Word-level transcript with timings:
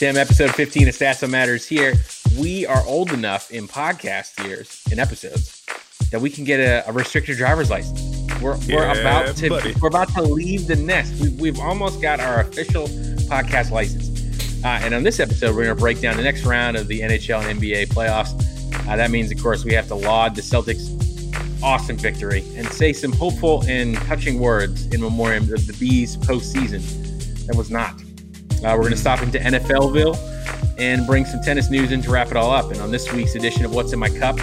Tim, 0.00 0.16
episode 0.16 0.54
15 0.54 0.88
of 0.88 0.94
Stats 0.94 1.20
That 1.20 1.28
Matters 1.28 1.68
here. 1.68 1.92
We 2.38 2.64
are 2.64 2.82
old 2.86 3.12
enough 3.12 3.50
in 3.50 3.68
podcast 3.68 4.42
years, 4.42 4.82
in 4.90 4.98
episodes, 4.98 5.62
that 6.10 6.22
we 6.22 6.30
can 6.30 6.44
get 6.44 6.58
a, 6.58 6.88
a 6.88 6.92
restricted 6.92 7.36
driver's 7.36 7.68
license. 7.68 8.00
We're, 8.40 8.56
we're 8.70 8.98
about 8.98 9.36
to 9.36 9.50
buddy. 9.50 9.74
we're 9.78 9.88
about 9.88 10.08
to 10.14 10.22
leave 10.22 10.66
the 10.66 10.76
nest. 10.76 11.20
We've, 11.20 11.38
we've 11.38 11.60
almost 11.60 12.00
got 12.00 12.18
our 12.18 12.40
official 12.40 12.88
podcast 13.28 13.72
license. 13.72 14.64
Uh, 14.64 14.68
and 14.80 14.94
on 14.94 15.02
this 15.02 15.20
episode, 15.20 15.54
we're 15.54 15.64
going 15.64 15.76
to 15.76 15.78
break 15.78 16.00
down 16.00 16.16
the 16.16 16.22
next 16.22 16.46
round 16.46 16.78
of 16.78 16.88
the 16.88 17.00
NHL 17.00 17.44
and 17.44 17.60
NBA 17.60 17.88
playoffs. 17.88 18.32
Uh, 18.88 18.96
that 18.96 19.10
means, 19.10 19.30
of 19.30 19.42
course, 19.42 19.66
we 19.66 19.74
have 19.74 19.88
to 19.88 19.96
laud 19.96 20.34
the 20.34 20.40
Celtics' 20.40 21.62
awesome 21.62 21.98
victory 21.98 22.42
and 22.56 22.66
say 22.68 22.94
some 22.94 23.12
hopeful 23.12 23.62
and 23.68 23.96
touching 23.96 24.40
words 24.40 24.86
in 24.94 25.02
memoriam 25.02 25.42
of 25.52 25.66
the 25.66 25.76
B's 25.78 26.16
postseason. 26.16 26.80
That 27.48 27.54
was 27.54 27.70
not. 27.70 27.99
Uh, 28.64 28.72
we're 28.74 28.80
going 28.82 28.90
to 28.92 28.96
stop 28.96 29.22
into 29.22 29.38
NFLville 29.38 30.16
and 30.78 31.06
bring 31.06 31.24
some 31.24 31.40
tennis 31.40 31.70
news 31.70 31.92
in 31.92 32.02
to 32.02 32.10
wrap 32.10 32.28
it 32.30 32.36
all 32.36 32.50
up. 32.50 32.70
And 32.70 32.80
on 32.80 32.90
this 32.90 33.12
week's 33.12 33.34
edition 33.34 33.64
of 33.64 33.74
What's 33.74 33.92
in 33.92 33.98
My 33.98 34.08
Cup, 34.10 34.38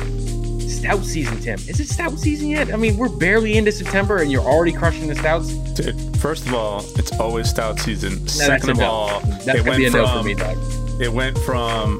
stout 0.67 1.03
season, 1.03 1.39
Tim. 1.39 1.59
Is 1.67 1.79
it 1.79 1.87
stout 1.87 2.17
season 2.19 2.47
yet? 2.49 2.71
I 2.73 2.77
mean, 2.77 2.97
we're 2.97 3.09
barely 3.09 3.57
into 3.57 3.71
September 3.71 4.17
and 4.17 4.31
you're 4.31 4.43
already 4.43 4.71
crushing 4.71 5.07
the 5.07 5.15
stouts. 5.15 5.53
Dude, 5.73 5.95
first 6.17 6.45
of 6.47 6.53
all, 6.53 6.81
it's 6.97 7.11
always 7.19 7.49
stout 7.49 7.79
season. 7.79 8.19
that's 8.19 8.33
Second 8.33 8.69
of 8.71 8.77
no. 8.77 8.85
all, 8.85 9.19
That's 9.21 9.59
it 9.59 9.65
went 9.65 9.77
be 9.77 9.85
a 9.87 9.91
from 9.91 10.01
no 10.01 10.17
for 10.19 10.23
me, 10.23 10.33
dog. 10.35 10.57
it 11.01 11.11
went 11.11 11.37
from 11.39 11.99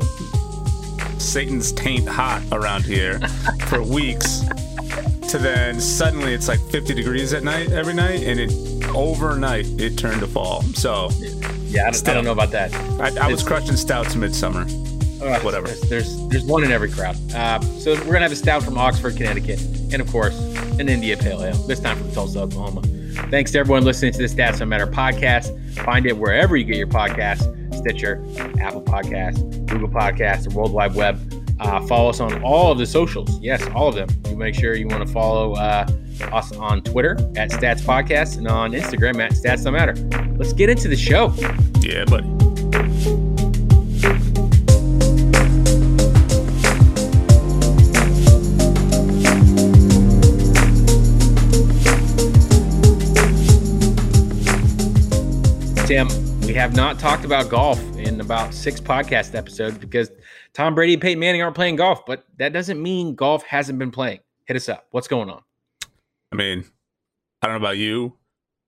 Satan's 1.18 1.72
taint 1.72 2.08
hot 2.08 2.44
around 2.52 2.86
here 2.86 3.20
for 3.68 3.82
weeks 3.82 4.42
to 5.30 5.38
then 5.38 5.82
suddenly 5.82 6.34
it's 6.34 6.48
like 6.48 6.60
50 6.70 6.94
degrees 6.94 7.34
at 7.34 7.44
night 7.44 7.72
every 7.72 7.94
night, 7.94 8.24
and 8.24 8.40
it 8.40 8.52
overnight 8.96 9.66
it 9.82 9.98
turned 9.98 10.22
to 10.22 10.28
fall. 10.28 10.62
So 10.74 11.10
Yeah, 11.18 11.30
I 11.70 11.92
don't, 11.92 12.08
I 12.10 12.14
don't 12.14 12.24
know 12.24 12.32
about 12.32 12.52
that. 12.52 12.74
I, 13.00 13.28
I 13.28 13.32
was 13.32 13.44
crushing 13.44 13.76
stouts 13.76 14.16
midsummer. 14.16 14.66
Ugh, 15.22 15.44
Whatever. 15.44 15.68
There's, 15.68 15.82
there's 15.90 16.28
there's 16.28 16.44
one 16.44 16.64
in 16.64 16.72
every 16.72 16.92
crowd. 16.92 17.16
Uh, 17.34 17.60
so 17.80 17.96
we're 17.96 18.14
gonna 18.14 18.20
have 18.22 18.32
a 18.32 18.36
stout 18.36 18.64
from 18.64 18.78
Oxford, 18.78 19.16
Connecticut, 19.18 19.60
and 19.92 19.96
of 20.00 20.08
course 20.12 20.38
an 20.80 20.90
India 20.90 21.18
Pale 21.18 21.44
Ale. 21.44 21.56
This 21.68 21.80
time 21.80 21.98
from 21.98 22.12
Tulsa, 22.12 22.42
Oklahoma. 22.42 22.82
Thanks 23.32 23.52
to 23.52 23.60
everyone 23.60 23.84
listening 23.84 24.12
to 24.14 24.20
the 24.20 24.26
Stats 24.26 24.60
Don't 24.60 24.70
Matter 24.70 24.86
podcast. 24.86 25.58
Find 25.84 26.06
it 26.06 26.16
wherever 26.18 26.56
you 26.56 26.66
get 26.66 26.78
your 26.78 26.88
podcasts: 26.88 27.44
Stitcher, 27.76 28.24
Apple 28.62 28.84
Podcasts, 28.84 29.66
Google 29.66 29.90
Podcasts, 29.90 30.44
the 30.50 30.56
World 30.56 30.72
Wide 30.72 30.94
Web. 30.94 31.20
Uh, 31.60 31.82
follow 31.88 32.10
us 32.10 32.20
on 32.20 32.42
all 32.44 32.72
of 32.72 32.78
the 32.78 32.86
socials. 32.86 33.40
Yes, 33.40 33.66
all 33.74 33.88
of 33.88 33.96
them. 33.96 34.10
You 34.30 34.38
make 34.38 34.56
sure 34.56 34.76
you 34.76 34.88
want 34.88 35.06
to 35.06 35.12
follow 35.12 35.54
uh, 35.54 35.88
us 36.32 36.52
on 36.56 36.82
Twitter 36.84 37.14
at 37.36 37.50
Stats 37.50 37.82
Podcast 37.82 38.38
and 38.38 38.48
on 38.48 38.72
Instagram 38.72 39.20
at 39.24 39.32
Stats 39.32 39.64
Don't 39.64 39.74
Matter. 39.74 39.96
Let's 40.38 40.54
get 40.54 40.70
into 40.70 40.88
the 40.88 40.96
show. 40.96 41.34
Yeah, 41.82 42.06
buddy. 42.06 42.28
Tim, 55.88 56.10
we 56.42 56.54
have 56.54 56.76
not 56.76 57.00
talked 57.00 57.24
about 57.24 57.48
golf 57.50 57.80
in 58.18 58.22
about 58.22 58.52
six 58.52 58.80
podcast 58.80 59.36
episodes 59.36 59.78
because 59.78 60.10
Tom 60.54 60.74
Brady 60.74 60.94
and 60.94 61.02
Peyton 61.02 61.20
Manning 61.20 61.44
aren't 61.44 61.56
playing 61.56 61.76
golf, 61.76 62.04
but 62.04 62.26
that 62.40 62.52
doesn't 62.52 62.82
mean 62.82 63.14
golf 63.14 63.44
hasn't 63.44 63.78
been 63.78 63.92
playing. 63.92 64.22
Hit 64.46 64.56
us 64.56 64.68
up. 64.68 64.88
What's 64.90 65.08
going 65.08 65.30
on? 65.30 65.44
I 66.32 66.36
mean, 66.36 66.66
I 67.42 67.48
don't 67.48 67.54
know 67.54 67.64
about 67.64 67.78
you. 67.78 68.14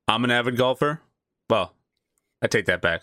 I'm 0.08 0.24
an 0.24 0.30
avid 0.30 0.56
golfer. 0.56 1.02
Well, 1.50 1.74
I 2.44 2.48
take 2.48 2.68
that 2.68 2.80
back. 2.82 3.02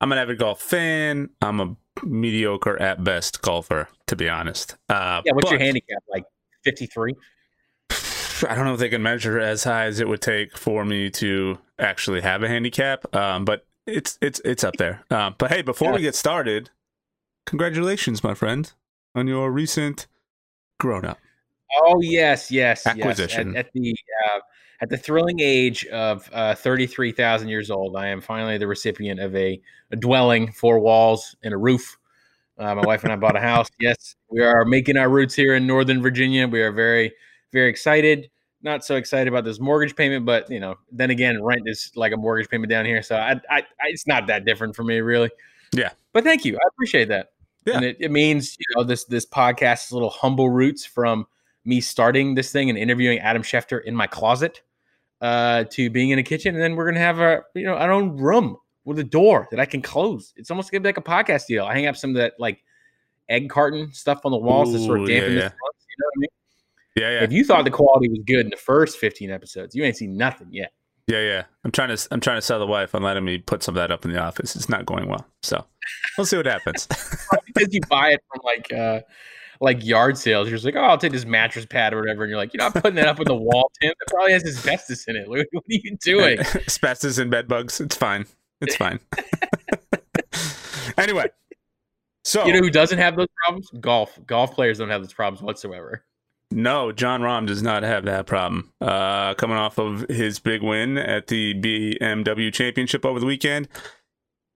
I'm 0.00 0.12
an 0.12 0.18
avid 0.18 0.38
golf 0.38 0.60
fan. 0.60 1.30
I'm 1.40 1.58
a 1.58 1.76
mediocre 2.04 2.80
at 2.80 3.02
best 3.02 3.42
golfer, 3.42 3.88
to 4.06 4.14
be 4.14 4.28
honest. 4.28 4.76
Uh, 4.88 5.22
Yeah, 5.24 5.32
what's 5.32 5.50
your 5.50 5.58
handicap? 5.58 6.04
Like 6.08 6.24
53? 6.62 7.16
I 7.90 8.54
don't 8.54 8.66
know 8.66 8.74
if 8.74 8.78
they 8.78 8.88
can 8.88 9.02
measure 9.02 9.40
as 9.40 9.64
high 9.64 9.86
as 9.86 9.98
it 9.98 10.06
would 10.06 10.22
take 10.22 10.56
for 10.56 10.84
me 10.84 11.10
to 11.10 11.58
actually 11.80 12.20
have 12.20 12.44
a 12.44 12.48
handicap, 12.48 13.12
um, 13.16 13.44
but 13.44 13.66
it's 13.86 14.18
it's 14.20 14.40
it's 14.44 14.64
up 14.64 14.76
there. 14.76 15.04
Um, 15.10 15.34
but 15.38 15.50
hey, 15.50 15.62
before 15.62 15.92
we 15.92 16.00
get 16.00 16.14
started, 16.14 16.70
congratulations, 17.46 18.22
my 18.22 18.34
friend, 18.34 18.72
on 19.14 19.26
your 19.26 19.50
recent 19.50 20.06
grown 20.78 21.04
up. 21.04 21.18
Oh, 21.80 22.00
yes, 22.02 22.50
yes. 22.50 22.82
yes. 22.84 22.86
Acquisition. 22.86 23.56
At, 23.56 23.66
at 23.66 23.72
the 23.72 23.94
uh, 24.26 24.38
at 24.82 24.88
the 24.88 24.96
thrilling 24.96 25.38
age 25.40 25.86
of 25.86 26.28
uh, 26.32 26.54
33,000 26.56 27.48
years 27.48 27.70
old, 27.70 27.96
I 27.96 28.08
am 28.08 28.20
finally 28.20 28.58
the 28.58 28.66
recipient 28.66 29.20
of 29.20 29.34
a, 29.36 29.60
a 29.92 29.96
dwelling, 29.96 30.50
four 30.50 30.80
walls, 30.80 31.36
and 31.44 31.54
a 31.54 31.56
roof. 31.56 31.96
Uh, 32.58 32.74
my 32.74 32.82
wife 32.82 33.04
and 33.04 33.12
I 33.12 33.16
bought 33.16 33.36
a 33.36 33.40
house. 33.40 33.68
Yes, 33.80 34.16
we 34.28 34.42
are 34.42 34.64
making 34.64 34.96
our 34.96 35.08
roots 35.08 35.34
here 35.34 35.54
in 35.54 35.68
Northern 35.68 36.02
Virginia. 36.02 36.48
We 36.48 36.60
are 36.62 36.72
very, 36.72 37.12
very 37.52 37.70
excited. 37.70 38.28
Not 38.62 38.84
so 38.84 38.96
excited 38.96 39.28
about 39.28 39.44
this 39.44 39.58
mortgage 39.58 39.96
payment, 39.96 40.24
but 40.24 40.50
you 40.50 40.60
know, 40.60 40.76
then 40.90 41.10
again, 41.10 41.42
rent 41.42 41.62
is 41.66 41.90
like 41.96 42.12
a 42.12 42.16
mortgage 42.16 42.48
payment 42.48 42.70
down 42.70 42.84
here, 42.84 43.02
so 43.02 43.16
I, 43.16 43.32
I, 43.50 43.58
I 43.58 43.64
it's 43.88 44.06
not 44.06 44.28
that 44.28 44.44
different 44.44 44.76
for 44.76 44.84
me, 44.84 45.00
really. 45.00 45.30
Yeah. 45.72 45.90
But 46.12 46.24
thank 46.24 46.44
you, 46.44 46.54
I 46.54 46.68
appreciate 46.68 47.08
that. 47.08 47.32
Yeah. 47.64 47.76
And 47.76 47.84
it, 47.84 47.96
it 48.00 48.10
means 48.10 48.56
you 48.58 48.66
know 48.76 48.84
this 48.84 49.04
this 49.04 49.26
podcast 49.26 49.86
is 49.86 49.92
little 49.92 50.10
humble 50.10 50.50
roots 50.50 50.84
from 50.84 51.26
me 51.64 51.80
starting 51.80 52.34
this 52.34 52.52
thing 52.52 52.68
and 52.70 52.78
interviewing 52.78 53.18
Adam 53.18 53.42
Schefter 53.42 53.82
in 53.82 53.94
my 53.94 54.06
closet 54.06 54.62
uh, 55.20 55.64
to 55.70 55.90
being 55.90 56.10
in 56.10 56.18
a 56.18 56.22
kitchen, 56.22 56.54
and 56.54 56.62
then 56.62 56.76
we're 56.76 56.86
gonna 56.86 57.00
have 57.00 57.20
a 57.20 57.42
you 57.54 57.64
know 57.64 57.74
our 57.74 57.90
own 57.90 58.16
room 58.16 58.56
with 58.84 58.98
a 58.98 59.04
door 59.04 59.48
that 59.50 59.60
I 59.60 59.64
can 59.64 59.80
close. 59.80 60.32
It's 60.36 60.50
almost 60.50 60.70
gonna 60.70 60.80
be 60.80 60.88
like 60.88 60.98
a 60.98 61.02
podcast 61.02 61.46
deal. 61.46 61.64
I 61.64 61.74
hang 61.74 61.86
up 61.86 61.96
some 61.96 62.10
of 62.10 62.16
that 62.16 62.34
like 62.38 62.62
egg 63.28 63.48
carton 63.48 63.92
stuff 63.92 64.20
on 64.24 64.32
the 64.32 64.38
walls 64.38 64.72
to 64.72 64.78
sort 64.78 65.00
of 65.00 65.08
Ooh, 65.08 65.12
yeah, 65.12 65.20
dampen 65.20 65.34
the 65.34 65.40
yeah. 65.40 65.48
You 65.48 65.96
know 65.98 66.06
what 66.06 66.12
I 66.16 66.18
mean? 66.18 66.28
Yeah, 66.96 67.10
yeah, 67.10 67.24
If 67.24 67.32
you 67.32 67.44
thought 67.44 67.64
the 67.64 67.70
quality 67.70 68.08
was 68.08 68.20
good 68.26 68.40
in 68.40 68.50
the 68.50 68.56
first 68.56 68.98
15 68.98 69.30
episodes, 69.30 69.74
you 69.74 69.82
ain't 69.84 69.96
seen 69.96 70.16
nothing 70.16 70.48
yet. 70.50 70.72
yeah, 71.06 71.20
yeah. 71.20 71.44
I'm 71.64 71.70
trying 71.70 71.96
to 71.96 72.08
I'm 72.10 72.20
trying 72.20 72.36
to 72.36 72.42
sell 72.42 72.58
the 72.58 72.66
wife 72.66 72.94
on 72.94 73.02
letting 73.02 73.24
me 73.24 73.38
put 73.38 73.62
some 73.62 73.74
of 73.76 73.80
that 73.80 73.90
up 73.90 74.04
in 74.04 74.12
the 74.12 74.18
office. 74.20 74.54
It's 74.56 74.68
not 74.68 74.84
going 74.84 75.08
well, 75.08 75.26
so 75.42 75.64
we'll 76.18 76.26
see 76.26 76.36
what 76.36 76.46
happens. 76.46 76.86
because 77.46 77.72
you 77.72 77.80
buy 77.88 78.10
it 78.10 78.20
from 78.30 78.40
like 78.44 78.72
uh 78.72 79.00
like 79.60 79.84
yard 79.84 80.18
sales. 80.18 80.48
You're 80.48 80.56
just 80.56 80.64
like, 80.64 80.74
oh, 80.76 80.82
I'll 80.82 80.98
take 80.98 81.12
this 81.12 81.24
mattress 81.24 81.64
pad 81.64 81.94
or 81.94 82.00
whatever, 82.00 82.24
and 82.24 82.30
you're 82.30 82.38
like, 82.38 82.52
you're 82.52 82.62
not 82.62 82.74
putting 82.74 82.96
that 82.96 83.06
up 83.06 83.20
on 83.20 83.26
the 83.26 83.34
wall, 83.34 83.70
Tim. 83.80 83.92
It 83.92 84.08
probably 84.08 84.32
has 84.32 84.44
asbestos 84.44 85.04
in 85.06 85.16
it. 85.16 85.28
What 85.28 85.46
what 85.52 85.62
are 85.62 85.66
you 85.68 85.96
doing? 86.02 86.38
Asbestos 86.66 87.18
and 87.18 87.30
bed 87.30 87.48
bugs. 87.48 87.80
It's 87.80 87.96
fine. 87.96 88.26
It's 88.60 88.76
fine. 88.76 89.00
anyway, 90.98 91.30
so 92.24 92.44
You 92.44 92.52
know 92.52 92.60
who 92.60 92.70
doesn't 92.70 92.98
have 92.98 93.16
those 93.16 93.28
problems? 93.44 93.70
Golf. 93.80 94.18
Golf 94.26 94.54
players 94.54 94.78
don't 94.78 94.90
have 94.90 95.00
those 95.02 95.12
problems 95.12 95.42
whatsoever. 95.42 96.04
No, 96.52 96.92
Jon 96.92 97.20
Rahm 97.22 97.46
does 97.46 97.62
not 97.62 97.82
have 97.82 98.04
that 98.04 98.26
problem. 98.26 98.72
Uh, 98.80 99.34
coming 99.34 99.56
off 99.56 99.78
of 99.78 100.02
his 100.08 100.38
big 100.38 100.62
win 100.62 100.98
at 100.98 101.28
the 101.28 101.54
BMW 101.54 102.52
Championship 102.52 103.04
over 103.04 103.18
the 103.18 103.26
weekend, 103.26 103.68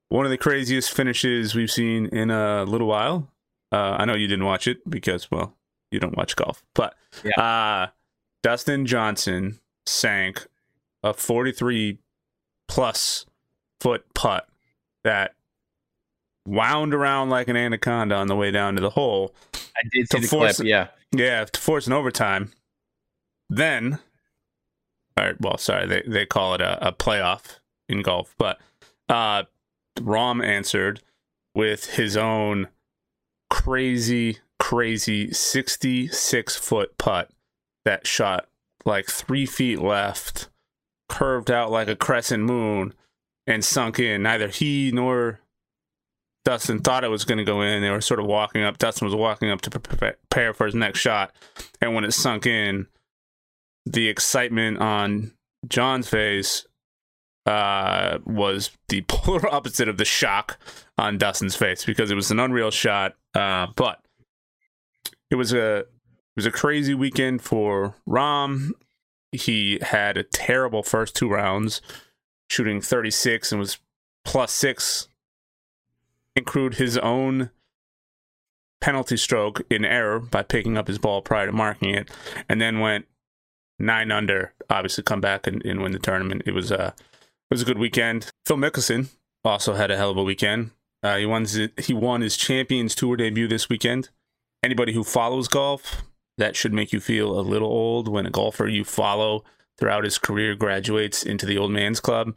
one 0.08 0.24
of 0.24 0.30
the 0.30 0.38
craziest 0.38 0.92
finishes 0.92 1.54
we've 1.54 1.70
seen 1.70 2.06
in 2.06 2.30
a 2.30 2.64
little 2.64 2.86
while. 2.86 3.28
Uh, 3.72 3.96
I 3.98 4.04
know 4.04 4.14
you 4.14 4.26
didn't 4.26 4.44
watch 4.44 4.68
it 4.68 4.88
because, 4.88 5.30
well, 5.30 5.56
you 5.90 5.98
don't 5.98 6.16
watch 6.16 6.36
golf, 6.36 6.62
but 6.74 6.94
uh, 7.38 7.88
Dustin 8.42 8.86
Johnson 8.86 9.58
sank 9.86 10.46
a 11.02 11.14
43 11.14 11.98
plus 12.68 13.26
foot 13.80 14.04
putt 14.14 14.48
that 15.04 15.34
wound 16.46 16.94
around 16.94 17.30
like 17.30 17.48
an 17.48 17.56
anaconda 17.56 18.14
on 18.14 18.26
the 18.28 18.36
way 18.36 18.50
down 18.50 18.74
to 18.76 18.80
the 18.80 18.90
hole. 18.90 19.34
I 19.54 19.88
did 19.92 20.10
see 20.10 20.16
To 20.18 20.22
the 20.22 20.28
force 20.28 20.56
clip. 20.56 20.68
Yeah. 20.68 20.88
Yeah, 21.16 21.45
to 21.45 21.60
force 21.60 21.86
an 21.86 21.95
overtime. 21.95 22.53
Then, 23.48 23.98
all 25.16 25.24
right, 25.24 25.41
well, 25.41 25.57
sorry, 25.57 25.86
they, 25.86 26.03
they 26.07 26.27
call 26.27 26.54
it 26.54 26.60
a, 26.60 26.89
a 26.89 26.92
playoff 26.92 27.59
in 27.89 28.03
golf, 28.03 28.34
but 28.36 28.59
uh, 29.09 29.45
Rahm 29.98 30.45
answered 30.45 31.01
with 31.54 31.95
his 31.95 32.16
own 32.16 32.68
crazy, 33.48 34.39
crazy 34.59 35.33
66 35.33 36.57
foot 36.57 36.98
putt 36.98 37.30
that 37.84 38.07
shot 38.07 38.48
like 38.84 39.07
three 39.07 39.47
feet 39.47 39.80
left, 39.80 40.51
curved 41.09 41.51
out 41.51 41.71
like 41.71 41.89
a 41.89 41.97
crescent 41.97 42.42
moon, 42.42 42.92
and 43.47 43.65
sunk 43.65 43.98
in. 43.98 44.22
Neither 44.22 44.48
he 44.48 44.91
nor 44.92 45.41
Dustin 46.47 46.78
thought 46.78 47.03
it 47.03 47.09
was 47.09 47.25
going 47.25 47.39
to 47.39 47.45
go 47.45 47.60
in. 47.60 47.83
They 47.83 47.91
were 47.91 48.01
sort 48.01 48.21
of 48.21 48.27
walking 48.27 48.63
up. 48.63 48.78
Dustin 48.78 49.04
was 49.04 49.16
walking 49.16 49.51
up 49.51 49.63
to 49.63 49.71
prepare 49.81 50.54
for 50.54 50.66
his 50.66 50.77
next 50.77 51.01
shot. 51.01 51.34
And 51.81 51.93
when 51.93 52.04
it 52.04 52.13
sunk 52.13 52.47
in, 52.47 52.87
the 53.84 54.07
excitement 54.07 54.78
on 54.78 55.33
Jon's 55.66 56.09
face 56.09 56.65
uh, 57.47 58.19
was 58.25 58.71
the 58.89 59.03
polar 59.09 59.53
opposite 59.53 59.89
of 59.89 59.97
the 59.97 60.04
shock 60.04 60.57
on 60.97 61.19
Dustin's 61.19 61.57
face 61.57 61.84
because 61.84 62.13
it 62.13 62.15
was 62.15 62.31
an 62.31 62.39
unreal 62.39 62.71
shot. 62.71 63.16
Uh, 63.34 63.66
but 63.75 64.01
it 65.33 65.34
was 65.34 65.53
a 65.53 65.78
it 65.78 65.89
was 66.37 66.47
a 66.47 66.53
crazy 66.53 66.95
weekend 66.95 67.43
for 67.43 67.97
Rahm. 68.09 68.71
He 69.33 69.81
had 69.83 70.16
a 70.16 70.22
terrible 70.22 70.84
first 70.84 71.16
two 71.16 71.28
rounds, 71.28 71.83
shooting 72.48 72.81
36 72.81 73.51
and 73.51 73.59
was 73.59 73.78
plus 74.25 74.53
six 74.53 75.09
include 76.36 76.74
his 76.74 76.97
own 76.98 77.50
penalty 78.80 79.16
stroke 79.16 79.62
in 79.71 79.84
error 79.84 80.21
by 80.21 80.42
picking 80.42 80.77
up 80.77 80.86
his 80.86 80.98
ball 80.98 81.22
prior 81.22 81.47
to 81.47 81.53
marking 81.53 81.94
it, 81.94 82.10
and 82.48 82.60
then 82.60 82.80
went 82.80 83.06
nine 83.78 84.12
under. 84.12 84.53
Obviously, 84.71 85.03
come 85.03 85.21
back 85.21 85.47
and, 85.47 85.65
and 85.65 85.83
win 85.83 85.92
the 85.92 85.98
tournament. 85.98 86.42
It 86.47 86.53
was 86.53 86.71
a 86.71 86.88
it 86.88 87.54
was 87.54 87.62
a 87.62 87.66
good 87.66 87.78
weekend. 87.78 88.30
Phil 88.44 88.56
Mickelson 88.56 89.09
also 89.44 89.74
had 89.74 89.91
a 89.91 89.97
hell 89.97 90.10
of 90.10 90.16
a 90.16 90.22
weekend. 90.22 90.71
Uh, 91.03 91.16
he 91.16 91.27
won 91.27 91.42
his, 91.42 91.68
he 91.78 91.94
won 91.94 92.21
his 92.21 92.36
Champions 92.36 92.94
Tour 92.94 93.16
debut 93.16 93.48
this 93.48 93.68
weekend. 93.68 94.10
Anybody 94.62 94.92
who 94.92 95.04
follows 95.04 95.47
golf, 95.47 96.03
that 96.38 96.56
should 96.56 96.72
make 96.72 96.92
you 96.92 97.00
feel 97.00 97.38
a 97.38 97.42
little 97.42 97.68
old 97.68 98.09
when 98.09 98.27
a 98.27 98.30
golfer 98.30 98.66
you 98.66 98.84
follow 98.84 99.44
throughout 99.78 100.04
his 100.04 100.18
career 100.18 100.54
graduates 100.54 101.22
into 101.22 101.47
the 101.47 101.59
old 101.59 101.71
man's 101.71 102.00
club. 102.00 102.36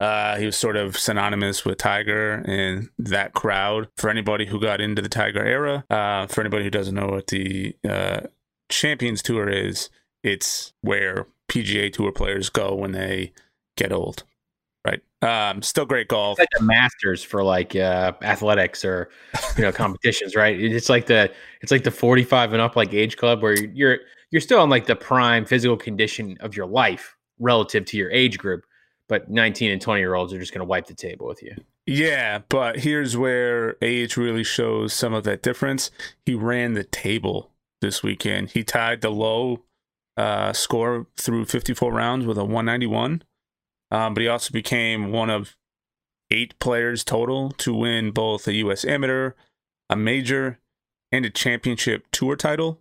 Uh, 0.00 0.36
he 0.36 0.46
was 0.46 0.56
sort 0.56 0.76
of 0.76 0.96
synonymous 0.96 1.64
with 1.64 1.78
Tiger 1.78 2.34
and 2.46 2.88
that 2.98 3.34
crowd. 3.34 3.88
For 3.96 4.08
anybody 4.08 4.46
who 4.46 4.60
got 4.60 4.80
into 4.80 5.02
the 5.02 5.08
Tiger 5.08 5.44
era, 5.44 5.84
uh, 5.90 6.26
for 6.26 6.40
anybody 6.40 6.64
who 6.64 6.70
doesn't 6.70 6.94
know 6.94 7.08
what 7.08 7.26
the 7.28 7.74
uh, 7.88 8.20
Champions 8.68 9.22
Tour 9.22 9.48
is, 9.48 9.90
it's 10.22 10.72
where 10.82 11.26
PGA 11.48 11.92
Tour 11.92 12.12
players 12.12 12.48
go 12.48 12.74
when 12.74 12.92
they 12.92 13.32
get 13.76 13.92
old. 13.92 14.24
Right. 14.86 15.00
Um, 15.20 15.62
still 15.62 15.84
great 15.84 16.08
golf. 16.08 16.38
It's 16.38 16.50
like 16.52 16.60
the 16.60 16.64
Masters 16.64 17.24
for 17.24 17.42
like 17.42 17.74
uh, 17.74 18.12
athletics 18.22 18.84
or 18.84 19.10
you 19.56 19.62
know 19.62 19.72
competitions, 19.72 20.36
right? 20.36 20.58
It's 20.58 20.88
like 20.88 21.06
the 21.06 21.32
it's 21.60 21.72
like 21.72 21.82
the 21.82 21.90
forty 21.90 22.22
five 22.22 22.52
and 22.52 22.62
up 22.62 22.76
like 22.76 22.94
age 22.94 23.16
club 23.16 23.42
where 23.42 23.58
you're 23.58 23.98
you're 24.30 24.40
still 24.40 24.62
in 24.62 24.70
like 24.70 24.86
the 24.86 24.94
prime 24.94 25.44
physical 25.44 25.76
condition 25.76 26.36
of 26.40 26.56
your 26.56 26.66
life 26.66 27.16
relative 27.40 27.84
to 27.86 27.96
your 27.96 28.10
age 28.12 28.38
group 28.38 28.64
but 29.08 29.30
19 29.30 29.70
and 29.70 29.80
20 29.80 30.00
year 30.00 30.14
olds 30.14 30.32
are 30.32 30.38
just 30.38 30.52
going 30.52 30.60
to 30.60 30.68
wipe 30.68 30.86
the 30.86 30.94
table 30.94 31.26
with 31.26 31.42
you. 31.42 31.54
Yeah, 31.86 32.40
but 32.48 32.80
here's 32.80 33.16
where 33.16 33.76
age 33.80 34.16
really 34.16 34.44
shows 34.44 34.92
some 34.92 35.14
of 35.14 35.24
that 35.24 35.42
difference. 35.42 35.90
He 36.26 36.34
ran 36.34 36.74
the 36.74 36.84
table 36.84 37.50
this 37.80 38.02
weekend. 38.02 38.50
He 38.50 38.62
tied 38.62 39.00
the 39.00 39.10
low 39.10 39.64
uh, 40.16 40.52
score 40.52 41.06
through 41.16 41.46
54 41.46 41.92
rounds 41.92 42.26
with 42.26 42.36
a 42.36 42.44
191, 42.44 43.22
um, 43.90 44.14
but 44.14 44.20
he 44.20 44.28
also 44.28 44.52
became 44.52 45.12
one 45.12 45.30
of 45.30 45.56
eight 46.30 46.58
players 46.58 47.04
total 47.04 47.50
to 47.52 47.72
win 47.72 48.10
both 48.10 48.46
a 48.46 48.54
U.S. 48.56 48.84
amateur, 48.84 49.32
a 49.88 49.96
major, 49.96 50.58
and 51.10 51.24
a 51.24 51.30
championship 51.30 52.06
tour 52.12 52.36
title. 52.36 52.80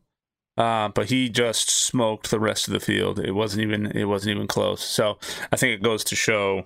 Uh, 0.57 0.89
but 0.89 1.09
he 1.09 1.29
just 1.29 1.69
smoked 1.69 2.31
the 2.31 2.39
rest 2.39 2.67
of 2.67 2.73
the 2.73 2.79
field. 2.79 3.19
It 3.19 3.33
wasn't 3.33 3.61
even 3.61 3.85
it 3.95 4.05
wasn't 4.05 4.35
even 4.35 4.47
close. 4.47 4.83
So 4.83 5.19
I 5.51 5.55
think 5.55 5.73
it 5.73 5.83
goes 5.83 6.03
to 6.05 6.15
show, 6.15 6.65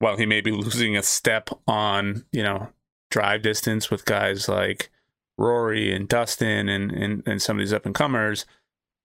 while 0.00 0.16
he 0.16 0.26
may 0.26 0.40
be 0.40 0.50
losing 0.52 0.96
a 0.96 1.02
step 1.02 1.50
on 1.66 2.24
you 2.32 2.42
know 2.42 2.68
drive 3.10 3.42
distance 3.42 3.90
with 3.90 4.04
guys 4.04 4.48
like 4.48 4.90
Rory 5.38 5.94
and 5.94 6.08
Dustin 6.08 6.68
and 6.68 6.90
and, 6.90 7.22
and 7.26 7.40
some 7.40 7.56
of 7.56 7.60
these 7.60 7.72
up 7.72 7.86
and 7.86 7.94
comers, 7.94 8.44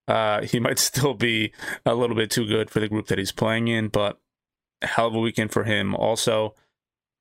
uh, 0.07 0.41
he 0.41 0.59
might 0.59 0.80
still 0.91 1.13
be 1.13 1.53
a 1.85 1.94
little 1.94 2.15
bit 2.15 2.31
too 2.31 2.47
good 2.47 2.71
for 2.71 2.80
the 2.80 2.89
group 2.89 3.07
that 3.07 3.19
he's 3.19 3.31
playing 3.31 3.68
in. 3.68 3.89
But 3.89 4.19
hell 4.81 5.07
of 5.07 5.15
a 5.15 5.19
weekend 5.19 5.51
for 5.51 5.63
him. 5.63 5.94
Also, 5.95 6.56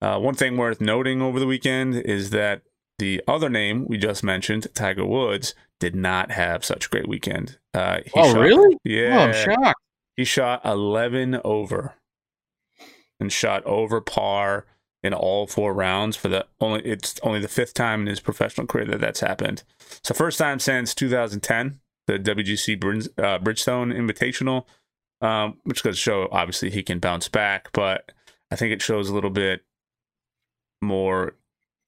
uh, 0.01 0.19
one 0.19 0.35
thing 0.35 0.57
worth 0.57 0.81
noting 0.81 1.21
over 1.21 1.39
the 1.39 1.47
weekend 1.47 1.95
is 1.95 2.31
that 2.31 2.63
the 2.99 3.23
other 3.27 3.49
name 3.49 3.87
we 3.87 3.99
just 3.99 4.25
mentioned, 4.25 4.67
Tiger 4.75 5.05
Woods, 5.05 5.55
did 5.83 5.97
not 5.97 6.31
have 6.31 6.65
such 6.65 6.87
a 6.87 6.89
great 6.89 7.09
weekend. 7.09 7.59
Uh, 7.75 7.99
oh, 8.15 8.33
shot, 8.33 8.41
really? 8.41 8.79
Yeah. 8.85 9.19
Oh, 9.19 9.23
I'm 9.23 9.33
shocked. 9.35 9.81
He 10.17 10.25
shot 10.25 10.65
11 10.65 11.41
over 11.43 11.95
and 13.19 13.33
shot 13.33 13.65
over 13.67 14.01
par 14.01 14.65
in 15.03 15.13
all 15.13 15.49
four 15.49 15.75
rounds 15.75 16.17
for 16.17 16.29
the 16.29 16.47
only 16.61 16.85
it's 16.85 17.19
only 17.25 17.41
the 17.41 17.49
fifth 17.49 17.75
time 17.75 18.03
in 18.03 18.07
his 18.07 18.21
professional 18.21 18.65
career 18.65 18.85
that 18.85 19.01
that's 19.01 19.19
happened. 19.19 19.65
So 20.05 20.15
first 20.15 20.39
time 20.39 20.61
since 20.61 20.95
2010, 20.95 21.81
the 22.07 22.21
WGC 22.21 22.77
uh, 23.19 23.41
Bridgestone 23.41 23.93
Invitational, 23.93 24.67
um, 25.21 25.59
which 25.65 25.83
goes 25.83 25.97
to 25.97 26.01
show 26.01 26.29
obviously 26.31 26.71
he 26.71 26.85
can 26.85 27.01
bounce 27.01 27.27
back, 27.27 27.71
but 27.73 28.13
I 28.53 28.55
think 28.55 28.73
it 28.73 28.83
shows 28.83 29.09
a 29.09 29.15
little 29.15 29.31
bit 29.31 29.65
more 30.81 31.35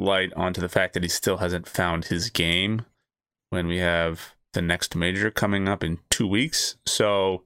light 0.00 0.32
onto 0.34 0.60
the 0.60 0.68
fact 0.68 0.94
that 0.94 1.04
he 1.04 1.08
still 1.08 1.36
hasn't 1.36 1.68
found 1.68 2.06
his 2.06 2.28
game 2.28 2.86
when 3.54 3.66
we 3.66 3.78
have 3.78 4.34
the 4.52 4.60
next 4.60 4.94
major 4.94 5.30
coming 5.30 5.68
up 5.68 5.82
in 5.82 5.98
two 6.10 6.26
weeks. 6.26 6.76
So 6.84 7.42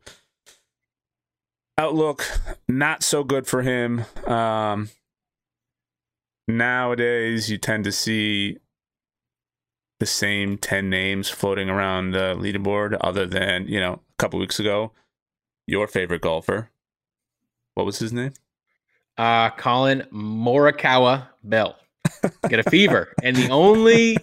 outlook 1.79 2.41
not 2.67 3.03
so 3.03 3.23
good 3.23 3.47
for 3.47 3.63
him. 3.63 4.05
Um, 4.27 4.91
nowadays, 6.49 7.51
you 7.51 7.59
tend 7.59 7.85
to 7.85 7.93
see 7.93 8.59
the 10.01 10.07
same 10.07 10.59
10 10.59 10.89
names 10.89 11.29
floating 11.29 11.69
around 11.69 12.13
the 12.13 12.35
leaderboard, 12.39 12.97
other 13.01 13.27
than, 13.27 13.69
you 13.69 13.81
know, 13.81 13.95
a 13.95 14.17
couple 14.19 14.39
weeks 14.39 14.59
ago, 14.59 14.93
your 15.67 15.87
favorite 15.87 16.23
golfer. 16.23 16.71
What 17.75 17.87
was 17.87 17.99
his 17.99 18.13
name? 18.13 18.33
Uh, 19.17 19.51
Collin 19.51 20.07
Morikawa 20.13 21.29
Bell. 21.43 21.77
Get 22.49 22.61
a 22.61 22.71
fever. 22.71 23.13
and 23.23 23.37
the 23.37 23.51
only 23.51 24.17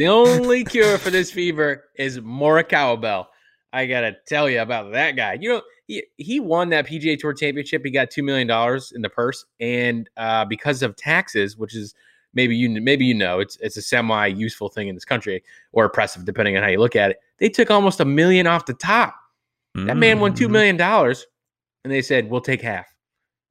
the 0.00 0.08
only 0.08 0.64
cure 0.64 0.96
for 0.96 1.10
this 1.10 1.30
fever 1.30 1.84
is 1.94 2.20
Morikawa 2.20 2.98
Bell. 2.98 3.28
I 3.70 3.84
gotta 3.84 4.16
tell 4.26 4.48
you 4.48 4.62
about 4.62 4.92
that 4.92 5.14
guy. 5.14 5.36
You 5.38 5.50
know, 5.50 5.62
he 5.88 6.02
he 6.16 6.40
won 6.40 6.70
that 6.70 6.86
PGA 6.86 7.18
Tour 7.18 7.34
championship. 7.34 7.84
He 7.84 7.90
got 7.90 8.10
two 8.10 8.22
million 8.22 8.46
dollars 8.46 8.92
in 8.92 9.02
the 9.02 9.10
purse, 9.10 9.44
and 9.60 10.08
uh, 10.16 10.46
because 10.46 10.82
of 10.82 10.96
taxes, 10.96 11.58
which 11.58 11.76
is 11.76 11.94
maybe 12.32 12.56
you 12.56 12.70
maybe 12.80 13.04
you 13.04 13.12
know 13.12 13.40
it's 13.40 13.58
it's 13.60 13.76
a 13.76 13.82
semi 13.82 14.26
useful 14.28 14.70
thing 14.70 14.88
in 14.88 14.94
this 14.94 15.04
country 15.04 15.44
or 15.72 15.84
oppressive 15.84 16.24
depending 16.24 16.56
on 16.56 16.62
how 16.62 16.70
you 16.70 16.78
look 16.78 16.96
at 16.96 17.10
it. 17.10 17.18
They 17.36 17.50
took 17.50 17.70
almost 17.70 18.00
a 18.00 18.06
million 18.06 18.46
off 18.46 18.64
the 18.64 18.72
top. 18.72 19.14
That 19.74 19.80
mm-hmm. 19.82 19.98
man 19.98 20.20
won 20.20 20.32
two 20.32 20.44
mm-hmm. 20.44 20.52
million 20.54 20.76
dollars, 20.78 21.26
and 21.84 21.92
they 21.92 22.00
said 22.00 22.30
we'll 22.30 22.40
take 22.40 22.62
half. 22.62 22.86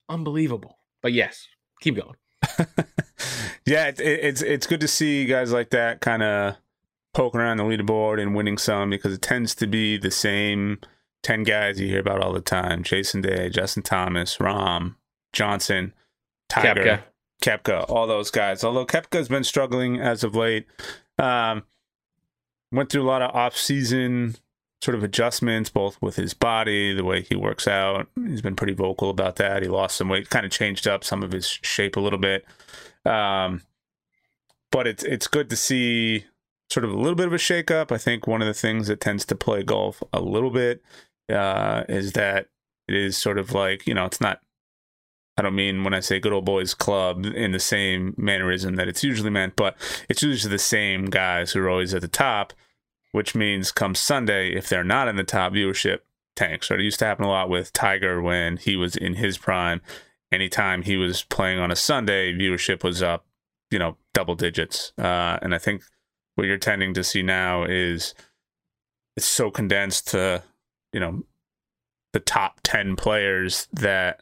Unbelievable. 0.09 0.79
But 1.03 1.13
yes, 1.13 1.47
keep 1.79 1.95
going. 1.95 2.15
yeah, 3.65 3.87
it, 3.87 3.99
it's 3.99 4.41
it's 4.41 4.67
good 4.67 4.81
to 4.81 4.87
see 4.87 5.25
guys 5.25 5.51
like 5.51 5.69
that 5.71 6.01
kind 6.01 6.23
of 6.23 6.55
poking 7.13 7.41
around 7.41 7.57
the 7.57 7.63
leaderboard 7.63 8.21
and 8.21 8.35
winning 8.35 8.57
some 8.57 8.89
because 8.89 9.13
it 9.13 9.21
tends 9.21 9.55
to 9.55 9.67
be 9.67 9.97
the 9.97 10.11
same 10.11 10.79
ten 11.23 11.43
guys 11.43 11.79
you 11.79 11.87
hear 11.87 11.99
about 11.99 12.21
all 12.21 12.33
the 12.33 12.41
time: 12.41 12.83
Jason 12.83 13.21
Day, 13.21 13.49
Justin 13.49 13.83
Thomas, 13.83 14.37
Rahm, 14.37 14.95
Johnson, 15.33 15.93
Tiger, 16.47 17.03
Kepka, 17.41 17.63
Koepka 17.63 17.89
all 17.89 18.07
those 18.07 18.31
guys. 18.31 18.63
Although 18.63 18.85
Koepka's 18.85 19.29
been 19.29 19.43
struggling 19.43 19.99
as 19.99 20.23
of 20.23 20.35
late. 20.35 20.65
Um, 21.17 21.63
went 22.71 22.89
through 22.89 23.03
a 23.03 23.09
lot 23.09 23.21
of 23.21 23.35
off-season 23.35 24.35
sort 24.81 24.95
of 24.95 25.03
adjustments, 25.03 25.69
both 25.69 26.01
with 26.01 26.15
his 26.15 26.33
body, 26.33 26.93
the 26.93 27.03
way 27.03 27.21
he 27.21 27.35
works 27.35 27.67
out. 27.67 28.07
He's 28.15 28.41
been 28.41 28.55
pretty 28.55 28.73
vocal 28.73 29.09
about 29.09 29.35
that. 29.35 29.61
He 29.61 29.67
lost 29.67 29.97
some 29.97 30.09
weight, 30.09 30.29
kind 30.29 30.45
of 30.45 30.51
changed 30.51 30.87
up 30.87 31.03
some 31.03 31.21
of 31.21 31.31
his 31.31 31.47
shape 31.47 31.97
a 31.97 31.99
little 31.99 32.19
bit. 32.19 32.45
Um, 33.05 33.61
but 34.71 34.87
it's 34.87 35.03
it's 35.03 35.27
good 35.27 35.49
to 35.49 35.55
see 35.55 36.25
sort 36.69 36.85
of 36.85 36.91
a 36.91 36.97
little 36.97 37.15
bit 37.15 37.27
of 37.27 37.33
a 37.33 37.37
shakeup. 37.37 37.91
I 37.91 37.97
think 37.97 38.27
one 38.27 38.41
of 38.41 38.47
the 38.47 38.53
things 38.53 38.87
that 38.87 39.01
tends 39.01 39.25
to 39.25 39.35
play 39.35 39.63
golf 39.63 40.01
a 40.13 40.21
little 40.21 40.51
bit 40.51 40.81
uh, 41.29 41.83
is 41.89 42.13
that 42.13 42.47
it 42.87 42.95
is 42.95 43.17
sort 43.17 43.37
of 43.37 43.53
like 43.53 43.85
you 43.85 43.93
know 43.93 44.05
it's 44.05 44.21
not. 44.21 44.39
I 45.37 45.41
don't 45.41 45.55
mean 45.55 45.85
when 45.85 45.93
I 45.93 46.01
say 46.01 46.19
good 46.19 46.33
old 46.33 46.43
boys 46.43 46.73
club 46.73 47.25
in 47.25 47.53
the 47.53 47.61
same 47.61 48.13
mannerism 48.17 48.75
that 48.75 48.89
it's 48.89 49.05
usually 49.05 49.29
meant, 49.29 49.55
but 49.55 49.77
it's 50.09 50.21
usually 50.21 50.51
the 50.51 50.59
same 50.59 51.05
guys 51.05 51.53
who 51.53 51.61
are 51.61 51.69
always 51.69 51.93
at 51.93 52.01
the 52.01 52.09
top 52.09 52.51
which 53.11 53.35
means 53.35 53.71
come 53.71 53.95
Sunday, 53.95 54.53
if 54.53 54.69
they're 54.69 54.83
not 54.83 55.07
in 55.07 55.15
the 55.15 55.23
top 55.23 55.53
viewership 55.53 55.99
tanks, 56.35 56.69
right? 56.69 56.79
It 56.79 56.83
used 56.83 56.99
to 56.99 57.05
happen 57.05 57.25
a 57.25 57.29
lot 57.29 57.49
with 57.49 57.73
Tiger 57.73 58.21
when 58.21 58.57
he 58.57 58.75
was 58.75 58.95
in 58.95 59.15
his 59.15 59.37
prime. 59.37 59.81
Anytime 60.31 60.83
he 60.83 60.95
was 60.95 61.23
playing 61.23 61.59
on 61.59 61.71
a 61.71 61.75
Sunday, 61.75 62.33
viewership 62.33 62.83
was 62.83 63.01
up, 63.01 63.25
you 63.71 63.79
know, 63.79 63.97
double 64.13 64.35
digits. 64.35 64.93
Uh, 64.97 65.39
and 65.41 65.55
I 65.55 65.57
think 65.57 65.83
what 66.35 66.47
you're 66.47 66.57
tending 66.57 66.93
to 66.93 67.03
see 67.03 67.23
now 67.23 67.63
is 67.63 68.13
it's 69.17 69.25
so 69.25 69.51
condensed 69.51 70.09
to, 70.09 70.43
you 70.93 70.99
know, 70.99 71.23
the 72.13 72.19
top 72.19 72.59
10 72.63 72.95
players 72.95 73.67
that 73.73 74.21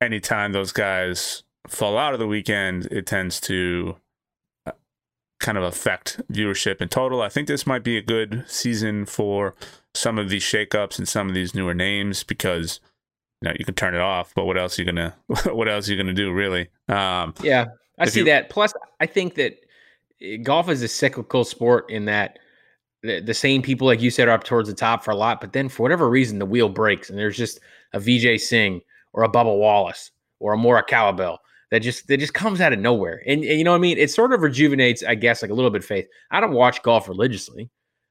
anytime 0.00 0.52
those 0.52 0.72
guys 0.72 1.42
fall 1.68 1.98
out 1.98 2.14
of 2.14 2.20
the 2.20 2.26
weekend, 2.26 2.86
it 2.86 3.06
tends 3.06 3.40
to 3.40 3.96
kind 5.42 5.58
of 5.58 5.64
affect 5.64 6.22
viewership 6.32 6.80
in 6.80 6.88
total. 6.88 7.20
I 7.20 7.28
think 7.28 7.48
this 7.48 7.66
might 7.66 7.82
be 7.82 7.98
a 7.98 8.02
good 8.02 8.44
season 8.46 9.04
for 9.04 9.54
some 9.92 10.18
of 10.18 10.30
these 10.30 10.42
shakeups 10.42 10.98
and 10.98 11.06
some 11.06 11.28
of 11.28 11.34
these 11.34 11.54
newer 11.54 11.74
names 11.74 12.24
because 12.24 12.80
you 13.42 13.48
know 13.48 13.54
you 13.58 13.64
can 13.64 13.74
turn 13.74 13.94
it 13.94 14.00
off, 14.00 14.32
but 14.34 14.46
what 14.46 14.56
else 14.56 14.78
are 14.78 14.82
you 14.82 14.86
gonna 14.86 15.14
what 15.52 15.68
else 15.68 15.88
are 15.88 15.92
you 15.92 15.98
gonna 15.98 16.14
do 16.14 16.32
really? 16.32 16.68
Um, 16.88 17.34
yeah, 17.42 17.66
I 17.98 18.06
see 18.06 18.20
you, 18.20 18.26
that. 18.26 18.48
Plus, 18.48 18.72
I 19.00 19.06
think 19.06 19.34
that 19.34 19.58
eh, 20.22 20.36
golf 20.36 20.70
is 20.70 20.82
a 20.82 20.88
cyclical 20.88 21.44
sport 21.44 21.90
in 21.90 22.06
that 22.06 22.38
the, 23.02 23.20
the 23.20 23.34
same 23.34 23.60
people, 23.60 23.86
like 23.86 24.00
you 24.00 24.10
said, 24.10 24.28
are 24.28 24.32
up 24.32 24.44
towards 24.44 24.68
the 24.68 24.74
top 24.74 25.04
for 25.04 25.10
a 25.10 25.16
lot, 25.16 25.40
but 25.40 25.52
then 25.52 25.68
for 25.68 25.82
whatever 25.82 26.08
reason, 26.08 26.38
the 26.38 26.46
wheel 26.46 26.68
breaks 26.68 27.10
and 27.10 27.18
there's 27.18 27.36
just 27.36 27.60
a 27.92 27.98
Vijay 27.98 28.40
Singh 28.40 28.80
or 29.12 29.24
a 29.24 29.28
Bubba 29.28 29.56
Wallace 29.58 30.12
or 30.38 30.54
a 30.54 30.56
Morikawa 30.56 31.16
Bell 31.16 31.40
that 31.72 31.80
just 31.80 32.06
that 32.08 32.18
just 32.18 32.34
comes 32.34 32.60
out 32.60 32.74
of 32.74 32.78
nowhere. 32.78 33.22
And, 33.26 33.42
and, 33.42 33.58
you 33.58 33.64
know 33.64 33.70
what 33.70 33.78
I 33.78 33.80
mean? 33.80 33.96
It 33.96 34.10
sort 34.10 34.34
of 34.34 34.42
rejuvenates, 34.42 35.02
I 35.02 35.14
guess, 35.14 35.40
like 35.40 35.50
a 35.50 35.54
little 35.54 35.70
bit 35.70 35.80
of 35.80 35.86
faith. 35.86 36.06
I 36.30 36.38
don't 36.38 36.52
watch 36.52 36.82
golf 36.82 37.08
religiously, 37.08 37.70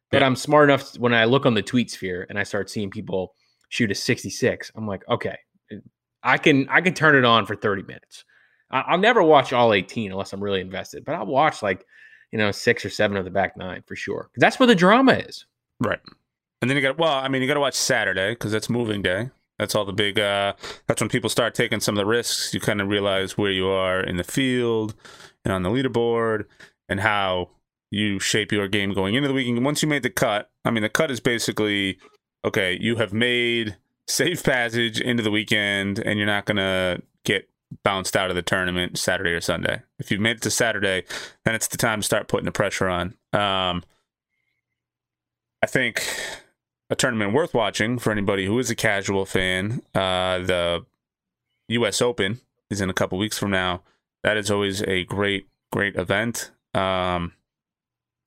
but 0.10 0.22
yeah. 0.22 0.26
I'm 0.26 0.36
smart 0.36 0.68
enough 0.68 0.94
to, 0.94 1.00
when 1.00 1.14
I 1.14 1.26
look 1.26 1.46
on 1.46 1.54
the 1.54 1.62
tweet 1.62 1.92
sphere 1.92 2.26
and 2.28 2.40
I 2.40 2.44
start 2.44 2.72
seeing 2.72 2.90
people 2.90 3.36
shoot 3.70 3.92
a 3.92 3.96
66. 3.96 4.72
I'm 4.76 4.88
like, 4.88 5.08
okay, 5.08 5.38
eh, 5.72 5.76
I 6.24 6.40
can 6.40 6.68
I 6.70 6.82
can 6.82 6.96
turn 6.96 7.16
it 7.16 7.24
on 7.24 7.46
for 7.46 7.56
30 7.56 7.84
minutes. 7.84 8.26
I, 8.72 8.94
will 8.96 8.98
never 8.98 9.22
watch 9.22 9.54
all 9.54 9.74
18 9.74 10.12
unless 10.12 10.34
I'm 10.34 10.44
really 10.44 10.62
invested, 10.62 11.06
but 11.06 11.14
I'll 11.14 11.28
watch 11.28 11.62
like 11.62 11.86
you 12.32 12.40
know 12.40 12.50
six 12.50 12.84
or 12.84 12.90
seven 12.90 13.16
of 13.16 13.26
the 13.26 13.32
back 13.32 13.58
nine 13.58 13.84
for 13.86 13.96
sure. 13.96 14.32
That's 14.38 14.58
where 14.58 14.66
the 14.66 14.74
drama 14.74 15.14
is. 15.14 15.46
Right. 15.80 16.00
And 16.64 16.70
then 16.70 16.78
you 16.78 16.82
got 16.82 16.98
well, 16.98 17.14
I 17.14 17.28
mean, 17.28 17.44
you 17.44 17.48
got 17.48 17.54
to 17.54 17.60
watch 17.60 17.76
Saturday 17.76 18.32
because 18.32 18.52
that's 18.52 18.72
moving 18.72 19.04
day. 19.04 19.30
That's 19.62 19.76
all 19.76 19.86
the 19.86 19.94
big. 19.94 20.18
uh 20.20 20.54
That's 20.88 21.00
when 21.04 21.10
people 21.10 21.30
start 21.30 21.54
taking 21.54 21.82
some 21.82 21.96
of 21.96 21.98
the 21.98 22.06
risks. 22.08 22.52
You 22.52 22.60
kind 22.60 22.82
of 22.82 22.88
realize 22.88 23.38
where 23.38 23.52
you 23.52 23.68
are 23.68 24.02
in 24.02 24.18
the 24.18 24.24
field 24.24 24.96
and 25.46 25.54
on 25.54 25.62
the 25.62 25.70
leaderboard, 25.70 26.46
and 26.90 27.00
how 27.00 27.50
you 27.92 28.20
shape 28.20 28.52
your 28.52 28.68
game 28.68 28.92
going 28.92 29.14
into 29.14 29.28
the 29.28 29.36
weekend. 29.36 29.64
Once 29.64 29.84
you 29.84 29.88
made 29.88 30.02
the 30.02 30.10
cut, 30.10 30.50
I 30.66 30.72
mean, 30.72 30.82
the 30.82 30.90
cut 30.90 31.12
is 31.12 31.20
basically 31.20 32.00
okay. 32.44 32.76
You 32.82 32.96
have 32.96 33.14
made 33.14 33.78
safe 34.08 34.44
passage 34.44 35.00
into 35.00 35.22
the 35.22 35.30
weekend, 35.30 36.00
and 36.00 36.18
you're 36.18 36.26
not 36.26 36.46
gonna 36.46 37.00
get 37.24 37.48
bounced 37.84 38.18
out 38.18 38.32
of 38.32 38.36
the 38.36 38.42
tournament 38.42 38.98
Saturday 38.98 39.32
or 39.32 39.42
Sunday. 39.42 39.84
If 40.00 40.10
you've 40.10 40.22
made 40.22 40.38
it 40.38 40.42
to 40.42 40.50
Saturday, 40.50 41.04
then 41.46 41.54
it's 41.54 41.68
the 41.68 41.78
time 41.78 42.00
to 42.00 42.06
start 42.06 42.28
putting 42.28 42.46
the 42.46 42.52
pressure 42.52 42.90
on. 42.90 43.14
Um, 43.32 43.84
I 45.62 45.68
think 45.68 46.04
a 46.92 46.96
tournament 46.96 47.34
worth 47.34 47.54
watching 47.54 47.98
for 47.98 48.12
anybody 48.12 48.46
who 48.46 48.60
is 48.60 48.70
a 48.70 48.76
casual 48.76 49.26
fan. 49.26 49.82
Uh, 49.96 50.40
the 50.40 50.86
U.S. 51.70 52.02
Open 52.02 52.42
is 52.70 52.82
in 52.82 52.90
a 52.90 52.94
couple 52.94 53.18
weeks 53.18 53.40
from 53.40 53.50
now. 53.50 53.82
That 54.24 54.36
is 54.36 54.52
always 54.52 54.84
a 54.84 55.06
great, 55.06 55.48
great 55.72 55.96
event. 55.96 56.52
Um, 56.74 57.32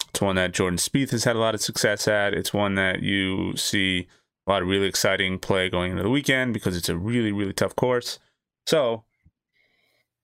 it's 0.09 0.23
one 0.23 0.37
that 0.37 0.52
Jordan 0.52 0.78
Spieth 0.78 1.11
has 1.11 1.25
had 1.25 1.37
a 1.37 1.40
lot 1.40 1.54
of 1.54 1.61
success 1.61 2.09
at. 2.09 2.33
It's 2.33 2.54
one 2.54 2.75
that 2.76 3.02
you 3.02 3.54
see 3.54 4.09
a 4.47 4.50
lot 4.50 4.62
of 4.62 4.68
really 4.68 4.87
exciting 4.87 5.38
play 5.38 5.68
going 5.68 5.90
into 5.90 6.02
the 6.02 6.11
weekend 6.11 6.54
because 6.54 6.75
it's 6.75 6.88
a 6.88 6.97
really, 6.97 7.33
really 7.33 7.52
tough 7.52 7.76
course. 7.76 8.18
So 8.66 9.04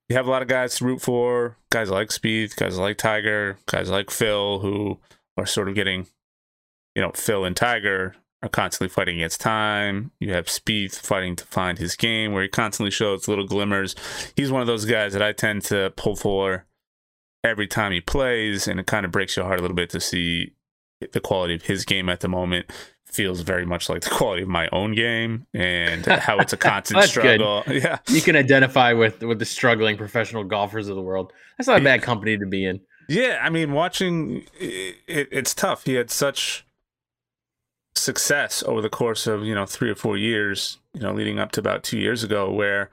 you 0.09 0.17
have 0.17 0.27
a 0.27 0.31
lot 0.31 0.41
of 0.41 0.49
guys 0.49 0.77
to 0.77 0.87
root 0.87 1.03
for, 1.03 1.59
guys 1.71 1.91
like 1.91 2.09
Spieth, 2.09 2.57
guys 2.57 2.79
like 2.79 2.97
Tiger, 2.97 3.59
guys 3.67 3.91
like 3.91 4.11
Phil, 4.11 4.61
who 4.61 4.99
are 5.37 5.47
sort 5.47 5.69
of 5.69 5.75
getting, 5.75 6.07
you 6.95 7.03
know, 7.03 7.13
Phil 7.15 7.45
and 7.45 7.55
Tiger 7.55 8.15
are 8.43 8.49
constantly 8.49 8.89
fighting 8.89 9.17
against 9.17 9.41
time. 9.41 10.13
You 10.19 10.33
have 10.33 10.47
Spieth 10.47 10.99
fighting 10.99 11.37
to 11.37 11.45
find 11.45 11.79
his 11.79 11.97
game, 11.97 12.33
where 12.33 12.43
he 12.43 12.49
constantly 12.49 12.91
shows 12.91 13.29
little 13.29 13.47
glimmers. 13.47 13.95
He's 14.37 14.51
one 14.51 14.61
of 14.61 14.67
those 14.67 14.85
guys 14.85 15.13
that 15.13 15.23
I 15.23 15.33
tend 15.33 15.63
to 15.65 15.93
pull 15.97 16.17
for 16.17 16.67
every 17.45 17.67
time 17.67 17.93
he 17.93 18.01
plays, 18.01 18.67
and 18.67 18.81
it 18.81 18.87
kind 18.87 19.05
of 19.05 19.13
breaks 19.13 19.37
your 19.37 19.47
heart 19.47 19.59
a 19.59 19.63
little 19.63 19.77
bit 19.77 19.91
to 19.91 20.01
see 20.01 20.55
the 21.13 21.21
quality 21.21 21.55
of 21.55 21.63
his 21.63 21.85
game 21.85 22.09
at 22.09 22.21
the 22.21 22.29
moment 22.29 22.71
feels 23.07 23.41
very 23.41 23.67
much 23.67 23.89
like 23.89 24.03
the 24.03 24.11
quality 24.11 24.43
of 24.43 24.49
my 24.49 24.69
own 24.73 24.95
game 24.95 25.47
and 25.53 26.07
how 26.07 26.39
it's 26.39 26.53
a 26.53 26.57
constant 26.57 27.03
struggle. 27.05 27.63
Good. 27.67 27.83
Yeah. 27.83 27.99
You 28.09 28.21
can 28.21 28.37
identify 28.37 28.93
with 28.93 29.23
with 29.23 29.39
the 29.39 29.45
struggling 29.45 29.97
professional 29.97 30.45
golfers 30.45 30.89
of 30.89 30.97
the 30.97 31.03
world. 31.03 31.33
That's 31.57 31.69
not 31.69 31.81
a 31.81 31.85
bad 31.85 32.03
company 32.03 32.37
to 32.37 32.47
be 32.47 32.65
in. 32.65 32.81
Yeah, 33.09 33.41
I 33.43 33.51
mean 33.51 33.73
watching 33.73 34.45
it, 34.59 34.97
it, 35.07 35.29
it's 35.33 35.55
tough. 35.55 35.85
He 35.85 35.95
had 35.95 36.11
such 36.11 36.67
success 37.95 38.63
over 38.63 38.81
the 38.81 38.89
course 38.89 39.27
of, 39.27 39.45
you 39.45 39.55
know, 39.55 39.67
3 39.67 39.91
or 39.91 39.95
4 39.95 40.17
years, 40.17 40.79
you 40.95 41.01
know, 41.01 41.13
leading 41.13 41.39
up 41.39 41.53
to 41.53 41.61
about 41.61 41.83
2 41.83 41.99
years 41.99 42.23
ago 42.23 42.51
where 42.51 42.91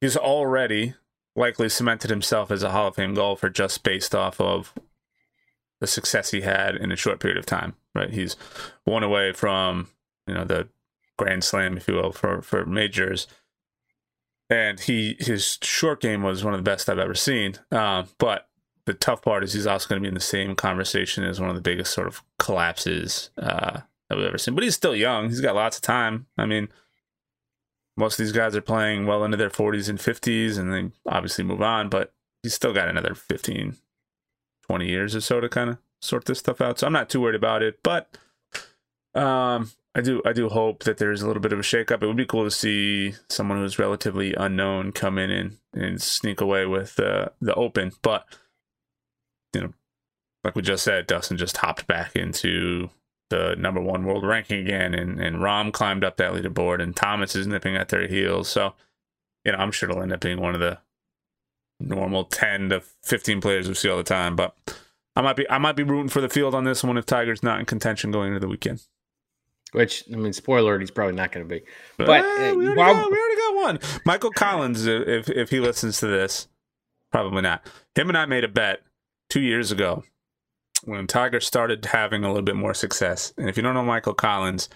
he's 0.00 0.16
already 0.16 0.94
likely 1.36 1.68
cemented 1.68 2.10
himself 2.10 2.50
as 2.50 2.62
a 2.62 2.70
Hall 2.70 2.88
of 2.88 2.96
Fame 2.96 3.14
golfer 3.14 3.50
just 3.50 3.82
based 3.82 4.14
off 4.14 4.40
of 4.40 4.72
the 5.80 5.86
success 5.86 6.30
he 6.30 6.42
had 6.42 6.76
in 6.76 6.92
a 6.92 6.96
short 6.96 7.20
period 7.20 7.36
of 7.36 7.46
time 7.46 7.74
right? 7.94 8.10
He's 8.10 8.36
one 8.84 9.02
away 9.02 9.32
from 9.32 9.88
you 10.26 10.34
know 10.34 10.44
the 10.44 10.68
Grand 11.16 11.44
Slam, 11.44 11.76
if 11.76 11.88
you 11.88 11.94
will, 11.94 12.12
for 12.12 12.42
for 12.42 12.66
majors. 12.66 13.26
And 14.50 14.80
he 14.80 15.16
his 15.18 15.58
short 15.62 16.00
game 16.00 16.22
was 16.22 16.44
one 16.44 16.54
of 16.54 16.58
the 16.58 16.70
best 16.70 16.88
I've 16.88 16.98
ever 16.98 17.14
seen. 17.14 17.54
Uh, 17.70 18.04
but 18.18 18.48
the 18.86 18.94
tough 18.94 19.22
part 19.22 19.44
is 19.44 19.52
he's 19.52 19.66
also 19.66 19.88
going 19.88 20.00
to 20.00 20.04
be 20.04 20.08
in 20.08 20.14
the 20.14 20.20
same 20.20 20.54
conversation 20.54 21.24
as 21.24 21.40
one 21.40 21.48
of 21.48 21.54
the 21.56 21.62
biggest 21.62 21.92
sort 21.92 22.06
of 22.06 22.22
collapses 22.38 23.30
uh, 23.38 23.80
that 24.08 24.18
we've 24.18 24.26
ever 24.26 24.38
seen. 24.38 24.54
But 24.54 24.64
he's 24.64 24.74
still 24.74 24.94
young. 24.94 25.28
He's 25.28 25.40
got 25.40 25.54
lots 25.54 25.78
of 25.78 25.82
time. 25.82 26.26
I 26.36 26.46
mean, 26.46 26.68
most 27.96 28.18
of 28.18 28.24
these 28.24 28.32
guys 28.32 28.54
are 28.54 28.60
playing 28.60 29.06
well 29.06 29.24
into 29.24 29.36
their 29.36 29.50
40s 29.50 29.88
and 29.88 29.98
50s, 29.98 30.58
and 30.58 30.72
then 30.72 30.92
obviously 31.06 31.44
move 31.44 31.62
on. 31.62 31.88
But 31.88 32.12
he's 32.42 32.54
still 32.54 32.74
got 32.74 32.88
another 32.88 33.14
15, 33.14 33.76
20 34.66 34.86
years 34.86 35.16
or 35.16 35.20
so 35.20 35.40
to 35.40 35.48
kind 35.48 35.70
of 35.70 35.78
sort 36.02 36.26
this 36.26 36.40
stuff 36.40 36.60
out. 36.60 36.78
So 36.78 36.86
I'm 36.86 36.92
not 36.92 37.08
too 37.08 37.20
worried 37.20 37.34
about 37.36 37.62
it, 37.62 37.78
but 37.82 38.18
um, 39.14 39.70
I 39.94 40.00
do 40.02 40.20
I 40.26 40.32
do 40.32 40.48
hope 40.48 40.84
that 40.84 40.98
there's 40.98 41.22
a 41.22 41.26
little 41.26 41.40
bit 41.40 41.52
of 41.52 41.58
a 41.58 41.62
shakeup. 41.62 42.02
It 42.02 42.06
would 42.06 42.16
be 42.16 42.26
cool 42.26 42.44
to 42.44 42.50
see 42.50 43.14
someone 43.30 43.58
who's 43.58 43.78
relatively 43.78 44.34
unknown 44.34 44.92
come 44.92 45.18
in 45.18 45.30
and, 45.30 45.58
and 45.72 46.02
sneak 46.02 46.40
away 46.40 46.66
with 46.66 46.98
uh, 47.00 47.28
the 47.40 47.54
Open, 47.54 47.92
but 48.02 48.26
like 50.44 50.54
we 50.54 50.62
just 50.62 50.84
said, 50.84 51.06
Dustin 51.06 51.38
just 51.38 51.56
hopped 51.56 51.86
back 51.86 52.14
into 52.14 52.90
the 53.30 53.56
number 53.58 53.80
one 53.80 54.04
world 54.04 54.24
ranking 54.24 54.60
again, 54.60 54.94
and 54.94 55.18
and 55.18 55.36
Rahm 55.36 55.72
climbed 55.72 56.04
up 56.04 56.18
that 56.18 56.32
leaderboard, 56.32 56.82
and 56.82 56.94
Thomas 56.94 57.34
is 57.34 57.46
nipping 57.46 57.76
at 57.76 57.88
their 57.88 58.06
heels. 58.06 58.48
So, 58.48 58.74
you 59.44 59.52
know, 59.52 59.58
I'm 59.58 59.72
sure 59.72 59.90
it'll 59.90 60.02
end 60.02 60.12
up 60.12 60.20
being 60.20 60.40
one 60.40 60.54
of 60.54 60.60
the 60.60 60.78
normal 61.80 62.24
10 62.24 62.70
to 62.70 62.82
15 63.02 63.40
players 63.40 63.66
we 63.66 63.74
see 63.74 63.88
all 63.88 63.96
the 63.96 64.02
time, 64.02 64.36
but 64.36 64.54
I 65.16 65.22
might 65.22 65.36
be 65.36 65.48
I 65.48 65.58
might 65.58 65.76
be 65.76 65.82
rooting 65.82 66.10
for 66.10 66.20
the 66.20 66.28
field 66.28 66.54
on 66.54 66.64
this 66.64 66.84
one 66.84 66.98
if 66.98 67.06
Tiger's 67.06 67.42
not 67.42 67.58
in 67.58 67.66
contention 67.66 68.10
going 68.10 68.28
into 68.28 68.40
the 68.40 68.48
weekend. 68.48 68.82
Which 69.72 70.04
I 70.12 70.16
mean, 70.16 70.32
spoiler, 70.32 70.70
alert, 70.70 70.82
he's 70.82 70.90
probably 70.90 71.16
not 71.16 71.32
going 71.32 71.48
to 71.48 71.52
be. 71.52 71.64
But, 71.98 72.06
but 72.06 72.20
uh, 72.20 72.54
we, 72.54 72.68
already 72.68 72.74
got, 72.76 73.10
we, 73.10 73.18
already 73.18 73.36
got, 73.36 73.54
one. 73.54 73.78
Michael 74.04 74.30
Collins, 74.30 74.86
if 74.86 75.28
if 75.28 75.50
he 75.50 75.58
listens 75.58 75.98
to 75.98 76.06
this, 76.06 76.48
probably 77.10 77.42
not. 77.42 77.66
Him 77.96 78.08
and 78.08 78.18
I 78.18 78.26
made 78.26 78.44
a 78.44 78.48
bet 78.48 78.82
two 79.30 79.40
years 79.40 79.72
ago 79.72 80.04
when 80.86 81.06
Tiger 81.06 81.40
started 81.40 81.84
having 81.84 82.24
a 82.24 82.28
little 82.28 82.42
bit 82.42 82.56
more 82.56 82.74
success. 82.74 83.32
And 83.36 83.48
if 83.48 83.56
you 83.56 83.62
don't 83.62 83.74
know 83.74 83.84
Michael 83.84 84.14
Collins, 84.14 84.68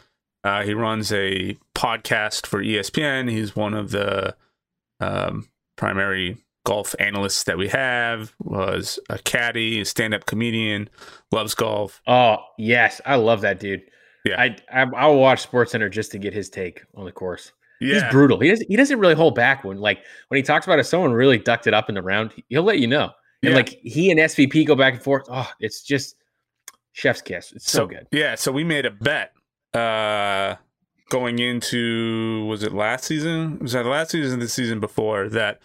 uh, 0.45 0.63
he 0.63 0.75
runs 0.75 1.13
a 1.13 1.57
podcast 1.75 2.47
for 2.47 2.63
ESPN. 2.63 3.31
He's 3.31 3.57
one 3.57 3.75
of 3.75 3.91
the 3.91 4.37
um, 5.01 5.49
primary 5.77 6.37
golf 6.65 6.95
analysts 6.99 7.45
that 7.45 7.57
we 7.57 7.69
have 7.69 8.35
was 8.41 8.99
a 9.09 9.19
caddy, 9.19 9.81
a 9.81 9.85
stand-up 9.85 10.27
comedian, 10.27 10.91
loves 11.33 11.55
golf. 11.55 12.03
Oh 12.07 12.39
yes, 12.59 13.01
I 13.07 13.17
love 13.17 13.41
that 13.41 13.59
dude. 13.59 13.83
Yeah, 14.25 14.41
I, 14.41 14.57
I 14.71 14.83
I'll 14.97 15.17
watch 15.17 15.51
SportsCenter 15.51 15.91
just 15.91 16.13
to 16.13 16.19
get 16.19 16.35
his 16.35 16.51
take 16.51 16.83
on 16.95 17.05
the 17.05 17.13
course. 17.13 17.53
Yeah. 17.81 17.95
He's 17.95 18.13
brutal. 18.13 18.39
He 18.41 18.51
doesn't 18.51 18.69
he 18.69 18.77
doesn't 18.77 18.99
really 18.99 19.15
hold 19.15 19.35
back 19.35 19.65
when 19.65 19.79
like 19.79 20.01
when 20.29 20.37
he 20.37 20.43
talks 20.43 20.67
about 20.67 20.79
if 20.79 20.87
someone 20.87 21.13
really 21.13 21.39
ducked 21.39 21.67
it 21.67 21.75
up 21.75 21.89
in 21.89 21.95
the 21.95 22.03
round, 22.03 22.33
he'll 22.49 22.65
let 22.65 22.79
you 22.79 22.87
know. 22.87 23.13
And 23.43 23.51
yeah. 23.51 23.57
like 23.57 23.79
he 23.83 24.11
and 24.11 24.19
SVP 24.19 24.67
go 24.67 24.75
back 24.75 24.95
and 24.95 25.03
forth. 25.03 25.27
Oh, 25.31 25.49
it's 25.61 25.83
just 25.83 26.17
chef's 26.93 27.23
kiss. 27.23 27.53
It's 27.53 27.71
so, 27.71 27.81
so 27.81 27.87
good. 27.87 28.07
Yeah, 28.11 28.35
so 28.35 28.51
we 28.53 28.65
made 28.65 28.87
a 28.87 28.91
bet 28.91 29.33
uh 29.75 30.57
going 31.11 31.39
into 31.39 32.45
was 32.47 32.63
it 32.63 32.73
last 32.73 33.05
season? 33.05 33.59
Was 33.61 33.73
that 33.73 33.87
last 33.87 34.11
season 34.11 34.41
the 34.41 34.49
season 34.49 34.81
before 34.81 35.29
that 35.31 35.61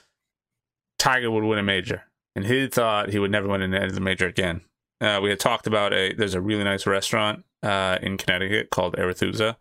Tiger 1.00 1.32
would 1.32 1.44
win 1.44 1.60
a 1.60 1.64
major, 1.64 2.04
and 2.36 2.46
he 2.46 2.68
thought 2.68 3.10
he 3.10 3.20
would 3.20 3.32
never 3.32 3.48
win 3.48 3.62
another 3.62 4.00
major 4.00 4.28
again. 4.28 4.62
Uh, 5.02 5.20
we 5.22 5.30
had 5.30 5.40
talked 5.40 5.68
about 5.68 5.94
a 5.94 6.14
there's 6.14 6.34
a 6.34 6.42
really 6.42 6.64
nice 6.64 6.88
restaurant 6.88 7.44
uh, 7.62 7.98
in 8.02 8.18
Connecticut 8.18 8.70
called 8.70 8.96
Arethusa. 8.96 9.56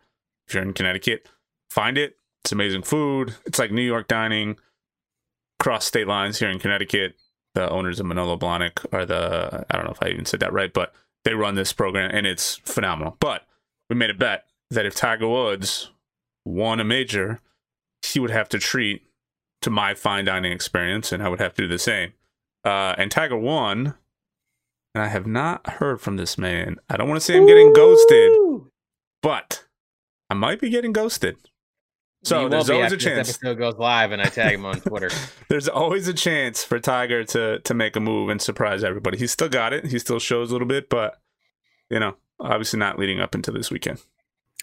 If 0.46 0.54
you're 0.54 0.62
in 0.62 0.72
Connecticut, 0.72 1.28
find 1.70 1.98
it. 1.98 2.16
It's 2.44 2.52
amazing 2.52 2.82
food. 2.82 3.34
It's 3.44 3.58
like 3.58 3.70
New 3.70 3.82
York 3.82 4.08
dining, 4.08 4.56
cross 5.58 5.84
state 5.84 6.06
lines 6.06 6.38
here 6.38 6.48
in 6.48 6.58
Connecticut. 6.58 7.14
The 7.54 7.68
owners 7.68 8.00
of 8.00 8.06
Manolo 8.06 8.36
Blahnik 8.36 8.84
are 8.92 9.04
the 9.04 9.66
I 9.70 9.76
don't 9.76 9.84
know 9.84 9.92
if 9.92 10.02
I 10.02 10.08
even 10.08 10.24
said 10.24 10.40
that 10.40 10.52
right, 10.52 10.72
but 10.72 10.94
they 11.24 11.34
run 11.34 11.54
this 11.54 11.72
program 11.72 12.10
and 12.12 12.26
it's 12.26 12.56
phenomenal. 12.56 13.16
But 13.20 13.46
we 13.90 13.96
made 13.96 14.10
a 14.10 14.14
bet 14.14 14.46
that 14.70 14.86
if 14.86 14.94
Tiger 14.94 15.28
Woods 15.28 15.90
won 16.44 16.80
a 16.80 16.84
major, 16.84 17.40
he 18.02 18.18
would 18.18 18.30
have 18.30 18.48
to 18.50 18.58
treat 18.58 19.02
to 19.60 19.70
my 19.70 19.94
fine 19.94 20.24
dining 20.24 20.52
experience, 20.52 21.12
and 21.12 21.22
I 21.22 21.28
would 21.28 21.40
have 21.40 21.54
to 21.54 21.62
do 21.62 21.68
the 21.68 21.78
same. 21.78 22.12
Uh, 22.64 22.94
and 22.98 23.10
Tiger 23.10 23.36
won, 23.36 23.94
and 24.94 25.04
I 25.04 25.08
have 25.08 25.26
not 25.26 25.66
heard 25.68 26.00
from 26.00 26.16
this 26.16 26.36
man. 26.36 26.78
I 26.88 26.96
don't 26.96 27.08
want 27.08 27.20
to 27.20 27.24
say 27.24 27.36
I'm 27.36 27.46
getting 27.46 27.68
Ooh. 27.68 27.74
ghosted, 27.74 28.32
but 29.22 29.64
I 30.30 30.34
might 30.34 30.60
be 30.60 30.70
getting 30.70 30.92
ghosted. 30.92 31.36
So 32.24 32.48
there's 32.48 32.70
always 32.70 32.92
a 32.92 32.96
chance. 32.96 33.28
This 33.28 33.36
episode 33.36 33.58
goes 33.58 33.74
live, 33.78 34.12
and 34.12 34.22
I 34.22 34.26
tag 34.26 34.54
him 34.54 34.64
on 34.64 34.80
Twitter. 34.80 35.10
there's 35.48 35.68
always 35.68 36.06
a 36.06 36.14
chance 36.14 36.62
for 36.62 36.78
Tiger 36.78 37.24
to 37.24 37.58
to 37.60 37.74
make 37.74 37.96
a 37.96 38.00
move 38.00 38.28
and 38.28 38.40
surprise 38.40 38.84
everybody. 38.84 39.18
He's 39.18 39.32
still 39.32 39.48
got 39.48 39.72
it. 39.72 39.86
He 39.86 39.98
still 39.98 40.20
shows 40.20 40.50
a 40.50 40.52
little 40.52 40.68
bit, 40.68 40.88
but 40.88 41.20
you 41.90 41.98
know, 41.98 42.14
obviously 42.38 42.78
not 42.78 42.98
leading 42.98 43.20
up 43.20 43.34
into 43.34 43.50
this 43.50 43.70
weekend. 43.70 44.00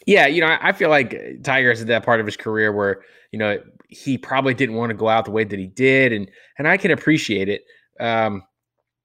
Yeah, 0.05 0.27
you 0.27 0.39
know, 0.39 0.57
I, 0.61 0.71
feel 0.71 0.89
like 0.89 1.43
Tiger 1.43 1.71
is 1.71 1.81
at 1.81 1.87
that 1.87 2.05
part 2.05 2.21
of 2.21 2.25
his 2.25 2.37
career 2.37 2.71
where 2.71 3.01
you 3.31 3.39
know 3.39 3.59
he 3.89 4.17
probably 4.17 4.53
didn't 4.53 4.75
want 4.75 4.91
to 4.91 4.95
go 4.95 5.09
out 5.09 5.25
the 5.25 5.31
way 5.31 5.43
that 5.43 5.59
he 5.59 5.67
did, 5.67 6.13
and 6.13 6.31
and 6.57 6.67
I 6.67 6.77
can 6.77 6.91
appreciate 6.91 7.49
it. 7.49 7.63
Um, 7.99 8.43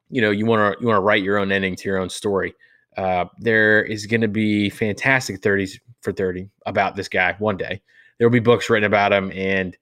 you 0.08 0.23
know, 0.23 0.30
you 0.30 0.46
want 0.46 0.78
to 0.78 0.80
you 0.80 0.87
want 0.87 0.99
to 0.99 1.02
write 1.02 1.25
your 1.25 1.38
own 1.38 1.50
ending 1.50 1.75
to 1.75 1.88
your 1.88 1.99
own 1.99 2.08
story. 2.08 2.54
Uh, 2.96 3.25
there 3.40 3.82
is 3.82 4.06
going 4.06 4.20
to 4.20 4.28
be 4.28 4.70
fantastic 4.70 5.40
30s 5.40 5.80
for 6.00 6.12
30 6.12 6.49
about 6.66 6.94
this 6.94 7.08
guy 7.08 7.34
one 7.40 7.56
day. 7.56 7.82
There 8.25 8.31
will 8.31 8.33
be 8.33 8.40
books 8.40 8.71
written 8.71 8.87
about 8.87 9.12
him, 9.12 9.31
and 9.33 9.76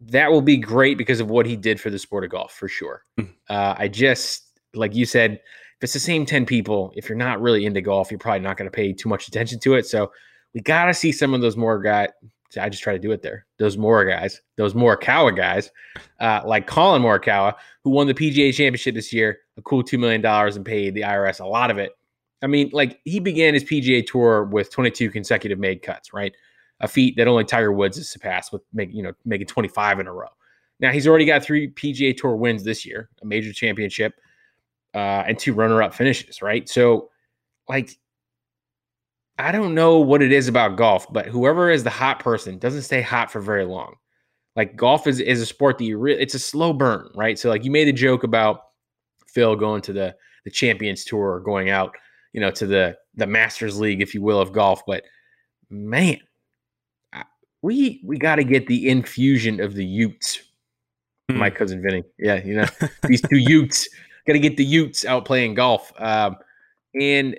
that 0.00 0.32
will 0.32 0.40
be 0.40 0.56
great 0.56 0.96
because 0.96 1.20
of 1.20 1.28
what 1.28 1.44
he 1.44 1.54
did 1.54 1.78
for 1.78 1.90
the 1.90 1.98
sport 1.98 2.24
of 2.24 2.30
golf 2.30 2.54
for 2.54 2.68
sure. 2.68 3.02
Mm. 3.20 3.28
Uh, 3.50 3.74
I 3.76 3.88
just, 3.88 4.44
like 4.72 4.94
you 4.94 5.04
said, 5.04 5.32
if 5.32 5.40
it's 5.82 5.92
the 5.92 5.98
same 5.98 6.24
10 6.24 6.46
people, 6.46 6.94
if 6.96 7.06
you're 7.06 7.18
not 7.18 7.42
really 7.42 7.66
into 7.66 7.82
golf, 7.82 8.10
you're 8.10 8.16
probably 8.16 8.40
not 8.40 8.56
going 8.56 8.64
to 8.64 8.74
pay 8.74 8.94
too 8.94 9.10
much 9.10 9.28
attention 9.28 9.60
to 9.60 9.74
it. 9.74 9.84
So 9.84 10.10
we 10.54 10.62
got 10.62 10.86
to 10.86 10.94
see 10.94 11.12
some 11.12 11.34
of 11.34 11.42
those 11.42 11.54
more 11.54 11.78
guys. 11.82 12.08
I 12.58 12.70
just 12.70 12.82
try 12.82 12.94
to 12.94 12.98
do 12.98 13.12
it 13.12 13.20
there. 13.20 13.44
Those 13.58 13.76
more 13.76 14.06
guys, 14.06 14.40
those 14.56 14.74
more 14.74 14.96
Morikawa 14.96 15.36
guys, 15.36 15.70
uh, 16.18 16.40
like 16.46 16.66
Collin 16.66 17.02
Morikawa, 17.02 17.56
who 17.84 17.90
won 17.90 18.06
the 18.06 18.14
PGA 18.14 18.54
Championship 18.54 18.94
this 18.94 19.12
year, 19.12 19.40
a 19.58 19.60
cool 19.60 19.82
two 19.82 19.98
million 19.98 20.22
dollars 20.22 20.56
and 20.56 20.64
paid 20.64 20.94
the 20.94 21.02
IRS 21.02 21.40
a 21.40 21.46
lot 21.46 21.70
of 21.70 21.76
it. 21.76 21.92
I 22.42 22.46
mean, 22.46 22.70
like 22.72 23.00
he 23.04 23.20
began 23.20 23.52
his 23.52 23.64
PGA 23.64 24.06
tour 24.06 24.44
with 24.44 24.70
22 24.70 25.10
consecutive 25.10 25.58
made 25.58 25.82
cuts, 25.82 26.14
right? 26.14 26.34
A 26.80 26.88
feat 26.88 27.16
that 27.16 27.26
only 27.26 27.44
Tiger 27.44 27.72
Woods 27.72 27.96
has 27.96 28.10
surpassed 28.10 28.52
with 28.52 28.62
make 28.72 28.92
you 28.92 29.02
know 29.02 29.12
making 29.24 29.46
25 29.46 30.00
in 30.00 30.06
a 30.06 30.12
row. 30.12 30.28
Now 30.78 30.92
he's 30.92 31.06
already 31.06 31.24
got 31.24 31.42
three 31.42 31.68
PGA 31.70 32.16
Tour 32.16 32.36
wins 32.36 32.64
this 32.64 32.84
year, 32.84 33.08
a 33.22 33.26
major 33.26 33.52
championship, 33.52 34.14
uh, 34.94 35.24
and 35.26 35.38
two 35.38 35.54
runner-up 35.54 35.94
finishes, 35.94 36.42
right? 36.42 36.68
So, 36.68 37.10
like, 37.66 37.96
I 39.38 39.52
don't 39.52 39.74
know 39.74 39.98
what 39.98 40.22
it 40.22 40.32
is 40.32 40.48
about 40.48 40.76
golf, 40.76 41.10
but 41.12 41.26
whoever 41.26 41.70
is 41.70 41.84
the 41.84 41.90
hot 41.90 42.20
person 42.20 42.58
doesn't 42.58 42.82
stay 42.82 43.02
hot 43.02 43.30
for 43.30 43.40
very 43.40 43.64
long. 43.64 43.94
Like 44.56 44.74
golf 44.74 45.06
is 45.06 45.20
is 45.20 45.42
a 45.42 45.46
sport 45.46 45.76
that 45.78 45.84
you 45.84 45.98
really 45.98 46.20
it's 46.20 46.34
a 46.34 46.38
slow 46.38 46.72
burn, 46.72 47.10
right? 47.14 47.38
So 47.38 47.50
like 47.50 47.64
you 47.64 47.70
made 47.70 47.88
a 47.88 47.92
joke 47.92 48.24
about 48.24 48.60
Phil 49.28 49.54
going 49.54 49.82
to 49.82 49.92
the 49.92 50.16
the 50.44 50.50
Champions 50.50 51.04
Tour 51.04 51.34
or 51.34 51.40
going 51.40 51.68
out, 51.68 51.94
you 52.32 52.40
know, 52.40 52.50
to 52.52 52.66
the 52.66 52.96
the 53.14 53.26
Masters 53.26 53.78
League, 53.78 54.00
if 54.00 54.14
you 54.14 54.22
will, 54.22 54.40
of 54.40 54.52
golf. 54.52 54.80
But 54.86 55.04
man, 55.68 56.18
we 57.66 58.00
we 58.04 58.16
got 58.16 58.36
to 58.36 58.44
get 58.44 58.68
the 58.68 58.88
infusion 58.88 59.60
of 59.60 59.74
the 59.74 59.84
Utes. 59.84 60.40
Mm. 61.28 61.36
My 61.36 61.50
cousin 61.50 61.82
Vinny, 61.82 62.04
yeah, 62.16 62.36
you 62.44 62.54
know 62.54 62.66
these 63.02 63.20
two 63.22 63.38
Utes. 63.38 63.88
Got 64.24 64.34
to 64.34 64.38
get 64.38 64.56
the 64.56 64.64
Utes 64.64 65.04
out 65.04 65.24
playing 65.24 65.54
golf. 65.54 65.92
Um, 65.98 66.36
and 67.00 67.36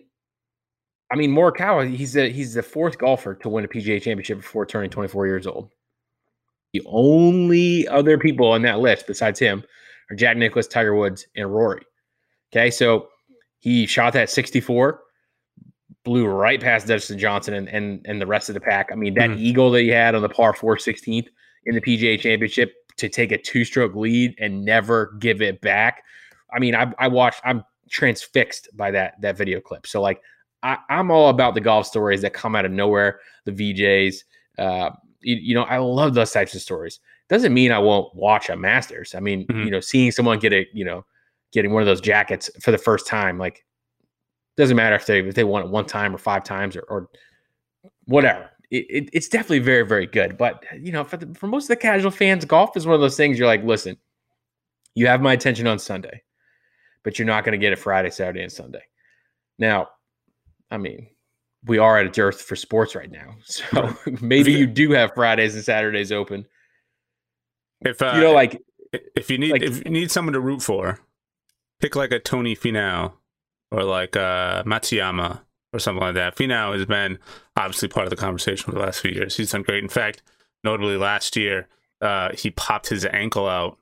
I 1.11 1.15
mean, 1.15 1.31
Morikawa, 1.31 1.95
he's 1.95 2.17
a 2.17 2.29
he's 2.29 2.53
the 2.55 2.61
fourth 2.61 2.97
golfer 2.97 3.35
to 3.35 3.47
win 3.47 3.63
a 3.63 3.69
PGA 3.69 4.01
Championship 4.01 4.39
before 4.39 4.65
turning 4.65 4.89
24 4.89 5.27
years 5.27 5.47
old. 5.47 5.71
The 6.73 6.83
only 6.87 7.87
other 7.87 8.17
people 8.17 8.51
on 8.51 8.61
that 8.63 8.79
list 8.79 9.07
besides 9.07 9.39
him 9.39 9.63
are 10.11 10.15
Jack 10.17 10.35
Nicklaus, 10.35 10.67
Tiger 10.67 10.93
Woods, 10.93 11.25
and 11.37 11.53
Rory. 11.53 11.83
Okay, 12.51 12.69
so 12.69 13.07
he 13.59 13.85
shot 13.85 14.11
that 14.11 14.29
64, 14.29 15.01
blew 16.03 16.25
right 16.25 16.61
past 16.61 16.87
Dustin 16.87 17.19
Johnson 17.19 17.53
and 17.53 17.67
and, 17.69 18.05
and 18.05 18.21
the 18.21 18.27
rest 18.27 18.49
of 18.49 18.53
the 18.53 18.61
pack. 18.61 18.89
I 18.91 18.95
mean, 18.95 19.13
that 19.15 19.29
mm. 19.29 19.39
eagle 19.39 19.71
that 19.71 19.81
he 19.81 19.89
had 19.89 20.15
on 20.15 20.21
the 20.21 20.29
par 20.29 20.53
4 20.53 20.77
16th 20.77 21.27
in 21.65 21.75
the 21.75 21.81
PGA 21.81 22.19
Championship 22.19 22.73
to 22.97 23.09
take 23.09 23.31
a 23.31 23.37
two 23.37 23.63
stroke 23.63 23.95
lead 23.95 24.35
and 24.39 24.65
never 24.65 25.13
give 25.19 25.41
it 25.41 25.61
back. 25.61 26.03
I 26.53 26.59
mean, 26.59 26.75
I, 26.75 26.91
I 26.97 27.07
watched, 27.07 27.41
I'm 27.43 27.63
transfixed 27.89 28.69
by 28.75 28.91
that 28.91 29.19
that 29.21 29.37
video 29.37 29.59
clip. 29.59 29.87
So 29.87 30.01
like, 30.01 30.21
I, 30.63 30.77
am 30.89 31.11
all 31.11 31.29
about 31.29 31.53
the 31.53 31.61
golf 31.61 31.85
stories 31.85 32.21
that 32.21 32.33
come 32.33 32.55
out 32.55 32.65
of 32.65 32.71
nowhere. 32.71 33.19
The 33.45 33.51
VJs, 33.51 34.15
uh, 34.57 34.89
you, 35.21 35.35
you, 35.35 35.55
know, 35.55 35.63
I 35.63 35.77
love 35.77 36.13
those 36.13 36.31
types 36.31 36.55
of 36.55 36.61
stories. 36.61 36.99
Doesn't 37.29 37.53
mean 37.53 37.71
I 37.71 37.79
won't 37.79 38.13
watch 38.15 38.49
a 38.49 38.55
Masters. 38.55 39.13
I 39.13 39.19
mean, 39.19 39.45
mm-hmm. 39.47 39.63
you 39.63 39.71
know, 39.71 39.79
seeing 39.79 40.11
someone 40.11 40.39
get 40.39 40.53
a, 40.53 40.65
you 40.73 40.85
know, 40.85 41.05
getting 41.53 41.73
one 41.73 41.81
of 41.81 41.87
those 41.87 42.01
jackets 42.01 42.49
for 42.61 42.71
the 42.71 42.77
first 42.77 43.07
time, 43.07 43.37
like 43.37 43.65
doesn't 44.57 44.75
matter 44.75 44.95
if 44.95 45.05
they 45.05 45.19
if 45.19 45.35
they 45.35 45.43
won 45.43 45.63
it 45.63 45.69
one 45.69 45.85
time 45.85 46.13
or 46.13 46.17
five 46.17 46.43
times 46.43 46.75
or, 46.75 46.81
or 46.89 47.09
whatever. 48.05 48.49
It, 48.69 48.85
it, 48.89 49.09
it's 49.13 49.29
definitely 49.29 49.59
very 49.59 49.85
very 49.85 50.07
good. 50.07 50.37
But 50.37 50.65
you 50.77 50.91
know, 50.91 51.03
for 51.03 51.17
the, 51.17 51.33
for 51.35 51.47
most 51.47 51.65
of 51.65 51.69
the 51.69 51.75
casual 51.77 52.11
fans, 52.11 52.43
golf 52.43 52.75
is 52.75 52.85
one 52.85 52.95
of 52.95 53.01
those 53.01 53.15
things. 53.15 53.37
You're 53.37 53.47
like, 53.47 53.63
listen, 53.63 53.97
you 54.95 55.07
have 55.07 55.21
my 55.21 55.33
attention 55.33 55.67
on 55.67 55.79
Sunday, 55.79 56.23
but 57.03 57.17
you're 57.17 57.27
not 57.27 57.45
going 57.45 57.53
to 57.53 57.63
get 57.63 57.71
it 57.71 57.79
Friday, 57.79 58.09
Saturday, 58.09 58.41
and 58.41 58.51
Sunday. 58.51 58.81
Now, 59.59 59.89
I 60.69 60.77
mean, 60.77 61.07
we 61.65 61.77
are 61.77 61.99
at 61.99 62.07
a 62.07 62.09
dearth 62.09 62.41
for 62.41 62.55
sports 62.55 62.95
right 62.95 63.11
now, 63.11 63.35
so 63.45 63.95
maybe 64.21 64.51
you 64.51 64.65
do 64.65 64.91
have 64.91 65.13
Fridays 65.13 65.55
and 65.55 65.63
Saturdays 65.63 66.11
open. 66.11 66.45
If 67.81 68.01
uh, 68.01 68.13
you 68.15 68.21
know, 68.21 68.33
like 68.33 68.59
if 68.91 69.29
you 69.29 69.37
need 69.37 69.51
like, 69.51 69.61
if 69.61 69.85
you 69.85 69.91
need 69.91 70.11
someone 70.11 70.33
to 70.33 70.39
root 70.39 70.63
for, 70.63 70.99
pick 71.79 71.95
like 71.95 72.11
a 72.11 72.19
Tony 72.19 72.55
Finau 72.55 73.13
or 73.71 73.83
like 73.83 74.15
uh, 74.15 74.63
Matsuyama 74.63 75.41
or 75.73 75.79
something 75.79 76.01
like 76.01 76.15
that. 76.15 76.35
Finau 76.35 76.73
has 76.73 76.85
been 76.85 77.19
obviously 77.55 77.87
part 77.87 78.05
of 78.05 78.09
the 78.09 78.15
conversation 78.15 78.65
for 78.65 78.77
the 78.77 78.85
last 78.85 79.01
few 79.01 79.11
years. 79.11 79.37
He's 79.37 79.51
done 79.51 79.63
great. 79.63 79.83
In 79.83 79.89
fact, 79.89 80.21
notably 80.63 80.97
last 80.97 81.35
year, 81.35 81.67
uh, 82.01 82.29
he 82.33 82.51
popped 82.51 82.89
his 82.89 83.05
ankle 83.05 83.47
out 83.47 83.77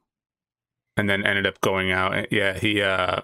and 0.97 1.09
then 1.09 1.25
ended 1.25 1.45
up 1.45 1.61
going 1.61 1.91
out. 1.91 2.31
Yeah, 2.31 2.57
he 2.57 2.81
uh, 2.81 3.21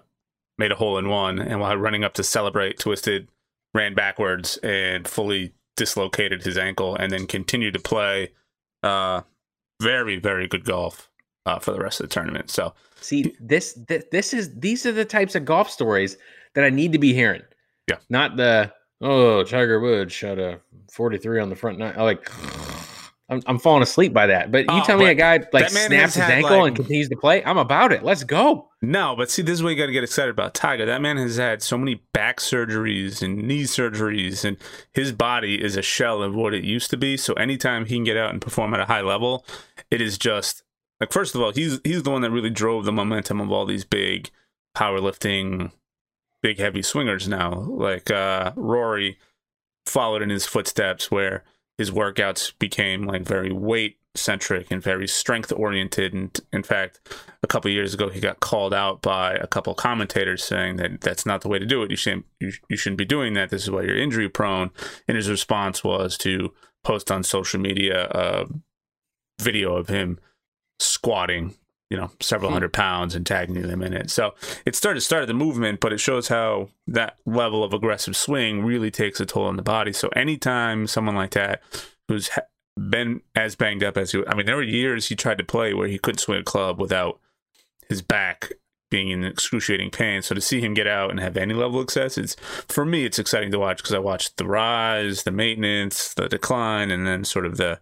made 0.57 0.71
a 0.71 0.75
hole 0.75 0.97
in 0.97 1.09
one, 1.09 1.39
and 1.39 1.59
while 1.59 1.77
running 1.77 2.03
up 2.03 2.13
to 2.15 2.23
celebrate, 2.23 2.79
twisted, 2.79 3.29
ran 3.73 3.93
backwards, 3.93 4.57
and 4.57 5.07
fully 5.07 5.53
dislocated 5.77 6.43
his 6.43 6.57
ankle, 6.57 6.95
and 6.95 7.11
then 7.11 7.27
continued 7.27 7.73
to 7.73 7.79
play 7.79 8.31
uh, 8.83 9.21
very, 9.81 10.17
very 10.17 10.47
good 10.47 10.65
golf 10.65 11.09
uh, 11.45 11.59
for 11.59 11.71
the 11.71 11.79
rest 11.79 12.01
of 12.01 12.09
the 12.09 12.13
tournament. 12.13 12.49
So, 12.49 12.73
see, 12.99 13.33
this, 13.39 13.79
this 13.87 14.03
this 14.11 14.33
is 14.33 14.53
these 14.59 14.85
are 14.85 14.91
the 14.91 15.05
types 15.05 15.35
of 15.35 15.45
golf 15.45 15.69
stories 15.69 16.17
that 16.55 16.63
I 16.63 16.69
need 16.69 16.93
to 16.93 16.99
be 16.99 17.13
hearing. 17.13 17.43
Yeah. 17.89 17.97
Not 18.09 18.37
the 18.37 18.71
oh 19.01 19.43
Tiger 19.43 19.79
Woods 19.79 20.13
shot 20.13 20.39
a 20.39 20.59
43 20.91 21.39
on 21.39 21.49
the 21.49 21.55
front 21.55 21.79
nine. 21.79 21.95
Like 21.95 22.29
I'm, 23.31 23.41
I'm 23.45 23.59
falling 23.59 23.81
asleep 23.81 24.11
by 24.11 24.27
that. 24.27 24.51
But 24.51 24.65
you 24.65 24.81
oh, 24.81 24.83
tell 24.83 24.97
me 24.97 25.05
a 25.05 25.15
guy 25.15 25.39
like 25.53 25.69
snaps 25.69 26.15
his 26.15 26.23
ankle 26.23 26.59
like, 26.59 26.67
and 26.67 26.75
continues 26.75 27.07
to 27.09 27.15
play, 27.15 27.43
I'm 27.45 27.57
about 27.57 27.93
it. 27.93 28.03
Let's 28.03 28.25
go. 28.25 28.69
No, 28.81 29.15
but 29.15 29.31
see, 29.31 29.41
this 29.41 29.53
is 29.53 29.63
what 29.63 29.69
you 29.69 29.77
got 29.77 29.85
to 29.85 29.93
get 29.93 30.03
excited 30.03 30.31
about. 30.31 30.53
Tiger, 30.53 30.85
that 30.85 31.01
man 31.01 31.15
has 31.15 31.37
had 31.37 31.63
so 31.63 31.77
many 31.77 32.01
back 32.13 32.39
surgeries 32.39 33.21
and 33.21 33.37
knee 33.37 33.63
surgeries, 33.63 34.43
and 34.43 34.57
his 34.91 35.13
body 35.13 35.63
is 35.63 35.77
a 35.77 35.81
shell 35.81 36.21
of 36.21 36.35
what 36.35 36.53
it 36.53 36.65
used 36.65 36.89
to 36.89 36.97
be. 36.97 37.15
So 37.15 37.33
anytime 37.35 37.85
he 37.85 37.95
can 37.95 38.03
get 38.03 38.17
out 38.17 38.31
and 38.31 38.41
perform 38.41 38.73
at 38.73 38.81
a 38.81 38.85
high 38.85 39.01
level, 39.01 39.45
it 39.89 40.01
is 40.01 40.17
just 40.17 40.63
like 40.99 41.13
first 41.13 41.33
of 41.33 41.41
all, 41.41 41.53
he's 41.53 41.79
he's 41.85 42.03
the 42.03 42.11
one 42.11 42.21
that 42.23 42.31
really 42.31 42.49
drove 42.49 42.83
the 42.83 42.91
momentum 42.91 43.39
of 43.39 43.49
all 43.49 43.65
these 43.65 43.85
big 43.85 44.29
powerlifting 44.75 45.71
big 46.41 46.59
heavy 46.59 46.81
swingers 46.81 47.27
now. 47.27 47.53
Like 47.53 48.11
uh, 48.11 48.51
Rory 48.55 49.17
followed 49.85 50.21
in 50.21 50.29
his 50.29 50.45
footsteps 50.45 51.09
where 51.09 51.43
his 51.77 51.91
workouts 51.91 52.53
became 52.59 53.03
like 53.03 53.23
very 53.23 53.51
weight 53.51 53.97
centric 54.13 54.69
and 54.71 54.83
very 54.83 55.07
strength 55.07 55.53
oriented 55.53 56.13
and 56.13 56.37
in 56.51 56.63
fact 56.63 56.99
a 57.43 57.47
couple 57.47 57.71
years 57.71 57.93
ago 57.93 58.09
he 58.09 58.19
got 58.19 58.41
called 58.41 58.73
out 58.73 59.01
by 59.01 59.33
a 59.35 59.47
couple 59.47 59.73
commentators 59.73 60.43
saying 60.43 60.75
that 60.75 60.99
that's 60.99 61.25
not 61.25 61.41
the 61.41 61.47
way 61.47 61.57
to 61.57 61.65
do 61.65 61.81
it. 61.81 61.89
You 61.89 61.95
shouldn't 61.95 62.25
you, 62.39 62.51
you 62.69 62.75
shouldn't 62.75 62.97
be 62.97 63.05
doing 63.05 63.33
that. 63.35 63.49
This 63.49 63.63
is 63.63 63.71
why 63.71 63.83
you're 63.83 63.97
injury 63.97 64.27
prone 64.27 64.71
and 65.07 65.15
his 65.15 65.29
response 65.29 65.83
was 65.83 66.17
to 66.19 66.53
post 66.83 67.09
on 67.09 67.23
social 67.23 67.59
media 67.59 68.07
a 68.11 68.45
video 69.41 69.75
of 69.75 69.87
him 69.87 70.19
squatting 70.79 71.55
you 71.91 71.97
know 71.97 72.09
several 72.21 72.49
hmm. 72.49 72.53
hundred 72.53 72.71
pounds 72.71 73.13
and 73.13 73.25
tagging 73.25 73.61
them 73.61 73.83
in 73.83 73.93
it. 73.93 74.09
So 74.09 74.33
it 74.65 74.75
started 74.75 75.01
started 75.01 75.27
the 75.27 75.33
movement, 75.33 75.81
but 75.81 75.91
it 75.91 75.99
shows 75.99 76.29
how 76.29 76.69
that 76.87 77.17
level 77.25 77.65
of 77.65 77.73
aggressive 77.73 78.15
swing 78.15 78.63
really 78.63 78.89
takes 78.89 79.19
a 79.19 79.25
toll 79.25 79.45
on 79.45 79.57
the 79.57 79.61
body. 79.61 79.91
So 79.91 80.07
anytime 80.15 80.87
someone 80.87 81.15
like 81.15 81.31
that 81.31 81.61
who's 82.07 82.29
been 82.89 83.21
as 83.35 83.57
banged 83.57 83.83
up 83.83 83.97
as 83.97 84.13
you, 84.13 84.25
I 84.25 84.35
mean, 84.35 84.45
there 84.45 84.55
were 84.55 84.63
years 84.63 85.09
he 85.09 85.15
tried 85.15 85.37
to 85.39 85.43
play 85.43 85.73
where 85.73 85.89
he 85.89 85.99
couldn't 85.99 86.19
swing 86.19 86.39
a 86.39 86.43
club 86.43 86.79
without 86.79 87.19
his 87.89 88.01
back 88.01 88.53
being 88.89 89.09
in 89.09 89.25
excruciating 89.25 89.91
pain. 89.91 90.21
So 90.21 90.33
to 90.33 90.41
see 90.41 90.61
him 90.61 90.73
get 90.73 90.87
out 90.87 91.11
and 91.11 91.19
have 91.19 91.35
any 91.35 91.53
level 91.53 91.81
of 91.81 91.89
success, 91.89 92.17
it's 92.17 92.37
for 92.69 92.85
me, 92.85 93.03
it's 93.03 93.19
exciting 93.19 93.51
to 93.51 93.59
watch 93.59 93.77
because 93.77 93.93
I 93.93 93.99
watched 93.99 94.37
the 94.37 94.45
rise, 94.45 95.23
the 95.23 95.31
maintenance, 95.31 96.13
the 96.13 96.29
decline, 96.29 96.89
and 96.89 97.05
then 97.05 97.25
sort 97.25 97.45
of 97.45 97.57
the 97.57 97.81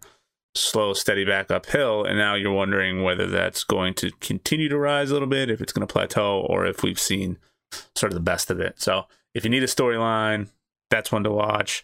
slow, 0.55 0.93
steady 0.93 1.25
back 1.25 1.51
uphill. 1.51 2.03
And 2.03 2.17
now 2.17 2.35
you're 2.35 2.51
wondering 2.51 3.03
whether 3.03 3.27
that's 3.27 3.63
going 3.63 3.93
to 3.95 4.11
continue 4.19 4.69
to 4.69 4.77
rise 4.77 5.09
a 5.09 5.13
little 5.13 5.27
bit, 5.27 5.49
if 5.49 5.61
it's 5.61 5.73
going 5.73 5.87
to 5.87 5.91
plateau, 5.91 6.45
or 6.49 6.65
if 6.65 6.83
we've 6.83 6.99
seen 6.99 7.37
sort 7.95 8.11
of 8.11 8.15
the 8.15 8.21
best 8.21 8.49
of 8.49 8.59
it. 8.59 8.81
So 8.81 9.05
if 9.33 9.43
you 9.43 9.49
need 9.49 9.63
a 9.63 9.67
storyline, 9.67 10.49
that's 10.89 11.11
one 11.11 11.23
to 11.23 11.31
watch. 11.31 11.83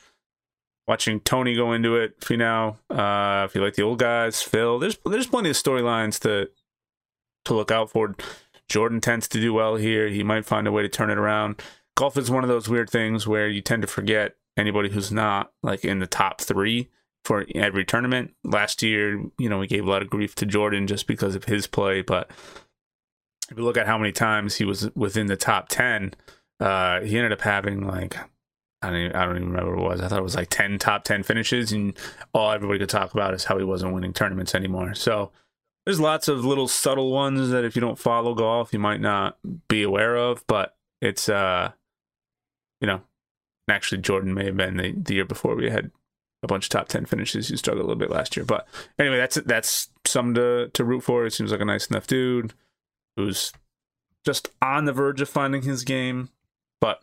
Watching 0.88 1.19
Tony 1.19 1.56
go 1.56 1.73
into 1.73 1.95
it, 1.95 2.13
you 2.30 2.38
know, 2.38 2.78
uh, 2.91 3.47
if 3.49 3.56
you 3.56 3.62
like 3.62 3.73
the 3.73 3.82
old 3.82 3.97
guys, 3.99 4.43
Phil, 4.43 4.78
there's 4.78 4.97
there's 5.04 5.25
plenty 5.25 5.49
of 5.49 5.56
storylines 5.56 6.19
to 6.19 6.49
to 7.45 7.54
look 7.54 7.71
out 7.71 7.89
for. 7.89 8.15
Jordan 8.67 9.01
tends 9.01 9.28
to 9.30 9.39
do 9.39 9.54
well 9.54 9.75
here. 9.75 10.08
He 10.08 10.23
might 10.23 10.45
find 10.45 10.67
a 10.67 10.71
way 10.71 10.82
to 10.82 10.89
turn 10.89 11.10
it 11.10 11.17
around. 11.17 11.62
Golf 11.95 12.17
is 12.17 12.32
one 12.32 12.43
of 12.43 12.49
those 12.49 12.67
weird 12.67 12.89
things 12.89 13.28
where 13.28 13.47
you 13.47 13.62
tend 13.62 13.82
to 13.84 13.88
forget 13.88 14.36
anybody 14.58 14.89
who's 14.89 15.12
not 15.12 15.51
like 15.63 15.86
in 15.86 15.99
the 15.99 16.08
top 16.08 16.41
three 16.41 16.89
for 17.25 17.45
every 17.55 17.83
tournament. 17.83 18.33
Last 18.43 18.83
year, 18.83 19.21
you 19.38 19.49
know, 19.49 19.59
we 19.59 19.67
gave 19.67 19.85
a 19.85 19.89
lot 19.89 20.03
of 20.03 20.09
grief 20.09 20.35
to 20.35 20.45
Jordan 20.45 20.88
just 20.88 21.07
because 21.07 21.35
of 21.35 21.45
his 21.45 21.67
play, 21.67 22.01
but 22.01 22.29
if 23.49 23.57
you 23.57 23.63
look 23.63 23.77
at 23.77 23.88
how 23.88 23.97
many 23.97 24.11
times 24.11 24.55
he 24.55 24.65
was 24.65 24.89
within 24.95 25.27
the 25.27 25.35
top 25.35 25.67
10, 25.69 26.13
uh, 26.59 27.01
he 27.01 27.17
ended 27.17 27.31
up 27.31 27.41
having 27.41 27.85
like, 27.85 28.15
I 28.81 28.89
don't, 28.89 28.99
even, 28.99 29.15
I 29.15 29.25
don't 29.25 29.38
even 29.38 29.49
remember 29.49 29.75
what 29.75 29.81
it 29.81 29.89
was. 29.89 30.01
I 30.01 30.07
thought 30.07 30.19
it 30.19 30.23
was 30.23 30.35
like 30.35 30.49
10 30.49 30.77
top 30.79 31.03
10 31.03 31.23
finishes, 31.23 31.71
and 31.71 31.97
all 32.33 32.51
everybody 32.51 32.79
could 32.79 32.89
talk 32.89 33.13
about 33.13 33.33
is 33.33 33.45
how 33.45 33.57
he 33.57 33.63
wasn't 33.63 33.93
winning 33.93 34.13
tournaments 34.13 34.53
anymore. 34.53 34.93
So 34.93 35.31
there's 35.85 35.99
lots 35.99 36.27
of 36.27 36.45
little 36.45 36.67
subtle 36.67 37.11
ones 37.11 37.49
that 37.49 37.65
if 37.65 37.75
you 37.75 37.81
don't 37.81 37.99
follow 37.99 38.35
golf, 38.35 38.71
you 38.71 38.79
might 38.79 39.01
not 39.01 39.38
be 39.67 39.83
aware 39.83 40.15
of, 40.15 40.45
but 40.47 40.75
it's, 41.01 41.27
uh, 41.29 41.71
you 42.81 42.88
know, 42.88 43.01
actually 43.67 44.01
Jordan 44.01 44.33
may 44.33 44.45
have 44.45 44.57
been 44.57 44.77
the, 44.77 44.91
the 44.91 45.15
year 45.15 45.25
before 45.25 45.55
we 45.55 45.69
had 45.69 45.91
a 46.45 46.47
bunch 46.47 46.65
of 46.65 46.69
top 46.69 46.88
10 46.88 47.05
finishes. 47.05 47.49
You 47.49 47.58
struggled 47.58 47.84
a 47.84 47.88
little 47.88 47.99
bit 47.99 48.10
last 48.10 48.38
year, 48.38 48.45
but 48.45 48.67
anyway, 48.97 49.17
that's, 49.17 49.36
that's 49.36 49.89
something 50.05 50.36
to, 50.36 50.69
to 50.69 50.86
root 50.86 51.01
for. 51.01 51.25
It 51.25 51.34
seems 51.34 51.51
like 51.51 51.60
a 51.62 51.65
nice 51.65 51.88
enough 51.88 52.08
dude 52.08 52.53
who's 53.17 53.51
just 54.23 54.49
on 54.62 54.86
the 54.86 54.93
verge 54.93 55.21
of 55.21 55.29
finding 55.29 55.63
his 55.63 55.84
game. 55.84 56.29
But 56.79 57.01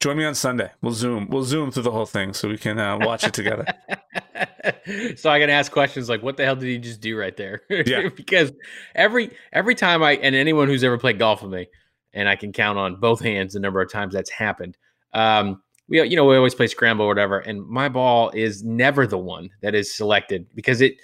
join 0.00 0.16
me 0.16 0.24
on 0.24 0.34
Sunday. 0.34 0.70
We'll 0.82 0.92
zoom. 0.92 1.28
We'll 1.28 1.44
zoom 1.44 1.70
through 1.70 1.84
the 1.84 1.90
whole 1.90 2.06
thing 2.06 2.34
so 2.34 2.48
we 2.48 2.58
can 2.58 2.78
uh, 2.78 2.98
watch 2.98 3.24
it 3.24 3.34
together. 3.34 3.66
so 5.16 5.30
I 5.30 5.40
can 5.40 5.50
ask 5.50 5.72
questions 5.72 6.08
like, 6.08 6.22
"What 6.22 6.36
the 6.36 6.44
hell 6.44 6.56
did 6.56 6.68
he 6.68 6.78
just 6.78 7.00
do 7.00 7.18
right 7.18 7.36
there?" 7.36 7.62
Yeah. 7.70 8.08
because 8.14 8.52
every 8.94 9.30
every 9.52 9.74
time 9.74 10.02
I 10.02 10.12
and 10.12 10.34
anyone 10.34 10.68
who's 10.68 10.84
ever 10.84 10.98
played 10.98 11.18
golf 11.18 11.42
with 11.42 11.52
me, 11.52 11.68
and 12.12 12.28
I 12.28 12.36
can 12.36 12.52
count 12.52 12.78
on 12.78 12.96
both 12.96 13.20
hands 13.20 13.54
the 13.54 13.60
number 13.60 13.80
of 13.80 13.90
times 13.90 14.14
that's 14.14 14.30
happened. 14.30 14.76
Um, 15.12 15.62
we 15.88 16.02
you 16.02 16.16
know 16.16 16.24
we 16.24 16.36
always 16.36 16.54
play 16.54 16.66
scramble 16.66 17.04
or 17.04 17.08
whatever, 17.08 17.40
and 17.40 17.66
my 17.66 17.88
ball 17.88 18.30
is 18.30 18.62
never 18.62 19.06
the 19.06 19.18
one 19.18 19.50
that 19.60 19.74
is 19.74 19.94
selected 19.94 20.46
because 20.54 20.80
it 20.80 20.96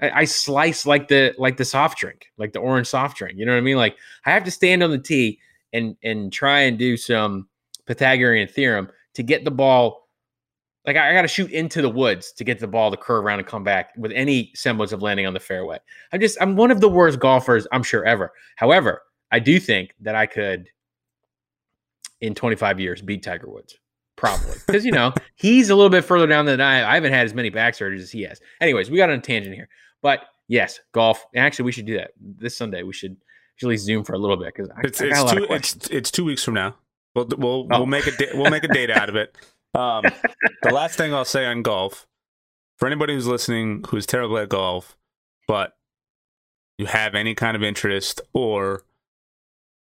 I, 0.00 0.10
I, 0.10 0.24
slice 0.24 0.84
like 0.86 1.08
the 1.08 1.34
like 1.38 1.56
the 1.56 1.64
soft 1.64 1.98
drink, 1.98 2.26
like 2.36 2.52
the 2.52 2.58
orange 2.58 2.86
soft 2.86 3.16
drink. 3.16 3.38
You 3.38 3.46
know 3.46 3.52
what 3.52 3.58
I 3.58 3.62
mean? 3.62 3.76
Like 3.76 3.96
I 4.24 4.32
have 4.32 4.44
to 4.44 4.50
stand 4.50 4.82
on 4.82 4.90
the 4.90 4.98
tee 4.98 5.40
and 5.72 5.96
and 6.02 6.32
try 6.32 6.60
and 6.60 6.78
do 6.78 6.96
some 6.96 7.48
Pythagorean 7.86 8.48
theorem 8.48 8.90
to 9.14 9.22
get 9.22 9.44
the 9.44 9.50
ball. 9.50 10.08
Like 10.84 10.96
I, 10.96 11.10
I 11.10 11.12
got 11.14 11.22
to 11.22 11.28
shoot 11.28 11.50
into 11.50 11.82
the 11.82 11.88
woods 11.90 12.32
to 12.32 12.44
get 12.44 12.60
the 12.60 12.68
ball 12.68 12.90
to 12.90 12.96
curve 12.96 13.24
around 13.24 13.38
and 13.38 13.48
come 13.48 13.64
back 13.64 13.92
with 13.96 14.12
any 14.12 14.52
semblance 14.54 14.92
of 14.92 15.02
landing 15.02 15.26
on 15.26 15.34
the 15.34 15.40
fairway. 15.40 15.78
I'm 16.12 16.20
just 16.20 16.36
I'm 16.40 16.56
one 16.56 16.70
of 16.70 16.80
the 16.80 16.88
worst 16.88 17.18
golfers 17.18 17.66
I'm 17.72 17.82
sure 17.82 18.04
ever. 18.04 18.32
However, 18.56 19.02
I 19.32 19.38
do 19.38 19.58
think 19.58 19.94
that 20.00 20.14
I 20.14 20.26
could 20.26 20.68
in 22.20 22.34
25 22.34 22.80
years 22.80 23.02
beat 23.02 23.22
Tiger 23.22 23.48
Woods 23.50 23.76
probably 24.16 24.54
because 24.66 24.84
you 24.84 24.92
know 24.92 25.12
he's 25.34 25.70
a 25.70 25.74
little 25.74 25.90
bit 25.90 26.04
further 26.04 26.26
down 26.26 26.46
than 26.46 26.60
I. 26.60 26.90
I 26.90 26.94
haven't 26.94 27.12
had 27.12 27.26
as 27.26 27.34
many 27.34 27.50
back 27.50 27.74
surgeries 27.74 28.00
as 28.00 28.10
he 28.10 28.22
has. 28.22 28.40
Anyways, 28.60 28.90
we 28.90 28.96
got 28.96 29.10
on 29.10 29.18
a 29.18 29.22
tangent 29.22 29.54
here. 29.54 29.68
But 30.02 30.20
yes, 30.48 30.80
golf. 30.92 31.24
Actually, 31.34 31.66
we 31.66 31.72
should 31.72 31.86
do 31.86 31.96
that 31.98 32.12
this 32.18 32.56
Sunday. 32.56 32.82
We 32.82 32.92
should 32.92 33.16
actually 33.54 33.76
zoom 33.76 34.04
for 34.04 34.14
a 34.14 34.18
little 34.18 34.36
bit 34.36 34.54
because 34.54 34.70
it's, 34.82 35.00
it's 35.00 35.32
two 35.32 35.46
it's, 35.50 35.74
it's 35.88 36.10
two 36.10 36.24
weeks 36.24 36.44
from 36.44 36.54
now. 36.54 36.74
We'll 37.14 37.26
we'll 37.36 37.66
oh. 37.70 37.78
we'll 37.78 37.86
make 37.86 38.06
a 38.06 38.12
da- 38.12 38.34
we'll 38.34 38.50
make 38.50 38.64
a 38.64 38.68
date 38.68 38.90
out 38.90 39.08
of 39.08 39.16
it. 39.16 39.36
Um, 39.74 40.04
the 40.62 40.72
last 40.72 40.96
thing 40.96 41.12
I'll 41.12 41.26
say 41.26 41.44
on 41.44 41.60
golf 41.60 42.06
for 42.78 42.86
anybody 42.86 43.12
who's 43.12 43.26
listening 43.26 43.84
who's 43.86 44.06
terrible 44.06 44.38
at 44.38 44.48
golf, 44.48 44.96
but 45.46 45.76
you 46.78 46.86
have 46.86 47.14
any 47.14 47.34
kind 47.34 47.54
of 47.54 47.62
interest, 47.62 48.22
or 48.32 48.84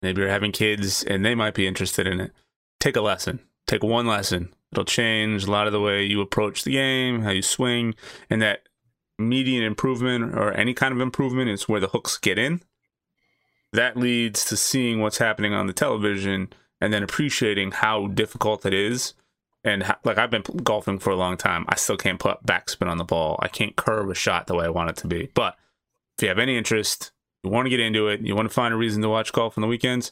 maybe 0.04 0.22
you're 0.22 0.30
having 0.30 0.52
kids 0.52 1.04
and 1.04 1.26
they 1.26 1.34
might 1.34 1.56
be 1.56 1.66
interested 1.66 2.06
in 2.06 2.20
it, 2.20 2.32
take 2.80 2.96
a 2.96 3.02
lesson. 3.02 3.40
Take 3.68 3.84
one 3.84 4.08
lesson. 4.08 4.54
It'll 4.72 4.86
change 4.86 5.46
a 5.46 5.52
lot 5.52 5.68
of 5.68 5.74
the 5.74 5.82
way 5.82 6.04
you 6.04 6.22
approach 6.22 6.64
the 6.64 6.72
game, 6.72 7.22
how 7.22 7.32
you 7.32 7.42
swing, 7.42 7.96
and 8.30 8.42
that 8.42 8.64
median 9.20 9.64
improvement 9.64 10.36
or 10.36 10.54
any 10.54 10.74
kind 10.74 10.94
of 10.94 11.02
improvement 11.02 11.50
is 11.50 11.68
where 11.70 11.80
the 11.80 11.90
hooks 11.90 12.18
get 12.18 12.40
in. 12.40 12.62
That 13.74 13.98
leads 13.98 14.44
to 14.46 14.58
seeing 14.58 15.00
what's 15.00 15.20
happening 15.20 15.54
on 15.54 15.68
the 15.68 15.74
television 15.74 16.52
and 16.82 16.92
then 16.94 17.04
appreciating 17.04 17.72
how 17.72 18.08
difficult 18.08 18.66
it 18.66 18.74
is. 18.74 19.14
And 19.64 19.84
how, 19.84 19.98
like 20.04 20.18
I've 20.18 20.32
been 20.32 20.42
golfing 20.64 20.98
for 20.98 21.12
a 21.12 21.16
long 21.16 21.38
time, 21.38 21.66
I 21.70 21.76
still 21.76 21.96
can't 21.96 22.20
put 22.20 22.44
backspin 22.44 22.88
on 22.88 22.98
the 22.98 23.04
ball. 23.04 23.38
I 23.42 23.48
can't 23.48 23.76
curve 23.76 24.10
a 24.10 24.16
shot 24.16 24.48
the 24.48 24.56
way 24.56 24.66
I 24.66 24.70
want 24.70 24.90
it 24.90 24.96
to 24.98 25.08
be. 25.08 25.30
But 25.36 25.56
if 26.18 26.24
you 26.24 26.30
have 26.30 26.40
any 26.40 26.58
interest, 26.58 27.12
you 27.44 27.52
want 27.52 27.68
to 27.68 27.70
get 27.70 27.80
into 27.80 28.08
it, 28.08 28.22
you 28.22 28.36
want 28.36 28.50
to 28.50 28.54
find 28.54 28.74
a 28.74 28.78
reason 28.78 29.04
to 29.04 29.10
watch 29.10 29.32
golf 29.32 29.58
on 29.58 29.62
the 29.62 29.68
weekends, 29.68 30.12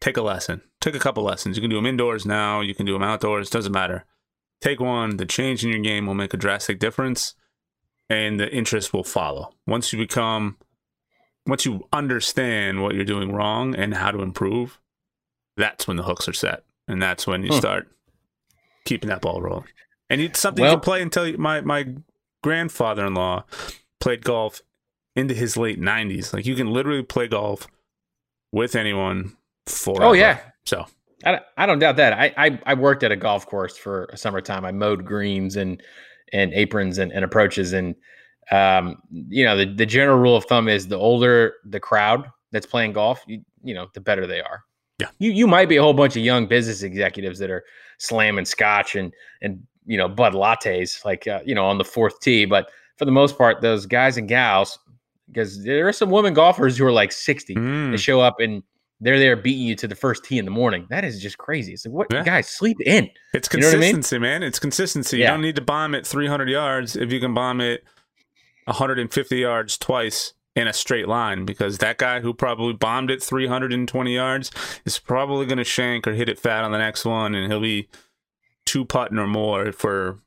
take 0.00 0.16
a 0.16 0.22
lesson. 0.22 0.62
Take 0.80 0.94
a 0.94 1.00
couple 1.00 1.22
lessons. 1.24 1.56
You 1.56 1.60
can 1.60 1.70
do 1.70 1.76
them 1.76 1.86
indoors 1.86 2.24
now, 2.24 2.60
you 2.60 2.74
can 2.74 2.86
do 2.86 2.92
them 2.92 3.02
outdoors, 3.02 3.50
doesn't 3.50 3.72
matter. 3.72 4.04
Take 4.60 4.80
one, 4.80 5.16
the 5.16 5.26
change 5.26 5.64
in 5.64 5.70
your 5.70 5.80
game 5.80 6.06
will 6.06 6.14
make 6.14 6.34
a 6.34 6.38
drastic 6.38 6.78
difference 6.78 7.34
and 8.10 8.40
the 8.40 8.50
interest 8.50 8.92
will 8.92 9.04
follow. 9.04 9.54
Once 9.66 9.92
you 9.92 9.98
become, 9.98 10.56
once 11.46 11.64
you 11.64 11.86
understand 11.92 12.82
what 12.82 12.94
you're 12.94 13.04
doing 13.04 13.32
wrong 13.32 13.74
and 13.74 13.94
how 13.94 14.10
to 14.10 14.22
improve, 14.22 14.80
that's 15.56 15.86
when 15.86 15.96
the 15.96 16.04
hooks 16.04 16.28
are 16.28 16.32
set, 16.32 16.64
and 16.86 17.02
that's 17.02 17.26
when 17.26 17.42
you 17.42 17.52
huh. 17.52 17.58
start 17.58 17.88
keeping 18.84 19.08
that 19.08 19.20
ball 19.20 19.42
rolling. 19.42 19.68
And 20.08 20.20
it's 20.20 20.40
something 20.40 20.62
well, 20.62 20.72
you 20.72 20.78
can 20.78 20.84
play 20.84 21.02
until 21.02 21.26
you, 21.26 21.36
my 21.36 21.60
my 21.60 21.94
grandfather-in-law 22.42 23.44
played 24.00 24.24
golf 24.24 24.62
into 25.16 25.34
his 25.34 25.56
late 25.56 25.80
90s. 25.80 26.32
Like 26.32 26.46
you 26.46 26.54
can 26.54 26.72
literally 26.72 27.02
play 27.02 27.28
golf 27.28 27.66
with 28.52 28.76
anyone 28.76 29.36
for. 29.68 30.02
Oh 30.02 30.12
yeah. 30.12 30.40
So 30.64 30.86
I, 31.24 31.40
I 31.56 31.66
don't 31.66 31.78
doubt 31.78 31.96
that. 31.96 32.12
I, 32.12 32.32
I, 32.36 32.60
I 32.66 32.74
worked 32.74 33.02
at 33.02 33.12
a 33.12 33.16
golf 33.16 33.46
course 33.46 33.76
for 33.76 34.04
a 34.06 34.16
summertime. 34.16 34.64
I 34.64 34.72
mowed 34.72 35.04
greens 35.04 35.56
and 35.56 35.82
and 36.32 36.52
aprons 36.52 36.98
and, 36.98 37.12
and 37.12 37.24
approaches. 37.24 37.72
And 37.72 37.94
um, 38.50 38.96
you 39.10 39.44
know, 39.44 39.56
the, 39.56 39.66
the 39.66 39.86
general 39.86 40.18
rule 40.18 40.36
of 40.36 40.44
thumb 40.44 40.68
is 40.68 40.88
the 40.88 40.98
older 40.98 41.54
the 41.64 41.80
crowd 41.80 42.26
that's 42.52 42.66
playing 42.66 42.92
golf, 42.92 43.22
you, 43.26 43.42
you 43.62 43.74
know, 43.74 43.88
the 43.94 44.00
better 44.00 44.26
they 44.26 44.40
are. 44.40 44.64
Yeah. 44.98 45.08
You 45.18 45.30
you 45.30 45.46
might 45.46 45.68
be 45.68 45.76
a 45.76 45.82
whole 45.82 45.94
bunch 45.94 46.16
of 46.16 46.24
young 46.24 46.46
business 46.46 46.82
executives 46.82 47.38
that 47.38 47.50
are 47.50 47.64
slamming 47.98 48.44
scotch 48.44 48.96
and 48.96 49.12
and 49.42 49.62
you 49.86 49.96
know 49.96 50.08
bud 50.08 50.34
lattes 50.34 51.04
like 51.04 51.26
uh, 51.26 51.40
you 51.44 51.54
know 51.54 51.64
on 51.66 51.78
the 51.78 51.84
fourth 51.84 52.20
tee, 52.20 52.44
but 52.44 52.70
for 52.96 53.04
the 53.04 53.12
most 53.12 53.38
part, 53.38 53.62
those 53.62 53.86
guys 53.86 54.16
and 54.16 54.28
gals, 54.28 54.76
because 55.28 55.62
there 55.62 55.86
are 55.86 55.92
some 55.92 56.10
women 56.10 56.34
golfers 56.34 56.76
who 56.76 56.84
are 56.84 56.92
like 56.92 57.12
sixty, 57.12 57.54
mm. 57.54 57.92
they 57.92 57.96
show 57.96 58.20
up 58.20 58.40
and 58.40 58.62
they're 59.00 59.18
there 59.18 59.36
beating 59.36 59.66
you 59.66 59.76
to 59.76 59.88
the 59.88 59.94
first 59.94 60.24
tee 60.24 60.38
in 60.38 60.44
the 60.44 60.50
morning. 60.50 60.86
That 60.90 61.04
is 61.04 61.20
just 61.20 61.38
crazy. 61.38 61.72
It's 61.72 61.86
like, 61.86 61.94
what 61.94 62.06
yeah. 62.10 62.24
guys 62.24 62.48
sleep 62.48 62.78
in? 62.84 63.08
It's 63.32 63.48
consistency, 63.48 64.16
I 64.16 64.18
mean? 64.18 64.22
man. 64.22 64.42
It's 64.42 64.58
consistency. 64.58 65.18
Yeah. 65.18 65.26
You 65.26 65.30
don't 65.32 65.42
need 65.42 65.56
to 65.56 65.62
bomb 65.62 65.94
it 65.94 66.06
300 66.06 66.48
yards 66.48 66.96
if 66.96 67.12
you 67.12 67.20
can 67.20 67.34
bomb 67.34 67.60
it 67.60 67.84
150 68.64 69.36
yards 69.36 69.78
twice 69.78 70.34
in 70.56 70.66
a 70.66 70.72
straight 70.72 71.06
line 71.06 71.44
because 71.44 71.78
that 71.78 71.98
guy 71.98 72.20
who 72.20 72.34
probably 72.34 72.72
bombed 72.72 73.10
it 73.10 73.22
320 73.22 74.14
yards 74.14 74.50
is 74.84 74.98
probably 74.98 75.46
going 75.46 75.58
to 75.58 75.64
shank 75.64 76.06
or 76.06 76.14
hit 76.14 76.28
it 76.28 76.38
fat 76.38 76.64
on 76.64 76.72
the 76.72 76.78
next 76.78 77.04
one 77.04 77.34
and 77.34 77.50
he'll 77.50 77.60
be 77.60 77.88
two 78.66 78.84
putting 78.84 79.18
or 79.18 79.26
more 79.26 79.70
for 79.70 80.18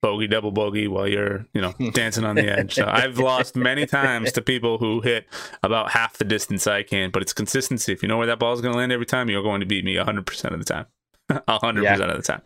bogey, 0.00 0.26
double 0.26 0.52
bogey 0.52 0.88
while 0.88 1.08
you're, 1.08 1.46
you 1.52 1.60
know, 1.60 1.72
dancing 1.92 2.24
on 2.24 2.36
the 2.36 2.48
edge. 2.48 2.74
So 2.74 2.86
I've 2.86 3.18
lost 3.18 3.56
many 3.56 3.86
times 3.86 4.32
to 4.32 4.42
people 4.42 4.78
who 4.78 5.00
hit 5.00 5.26
about 5.62 5.90
half 5.90 6.18
the 6.18 6.24
distance 6.24 6.66
I 6.66 6.82
can, 6.82 7.10
but 7.10 7.22
it's 7.22 7.32
consistency. 7.32 7.92
If 7.92 8.02
you 8.02 8.08
know 8.08 8.16
where 8.16 8.26
that 8.26 8.38
ball 8.38 8.52
is 8.52 8.60
going 8.60 8.72
to 8.72 8.78
land 8.78 8.92
every 8.92 9.06
time, 9.06 9.28
you're 9.28 9.42
going 9.42 9.60
to 9.60 9.66
beat 9.66 9.84
me 9.84 9.94
100% 9.94 10.52
of 10.52 10.58
the 10.58 10.64
time. 10.64 10.86
100% 11.30 11.82
yeah. 11.82 11.96
of 11.96 12.16
the 12.16 12.22
time. 12.22 12.42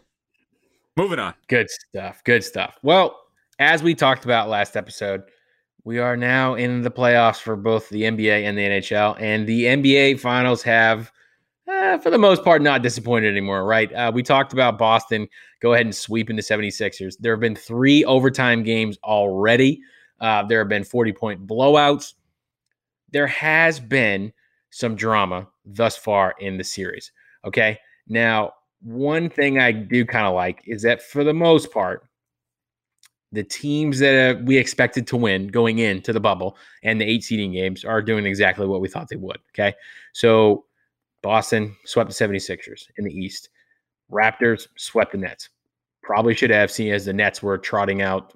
Moving 0.96 1.18
on. 1.18 1.34
Good 1.48 1.68
stuff. 1.70 2.22
Good 2.24 2.44
stuff. 2.44 2.78
Well, 2.82 3.18
as 3.58 3.82
we 3.82 3.94
talked 3.94 4.24
about 4.24 4.48
last 4.48 4.76
episode, 4.76 5.22
we 5.84 5.98
are 5.98 6.16
now 6.16 6.54
in 6.54 6.82
the 6.82 6.90
playoffs 6.90 7.40
for 7.40 7.56
both 7.56 7.88
the 7.88 8.02
NBA 8.02 8.44
and 8.44 8.56
the 8.56 8.62
NHL, 8.62 9.20
and 9.20 9.46
the 9.46 9.64
NBA 9.64 10.20
finals 10.20 10.62
have 10.62 11.10
uh, 11.68 11.98
for 11.98 12.10
the 12.10 12.18
most 12.18 12.44
part, 12.44 12.62
not 12.62 12.82
disappointed 12.82 13.28
anymore, 13.28 13.64
right? 13.64 13.92
Uh, 13.92 14.10
we 14.12 14.22
talked 14.22 14.52
about 14.52 14.78
Boston 14.78 15.28
go 15.62 15.74
ahead 15.74 15.86
and 15.86 15.94
sweeping 15.94 16.34
the 16.34 16.42
76ers. 16.42 17.16
There 17.20 17.32
have 17.32 17.40
been 17.40 17.54
three 17.54 18.04
overtime 18.04 18.64
games 18.64 18.98
already. 19.04 19.80
Uh, 20.20 20.42
there 20.42 20.58
have 20.58 20.68
been 20.68 20.84
40 20.84 21.12
point 21.12 21.46
blowouts. 21.46 22.14
There 23.12 23.28
has 23.28 23.78
been 23.78 24.32
some 24.70 24.96
drama 24.96 25.46
thus 25.64 25.96
far 25.96 26.34
in 26.40 26.58
the 26.58 26.64
series. 26.64 27.12
Okay. 27.44 27.78
Now, 28.08 28.54
one 28.82 29.30
thing 29.30 29.58
I 29.58 29.70
do 29.70 30.04
kind 30.04 30.26
of 30.26 30.34
like 30.34 30.62
is 30.66 30.82
that 30.82 31.00
for 31.00 31.22
the 31.22 31.32
most 31.32 31.72
part, 31.72 32.08
the 33.30 33.44
teams 33.44 33.98
that 34.00 34.36
uh, 34.36 34.40
we 34.44 34.58
expected 34.58 35.06
to 35.06 35.16
win 35.16 35.46
going 35.48 35.78
into 35.78 36.12
the 36.12 36.20
bubble 36.20 36.56
and 36.82 37.00
the 37.00 37.04
eight 37.04 37.22
seeding 37.24 37.52
games 37.52 37.84
are 37.84 38.02
doing 38.02 38.26
exactly 38.26 38.66
what 38.66 38.80
we 38.80 38.88
thought 38.88 39.08
they 39.08 39.16
would. 39.16 39.38
Okay. 39.54 39.74
So 40.12 40.64
Boston 41.22 41.76
swept 41.84 42.10
the 42.10 42.26
76ers 42.26 42.88
in 42.98 43.04
the 43.04 43.12
East. 43.12 43.48
Raptors 44.10 44.66
swept 44.76 45.12
the 45.12 45.18
Nets. 45.18 45.48
Probably 46.12 46.34
should 46.34 46.50
have 46.50 46.70
seen 46.70 46.92
as 46.92 47.06
the 47.06 47.14
Nets 47.14 47.42
were 47.42 47.56
trotting 47.56 48.02
out 48.02 48.34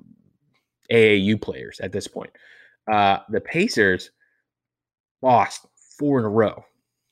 AAU 0.91 1.39
players 1.39 1.79
at 1.81 1.93
this 1.93 2.09
point. 2.09 2.31
Uh, 2.91 3.19
the 3.29 3.39
Pacers 3.43 4.13
lost 5.21 5.67
four 5.99 6.19
in 6.19 6.25
a 6.25 6.29
row 6.31 6.65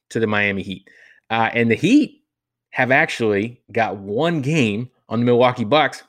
to 0.08 0.20
the 0.20 0.26
Miami 0.26 0.62
Heat. 0.62 0.88
Uh, 1.28 1.50
and 1.52 1.70
the 1.70 1.74
Heat 1.74 2.22
have 2.70 2.90
actually 2.90 3.60
got 3.72 3.98
one 3.98 4.40
game 4.40 4.88
on 5.10 5.20
the 5.20 5.26
Milwaukee 5.26 5.64
Bucks, 5.64 6.02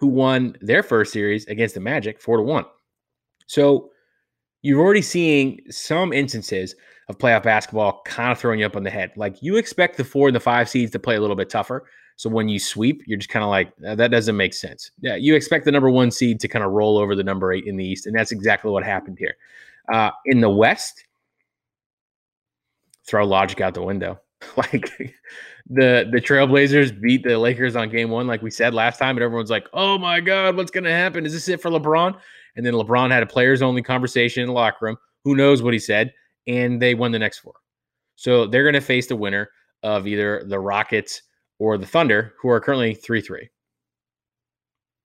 who 0.00 0.06
won 0.06 0.56
their 0.62 0.82
first 0.82 1.12
series 1.12 1.44
against 1.44 1.74
the 1.74 1.80
Magic 1.80 2.18
four 2.18 2.38
to 2.38 2.42
one. 2.42 2.64
So 3.46 3.90
you're 4.62 4.80
already 4.80 5.02
seeing 5.02 5.60
some 5.68 6.14
instances 6.14 6.74
of 7.10 7.18
playoff 7.18 7.42
basketball 7.42 8.00
kind 8.06 8.32
of 8.32 8.38
throwing 8.38 8.60
you 8.60 8.64
up 8.64 8.74
on 8.74 8.84
the 8.84 8.90
head. 8.90 9.12
Like 9.16 9.42
you 9.42 9.58
expect 9.58 9.98
the 9.98 10.04
four 10.04 10.28
and 10.28 10.34
the 10.34 10.40
five 10.40 10.70
seeds 10.70 10.92
to 10.92 10.98
play 10.98 11.16
a 11.16 11.20
little 11.20 11.36
bit 11.36 11.50
tougher. 11.50 11.84
So 12.18 12.28
when 12.28 12.48
you 12.48 12.58
sweep, 12.58 13.04
you're 13.06 13.16
just 13.16 13.30
kind 13.30 13.44
of 13.44 13.48
like, 13.48 13.72
that 13.78 14.10
doesn't 14.10 14.36
make 14.36 14.52
sense. 14.52 14.90
Yeah, 15.00 15.14
you 15.14 15.36
expect 15.36 15.64
the 15.64 15.70
number 15.70 15.88
one 15.88 16.10
seed 16.10 16.40
to 16.40 16.48
kind 16.48 16.64
of 16.64 16.72
roll 16.72 16.98
over 16.98 17.14
the 17.14 17.22
number 17.22 17.52
eight 17.52 17.64
in 17.64 17.76
the 17.76 17.84
East. 17.84 18.08
And 18.08 18.14
that's 18.14 18.32
exactly 18.32 18.72
what 18.72 18.82
happened 18.82 19.18
here. 19.20 19.36
Uh, 19.92 20.10
in 20.24 20.40
the 20.40 20.50
West, 20.50 21.04
throw 23.06 23.24
logic 23.24 23.60
out 23.60 23.74
the 23.74 23.84
window. 23.84 24.20
like 24.56 24.90
the 25.70 26.08
the 26.10 26.20
Trailblazers 26.20 27.00
beat 27.00 27.22
the 27.22 27.38
Lakers 27.38 27.76
on 27.76 27.88
game 27.88 28.10
one, 28.10 28.26
like 28.26 28.42
we 28.42 28.50
said 28.50 28.74
last 28.74 28.98
time, 28.98 29.16
and 29.16 29.22
everyone's 29.22 29.50
like, 29.50 29.66
"Oh 29.72 29.96
my 29.98 30.20
God, 30.20 30.56
what's 30.56 30.70
going 30.70 30.84
to 30.84 30.92
happen? 30.92 31.24
Is 31.24 31.32
this 31.32 31.48
it 31.48 31.60
for 31.60 31.70
LeBron?" 31.70 32.16
And 32.56 32.66
then 32.66 32.74
LeBron 32.74 33.10
had 33.10 33.22
a 33.22 33.26
players 33.26 33.62
only 33.62 33.82
conversation 33.82 34.42
in 34.42 34.48
the 34.48 34.52
locker 34.52 34.86
room. 34.86 34.96
Who 35.24 35.34
knows 35.34 35.62
what 35.62 35.72
he 35.72 35.78
said? 35.78 36.12
And 36.46 36.82
they 36.82 36.94
won 36.94 37.12
the 37.12 37.18
next 37.18 37.38
four. 37.38 37.54
So 38.16 38.46
they're 38.46 38.64
going 38.64 38.74
to 38.74 38.80
face 38.80 39.06
the 39.06 39.16
winner 39.16 39.50
of 39.82 40.06
either 40.06 40.44
the 40.46 40.58
Rockets 40.58 41.22
or 41.58 41.78
the 41.78 41.86
Thunder, 41.86 42.34
who 42.40 42.48
are 42.48 42.60
currently 42.60 42.94
three 42.94 43.20
three. 43.20 43.48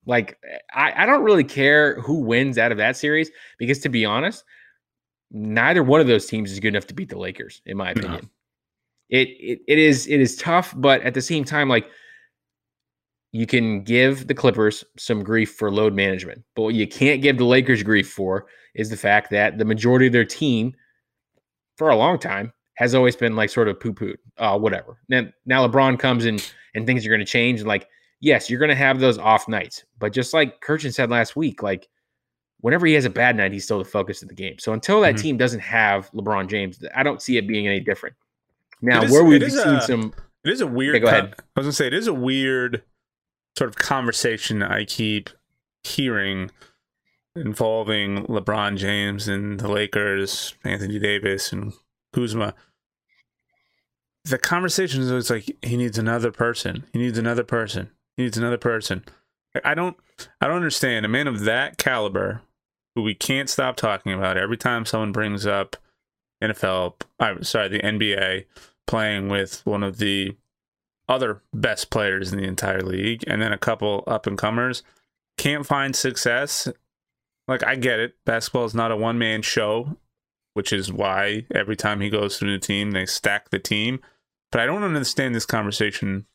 Like 0.05 0.37
I, 0.73 1.03
I 1.03 1.05
don't 1.05 1.23
really 1.23 1.43
care 1.43 1.99
who 2.01 2.19
wins 2.19 2.57
out 2.57 2.71
of 2.71 2.77
that 2.77 2.97
series 2.97 3.31
because 3.57 3.79
to 3.79 3.89
be 3.89 4.05
honest, 4.05 4.43
neither 5.31 5.83
one 5.83 6.01
of 6.01 6.07
those 6.07 6.25
teams 6.25 6.51
is 6.51 6.59
good 6.59 6.69
enough 6.69 6.87
to 6.87 6.93
beat 6.93 7.09
the 7.09 7.17
Lakers, 7.17 7.61
in 7.65 7.77
my 7.77 7.91
opinion. 7.91 8.21
No. 8.21 8.29
It, 9.09 9.29
it 9.39 9.59
it 9.67 9.77
is 9.77 10.07
it 10.07 10.19
is 10.19 10.35
tough, 10.35 10.73
but 10.77 11.01
at 11.01 11.13
the 11.13 11.21
same 11.21 11.43
time, 11.43 11.69
like 11.69 11.87
you 13.31 13.47
can 13.47 13.83
give 13.83 14.27
the 14.27 14.33
Clippers 14.33 14.83
some 14.97 15.23
grief 15.23 15.55
for 15.55 15.71
load 15.71 15.93
management, 15.93 16.43
but 16.55 16.63
what 16.63 16.75
you 16.75 16.87
can't 16.87 17.21
give 17.21 17.37
the 17.37 17.45
Lakers 17.45 17.81
grief 17.83 18.09
for 18.09 18.45
is 18.75 18.89
the 18.89 18.97
fact 18.97 19.31
that 19.31 19.57
the 19.57 19.65
majority 19.65 20.07
of 20.07 20.13
their 20.13 20.25
team, 20.25 20.73
for 21.77 21.89
a 21.89 21.95
long 21.95 22.19
time, 22.19 22.53
has 22.75 22.95
always 22.95 23.15
been 23.15 23.35
like 23.35 23.49
sort 23.49 23.67
of 23.67 23.79
poo 23.79 23.93
pooed, 23.93 24.17
uh, 24.37 24.57
whatever. 24.57 24.97
Now, 25.09 25.27
now 25.45 25.67
LeBron 25.67 25.99
comes 25.99 26.25
in 26.25 26.39
and 26.73 26.85
things 26.85 27.05
are 27.05 27.09
going 27.09 27.19
to 27.19 27.25
change. 27.25 27.59
And 27.59 27.67
like, 27.67 27.87
yes, 28.19 28.49
you're 28.49 28.59
going 28.59 28.69
to 28.69 28.75
have 28.75 28.99
those 28.99 29.17
off 29.17 29.47
nights, 29.47 29.83
but 29.99 30.13
just 30.13 30.33
like 30.33 30.61
Kirchin 30.61 30.93
said 30.93 31.09
last 31.09 31.35
week, 31.35 31.61
like 31.61 31.87
whenever 32.61 32.85
he 32.85 32.93
has 32.93 33.05
a 33.05 33.09
bad 33.09 33.35
night, 33.35 33.51
he's 33.51 33.65
still 33.65 33.79
the 33.79 33.85
focus 33.85 34.21
of 34.21 34.29
the 34.29 34.35
game. 34.35 34.57
So 34.57 34.73
until 34.73 35.01
that 35.01 35.15
mm-hmm. 35.15 35.21
team 35.21 35.37
doesn't 35.37 35.59
have 35.59 36.09
LeBron 36.11 36.47
James, 36.49 36.83
I 36.95 37.03
don't 37.03 37.21
see 37.21 37.37
it 37.37 37.47
being 37.47 37.67
any 37.67 37.79
different. 37.79 38.15
Now, 38.81 39.01
is, 39.03 39.11
where 39.11 39.23
we've 39.23 39.51
seen 39.51 39.75
a, 39.75 39.81
some, 39.81 40.13
it 40.43 40.51
is 40.51 40.61
a 40.61 40.67
weird. 40.67 41.01
go 41.01 41.07
ahead. 41.07 41.35
I 41.37 41.59
was 41.59 41.65
gonna 41.65 41.71
say 41.71 41.87
it 41.87 41.93
is 41.93 42.07
a 42.07 42.13
weird 42.13 42.83
sort 43.57 43.69
of 43.69 43.77
conversation 43.77 44.61
I 44.61 44.83
keep 44.83 45.29
hearing 45.83 46.51
involving 47.35 48.25
LeBron 48.25 48.77
James 48.77 49.27
and 49.27 49.59
the 49.59 49.69
Lakers, 49.69 50.53
Anthony 50.63 50.99
Davis 50.99 51.51
and 51.51 51.73
Kuzma. 52.13 52.53
The 54.25 54.37
conversation 54.37 55.01
is 55.01 55.09
always 55.09 55.29
like 55.29 55.57
he 55.61 55.75
needs 55.75 55.97
another 55.97 56.31
person. 56.31 56.85
He 56.93 56.99
needs 56.99 57.17
another 57.17 57.43
person. 57.43 57.89
He 58.15 58.23
needs 58.23 58.37
another 58.37 58.57
person. 58.57 59.03
I 59.63 59.73
don't 59.73 59.97
I 60.39 60.47
don't 60.47 60.55
understand 60.55 61.05
a 61.05 61.09
man 61.09 61.27
of 61.27 61.41
that 61.41 61.77
caliber 61.77 62.41
who 62.95 63.01
we 63.01 63.15
can't 63.15 63.49
stop 63.49 63.75
talking 63.75 64.13
about 64.13 64.37
every 64.37 64.57
time 64.57 64.85
someone 64.85 65.11
brings 65.11 65.45
up 65.45 65.75
NFL, 66.41 66.95
I'm 67.19 67.43
sorry, 67.43 67.69
the 67.69 67.79
NBA 67.79 68.45
playing 68.85 69.29
with 69.29 69.65
one 69.65 69.83
of 69.83 69.97
the 69.97 70.35
other 71.07 71.41
best 71.53 71.89
players 71.89 72.31
in 72.31 72.39
the 72.39 72.47
entire 72.47 72.81
league 72.81 73.23
and 73.27 73.41
then 73.41 73.51
a 73.51 73.57
couple 73.57 74.03
up 74.07 74.25
and 74.25 74.37
comers 74.37 74.83
can't 75.37 75.65
find 75.65 75.95
success 75.95 76.67
like 77.47 77.63
i 77.65 77.75
get 77.75 77.99
it 77.99 78.15
basketball 78.25 78.63
is 78.63 78.73
not 78.73 78.91
a 78.91 78.95
one 78.95 79.17
man 79.17 79.41
show 79.41 79.97
which 80.53 80.73
is 80.73 80.91
why 80.91 81.45
every 81.53 81.75
time 81.75 82.01
he 82.01 82.09
goes 82.09 82.37
to 82.37 82.45
a 82.45 82.47
new 82.47 82.59
team 82.59 82.91
they 82.91 83.05
stack 83.05 83.49
the 83.49 83.59
team. 83.59 83.99
But 84.51 84.61
i 84.61 84.65
don't 84.65 84.83
understand 84.83 85.33
this 85.33 85.45
conversation 85.45 86.25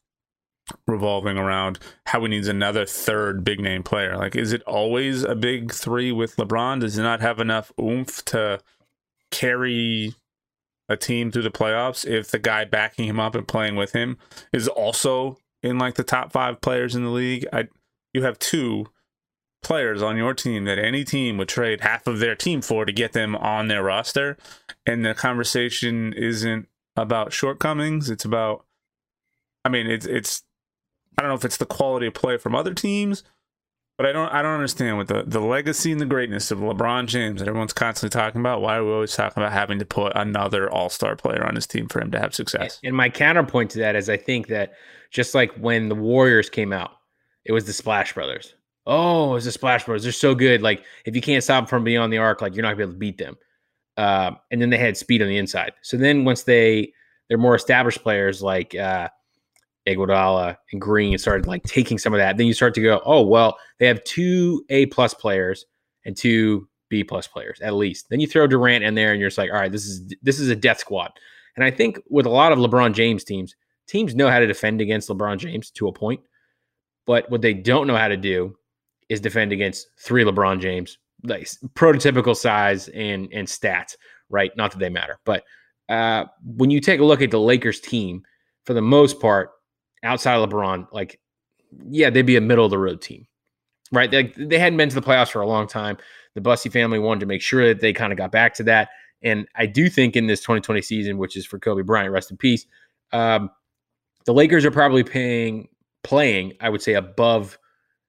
revolving 0.87 1.39
around 1.39 1.79
how 2.07 2.21
he 2.21 2.29
needs 2.29 2.49
another 2.49 2.85
third 2.85 3.43
big 3.43 3.61
name 3.61 3.83
player. 3.83 4.17
Like 4.17 4.37
is 4.37 4.53
it 4.53 4.63
always 4.63 5.23
a 5.23 5.35
big 5.35 5.73
three 5.73 6.13
with 6.13 6.37
lebron? 6.37 6.81
Does 6.81 6.97
he 6.97 7.03
not 7.03 7.21
have 7.21 7.41
enough 7.41 7.73
oomph 7.81 8.25
to 8.27 8.61
carry 9.31 10.15
a 10.89 10.97
team 10.97 11.31
through 11.31 11.43
the 11.43 11.51
playoffs 11.51 12.07
if 12.07 12.31
the 12.31 12.39
guy 12.39 12.65
backing 12.65 13.07
him 13.07 13.21
up 13.21 13.35
and 13.35 13.47
playing 13.47 13.77
with 13.77 13.93
him 13.93 14.17
is 14.53 14.69
also 14.69 15.37
in 15.63 15.79
like 15.79 15.95
the 15.95 16.03
top 16.03 16.33
five 16.33 16.61
players 16.61 16.95
in 16.95 17.05
the 17.05 17.11
league. 17.11 17.47
I 17.53 17.69
you 18.15 18.23
have 18.23 18.39
two 18.39 18.87
players 19.63 20.03
on 20.03 20.17
your 20.17 20.35
team 20.35 20.65
that 20.65 20.79
any 20.79 21.05
team 21.05 21.37
would 21.39 21.49
trade 21.49 21.81
half 21.81 22.07
of 22.07 22.21
their 22.21 22.35
team 22.35 22.63
for 22.63 22.85
to 22.85 22.93
get 22.93 23.13
them 23.13 23.35
on 23.37 23.69
their 23.69 23.83
roster. 23.83 24.37
And 24.87 25.05
the 25.05 25.15
conversation 25.15 26.13
isn't 26.13 26.69
about 26.97 27.33
shortcomings. 27.33 28.11
It's 28.11 28.25
about 28.25 28.65
I 29.65 29.69
mean 29.69 29.87
it's 29.87 30.07
it's 30.07 30.43
I 31.17 31.23
don't 31.23 31.31
know 31.31 31.37
if 31.37 31.45
it's 31.45 31.57
the 31.57 31.67
quality 31.67 32.07
of 32.07 32.15
play 32.15 32.37
from 32.37 32.55
other 32.55 32.75
teams 32.75 33.25
but 33.99 34.07
I 34.07 34.13
don't 34.13 34.33
I 34.33 34.41
don't 34.43 34.55
understand 34.55 34.97
with 34.97 35.09
the, 35.09 35.25
the 35.27 35.41
legacy 35.41 35.91
and 35.91 36.01
the 36.01 36.07
greatness 36.07 36.53
of 36.53 36.61
LeBron 36.61 37.07
James 37.07 37.41
that 37.41 37.49
everyone's 37.49 37.73
constantly 37.73 38.17
talking 38.17 38.41
about. 38.41 38.63
Why 38.63 38.77
are 38.77 38.85
we 38.85 38.93
always 38.93 39.15
talking 39.15 39.43
about 39.43 39.53
having 39.53 39.81
to 39.81 39.85
put 39.85 40.13
another 40.15 40.71
all 40.71 40.89
star 40.89 41.17
player 41.17 41.45
on 41.45 41.57
his 41.57 41.67
team 41.67 41.89
for 41.89 42.01
him 42.01 42.13
to 42.13 42.21
have 42.21 42.33
success? 42.33 42.79
And 42.85 42.97
my 42.97 43.11
counterpoint 43.11 43.73
to 43.73 43.81
that 43.81 43.97
is 43.97 44.09
I 44.09 44.17
think 44.17 44.47
that 44.47 44.75
just 45.11 45.35
like 45.35 45.53
when 45.55 45.89
the 45.89 45.97
Warriors 45.97 46.49
came 46.49 46.73
out, 46.73 46.93
it 47.45 47.51
was 47.51 47.65
the 47.65 47.73
Splash 47.73 48.15
Brothers. 48.15 48.55
Oh, 48.89 49.37
it's 49.37 49.45
the 49.45 49.53
Splash 49.53 49.85
Bros. 49.85 50.03
They're 50.03 50.13
so 50.13 50.35
good. 50.35 50.63
Like 50.63 50.83
if 51.05 51.15
you 51.15 51.21
can't 51.21 51.45
stop 51.45 51.65
them 51.65 51.69
from 51.69 51.85
beyond 51.85 52.11
the 52.11 52.19
arc, 52.19 52.41
like 52.41 52.57
you're 52.57 52.63
not 52.63 52.71
gonna 52.71 52.79
be 52.79 52.83
able 52.85 52.93
to 52.95 52.99
beat 52.99 53.19
them. 53.19 53.37
Uh, 53.99 54.33
and 54.51 54.63
then 54.63 54.71
they 54.71 54.79
had 54.79 54.97
speed 54.97 55.21
on 55.21 55.29
the 55.29 55.37
inside. 55.37 55.73
So 55.83 55.99
then 55.99 56.25
once 56.25 56.45
they 56.45 56.93
they're 57.29 57.37
more 57.37 57.55
established 57.55 58.03
players 58.03 58.41
like 58.41 58.75
uh, 58.75 59.11
Iguodala 59.87 60.57
and 60.73 60.81
Green 60.81 61.19
started 61.19 61.47
like 61.47 61.63
taking 61.65 61.99
some 61.99 62.15
of 62.15 62.19
that. 62.19 62.39
Then 62.39 62.47
you 62.47 62.55
start 62.55 62.73
to 62.75 62.83
go, 62.83 63.03
oh 63.05 63.23
well, 63.23 63.59
they 63.79 63.87
have 63.87 64.03
two 64.05 64.65
A 64.71 64.87
plus 64.87 65.13
players 65.13 65.67
and 66.07 66.17
two 66.17 66.67
B 66.89 67.05
plus 67.05 67.27
players 67.27 67.61
at 67.61 67.75
least. 67.75 68.09
Then 68.09 68.21
you 68.21 68.27
throw 68.27 68.47
Durant 68.47 68.85
in 68.85 68.95
there, 68.95 69.13
and 69.13 69.21
you're 69.21 69.29
just 69.29 69.37
like, 69.37 69.51
all 69.51 69.59
right, 69.59 69.71
this 69.71 69.85
is 69.85 70.15
this 70.23 70.41
is 70.41 70.49
a 70.49 70.57
death 70.57 70.79
squad. 70.79 71.11
And 71.57 71.65
I 71.65 71.71
think 71.71 71.99
with 72.09 72.25
a 72.25 72.31
lot 72.31 72.53
of 72.53 72.59
LeBron 72.59 72.95
James 72.95 73.23
teams, 73.23 73.55
teams 73.87 74.15
know 74.15 74.31
how 74.31 74.39
to 74.39 74.47
defend 74.47 74.81
against 74.81 75.11
LeBron 75.11 75.37
James 75.37 75.71
to 75.73 75.89
a 75.89 75.93
point, 75.93 76.21
but 77.05 77.29
what 77.31 77.43
they 77.43 77.53
don't 77.53 77.87
know 77.87 77.97
how 77.97 78.09
to 78.09 78.17
do 78.17 78.57
is 79.09 79.21
defend 79.21 79.53
against 79.53 79.89
three 79.99 80.25
LeBron 80.25 80.61
James, 80.61 80.99
like 81.25 81.49
prototypical 81.75 82.37
size 82.37 82.89
and 82.89 83.33
and 83.33 83.49
stats. 83.49 83.97
Right? 84.31 84.51
Not 84.57 84.73
that 84.73 84.79
they 84.79 84.91
matter, 84.91 85.19
but 85.25 85.45
uh, 85.89 86.25
when 86.45 86.71
you 86.71 86.81
take 86.81 87.01
a 87.01 87.05
look 87.05 87.23
at 87.23 87.31
the 87.31 87.41
Lakers 87.41 87.81
team, 87.81 88.23
for 88.65 88.75
the 88.75 88.83
most 88.83 89.21
part, 89.21 89.51
outside 90.03 90.37
of 90.37 90.49
LeBron, 90.49 90.87
like, 90.93 91.21
yeah, 91.89 92.11
they'd 92.11 92.23
be 92.23 92.37
a 92.37 92.41
middle 92.41 92.65
of 92.65 92.71
the 92.71 92.79
road 92.79 93.01
team, 93.01 93.27
right? 93.93 94.11
They, 94.11 94.25
they 94.37 94.59
hadn't 94.59 94.77
been 94.77 94.91
to 94.91 94.95
the 94.95 95.03
playoffs 95.03 95.31
for 95.31 95.41
a 95.41 95.47
long 95.47 95.67
time. 95.67 95.97
The 96.35 96.41
Bussy 96.41 96.69
family 96.69 96.99
wanted 96.99 97.21
to 97.21 97.27
make 97.27 97.43
sure 97.43 97.67
that 97.69 97.81
they 97.81 97.93
kind 97.93 98.13
of 98.13 98.19
got 98.19 98.31
back 98.31 98.55
to 98.55 98.63
that. 98.65 98.91
And 99.23 99.49
I 99.57 99.67
do 99.67 99.89
think 99.89 100.15
in 100.15 100.27
this 100.27 100.41
2020 100.41 100.83
season, 100.83 101.19
which 101.19 101.37
is 101.37 101.47
for 101.47 101.59
Kobe 101.59 101.83
Bryant, 101.83 102.13
rest 102.13 102.31
in 102.31 102.37
peace, 102.37 102.67
um, 103.13 103.51
the 104.27 104.35
Lakers 104.35 104.65
are 104.65 104.71
probably 104.71 105.03
paying, 105.03 105.69
playing, 106.05 106.53
I 106.61 106.69
would 106.69 106.83
say, 106.83 106.95
above 106.95 107.59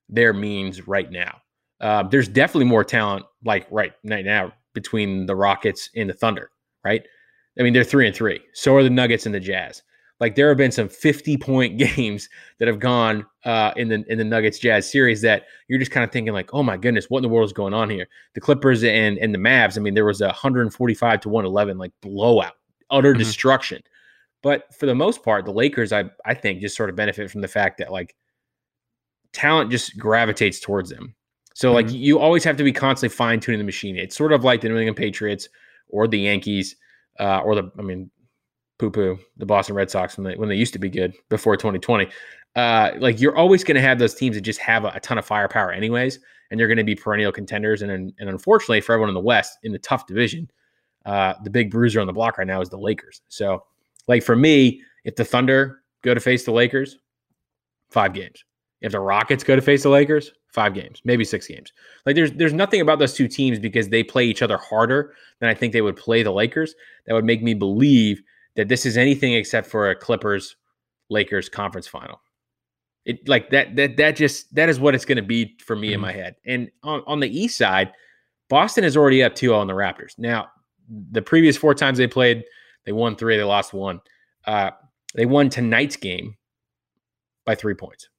their 0.10 0.34
means 0.34 0.88
right 0.88 1.12
now. 1.12 1.40
Uh, 1.80 2.04
there's 2.04 2.28
definitely 2.28 2.66
more 2.66 2.84
talent, 2.84 3.26
like 3.46 3.68
right, 3.72 3.94
right 4.04 4.26
now, 4.26 4.52
between 4.74 5.26
the 5.26 5.36
Rockets 5.36 5.90
and 5.96 6.10
the 6.10 6.14
Thunder, 6.14 6.52
right? 6.84 7.04
I 7.58 7.64
mean, 7.64 7.74
they're 7.74 7.84
three 7.84 8.08
and 8.08 8.16
three. 8.16 8.42
So 8.54 8.76
are 8.76 8.84
the 8.84 8.90
Nuggets 8.90 9.26
and 9.26 9.34
the 9.34 9.40
Jazz. 9.40 9.82
Like 10.20 10.36
there 10.36 10.50
have 10.50 10.58
been 10.58 10.72
some 10.72 10.90
50 10.90 11.38
point 11.38 11.78
games 11.96 12.30
that 12.58 12.68
have 12.68 12.80
gone 12.80 13.26
uh, 13.46 13.72
in 13.76 13.88
the 13.88 14.04
in 14.10 14.18
the 14.18 14.24
Nuggets 14.24 14.60
Jazz 14.60 14.90
series 14.90 15.22
that 15.22 15.46
you're 15.68 15.80
just 15.80 15.92
kind 15.92 16.04
of 16.04 16.12
thinking 16.12 16.34
like, 16.34 16.54
oh 16.54 16.64
my 16.64 16.78
goodness, 16.78 17.06
what 17.10 17.20
in 17.20 17.24
the 17.24 17.30
world 17.30 17.48
is 17.48 17.54
going 17.54 17.74
on 17.74 17.90
here? 17.90 18.08
The 18.36 18.42
Clippers 18.42 18.84
and 18.84 19.18
and 19.18 19.34
the 19.34 19.40
Mavs. 19.40 19.78
I 19.78 19.82
mean, 19.82 19.94
there 19.94 20.06
was 20.06 20.22
a 20.22 20.28
145 20.28 21.22
to 21.22 21.30
111 21.30 21.78
like 21.78 21.92
blowout, 22.02 22.54
utter 22.90 23.12
mm-hmm. 23.12 23.20
destruction. 23.20 23.82
But 24.42 24.74
for 24.74 24.86
the 24.86 24.96
most 24.96 25.24
part, 25.24 25.46
the 25.46 25.52
Lakers, 25.52 25.94
I 25.94 26.06
I 26.26 26.34
think, 26.34 26.62
just 26.62 26.76
sort 26.76 26.90
of 26.90 26.96
benefit 26.96 27.32
from 27.32 27.42
the 27.42 27.48
fact 27.48 27.78
that 27.78 27.92
like 27.92 28.16
talent 29.34 29.72
just 29.72 29.98
gravitates 29.98 30.60
towards 30.60 30.90
them. 30.90 31.16
So 31.54 31.74
like 31.74 31.88
mm-hmm. 31.88 31.96
you 31.96 32.20
always 32.20 32.44
have 32.46 32.58
to 32.58 32.64
be 32.64 32.72
constantly 32.72 33.14
fine 33.16 33.40
tuning 33.40 33.60
the 33.60 33.66
machine. 33.66 33.98
It's 33.98 34.16
sort 34.16 34.32
of 34.32 34.44
like 34.44 34.62
the 34.62 34.70
New 34.70 34.78
England 34.78 34.98
Patriots 34.98 35.50
or 35.90 36.08
the 36.08 36.20
Yankees 36.20 36.76
uh, 37.20 37.40
or 37.40 37.56
the 37.56 37.72
I 37.78 37.82
mean 37.82 38.10
poo 38.78 38.90
poo 38.90 39.20
the 39.38 39.46
Boston 39.46 39.76
Red 39.76 39.92
Sox 39.92 40.18
when 40.18 40.26
they 40.26 40.36
when 40.38 40.50
they 40.50 40.56
used 40.56 40.74
to 40.74 40.80
be 40.80 40.90
good 40.90 41.14
before 41.30 41.58
2020. 41.58 42.08
Uh, 42.56 42.92
like 42.98 43.20
you're 43.20 43.36
always 43.36 43.64
going 43.64 43.76
to 43.76 43.82
have 43.82 44.00
those 44.00 44.16
teams 44.16 44.36
that 44.36 44.42
just 44.42 44.60
have 44.60 44.86
a, 44.86 44.92
a 44.96 45.00
ton 45.00 45.18
of 45.18 45.26
firepower, 45.26 45.72
anyways, 45.72 46.20
and 46.50 46.60
they're 46.60 46.68
going 46.68 46.78
to 46.78 46.84
be 46.84 46.96
perennial 46.96 47.32
contenders. 47.32 47.82
And 47.82 47.92
and 47.92 48.14
unfortunately 48.20 48.82
for 48.82 48.94
everyone 48.94 49.10
in 49.10 49.16
the 49.16 49.22
West 49.22 49.58
in 49.64 49.72
the 49.72 49.80
tough 49.80 50.08
division, 50.08 50.50
uh, 51.06 51.34
the 51.44 51.50
big 51.50 51.72
bruiser 51.72 52.00
on 52.00 52.08
the 52.08 52.14
block 52.14 52.38
right 52.38 52.48
now 52.48 52.62
is 52.62 52.70
the 52.70 52.78
Lakers. 52.78 53.22
So, 53.28 53.64
like 54.08 54.24
for 54.24 54.36
me, 54.36 54.82
if 55.04 55.16
the 55.16 55.26
Thunder 55.26 55.82
go 56.04 56.14
to 56.14 56.20
face 56.20 56.46
the 56.46 56.52
Lakers, 56.52 56.98
five 57.90 58.14
games. 58.14 58.44
If 58.82 58.94
the 58.94 59.00
Rockets 59.00 59.44
go 59.44 59.56
to 59.56 59.62
face 59.62 59.84
the 59.84 59.90
Lakers, 59.90 60.32
five 60.48 60.74
games, 60.74 61.02
maybe 61.04 61.26
six 61.26 61.48
games. 61.48 61.74
Like 62.06 62.16
there's 62.16 62.32
there's 62.32 62.54
nothing 62.54 62.82
about 62.82 63.00
those 63.00 63.14
two 63.14 63.28
teams 63.28 63.60
because 63.60 63.90
they 63.90 64.04
play 64.04 64.26
each 64.26 64.42
other 64.42 64.58
harder 64.58 65.14
than 65.40 65.50
I 65.50 65.54
think 65.54 65.74
they 65.74 65.82
would 65.82 65.98
play 65.98 66.24
the 66.24 66.32
Lakers 66.32 66.76
that 67.06 67.14
would 67.14 67.26
make 67.26 67.44
me 67.44 67.54
believe 67.54 68.22
that 68.56 68.68
this 68.70 68.86
is 68.86 68.98
anything 68.98 69.34
except 69.34 69.68
for 69.68 69.90
a 69.90 69.96
Clippers 69.96 70.56
Lakers 71.10 71.50
conference 71.50 71.88
final. 71.88 72.22
It 73.06 73.28
like 73.28 73.50
that 73.50 73.76
that 73.76 73.98
that 73.98 74.16
just 74.16 74.54
that 74.56 74.70
is 74.70 74.80
what 74.80 74.96
it's 74.96 75.06
going 75.06 75.18
to 75.18 75.22
be 75.22 75.58
for 75.64 75.76
me 75.76 75.88
mm-hmm. 75.88 75.96
in 75.96 76.02
my 76.02 76.12
head. 76.12 76.36
And 76.46 76.70
on, 76.84 77.04
on 77.08 77.20
the 77.20 77.30
east 77.30 77.58
side, 77.58 77.92
Boston 78.50 78.84
is 78.84 78.98
already 78.98 79.24
up 79.24 79.36
2 79.36 79.54
on 79.54 79.68
the 79.68 79.74
Raptors. 79.74 80.18
Now, 80.18 80.48
the 81.12 81.22
previous 81.22 81.56
four 81.56 81.74
times 81.74 81.98
they 81.98 82.08
played, 82.08 82.44
they 82.86 82.92
won 82.92 83.16
3, 83.16 83.38
they 83.38 83.44
lost 83.44 83.74
1. 83.74 84.02
Uh, 84.46 84.72
they 85.16 85.26
won 85.26 85.50
tonight's 85.50 85.96
game 85.96 86.36
by 87.46 87.56
3 87.56 87.76
points. 87.76 88.10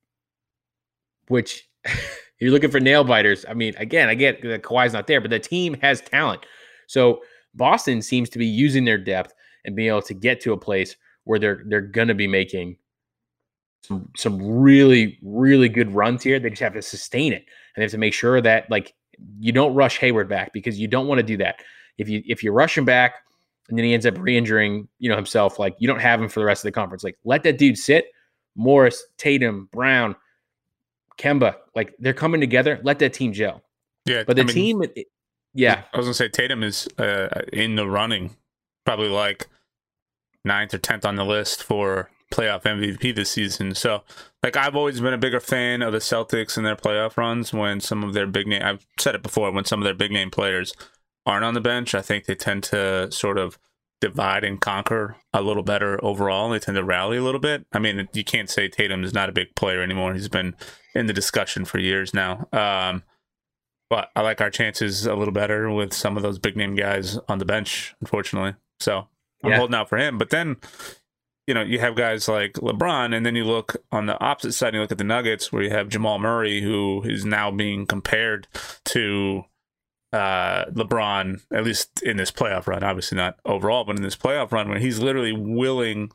Which 1.30 1.68
you're 2.40 2.50
looking 2.50 2.70
for 2.70 2.80
nail 2.80 3.04
biters. 3.04 3.44
I 3.48 3.54
mean, 3.54 3.74
again, 3.76 4.08
I 4.08 4.14
get 4.14 4.42
that 4.42 4.62
Kawhi's 4.62 4.92
not 4.92 5.06
there, 5.06 5.20
but 5.20 5.30
the 5.30 5.38
team 5.38 5.74
has 5.80 6.00
talent. 6.00 6.44
So 6.86 7.20
Boston 7.54 8.02
seems 8.02 8.28
to 8.30 8.38
be 8.38 8.46
using 8.46 8.84
their 8.84 8.98
depth 8.98 9.32
and 9.64 9.76
being 9.76 9.88
able 9.88 10.02
to 10.02 10.14
get 10.14 10.40
to 10.40 10.52
a 10.52 10.56
place 10.56 10.96
where 11.24 11.38
they're 11.38 11.62
they're 11.66 11.80
gonna 11.80 12.14
be 12.14 12.26
making 12.26 12.76
some 13.82 14.10
some 14.16 14.42
really 14.42 15.18
really 15.22 15.68
good 15.68 15.94
runs 15.94 16.22
here. 16.22 16.40
They 16.40 16.50
just 16.50 16.62
have 16.62 16.74
to 16.74 16.82
sustain 16.82 17.32
it, 17.32 17.44
and 17.74 17.76
they 17.76 17.82
have 17.82 17.92
to 17.92 17.98
make 17.98 18.14
sure 18.14 18.40
that 18.40 18.70
like 18.70 18.94
you 19.38 19.52
don't 19.52 19.74
rush 19.74 19.98
Hayward 19.98 20.28
back 20.28 20.52
because 20.52 20.78
you 20.78 20.88
don't 20.88 21.06
want 21.06 21.18
to 21.18 21.22
do 21.26 21.36
that. 21.36 21.60
If 21.98 22.08
you 22.08 22.22
if 22.26 22.42
you 22.42 22.52
rush 22.52 22.76
him 22.76 22.84
back 22.84 23.14
and 23.68 23.78
then 23.78 23.84
he 23.84 23.94
ends 23.94 24.06
up 24.06 24.18
re-injuring 24.18 24.88
you 24.98 25.08
know 25.08 25.16
himself, 25.16 25.58
like 25.58 25.76
you 25.78 25.86
don't 25.86 26.00
have 26.00 26.20
him 26.20 26.28
for 26.28 26.40
the 26.40 26.46
rest 26.46 26.64
of 26.64 26.68
the 26.68 26.72
conference. 26.72 27.04
Like 27.04 27.18
let 27.24 27.42
that 27.44 27.58
dude 27.58 27.78
sit. 27.78 28.06
Morris, 28.56 29.04
Tatum, 29.16 29.68
Brown, 29.72 30.16
Kemba, 31.20 31.56
like 31.74 31.94
they're 31.98 32.14
coming 32.14 32.40
together. 32.40 32.80
Let 32.82 32.98
that 33.00 33.12
team 33.12 33.32
gel. 33.32 33.62
Yeah, 34.06 34.24
but 34.26 34.36
the 34.36 34.42
I 34.42 34.46
mean, 34.46 34.54
team, 34.54 34.82
yeah, 35.52 35.82
I 35.92 35.96
was 35.96 36.06
gonna 36.06 36.14
say 36.14 36.28
Tatum 36.28 36.62
is 36.62 36.88
uh, 36.98 37.42
in 37.52 37.76
the 37.76 37.86
running, 37.86 38.36
probably 38.86 39.08
like 39.08 39.48
ninth 40.44 40.72
or 40.72 40.78
tenth 40.78 41.04
on 41.04 41.16
the 41.16 41.24
list 41.24 41.62
for 41.62 42.10
playoff 42.32 42.62
MVP 42.62 43.14
this 43.14 43.30
season. 43.30 43.74
So, 43.74 44.02
like, 44.42 44.56
I've 44.56 44.76
always 44.76 45.00
been 45.00 45.12
a 45.12 45.18
bigger 45.18 45.40
fan 45.40 45.82
of 45.82 45.92
the 45.92 45.98
Celtics 45.98 46.56
and 46.56 46.64
their 46.64 46.76
playoff 46.76 47.16
runs 47.16 47.52
when 47.52 47.80
some 47.80 48.04
of 48.04 48.14
their 48.14 48.26
big 48.26 48.46
name, 48.46 48.62
I've 48.62 48.86
said 48.98 49.14
it 49.14 49.22
before, 49.22 49.50
when 49.50 49.64
some 49.64 49.80
of 49.80 49.84
their 49.84 49.94
big 49.94 50.12
name 50.12 50.30
players 50.30 50.72
aren't 51.26 51.44
on 51.44 51.54
the 51.54 51.60
bench. 51.60 51.94
I 51.94 52.02
think 52.02 52.24
they 52.24 52.34
tend 52.34 52.62
to 52.64 53.10
sort 53.10 53.36
of 53.36 53.58
divide 54.00 54.44
and 54.44 54.60
conquer 54.60 55.16
a 55.32 55.42
little 55.42 55.62
better 55.62 56.02
overall. 56.04 56.50
They 56.50 56.58
tend 56.58 56.76
to 56.76 56.84
rally 56.84 57.18
a 57.18 57.22
little 57.22 57.40
bit. 57.40 57.66
I 57.72 57.78
mean, 57.78 58.08
you 58.12 58.24
can't 58.24 58.50
say 58.50 58.68
Tatum 58.68 59.04
is 59.04 59.14
not 59.14 59.28
a 59.28 59.32
big 59.32 59.54
player 59.54 59.82
anymore. 59.82 60.14
He's 60.14 60.28
been 60.28 60.56
in 60.94 61.06
the 61.06 61.12
discussion 61.12 61.64
for 61.64 61.78
years 61.78 62.14
now. 62.14 62.48
Um, 62.52 63.02
but 63.88 64.10
I 64.14 64.22
like 64.22 64.40
our 64.40 64.50
chances 64.50 65.06
a 65.06 65.14
little 65.14 65.34
better 65.34 65.70
with 65.70 65.92
some 65.92 66.16
of 66.16 66.22
those 66.22 66.38
big 66.38 66.56
name 66.56 66.76
guys 66.76 67.18
on 67.28 67.38
the 67.38 67.44
bench, 67.44 67.94
unfortunately. 68.00 68.54
So 68.78 69.08
I'm 69.44 69.50
yeah. 69.50 69.56
holding 69.56 69.74
out 69.74 69.88
for 69.88 69.98
him. 69.98 70.16
But 70.16 70.30
then 70.30 70.56
you 71.50 71.54
know, 71.54 71.62
you 71.62 71.80
have 71.80 71.96
guys 71.96 72.28
like 72.28 72.52
LeBron, 72.54 73.12
and 73.12 73.26
then 73.26 73.34
you 73.34 73.42
look 73.44 73.76
on 73.90 74.06
the 74.06 74.16
opposite 74.20 74.52
side, 74.52 74.68
and 74.68 74.74
you 74.76 74.80
look 74.82 74.92
at 74.92 74.98
the 74.98 75.04
Nuggets, 75.04 75.50
where 75.50 75.64
you 75.64 75.70
have 75.70 75.88
Jamal 75.88 76.20
Murray, 76.20 76.60
who 76.60 77.02
is 77.02 77.24
now 77.24 77.50
being 77.50 77.86
compared 77.86 78.46
to 78.84 79.42
uh, 80.12 80.64
LeBron, 80.66 81.40
at 81.52 81.64
least 81.64 82.02
in 82.02 82.16
this 82.16 82.30
playoff 82.30 82.66
run. 82.66 82.82
Obviously, 82.82 83.16
not 83.16 83.38
overall, 83.44 83.84
but 83.84 83.96
in 83.96 84.02
this 84.02 84.16
playoff 84.16 84.52
run, 84.52 84.68
when 84.68 84.80
he's 84.80 84.98
literally 84.98 85.32
willing 85.32 86.10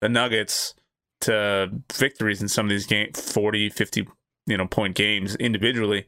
the 0.00 0.08
Nuggets 0.08 0.74
to 1.20 1.70
victories 1.92 2.40
in 2.40 2.48
some 2.48 2.66
of 2.66 2.70
these 2.70 2.86
games 2.86 3.20
40, 3.20 3.70
50, 3.70 4.08
you 4.46 4.56
know, 4.56 4.66
point 4.66 4.94
games 4.94 5.34
individually. 5.36 6.06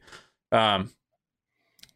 Um, 0.51 0.91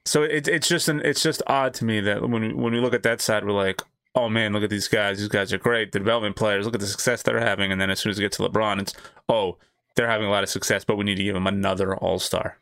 so 0.05 0.23
it, 0.23 0.47
it's 0.47 0.67
just 0.67 0.87
an, 0.89 1.01
it's 1.03 1.21
just 1.21 1.41
odd 1.47 1.73
to 1.75 1.85
me 1.85 1.99
that 2.01 2.21
when 2.21 2.41
we, 2.41 2.53
when 2.53 2.73
we 2.73 2.79
look 2.79 2.93
at 2.93 3.03
that 3.03 3.21
side, 3.21 3.45
we're 3.45 3.51
like, 3.51 3.81
oh 4.15 4.29
man, 4.29 4.53
look 4.53 4.63
at 4.63 4.69
these 4.69 4.87
guys. 4.87 5.19
These 5.19 5.27
guys 5.27 5.53
are 5.53 5.57
great. 5.57 5.91
The 5.91 5.99
development 5.99 6.35
players, 6.35 6.65
look 6.65 6.75
at 6.75 6.81
the 6.81 6.87
success 6.87 7.21
they're 7.21 7.39
having. 7.39 7.71
And 7.71 7.79
then 7.79 7.89
as 7.89 7.99
soon 7.99 8.11
as 8.11 8.17
we 8.17 8.23
get 8.23 8.31
to 8.33 8.43
LeBron, 8.43 8.81
it's, 8.81 8.93
oh, 9.29 9.57
they're 9.95 10.09
having 10.09 10.27
a 10.27 10.31
lot 10.31 10.43
of 10.43 10.49
success, 10.49 10.83
but 10.83 10.97
we 10.97 11.05
need 11.05 11.15
to 11.15 11.23
give 11.23 11.33
them 11.33 11.47
another 11.47 11.95
all 11.95 12.19
star. 12.19 12.57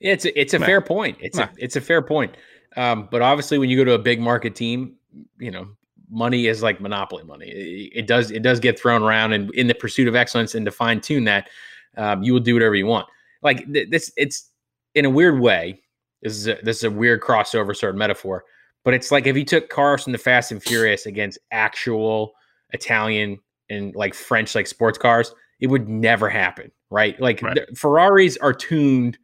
It's 0.00 0.24
a, 0.24 0.40
it's 0.40 0.54
a 0.54 0.58
fair 0.58 0.80
point. 0.80 1.16
It's 1.20 1.38
a 1.38 1.50
it's 1.56 1.76
a 1.76 1.80
fair 1.80 2.02
point. 2.02 2.36
Um, 2.76 3.08
but 3.10 3.22
obviously, 3.22 3.58
when 3.58 3.70
you 3.70 3.76
go 3.76 3.84
to 3.84 3.92
a 3.92 3.98
big 3.98 4.20
market 4.20 4.54
team, 4.54 4.96
you 5.38 5.50
know, 5.50 5.68
money 6.10 6.46
is 6.46 6.62
like 6.62 6.80
monopoly 6.80 7.24
money. 7.24 7.48
It, 7.48 8.00
it 8.00 8.06
does 8.06 8.30
it 8.30 8.42
does 8.42 8.60
get 8.60 8.78
thrown 8.78 9.02
around, 9.02 9.32
and 9.32 9.50
in 9.54 9.66
the 9.66 9.74
pursuit 9.74 10.08
of 10.08 10.14
excellence 10.14 10.54
and 10.54 10.66
to 10.66 10.72
fine 10.72 11.00
tune 11.00 11.24
that, 11.24 11.48
um, 11.96 12.22
you 12.22 12.32
will 12.32 12.40
do 12.40 12.54
whatever 12.54 12.74
you 12.74 12.86
want. 12.86 13.06
Like 13.42 13.70
th- 13.72 13.90
this, 13.90 14.12
it's 14.16 14.50
in 14.94 15.04
a 15.04 15.10
weird 15.10 15.40
way. 15.40 15.80
This 16.22 16.36
is 16.36 16.48
a, 16.48 16.58
this 16.62 16.78
is 16.78 16.84
a 16.84 16.90
weird 16.90 17.20
crossover 17.20 17.74
sort 17.76 17.94
of 17.94 17.96
metaphor. 17.96 18.44
But 18.84 18.94
it's 18.94 19.10
like 19.10 19.26
if 19.26 19.36
you 19.36 19.44
took 19.44 19.68
cars 19.68 20.04
from 20.04 20.12
the 20.12 20.18
Fast 20.18 20.52
and 20.52 20.62
Furious 20.62 21.06
against 21.06 21.38
actual 21.50 22.34
Italian 22.72 23.38
and 23.68 23.94
like 23.94 24.14
French 24.14 24.54
like 24.54 24.66
sports 24.66 24.96
cars, 24.96 25.34
it 25.60 25.66
would 25.68 25.88
never 25.88 26.28
happen, 26.28 26.70
right? 26.90 27.20
Like 27.20 27.42
right. 27.42 27.58
Ferraris 27.76 28.36
are 28.38 28.52
tuned 28.52 29.18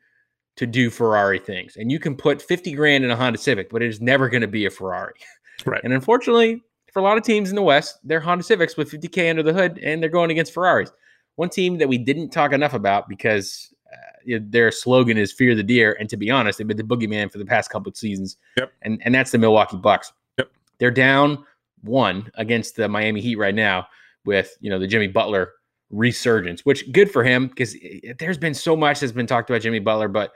to 0.57 0.67
do 0.67 0.91
Ferrari 0.91 1.39
things, 1.39 1.77
and 1.77 1.91
you 1.91 1.99
can 1.99 2.15
put 2.15 2.43
fifty 2.43 2.73
grand 2.73 3.05
in 3.05 3.11
a 3.11 3.17
Honda 3.17 3.39
Civic, 3.39 3.71
but 3.71 3.83
it 3.83 3.89
is 3.89 4.01
never 4.01 4.29
going 4.29 4.43
to 4.43 4.49
be 4.49 4.67
a 4.67 4.71
Ferrari. 4.71 5.15
Right. 5.67 5.83
And 5.85 5.93
unfortunately, 5.93 6.61
for 6.93 6.99
a 6.99 7.03
lot 7.03 7.17
of 7.17 7.23
teams 7.23 7.51
in 7.51 7.55
the 7.55 7.63
West, 7.63 7.99
they're 8.03 8.19
Honda 8.19 8.43
Civics 8.43 8.77
with 8.77 8.91
50k 8.91 9.31
under 9.31 9.43
the 9.43 9.53
hood, 9.53 9.79
and 9.79 10.03
they're 10.03 10.11
going 10.11 10.31
against 10.31 10.53
Ferraris. 10.53 10.91
One 11.37 11.51
team 11.51 11.79
that 11.79 11.89
we 11.89 11.99
didn't 11.99 12.31
talk 12.31 12.53
enough 12.53 12.75
about 12.75 13.09
because 13.09 13.73
uh, 13.93 14.39
their 14.41 14.73
slogan 14.73 15.19
is 15.19 15.31
"Fear 15.31 15.55
the 15.55 15.63
Deer," 15.63 15.97
and 16.01 16.09
to 16.09 16.17
be 16.17 16.31
honest, 16.31 16.59
they've 16.59 16.67
been 16.67 16.77
the 16.77 16.83
boogeyman 16.83 17.31
for 17.31 17.39
the 17.39 17.45
past 17.45 17.71
couple 17.71 17.91
of 17.91 17.97
seasons. 17.97 18.39
Yep. 18.57 18.73
And 18.83 19.01
and 19.05 19.15
that's 19.15 19.31
the 19.31 19.39
Milwaukee 19.39 19.77
Bucks. 19.77 20.13
Yep. 20.39 20.51
They're 20.79 20.91
down 20.91 21.45
one 21.83 22.31
against 22.35 22.77
the 22.77 22.89
Miami 22.89 23.21
Heat 23.21 23.37
right 23.37 23.55
now 23.55 23.87
with 24.25 24.57
you 24.61 24.71
know 24.71 24.79
the 24.79 24.87
Jimmy 24.87 25.09
Butler 25.09 25.53
resurgence, 25.93 26.65
which 26.65 26.91
good 26.91 27.11
for 27.11 27.23
him 27.23 27.49
because 27.49 27.77
there's 28.19 28.39
been 28.39 28.55
so 28.55 28.75
much 28.75 29.01
that's 29.01 29.13
been 29.13 29.27
talked 29.27 29.49
about 29.49 29.63
Jimmy 29.63 29.79
Butler, 29.79 30.09
but 30.09 30.33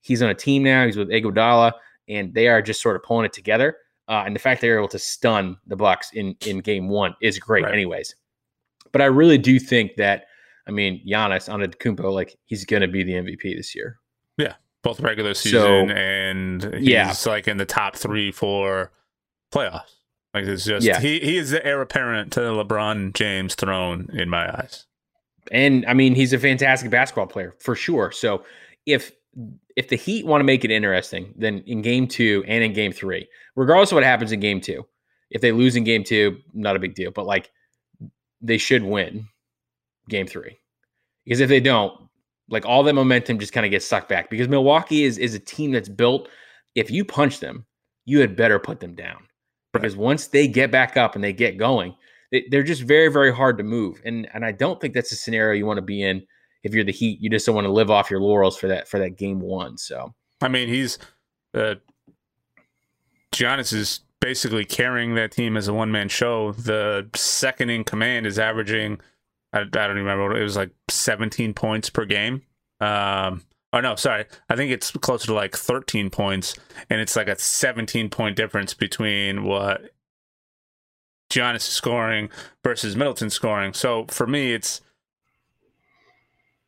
he's 0.00 0.22
on 0.22 0.30
a 0.30 0.34
team 0.34 0.62
now. 0.62 0.86
He's 0.86 0.96
with 0.96 1.08
Iguodala, 1.08 1.72
and 2.08 2.32
they 2.32 2.48
are 2.48 2.62
just 2.62 2.80
sort 2.80 2.96
of 2.96 3.02
pulling 3.02 3.26
it 3.26 3.32
together. 3.32 3.76
Uh, 4.08 4.22
and 4.26 4.34
the 4.34 4.40
fact 4.40 4.60
they're 4.60 4.78
able 4.78 4.88
to 4.88 4.98
stun 4.98 5.56
the 5.66 5.76
Bucks 5.76 6.10
in 6.12 6.34
in 6.46 6.60
Game 6.60 6.88
One 6.88 7.14
is 7.20 7.38
great, 7.38 7.64
right. 7.64 7.72
anyways. 7.72 8.14
But 8.92 9.02
I 9.02 9.06
really 9.06 9.38
do 9.38 9.58
think 9.58 9.96
that 9.96 10.24
I 10.66 10.72
mean, 10.72 11.02
Giannis 11.06 11.48
Antetokounmpo, 11.48 12.12
like 12.12 12.36
he's 12.46 12.64
going 12.64 12.82
to 12.82 12.88
be 12.88 13.02
the 13.02 13.12
MVP 13.12 13.56
this 13.56 13.74
year. 13.74 13.98
Yeah, 14.38 14.54
both 14.82 15.00
regular 15.00 15.34
season 15.34 15.60
so, 15.60 15.94
and 15.94 16.74
he's 16.74 16.88
yeah. 16.88 17.14
like 17.26 17.48
in 17.48 17.56
the 17.56 17.66
top 17.66 17.96
three 17.96 18.32
for 18.32 18.92
playoffs. 19.52 19.90
Like 20.32 20.44
it's 20.44 20.64
just 20.64 20.86
yeah. 20.86 21.00
he 21.00 21.18
he 21.20 21.36
is 21.36 21.50
the 21.50 21.64
heir 21.64 21.80
apparent 21.80 22.32
to 22.34 22.40
the 22.40 22.52
LeBron 22.52 23.14
James 23.14 23.54
throne 23.54 24.08
in 24.12 24.28
my 24.28 24.48
eyes. 24.48 24.86
And 25.50 25.84
I 25.86 25.94
mean, 25.94 26.14
he's 26.14 26.32
a 26.32 26.38
fantastic 26.38 26.90
basketball 26.90 27.26
player 27.26 27.54
for 27.58 27.74
sure. 27.74 28.12
So 28.12 28.44
if 28.86 29.12
if 29.76 29.88
the 29.88 29.96
Heat 29.96 30.26
want 30.26 30.40
to 30.40 30.44
make 30.44 30.64
it 30.64 30.70
interesting, 30.70 31.32
then 31.36 31.62
in 31.66 31.82
game 31.82 32.06
two 32.06 32.44
and 32.46 32.62
in 32.62 32.72
game 32.72 32.92
three, 32.92 33.28
regardless 33.56 33.92
of 33.92 33.96
what 33.96 34.04
happens 34.04 34.32
in 34.32 34.40
game 34.40 34.60
two, 34.60 34.84
if 35.30 35.40
they 35.40 35.52
lose 35.52 35.76
in 35.76 35.84
game 35.84 36.04
two, 36.04 36.38
not 36.52 36.76
a 36.76 36.80
big 36.80 36.94
deal. 36.94 37.10
But 37.10 37.26
like 37.26 37.50
they 38.40 38.58
should 38.58 38.82
win 38.82 39.28
game 40.08 40.26
three. 40.26 40.58
Because 41.24 41.40
if 41.40 41.48
they 41.48 41.60
don't, 41.60 42.08
like 42.48 42.66
all 42.66 42.82
that 42.82 42.94
momentum 42.94 43.38
just 43.38 43.52
kind 43.52 43.66
of 43.66 43.70
gets 43.70 43.86
sucked 43.86 44.08
back. 44.08 44.30
Because 44.30 44.48
Milwaukee 44.48 45.04
is 45.04 45.18
is 45.18 45.34
a 45.34 45.40
team 45.40 45.72
that's 45.72 45.88
built. 45.88 46.28
If 46.74 46.90
you 46.90 47.04
punch 47.04 47.40
them, 47.40 47.66
you 48.04 48.20
had 48.20 48.36
better 48.36 48.58
put 48.58 48.80
them 48.80 48.94
down. 48.94 49.26
Because 49.72 49.96
once 49.96 50.28
they 50.28 50.48
get 50.48 50.70
back 50.70 50.96
up 50.96 51.14
and 51.14 51.22
they 51.22 51.32
get 51.32 51.58
going, 51.58 51.94
they're 52.50 52.62
just 52.62 52.82
very 52.82 53.08
very 53.08 53.34
hard 53.34 53.58
to 53.58 53.64
move. 53.64 54.00
And 54.04 54.28
and 54.32 54.44
I 54.44 54.52
don't 54.52 54.80
think 54.80 54.94
that's 54.94 55.12
a 55.12 55.16
scenario 55.16 55.56
you 55.56 55.66
want 55.66 55.78
to 55.78 55.82
be 55.82 56.02
in 56.02 56.26
if 56.62 56.74
you're 56.74 56.84
the 56.84 56.92
Heat. 56.92 57.20
You 57.20 57.30
just 57.30 57.46
don't 57.46 57.54
want 57.54 57.66
to 57.66 57.72
live 57.72 57.90
off 57.90 58.10
your 58.10 58.20
laurels 58.20 58.56
for 58.56 58.68
that 58.68 58.88
for 58.88 58.98
that 58.98 59.16
game 59.16 59.40
one. 59.40 59.78
So 59.78 60.14
I 60.40 60.48
mean, 60.48 60.68
he's 60.68 60.98
uh, 61.54 61.76
Giannis 63.32 63.72
is 63.72 64.00
basically 64.20 64.64
carrying 64.64 65.14
that 65.14 65.32
team 65.32 65.56
as 65.56 65.68
a 65.68 65.74
one 65.74 65.90
man 65.90 66.08
show. 66.08 66.52
The 66.52 67.08
second 67.14 67.70
in 67.70 67.84
command 67.84 68.26
is 68.26 68.38
averaging 68.38 69.00
I, 69.52 69.60
I 69.60 69.64
don't 69.64 69.96
remember. 69.96 70.28
what 70.28 70.38
It 70.38 70.42
was 70.42 70.56
like 70.56 70.70
17 70.88 71.54
points 71.54 71.90
per 71.90 72.04
game. 72.04 72.42
Um, 72.80 73.44
oh 73.72 73.80
no, 73.80 73.94
sorry. 73.96 74.26
I 74.48 74.56
think 74.56 74.70
it's 74.70 74.90
closer 74.92 75.26
to 75.26 75.34
like 75.34 75.56
13 75.56 76.10
points, 76.10 76.54
and 76.88 77.00
it's 77.00 77.16
like 77.16 77.28
a 77.28 77.38
17 77.38 78.10
point 78.10 78.36
difference 78.36 78.74
between 78.74 79.44
what 79.44 79.90
Giannis 81.30 81.62
scoring 81.62 82.28
versus 82.62 82.96
Middleton 82.96 83.30
scoring. 83.30 83.72
So 83.72 84.06
for 84.08 84.26
me, 84.26 84.52
it's 84.52 84.80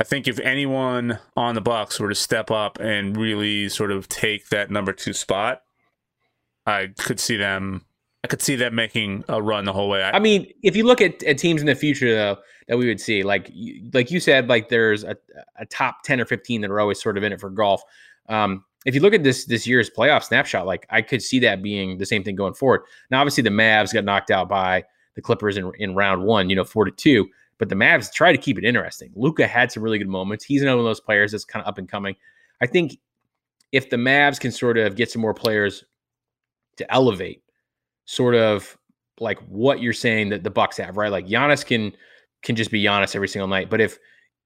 I 0.01 0.05
think 0.05 0.27
if 0.27 0.41
anyone 0.41 1.19
on 1.37 1.55
the 1.55 1.61
Bucks 1.61 2.01
were 2.01 2.09
to 2.09 2.15
step 2.15 2.51
up 2.51 2.79
and 2.81 3.17
really 3.17 3.69
sort 3.69 3.93
of 3.93 4.09
take 4.09 4.49
that 4.49 4.71
number 4.71 4.93
two 4.93 5.13
spot, 5.13 5.63
I 6.67 6.89
could 6.99 7.21
see 7.21 7.37
them. 7.37 7.85
I 8.25 8.29
could 8.29 8.41
see 8.41 8.55
them 8.55 8.75
making 8.77 9.25
a 9.29 9.43
run 9.43 9.65
the 9.65 9.73
whole 9.73 9.89
way. 9.89 10.03
I, 10.03 10.13
I 10.13 10.19
mean, 10.21 10.47
if 10.63 10.77
you 10.77 10.85
look 10.85 11.01
at, 11.01 11.23
at 11.25 11.39
teams 11.39 11.61
in 11.61 11.67
the 11.67 11.75
future, 11.75 12.15
though, 12.15 12.39
that 12.69 12.79
we 12.79 12.87
would 12.87 13.01
see. 13.01 13.23
Like 13.23 13.51
like 13.93 14.11
you 14.11 14.21
said, 14.21 14.49
like 14.49 14.69
there's 14.69 15.05
a, 15.05 15.17
a 15.59 15.67
top 15.67 16.03
ten 16.05 16.21
or 16.21 16.25
fifteen 16.25 16.61
that 16.63 16.71
are 16.71 16.81
always 16.81 17.03
sort 17.03 17.17
of 17.17 17.25
in 17.25 17.33
it 17.33 17.41
for 17.41 17.51
golf. 17.51 17.83
Um, 18.29 18.65
if 18.85 18.95
you 18.95 19.01
look 19.01 19.15
at 19.15 19.23
this 19.23 19.45
this 19.45 19.67
year's 19.67 19.91
playoff 19.91 20.25
snapshot, 20.25 20.67
like 20.67 20.87
I 20.91 21.03
could 21.03 21.23
see 21.23 21.39
that 21.41 21.63
being 21.63 21.99
the 21.99 22.07
same 22.07 22.25
thing 22.25 22.37
going 22.37 22.55
forward. 22.55 22.83
Now, 23.11 23.21
obviously, 23.21 23.43
the 23.43 23.51
Mavs 23.51 23.93
got 23.93 24.05
knocked 24.05 24.31
out 24.31 24.49
by 24.49 24.85
the 25.15 25.23
Clippers 25.23 25.57
in, 25.57 25.71
in 25.79 25.95
round 25.95 26.25
one, 26.25 26.49
you 26.51 26.57
know, 26.57 26.65
four 26.65 26.85
to 26.85 26.91
two. 26.91 27.29
But 27.59 27.69
the 27.69 27.75
Mavs 27.75 28.13
try 28.13 28.33
to 28.33 28.39
keep 28.39 28.59
it 28.59 28.65
interesting. 28.65 29.13
Luka 29.15 29.47
had 29.47 29.71
some 29.71 29.83
really 29.83 29.99
good 29.99 30.09
moments. 30.09 30.45
He's 30.45 30.63
another 30.63 30.79
one 30.79 30.87
of 30.87 30.91
those 30.91 31.01
players 31.01 31.31
that's 31.33 31.45
kind 31.45 31.63
of 31.63 31.69
up 31.69 31.79
and 31.79 31.89
coming. 31.89 32.17
I 32.61 32.67
think 32.67 32.99
if 33.71 33.91
the 33.91 33.97
Mavs 33.97 34.41
can 34.41 34.51
sort 34.51 34.79
of 34.79 34.97
get 34.97 35.11
some 35.11 35.23
more 35.23 35.35
players 35.35 35.85
to 36.77 36.93
elevate, 36.93 37.43
sort 38.05 38.35
of 38.35 38.77
like 39.21 39.39
what 39.47 39.81
you're 39.81 39.93
saying 39.93 40.31
that 40.31 40.43
the 40.43 40.51
Bucks 40.51 40.77
have, 40.79 40.97
right? 40.97 41.13
Like 41.13 41.27
Giannis 41.27 41.65
can 41.65 41.93
can 42.43 42.57
just 42.57 42.71
be 42.71 42.83
Giannis 42.83 43.15
every 43.15 43.29
single 43.29 43.49
night. 43.49 43.71
But 43.71 43.81
if 43.81 43.99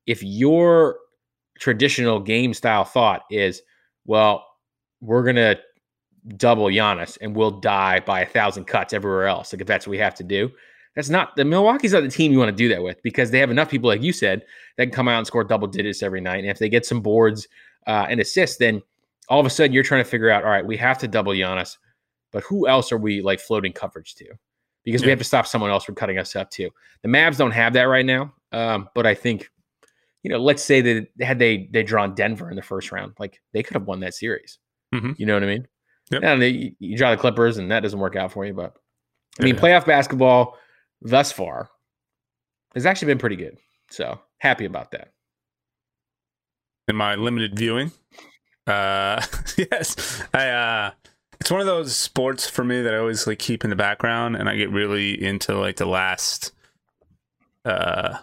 if 0.07 0.23
your 0.23 0.99
traditional 1.59 2.21
game 2.21 2.53
style 2.53 2.85
thought 2.85 3.23
is, 3.31 3.63
well, 4.07 4.47
we're 5.01 5.25
gonna 5.25 5.57
double 6.37 6.67
Giannis 6.67 7.19
and 7.21 7.37
we'll 7.37 7.61
die 7.61 8.01
by 8.01 8.21
a 8.21 8.27
thousand 8.27 8.65
cuts 8.65 8.93
everywhere 8.93 9.27
else, 9.27 9.53
like 9.53 9.61
if 9.61 9.67
that's 9.67 9.87
what 9.87 9.93
we 9.93 9.99
have 9.99 10.15
to 10.17 10.25
do. 10.25 10.51
That's 10.95 11.11
not 11.11 11.37
the 11.37 11.45
Milwaukee's 11.45 11.93
not 11.93 12.03
the 12.03 12.09
team 12.09 12.33
you 12.33 12.39
want 12.39 12.49
to 12.49 12.57
do 12.57 12.69
that 12.71 12.83
with 12.83 13.03
because 13.03 13.31
they 13.31 13.39
have 13.39 13.51
enough 13.51 13.71
people, 13.71 13.89
like 13.89 14.03
you 14.03 14.13
said, 14.13 14.43
that 14.77 14.87
can 14.87 14.93
come 14.93 15.09
out 15.09 15.19
and 15.19 15.27
score 15.27 15.45
double 15.45 15.69
digits 15.69 16.03
every 16.03 16.23
night. 16.23 16.39
And 16.39 16.49
if 16.49 16.59
they 16.59 16.71
get 16.71 16.87
some 16.87 17.03
boards 17.03 17.47
uh, 17.87 18.07
and 18.09 18.19
assists, 18.19 18.57
then 18.57 18.83
all 19.29 19.39
of 19.39 19.47
a 19.47 19.51
sudden 19.51 19.73
you're 19.73 19.83
trying 19.83 20.03
to 20.03 20.09
figure 20.09 20.31
out, 20.31 20.43
all 20.43 20.51
right, 20.51 20.65
we 20.65 20.77
have 20.79 20.99
to 20.99 21.09
double 21.09 21.33
Giannis, 21.33 21.77
but 22.33 22.43
who 22.45 22.67
else 22.67 22.93
are 22.93 22.99
we 22.99 23.21
like 23.21 23.41
floating 23.41 23.73
coverage 23.73 24.15
to? 24.15 24.27
Because 24.85 25.03
yeah. 25.03 25.07
we 25.07 25.11
have 25.11 25.19
to 25.19 25.25
stop 25.25 25.47
someone 25.47 25.71
else 25.71 25.85
from 25.85 25.97
cutting 25.97 26.19
us 26.19 26.35
up 26.35 26.51
too. 26.51 26.71
The 27.03 27.09
Mavs 27.09 27.37
don't 27.37 27.51
have 27.51 27.75
that 27.75 27.85
right 27.85 28.07
now, 28.07 28.33
um, 28.53 28.89
but 28.95 29.07
I 29.07 29.15
think, 29.15 29.51
you 30.27 30.33
know, 30.33 30.41
let's 30.41 30.65
say 30.65 30.81
that 30.81 31.07
had 31.21 31.39
they 31.39 31.69
they 31.71 31.85
drawn 31.85 32.13
Denver 32.13 32.51
in 32.51 32.57
the 32.57 32.63
first 32.63 32.91
round, 32.91 33.13
like 33.21 33.41
they 33.53 33.63
could 33.63 33.75
have 33.75 33.87
won 33.87 34.01
that 34.01 34.13
series. 34.13 34.59
Mm-hmm. 34.93 35.13
You 35.19 35.25
know 35.25 35.35
what 35.35 35.45
I 35.45 35.47
mean? 35.47 35.69
Yep. 36.11 36.23
And 36.25 36.43
they, 36.43 36.75
you 36.81 36.97
draw 36.97 37.13
the 37.13 37.17
Clippers, 37.17 37.59
and 37.59 37.71
that 37.71 37.85
doesn't 37.85 38.01
work 38.01 38.17
out 38.17 38.33
for 38.33 38.45
you. 38.45 38.53
But 38.53 38.77
I 39.39 39.45
mean, 39.45 39.55
yeah. 39.55 39.61
playoff 39.61 39.87
basketball 39.87 40.59
thus 41.01 41.31
far 41.31 41.71
has 42.75 42.87
actually 42.87 43.07
been 43.07 43.19
pretty 43.19 43.37
good. 43.37 43.57
So 43.89 44.19
happy 44.39 44.65
about 44.65 44.91
that. 44.91 45.13
In 46.89 46.97
my 46.97 47.15
limited 47.15 47.57
viewing, 47.57 47.93
uh, 48.67 49.23
yes, 49.57 50.25
I. 50.35 50.49
uh 50.49 50.91
It's 51.41 51.53
one 51.53 51.61
of 51.61 51.67
those 51.67 51.95
sports 51.95 52.51
for 52.51 52.65
me 52.65 52.83
that 52.83 52.95
I 52.95 52.99
always 52.99 53.29
like 53.29 53.39
keep 53.39 53.63
in 53.63 53.71
the 53.71 53.77
background, 53.77 54.35
and 54.35 54.49
I 54.49 54.57
get 54.57 54.71
really 54.71 55.23
into 55.23 55.57
like 55.57 55.77
the 55.77 55.87
last 55.87 56.51
uh 57.65 58.19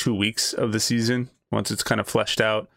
two 0.00 0.14
weeks 0.14 0.54
of 0.54 0.72
the 0.72 0.80
season 0.80 1.28
once 1.52 1.70
it's 1.70 1.82
kind 1.82 2.00
of 2.00 2.08
fleshed 2.08 2.40
out. 2.40 2.70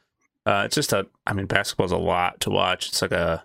Uh, 0.46 0.64
it's 0.66 0.76
just 0.76 0.92
a, 0.92 1.08
I 1.26 1.32
mean, 1.32 1.46
basketball's 1.46 1.94
a 1.94 1.98
lot 1.98 2.42
to 2.42 2.50
watch. 2.50 2.90
It's 2.90 3.02
like 3.02 3.14
a 3.14 3.44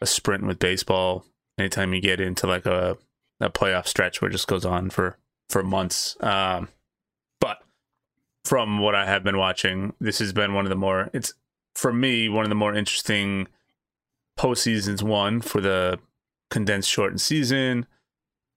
a 0.00 0.06
sprint 0.06 0.46
with 0.46 0.58
baseball. 0.58 1.24
Anytime 1.58 1.94
you 1.94 2.00
get 2.00 2.20
into 2.20 2.46
like 2.46 2.66
a 2.66 2.98
a 3.40 3.48
playoff 3.48 3.86
stretch 3.86 4.20
where 4.20 4.28
it 4.28 4.32
just 4.32 4.46
goes 4.46 4.66
on 4.66 4.90
for 4.90 5.16
for 5.48 5.62
months. 5.62 6.16
Um, 6.20 6.68
but 7.40 7.58
from 8.44 8.78
what 8.78 8.94
I 8.94 9.06
have 9.06 9.24
been 9.24 9.38
watching, 9.38 9.94
this 10.00 10.18
has 10.18 10.34
been 10.34 10.52
one 10.52 10.66
of 10.66 10.70
the 10.70 10.76
more 10.76 11.08
it's 11.14 11.32
for 11.74 11.92
me 11.92 12.28
one 12.28 12.44
of 12.44 12.50
the 12.50 12.54
more 12.54 12.74
interesting 12.74 13.48
postseasons. 14.38 15.02
One 15.02 15.40
for 15.40 15.62
the 15.62 15.98
condensed 16.50 16.90
shortened 16.90 17.22
season, 17.22 17.86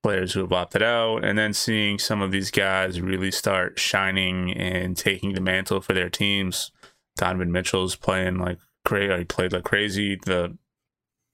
players 0.04 0.34
who 0.34 0.42
have 0.42 0.54
opted 0.54 0.82
out, 0.82 1.24
and 1.24 1.38
then 1.38 1.54
seeing 1.54 2.00
some 2.00 2.22
of 2.22 2.32
these 2.32 2.52
guys 2.52 3.02
really 3.02 3.32
start 3.32 3.80
shining 3.80 4.52
and 4.52 4.98
taking 4.98 5.34
the 5.34 5.42
mantle 5.42 5.82
for 5.82 5.94
their 5.94 6.10
teams. 6.10 6.72
Donovan 7.18 7.52
Mitchell's 7.52 7.96
playing 7.96 8.40
like 8.40 8.60
crazy. 8.86 9.18
He 9.18 9.24
played 9.26 9.54
like 9.54 9.64
crazy. 9.64 10.20
The 10.26 10.58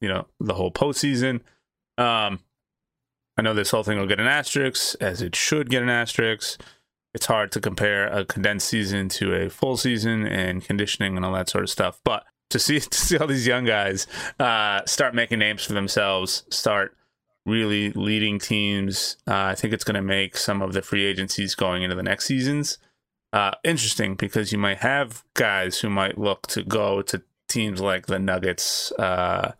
you 0.01 0.09
know 0.09 0.27
the 0.39 0.53
whole 0.53 0.71
postseason. 0.71 1.41
Um, 1.97 2.39
I 3.37 3.43
know 3.43 3.53
this 3.53 3.71
whole 3.71 3.83
thing 3.83 3.99
will 3.99 4.07
get 4.07 4.19
an 4.19 4.27
asterisk, 4.27 4.95
as 4.99 5.21
it 5.21 5.35
should 5.35 5.69
get 5.69 5.83
an 5.83 5.89
asterisk. 5.89 6.61
It's 7.13 7.27
hard 7.27 7.51
to 7.53 7.61
compare 7.61 8.07
a 8.07 8.25
condensed 8.25 8.67
season 8.67 9.09
to 9.09 9.33
a 9.33 9.49
full 9.49 9.77
season 9.77 10.25
and 10.25 10.63
conditioning 10.63 11.15
and 11.15 11.25
all 11.25 11.33
that 11.33 11.49
sort 11.49 11.63
of 11.63 11.69
stuff. 11.69 11.99
But 12.03 12.25
to 12.49 12.59
see 12.59 12.79
to 12.79 12.97
see 12.97 13.17
all 13.17 13.27
these 13.27 13.47
young 13.47 13.65
guys 13.65 14.07
uh, 14.39 14.81
start 14.85 15.15
making 15.15 15.39
names 15.39 15.63
for 15.63 15.73
themselves, 15.73 16.43
start 16.49 16.95
really 17.47 17.91
leading 17.91 18.37
teams, 18.37 19.17
uh, 19.27 19.33
I 19.35 19.55
think 19.55 19.73
it's 19.73 19.83
going 19.83 19.95
to 19.95 20.01
make 20.01 20.37
some 20.37 20.61
of 20.61 20.73
the 20.73 20.81
free 20.81 21.05
agencies 21.05 21.55
going 21.55 21.83
into 21.83 21.95
the 21.95 22.03
next 22.03 22.25
seasons 22.25 22.77
uh, 23.33 23.51
interesting 23.63 24.15
because 24.15 24.51
you 24.51 24.57
might 24.57 24.79
have 24.79 25.23
guys 25.33 25.79
who 25.79 25.89
might 25.89 26.17
look 26.17 26.47
to 26.47 26.63
go 26.63 27.01
to 27.03 27.21
teams 27.47 27.81
like 27.81 28.07
the 28.07 28.19
Nuggets 28.19 28.91
uh, 28.93 29.51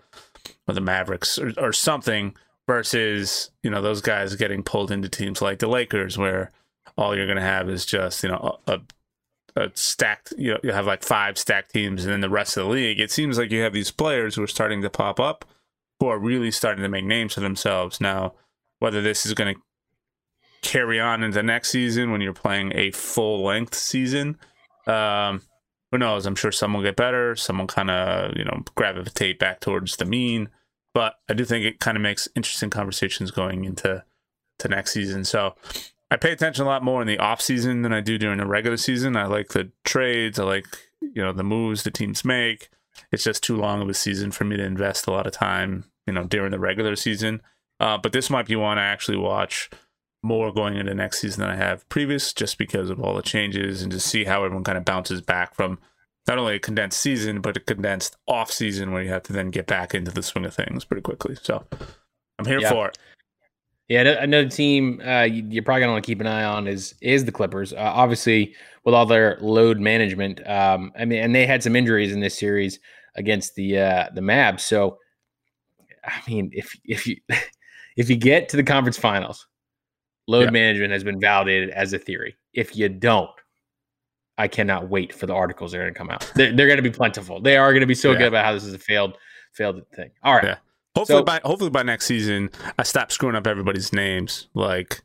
or 0.68 0.74
the 0.74 0.82
Mavericks 0.82 1.38
or, 1.38 1.54
or 1.58 1.74
something 1.74 2.36
versus 2.66 3.52
you 3.64 3.70
know 3.70 3.82
those 3.82 4.02
guys 4.02 4.36
getting 4.36 4.64
pulled 4.64 4.92
into 4.92 5.10
teams 5.10 5.42
like 5.42 5.60
the 5.60 5.68
Lakers 5.68 6.18
where 6.18 6.52
all 6.98 7.16
you're 7.16 7.28
going 7.28 7.38
to 7.38 7.42
have 7.42 7.70
is 7.70 7.86
just 7.86 8.24
you 8.24 8.30
know 8.30 8.58
a, 8.68 8.80
a 9.56 9.70
stacked 9.74 10.34
you 10.38 10.52
know 10.52 10.60
you 10.64 10.72
have 10.72 10.88
like 10.88 11.04
five 11.04 11.38
stacked 11.38 11.72
teams 11.72 12.04
and 12.04 12.12
then 12.12 12.22
the 12.22 12.30
rest 12.30 12.58
of 12.58 12.66
the 12.66 12.72
league. 12.72 13.00
It 13.00 13.12
seems 13.12 13.38
like 13.38 13.52
you 13.52 13.62
have 13.62 13.74
these 13.74 13.92
players 13.92 14.36
who 14.36 14.44
are 14.44 14.48
starting 14.48 14.82
to 14.82 14.90
pop 14.90 15.20
up 15.20 15.46
who 16.00 16.08
are 16.08 16.20
really 16.20 16.52
starting 16.52 16.84
to 16.84 16.90
make 16.90 17.06
names 17.06 17.34
for 17.34 17.40
themselves 17.40 18.00
now 18.00 18.34
whether 18.80 19.02
this 19.02 19.26
is 19.26 19.34
going 19.34 19.56
to 19.56 19.62
carry 20.62 21.00
on 21.00 21.24
into 21.24 21.42
next 21.42 21.70
season 21.70 22.12
when 22.12 22.22
you're 22.22 22.34
playing 22.34 22.72
a 22.76 22.92
full 22.92 23.44
length 23.44 23.76
season 23.76 24.38
um 24.88 25.42
who 25.92 25.98
knows? 25.98 26.26
I'm 26.26 26.36
sure 26.36 26.52
some 26.52 26.74
will 26.74 26.82
get 26.82 26.96
better. 26.96 27.36
Some 27.36 27.60
will 27.60 27.68
kind 27.68 27.90
of, 27.90 28.36
you 28.36 28.44
know, 28.44 28.64
gravitate 28.76 29.40
back 29.40 29.60
towards 29.60 29.96
the 29.96 30.06
mean. 30.06 30.50
But 30.94 31.16
I 31.30 31.34
do 31.34 31.46
think 31.46 31.66
it 31.66 31.80
kind 31.80 31.96
of 31.96 32.02
makes 32.02 32.28
interesting 32.36 32.70
conversations 32.70 33.32
going 33.32 33.66
into 33.66 34.04
to 34.60 34.68
next 34.68 34.92
season. 34.92 35.24
So 35.24 35.56
I 36.10 36.18
pay 36.18 36.32
attention 36.32 36.66
a 36.66 36.68
lot 36.68 36.84
more 36.84 37.02
in 37.02 37.08
the 37.08 37.20
off 37.20 37.42
season 37.42 37.84
than 37.84 37.94
I 37.94 38.02
do 38.02 38.18
during 38.18 38.40
the 38.40 38.46
regular 38.46 38.78
season. 38.78 39.16
I 39.16 39.28
like 39.28 39.50
the 39.50 39.72
trades. 39.86 40.40
I 40.40 40.44
like, 40.44 40.66
you 41.02 41.22
know, 41.22 41.32
the 41.32 41.44
moves 41.44 41.84
the 41.84 41.92
teams 41.92 42.26
make. 42.26 42.70
It's 43.12 43.24
just 43.24 43.44
too 43.44 43.58
long 43.58 43.82
of 43.82 43.90
a 43.90 43.94
season 43.94 44.32
for 44.32 44.44
me 44.44 44.58
to 44.58 44.64
invest 44.64 45.08
a 45.08 45.12
lot 45.12 45.28
of 45.28 45.34
time, 45.34 45.86
you 46.06 46.14
know, 46.14 46.24
during 46.24 46.52
the 46.52 46.60
regular 46.60 46.96
season. 46.96 47.42
Uh, 47.80 47.98
but 47.98 48.12
this 48.12 48.30
might 48.30 48.48
be 48.48 48.56
one 48.56 48.78
I 48.78 48.86
actually 48.86 49.18
watch 49.18 49.70
more 50.24 50.52
going 50.52 50.76
into 50.76 50.94
next 50.94 51.22
season 51.22 51.42
than 51.42 51.50
I 51.50 51.56
have 51.56 51.88
previous, 51.90 52.34
just 52.34 52.58
because 52.58 52.90
of 52.90 53.00
all 53.00 53.16
the 53.16 53.22
changes 53.22 53.82
and 53.82 53.92
to 53.92 54.00
see 54.00 54.24
how 54.24 54.44
everyone 54.44 54.64
kind 54.64 54.78
of 54.78 54.86
bounces 54.86 55.22
back 55.22 55.56
from 55.56 55.80
not 56.28 56.38
only 56.38 56.56
a 56.56 56.60
condensed 56.60 57.00
season 57.00 57.40
but 57.40 57.56
a 57.56 57.60
condensed 57.60 58.18
off 58.28 58.52
season 58.52 58.92
where 58.92 59.02
you 59.02 59.10
have 59.10 59.24
to 59.24 59.34
then 59.34 59.50
get 59.50 59.66
back 59.66 59.96
into 59.96 60.12
the 60.12 60.24
swing 60.24 60.46
of 60.46 60.54
things 60.54 60.84
pretty 60.84 61.02
quickly. 61.02 61.36
So 61.42 61.66
I'm 62.40 62.46
here 62.46 62.60
yeah. 62.60 62.70
for 62.70 62.88
it. 62.90 62.98
Yeah, 63.88 64.02
another 64.02 64.50
team 64.50 65.02
uh, 65.06 65.22
you're 65.24 65.64
probably 65.64 65.82
gonna 65.82 65.94
want 65.94 66.04
to 66.04 66.08
keep 66.08 66.20
an 66.20 66.28
eye 66.28 66.44
on 66.44 66.68
is 66.68 66.94
is 67.00 67.24
the 67.24 67.32
Clippers. 67.32 67.72
Uh, 67.72 67.78
obviously, 67.78 68.54
with 68.88 68.96
all 68.96 69.06
their 69.06 69.38
load 69.42 69.80
management, 69.80 70.40
um, 70.50 70.94
I 70.98 71.04
mean, 71.04 71.20
and 71.20 71.36
they 71.36 71.46
had 71.46 71.62
some 71.62 71.76
injuries 71.76 72.14
in 72.14 72.22
this 72.22 72.40
series 72.40 72.80
against 73.16 73.56
the 73.56 73.78
uh, 73.78 74.06
the 74.16 74.22
Mavs. 74.22 74.62
So, 74.62 74.98
I 76.04 76.22
mean, 76.28 76.52
if 76.54 76.74
if 76.86 77.06
you 77.06 77.18
if 77.98 78.10
you 78.10 78.16
get 78.16 78.50
to 78.50 78.58
the 78.58 78.64
conference 78.64 78.98
finals 78.98 79.46
Load 80.28 80.46
yeah. 80.46 80.52
management 80.52 80.92
has 80.92 81.04
been 81.04 81.20
validated 81.20 81.70
as 81.70 81.94
a 81.94 82.00
theory. 82.00 82.36
If 82.54 82.76
you 82.76 82.90
don't, 82.90 83.30
I 84.38 84.50
cannot 84.50 84.90
wait 84.90 85.14
for 85.14 85.26
the 85.26 85.34
articles 85.34 85.72
that 85.72 85.78
are 85.78 85.84
going 85.84 85.94
to 85.94 85.98
come 85.98 86.10
out. 86.10 86.30
They're, 86.36 86.54
they're 86.54 86.68
going 86.68 86.78
to 86.78 86.84
be 86.84 86.92
plentiful. 86.92 87.42
They 87.42 87.56
are 87.56 87.72
going 87.72 87.82
to 87.82 87.88
be 87.88 87.96
so 87.96 88.12
yeah. 88.12 88.18
good 88.18 88.28
about 88.28 88.44
how 88.44 88.54
this 88.54 88.66
is 88.66 88.74
a 88.74 88.80
failed 88.80 89.18
failed 89.54 89.82
thing. 89.96 90.12
All 90.24 90.36
right. 90.36 90.44
Yeah. 90.44 90.58
Hopefully 90.96 91.20
so, 91.20 91.24
by 91.24 91.40
hopefully 91.46 91.70
by 91.70 91.84
next 91.84 92.08
season, 92.08 92.50
I 92.78 92.84
stop 92.84 93.12
screwing 93.12 93.36
up 93.36 93.48
everybody's 93.48 93.94
names 93.94 94.48
like 94.54 95.02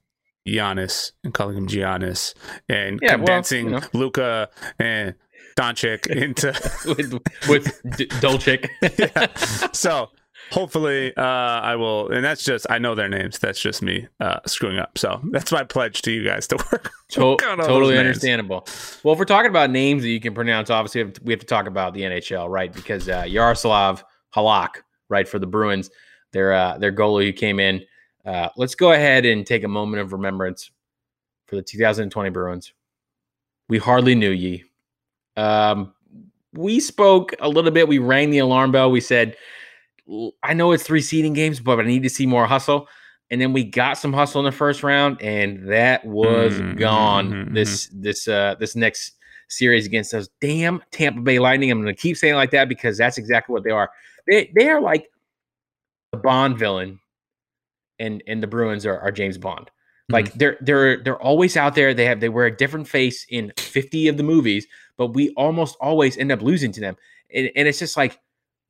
Giannis 0.46 1.12
and 1.24 1.32
calling 1.32 1.56
him 1.56 1.68
Giannis 1.68 2.34
and 2.68 2.98
yeah, 3.02 3.16
condensing 3.16 3.72
well, 3.72 3.74
you 3.74 3.80
know. 3.80 3.98
Luka 3.98 4.48
and 4.78 5.14
Doncic 5.56 6.06
into 6.10 6.48
with, 6.96 7.12
with 7.48 7.96
D- 7.96 8.06
Dolchik. 8.06 8.68
yeah. 8.98 9.68
So 9.72 10.10
hopefully 10.50 11.14
uh, 11.16 11.22
I 11.22 11.76
will, 11.76 12.10
and 12.10 12.24
that's 12.24 12.44
just 12.44 12.66
I 12.70 12.78
know 12.78 12.94
their 12.94 13.08
names. 13.08 13.38
That's 13.38 13.60
just 13.60 13.82
me 13.82 14.08
uh, 14.20 14.40
screwing 14.46 14.78
up. 14.78 14.98
So 14.98 15.20
that's 15.30 15.52
my 15.52 15.64
pledge 15.64 16.02
to 16.02 16.10
you 16.10 16.24
guys 16.24 16.46
to 16.48 16.56
work. 16.72 16.90
To- 17.10 17.36
totally 17.38 17.98
understandable. 17.98 18.66
Well, 19.02 19.12
if 19.12 19.18
we're 19.18 19.24
talking 19.24 19.50
about 19.50 19.70
names 19.70 20.02
that 20.02 20.10
you 20.10 20.20
can 20.20 20.34
pronounce, 20.34 20.70
obviously 20.70 21.02
we 21.02 21.06
have 21.06 21.14
to, 21.14 21.22
we 21.24 21.32
have 21.32 21.40
to 21.40 21.46
talk 21.46 21.66
about 21.66 21.94
the 21.94 22.02
NHL, 22.02 22.48
right? 22.48 22.72
Because 22.72 23.08
uh, 23.08 23.24
Yaroslav 23.26 24.04
Halak, 24.34 24.82
right, 25.08 25.28
for 25.28 25.38
the 25.38 25.46
Bruins, 25.46 25.90
their 26.32 26.52
uh, 26.52 26.78
their 26.78 26.92
goalie 26.92 27.26
who 27.26 27.32
came 27.32 27.60
in. 27.60 27.82
Uh, 28.24 28.48
let's 28.56 28.74
go 28.74 28.92
ahead 28.92 29.24
and 29.24 29.46
take 29.46 29.64
a 29.64 29.68
moment 29.68 30.00
of 30.00 30.12
remembrance 30.12 30.70
for 31.46 31.56
the 31.56 31.62
2020 31.62 32.30
Bruins. 32.30 32.72
We 33.68 33.78
hardly 33.78 34.14
knew 34.14 34.30
ye. 34.30 34.64
Um, 35.36 35.92
we 36.52 36.78
spoke 36.80 37.34
a 37.40 37.48
little 37.48 37.70
bit. 37.70 37.88
We 37.88 37.98
rang 37.98 38.30
the 38.30 38.38
alarm 38.38 38.72
bell. 38.72 38.90
We 38.90 39.00
said 39.00 39.36
I 40.42 40.52
know 40.52 40.72
it's 40.72 40.82
three 40.82 41.00
seeding 41.00 41.32
games, 41.32 41.60
but 41.60 41.78
I 41.78 41.84
need 41.84 42.02
to 42.02 42.10
see 42.10 42.26
more 42.26 42.46
hustle. 42.46 42.88
and 43.30 43.40
then 43.40 43.54
we 43.54 43.64
got 43.64 43.94
some 43.96 44.12
hustle 44.12 44.40
in 44.40 44.44
the 44.44 44.52
first 44.52 44.82
round, 44.82 45.22
and 45.22 45.66
that 45.70 46.04
was 46.04 46.52
Mhm, 46.52 46.76
gone. 46.76 47.30
mhm, 47.32 47.54
This 47.54 47.88
this 47.92 48.28
uh 48.28 48.56
this 48.60 48.76
next 48.76 49.12
series 49.48 49.86
against 49.86 50.12
those 50.12 50.28
damn 50.40 50.82
Tampa 50.90 51.20
Bay 51.22 51.38
Lightning. 51.38 51.70
I'm 51.70 51.80
going 51.80 51.94
to 51.94 51.98
keep 51.98 52.18
saying 52.18 52.34
like 52.34 52.50
that 52.50 52.68
because 52.68 52.98
that's 52.98 53.16
exactly 53.16 53.54
what 53.54 53.64
they 53.64 53.70
are. 53.70 53.90
They 54.26 54.52
they 54.54 54.68
are 54.68 54.82
like 54.82 55.08
the 56.12 56.18
Bond 56.18 56.58
villain, 56.58 57.00
and 58.02 58.22
and 58.26 58.42
the 58.42 58.46
Bruins 58.46 58.84
are, 58.84 58.98
are 58.98 59.12
James 59.12 59.38
Bond. 59.38 59.70
Like 60.08 60.34
they're 60.34 60.58
they're 60.60 61.02
they're 61.02 61.22
always 61.22 61.56
out 61.56 61.74
there. 61.74 61.94
They 61.94 62.04
have 62.04 62.20
they 62.20 62.28
wear 62.28 62.46
a 62.46 62.56
different 62.56 62.86
face 62.86 63.24
in 63.30 63.52
50 63.56 64.08
of 64.08 64.16
the 64.18 64.22
movies, 64.22 64.66
but 64.98 65.14
we 65.14 65.30
almost 65.36 65.76
always 65.80 66.18
end 66.18 66.30
up 66.32 66.42
losing 66.42 66.70
to 66.72 66.80
them. 66.80 66.96
And, 67.34 67.50
and 67.56 67.66
it's 67.68 67.78
just 67.78 67.96
like, 67.96 68.18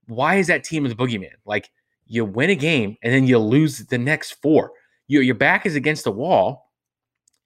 why 0.07 0.37
is 0.37 0.47
that 0.47 0.63
team 0.63 0.85
the 0.87 0.95
boogeyman? 0.95 1.35
Like 1.45 1.71
you 2.07 2.25
win 2.25 2.51
a 2.51 2.55
game 2.55 2.97
and 3.03 3.13
then 3.13 3.27
you 3.27 3.39
lose 3.39 3.79
the 3.87 3.99
next 3.99 4.33
four. 4.43 4.73
Your 5.09 5.23
your 5.23 5.35
back 5.35 5.67
is 5.67 5.75
against 5.75 6.05
the 6.05 6.13
wall, 6.13 6.71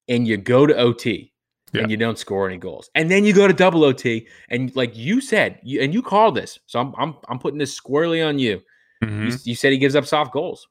and 0.08 0.26
you 0.28 0.36
go 0.36 0.66
to 0.66 0.76
OT 0.76 1.32
Yeah. 1.72 1.82
and 1.82 1.90
you 1.90 1.96
don't 1.96 2.18
score 2.18 2.46
any 2.48 2.58
goals, 2.58 2.90
and 2.94 3.10
then 3.10 3.24
you 3.24 3.32
go 3.32 3.46
to 3.48 3.54
double 3.54 3.82
OT 3.84 4.26
and 4.50 4.74
like 4.76 4.94
you 4.96 5.20
said, 5.22 5.58
you, 5.62 5.80
and 5.80 5.94
you 5.94 6.02
called 6.02 6.34
this, 6.34 6.58
so 6.66 6.80
I'm 6.80 6.92
I'm 6.98 7.14
I'm 7.28 7.38
putting 7.38 7.58
this 7.58 7.72
squarely 7.72 8.20
on 8.20 8.38
you. 8.38 8.60
Mhm. 9.02 9.30
You, 9.30 9.38
you 9.44 9.54
said 9.54 9.72
he 9.72 9.78
gives 9.78 9.96
up 9.96 10.04
soft 10.06 10.32
goals. 10.32 10.68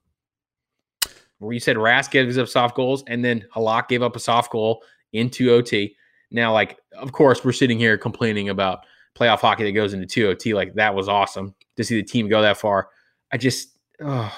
Where 1.40 1.54
you 1.54 1.60
said 1.60 1.76
Rask 1.76 2.12
gives 2.12 2.38
up 2.38 2.48
soft 2.48 2.76
goals, 2.76 3.04
and 3.08 3.24
then 3.24 3.46
Halak 3.56 3.88
gave 3.88 4.02
up 4.02 4.16
a 4.16 4.20
soft 4.20 4.52
goal 4.52 4.84
into 5.14 5.52
OT. 5.52 5.96
Now, 6.32 6.54
like, 6.54 6.80
of 6.98 7.12
course, 7.12 7.44
we're 7.44 7.52
sitting 7.52 7.78
here 7.78 7.98
complaining 7.98 8.50
about 8.50 8.80
playoff 9.16 9.40
hockey 9.40 9.64
that 9.64 9.72
goes 9.74 9.94
into 9.94 10.06
two 10.06 10.28
OT. 10.28 10.54
Like, 10.54 10.74
that 10.76 10.96
was 10.96 11.08
awesome 11.08 11.54
to 11.78 11.84
see 11.84 11.96
the 11.96 12.04
team 12.04 12.28
go 12.28 12.42
that 12.42 12.58
far. 12.58 12.90
I 13.32 13.38
just, 13.38 13.70
oh, 14.02 14.34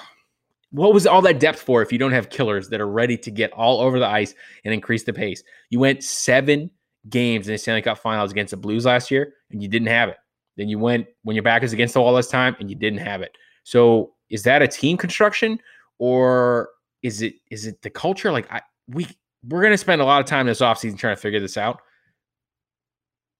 what 0.70 0.92
was 0.92 1.06
all 1.06 1.22
that 1.22 1.40
depth 1.40 1.60
for 1.60 1.82
if 1.82 1.92
you 1.92 1.98
don't 1.98 2.12
have 2.12 2.30
killers 2.30 2.68
that 2.68 2.80
are 2.80 2.88
ready 2.88 3.16
to 3.18 3.30
get 3.30 3.52
all 3.52 3.80
over 3.80 3.98
the 3.98 4.06
ice 4.06 4.34
and 4.64 4.74
increase 4.74 5.04
the 5.04 5.12
pace? 5.12 5.42
You 5.70 5.80
went 5.80 6.04
seven 6.04 6.70
games 7.08 7.48
in 7.48 7.54
the 7.54 7.58
Stanley 7.58 7.82
Cup 7.82 7.98
Finals 7.98 8.30
against 8.30 8.50
the 8.50 8.56
Blues 8.56 8.84
last 8.84 9.10
year, 9.10 9.34
and 9.50 9.62
you 9.62 9.68
didn't 9.68 9.88
have 9.88 10.08
it. 10.08 10.16
Then 10.56 10.68
you 10.68 10.78
went 10.78 11.06
when 11.22 11.34
your 11.36 11.42
back 11.42 11.62
is 11.62 11.72
against 11.72 11.94
the 11.94 12.00
wall 12.00 12.14
this 12.14 12.28
time, 12.28 12.56
and 12.60 12.68
you 12.68 12.76
didn't 12.76 12.98
have 12.98 13.22
it. 13.22 13.36
So 13.62 14.14
is 14.30 14.42
that 14.42 14.62
a 14.62 14.68
team 14.68 14.96
construction 14.96 15.58
or 15.98 16.68
is 17.02 17.22
it 17.22 17.34
is 17.50 17.66
it 17.66 17.82
the 17.82 17.90
culture? 17.90 18.30
Like 18.32 18.50
I 18.52 18.62
we 18.88 19.06
we're 19.48 19.62
gonna 19.62 19.78
spend 19.78 20.00
a 20.00 20.04
lot 20.04 20.20
of 20.20 20.26
time 20.26 20.46
this 20.46 20.60
offseason 20.60 20.98
trying 20.98 21.14
to 21.16 21.20
figure 21.20 21.40
this 21.40 21.56
out. 21.56 21.80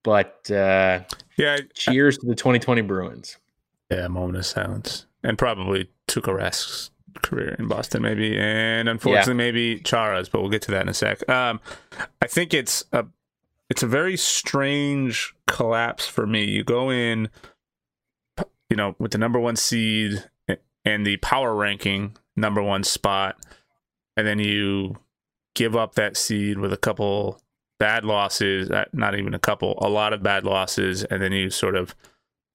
But 0.05 0.51
uh 0.51 1.01
Yeah, 1.37 1.59
I- 1.61 1.69
cheers 1.75 2.19
to 2.19 2.27
the 2.27 2.35
2020 2.35 2.83
Bruins. 2.83 3.37
Yeah, 3.91 4.05
a 4.07 4.09
moment 4.09 4.39
of 4.39 4.47
silence. 4.47 5.07
And 5.23 5.39
probably 5.39 5.91
Tuukka 6.09 6.35
Rask's 6.37 6.91
career 7.23 7.57
in 7.59 7.67
Boston, 7.69 8.03
maybe. 8.03 8.39
And 8.39 8.89
unfortunately, 8.89 9.35
maybe 9.35 9.81
Chara's, 9.81 10.29
but 10.29 10.41
we'll 10.41 10.51
get 10.51 10.63
to 10.63 10.71
that 10.73 10.83
in 10.83 10.89
a 10.89 10.95
sec. 10.95 11.29
Um, 11.29 11.61
I 12.23 12.27
think 12.27 12.55
it's 12.55 12.85
a 12.93 13.07
it's 13.71 13.83
a 13.83 13.87
very 13.87 14.17
strange 14.17 15.35
collapse 15.47 16.07
for 16.07 16.27
me. 16.27 16.45
You 16.45 16.65
go 16.65 16.91
in, 16.91 17.29
you 18.71 18.77
know, 18.77 18.95
with 18.99 19.13
the 19.13 19.19
number 19.19 19.39
one 19.41 19.57
seed 19.57 20.25
and 20.89 21.07
the 21.07 21.19
power 21.19 21.55
ranking 21.55 22.17
number 22.35 22.63
one 22.63 22.83
spot, 22.83 23.37
and 24.17 24.27
then 24.27 24.39
you 24.39 24.97
give 25.55 25.77
up 25.77 25.97
that 25.97 26.17
seed 26.17 26.59
with 26.59 26.73
a 26.73 26.79
couple 26.79 27.43
bad 27.79 28.05
losses, 28.05 28.71
uh, 28.71 28.87
not 28.93 29.15
even 29.19 29.35
a 29.35 29.39
couple, 29.39 29.79
a 29.83 29.89
lot 29.89 30.15
of 30.15 30.23
bad 30.23 30.45
losses, 30.45 31.05
and 31.05 31.23
then 31.23 31.33
you 31.33 31.51
sort 31.51 31.77
of 31.77 31.95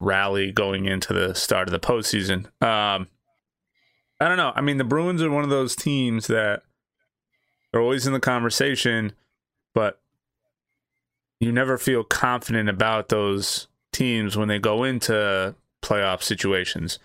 rally 0.00 0.50
going 0.50 0.84
into 0.84 1.12
the 1.12 1.32
start 1.34 1.68
of 1.68 1.72
the 1.72 1.78
postseason. 1.78 2.46
Um, 2.60 3.06
I 4.20 4.28
don't 4.28 4.36
know. 4.36 4.52
I 4.54 4.60
mean, 4.60 4.78
the 4.78 4.84
Bruins 4.84 5.22
are 5.22 5.30
one 5.30 5.44
of 5.44 5.50
those 5.50 5.76
teams 5.76 6.26
that 6.26 6.62
are 7.72 7.80
always 7.80 8.06
in 8.06 8.12
the 8.12 8.20
conversation, 8.20 9.12
but 9.74 10.00
you 11.38 11.52
never 11.52 11.78
feel 11.78 12.02
confident 12.02 12.68
about 12.68 13.10
those 13.10 13.68
teams 13.92 14.36
when 14.36 14.48
they 14.48 14.58
go 14.58 14.82
into 14.82 15.54
playoff 15.82 16.22
situations. 16.22 16.98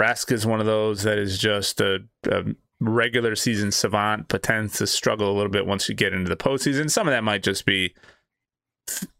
Rask 0.00 0.32
is 0.32 0.46
one 0.46 0.60
of 0.60 0.66
those 0.66 1.02
that 1.04 1.18
is 1.18 1.38
just 1.38 1.80
a, 1.80 2.00
a 2.26 2.44
regular 2.80 3.36
season 3.36 3.70
savant, 3.70 4.28
but 4.28 4.42
tends 4.42 4.78
to 4.78 4.86
struggle 4.86 5.30
a 5.30 5.36
little 5.36 5.50
bit 5.50 5.66
once 5.66 5.88
you 5.88 5.94
get 5.94 6.12
into 6.12 6.28
the 6.28 6.36
postseason. 6.36 6.90
Some 6.90 7.06
of 7.06 7.12
that 7.12 7.24
might 7.24 7.42
just 7.42 7.64
be, 7.64 7.94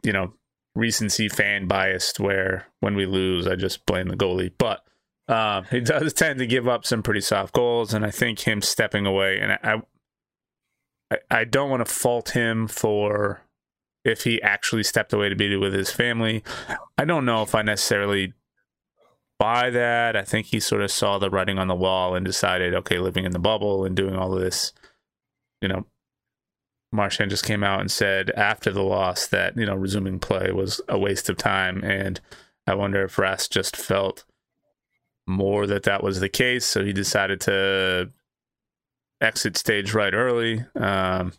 you 0.03 0.13
know, 0.13 0.35
recency 0.75 1.29
fan 1.29 1.67
biased, 1.67 2.19
where 2.19 2.67
when 2.81 2.97
we 2.97 3.07
lose, 3.07 3.47
I 3.47 3.55
just 3.55 3.87
blame 3.87 4.09
the 4.09 4.17
goalie. 4.17 4.53
But 4.59 4.85
um, 5.29 5.65
he 5.71 5.81
does 5.81 6.13
tend 6.15 6.39
to 6.41 6.47
give 6.47 6.69
up 6.69 6.85
some 6.85 7.03
pretty 7.03 7.21
soft 7.21 7.55
goals, 7.55 7.95
and 7.95 8.05
I 8.05 8.11
think 8.11 8.41
him 8.41 8.61
stepping 8.61 9.07
away, 9.07 9.39
and 9.39 9.53
I, 9.53 9.83
I, 11.11 11.19
I 11.31 11.45
don't 11.45 11.71
want 11.71 11.87
to 11.87 11.93
fault 11.93 12.31
him 12.31 12.67
for 12.67 13.43
if 14.05 14.25
he 14.25 14.43
actually 14.43 14.83
stepped 14.83 15.13
away 15.13 15.29
to 15.29 15.37
be 15.37 15.57
with 15.57 15.73
his 15.73 15.91
family. 15.91 16.43
I 16.99 17.05
don't 17.05 17.25
know 17.25 17.43
if 17.43 17.55
I 17.55 17.63
necessarily 17.63 18.35
buy 19.39 19.71
that. 19.71 20.17
I 20.17 20.23
think 20.23 20.47
he 20.47 20.61
sort 20.61 20.83
of 20.83 20.91
saw 20.91 21.19
the 21.19 21.31
writing 21.31 21.59
on 21.59 21.69
the 21.69 21.75
wall 21.75 22.15
and 22.15 22.25
decided, 22.25 22.75
okay, 22.75 22.99
living 22.99 23.25
in 23.25 23.33
the 23.33 23.39
bubble 23.39 23.85
and 23.85 23.97
doing 23.97 24.17
all 24.17 24.35
of 24.35 24.41
this, 24.41 24.73
you 25.61 25.69
know. 25.69 25.87
Marchand 26.93 27.31
just 27.31 27.45
came 27.45 27.65
out 27.65 27.81
and 27.81 27.91
said 27.91 28.31
after 28.31 28.71
the 28.71 28.85
loss 28.85 29.27
that 29.27 29.57
you 29.57 29.67
know 29.67 29.75
resuming 29.75 30.21
play 30.21 30.53
was 30.53 30.81
a 30.89 30.97
waste 30.97 31.29
of 31.29 31.37
time, 31.37 31.83
and 31.83 32.21
I 32.69 32.77
wonder 32.77 33.03
if 33.03 33.17
Rask 33.17 33.51
just 33.51 33.77
felt 33.77 34.25
more 35.27 35.67
that 35.67 35.83
that 35.85 36.05
was 36.05 36.21
the 36.21 36.29
case, 36.29 36.65
so 36.65 36.85
he 36.85 36.93
decided 36.93 37.41
to 37.43 38.11
exit 39.21 39.57
stage 39.57 39.93
right 39.93 40.15
early. 40.15 40.65
Um, 40.77 41.33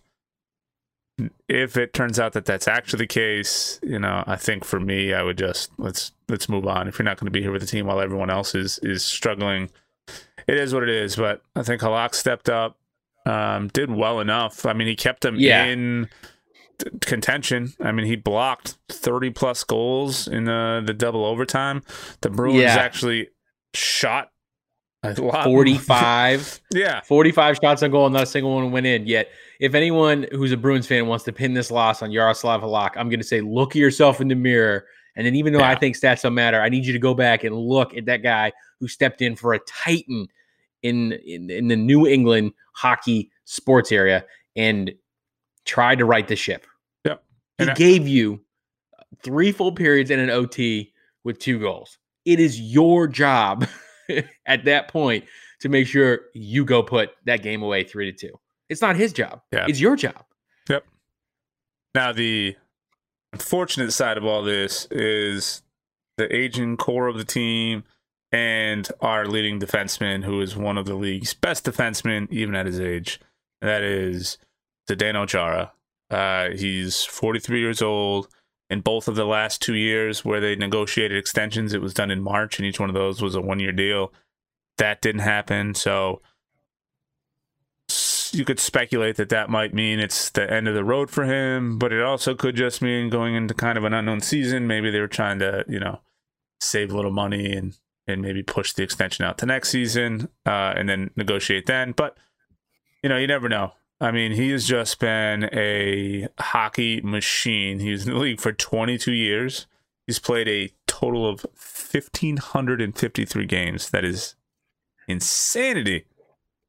if 1.48 1.78
it 1.78 1.94
turns 1.94 2.20
out 2.20 2.34
that 2.34 2.46
that's 2.46 2.68
actually 2.68 3.00
the 3.00 3.08
case, 3.08 3.80
you 3.82 4.00
know, 4.00 4.24
I 4.28 4.36
think 4.36 4.66
for 4.66 4.80
me, 4.80 5.14
I 5.14 5.24
would 5.24 5.38
just 5.38 5.72
let's 5.78 6.12
let's 6.28 6.50
move 6.50 6.66
on. 6.68 6.88
If 6.88 7.00
you're 7.00 7.06
not 7.06 7.18
going 7.18 7.28
to 7.28 7.32
be 7.32 7.42
here 7.42 7.52
with 7.52 7.62
the 7.62 7.68
team 7.68 7.86
while 7.86 8.00
everyone 8.02 8.30
else 8.30 8.54
is 8.56 8.80
is 8.84 9.04
struggling, 9.04 9.70
it 10.48 10.58
is 10.58 10.74
what 10.74 10.84
it 10.84 10.90
is. 10.90 11.16
But 11.16 11.42
I 11.56 11.64
think 11.64 11.82
Halak 11.82 12.14
stepped 12.16 12.50
up, 12.50 12.78
um, 13.26 13.70
did 13.70 13.90
well 13.92 14.20
enough. 14.20 14.66
I 14.66 14.74
mean, 14.74 14.88
he 14.88 14.96
kept 14.96 15.22
them 15.22 15.36
Yeah. 15.38 15.64
in 15.64 16.10
t- 16.80 16.90
contention. 17.00 17.74
I 17.80 17.94
mean, 17.94 18.06
he 18.06 18.18
blocked 18.18 18.76
30 18.90 19.30
plus 19.30 19.64
goals 19.64 20.28
in 20.28 20.44
the 20.46 20.84
the 20.86 20.94
double 20.94 21.24
overtime. 21.26 21.82
The 22.22 22.30
Bruins 22.30 22.62
Yeah. 22.62 22.76
actually 22.76 23.30
shot 23.74 24.32
a 25.06 25.44
45 25.44 26.62
yeah. 26.74 27.02
45 27.02 27.58
shots 27.62 27.84
on 27.84 27.92
goal 27.92 28.06
and 28.06 28.14
not 28.14 28.24
a 28.24 28.28
single 28.28 28.54
one 28.56 28.72
went 28.72 28.86
in. 28.86 29.06
Yet 29.06 29.30
if 29.60 29.74
anyone 29.74 30.28
who's 30.32 30.52
a 30.52 30.58
bruins 30.58 30.88
fan 30.88 31.08
wants 31.08 31.24
to 31.26 31.32
pin 31.34 31.54
this 31.54 31.72
loss 31.72 32.02
on 32.02 32.12
yaroslav 32.12 32.62
halak 32.62 32.92
i'm 32.98 33.10
going 33.10 33.20
to 33.20 33.26
say 33.26 33.42
look 33.42 33.72
at 33.72 33.80
yourself 33.80 34.20
in 34.22 34.28
the 34.28 34.36
mirror. 34.36 34.86
And 35.16 35.26
then 35.26 35.36
even 35.36 35.54
though 35.54 35.62
i 35.62 35.76
think 35.76 35.96
stats 35.96 36.24
don't 36.24 36.34
matter 36.34 36.62
i 36.62 36.70
need 36.70 36.86
you 36.86 36.94
to 36.94 37.00
go 37.00 37.14
back 37.14 37.44
and 37.44 37.56
look 37.56 37.96
at 37.96 38.06
that 38.06 38.22
guy 38.24 38.52
who 38.80 38.88
stepped 38.88 39.22
in 39.22 39.36
for 39.36 39.54
a 39.54 39.60
titan 39.60 40.28
in 40.84 41.14
in, 41.26 41.50
in 41.50 41.68
the 41.70 41.76
new 41.76 42.06
england 42.06 42.52
hockey 42.74 43.32
sports 43.46 43.92
area 43.92 44.26
and 44.56 44.94
tried 45.66 46.00
to 46.00 46.06
right 46.06 46.28
the 46.28 46.36
ship. 46.36 46.66
Yep. 47.06 47.24
he 47.58 47.70
I- 47.70 47.74
gave 47.74 48.08
you 48.08 48.42
three 49.24 49.52
full 49.52 49.72
periods 49.72 50.12
and 50.12 50.22
an 50.22 50.30
ot 50.30 50.88
with 51.24 51.40
two 51.40 51.60
goals. 51.60 51.98
It 52.26 52.40
is 52.40 52.60
your 52.60 53.08
job 53.08 53.68
at 54.46 54.66
that 54.66 54.88
point 54.88 55.26
to 55.62 55.70
make 55.70 55.88
sure 55.88 56.22
you 56.34 56.66
go 56.66 56.84
put 56.84 57.12
that 57.26 57.42
game 57.42 57.62
away 57.62 57.84
three 57.84 58.12
to 58.12 58.18
two. 58.28 58.34
It's 58.70 58.82
not 58.82 58.96
his 58.96 59.14
job. 59.14 59.42
Yeah. 59.52 59.66
It's 59.68 59.80
your 59.80 59.96
job. 59.96 60.26
Yep. 60.70 60.86
Now, 61.94 62.12
the 62.12 62.56
unfortunate 63.32 63.92
side 63.92 64.18
of 64.18 64.26
all 64.26 64.44
this 64.44 64.88
is 64.92 65.62
the 66.18 66.34
aging 66.34 66.78
core 66.78 67.08
of 67.08 67.18
the 67.18 67.24
team 67.24 67.84
and 68.32 68.88
our 69.02 69.28
leading 69.28 69.60
defenseman, 69.60 70.24
who 70.24 70.42
is 70.42 70.56
one 70.56 70.78
of 70.78 70.86
the 70.86 70.96
league's 70.96 71.34
best 71.34 71.66
defensemen, 71.66 72.28
even 72.32 72.56
at 72.56 72.66
his 72.66 72.80
age. 72.80 73.20
That 73.62 73.82
is 73.84 74.38
Zdeno 74.90 75.28
Chara. 75.28 75.72
Uh, 76.10 76.50
he's 76.50 77.04
43 77.04 77.60
years 77.60 77.82
old. 77.82 78.28
In 78.70 78.82
both 78.82 79.08
of 79.08 79.16
the 79.16 79.26
last 79.26 79.62
two 79.62 79.76
years 79.76 80.26
where 80.26 80.40
they 80.40 80.56
negotiated 80.56 81.18
extensions, 81.18 81.74
it 81.74 81.82
was 81.82 81.94
done 81.94 82.10
in 82.10 82.22
March, 82.22 82.58
and 82.58 82.66
each 82.66 82.80
one 82.80 82.90
of 82.90 82.96
those 82.96 83.22
was 83.22 83.36
a 83.36 83.42
one 83.42 83.60
year 83.60 83.72
deal. 83.72 84.12
That 84.78 85.02
didn't 85.02 85.22
happen. 85.22 85.76
So 85.76 86.22
you 88.32 88.44
could 88.44 88.60
speculate 88.60 89.16
that 89.18 89.30
that 89.30 89.50
might 89.50 89.74
mean 89.74 90.00
it's 90.00 90.30
the 90.30 90.52
end 90.52 90.68
of 90.68 90.76
the 90.76 90.84
road 90.84 91.10
for 91.10 91.26
him, 91.26 91.78
but 91.78 91.94
it 91.94 92.02
also 92.02 92.36
could 92.36 92.56
just 92.56 92.82
mean 92.82 93.10
going 93.10 93.36
into 93.36 93.54
kind 93.54 93.78
of 93.78 93.84
an 93.84 93.94
unknown 93.94 94.22
season. 94.22 94.68
Maybe 94.68 94.92
they 94.92 95.00
were 95.00 95.08
trying 95.08 95.40
to, 95.40 95.64
you 95.68 95.80
know, 95.80 96.02
save 96.60 96.92
a 96.92 96.96
little 96.96 97.12
money 97.12 97.54
and 97.54 97.78
and 98.08 98.22
maybe 98.22 98.44
push 98.44 98.74
the 98.74 98.84
extension 98.84 99.26
out 99.26 99.38
to 99.40 99.46
next 99.48 99.70
season 99.70 100.30
uh, 100.46 100.74
and 100.76 100.88
then 100.88 101.10
negotiate 101.16 101.66
then. 101.66 101.92
But 101.92 102.18
you 103.02 103.10
know, 103.10 103.18
you 103.18 103.28
never 103.28 103.50
know. 103.50 103.74
I 104.02 104.12
mean, 104.12 104.34
he 104.34 104.50
has 104.52 104.66
just 104.66 105.00
been 105.00 105.50
a 105.54 106.28
hockey 106.40 107.00
machine. 107.02 107.80
He's 107.80 108.06
in 108.06 108.14
the 108.14 108.20
league 108.20 108.42
for 108.42 108.52
22 108.52 109.14
years. 109.14 109.68
He's 110.06 110.20
played 110.20 110.48
a 110.48 110.72
total 110.88 111.28
of 111.28 111.46
1,553 111.56 113.46
games. 113.46 113.90
That 113.90 114.04
is 114.06 114.36
insanity. 115.08 116.06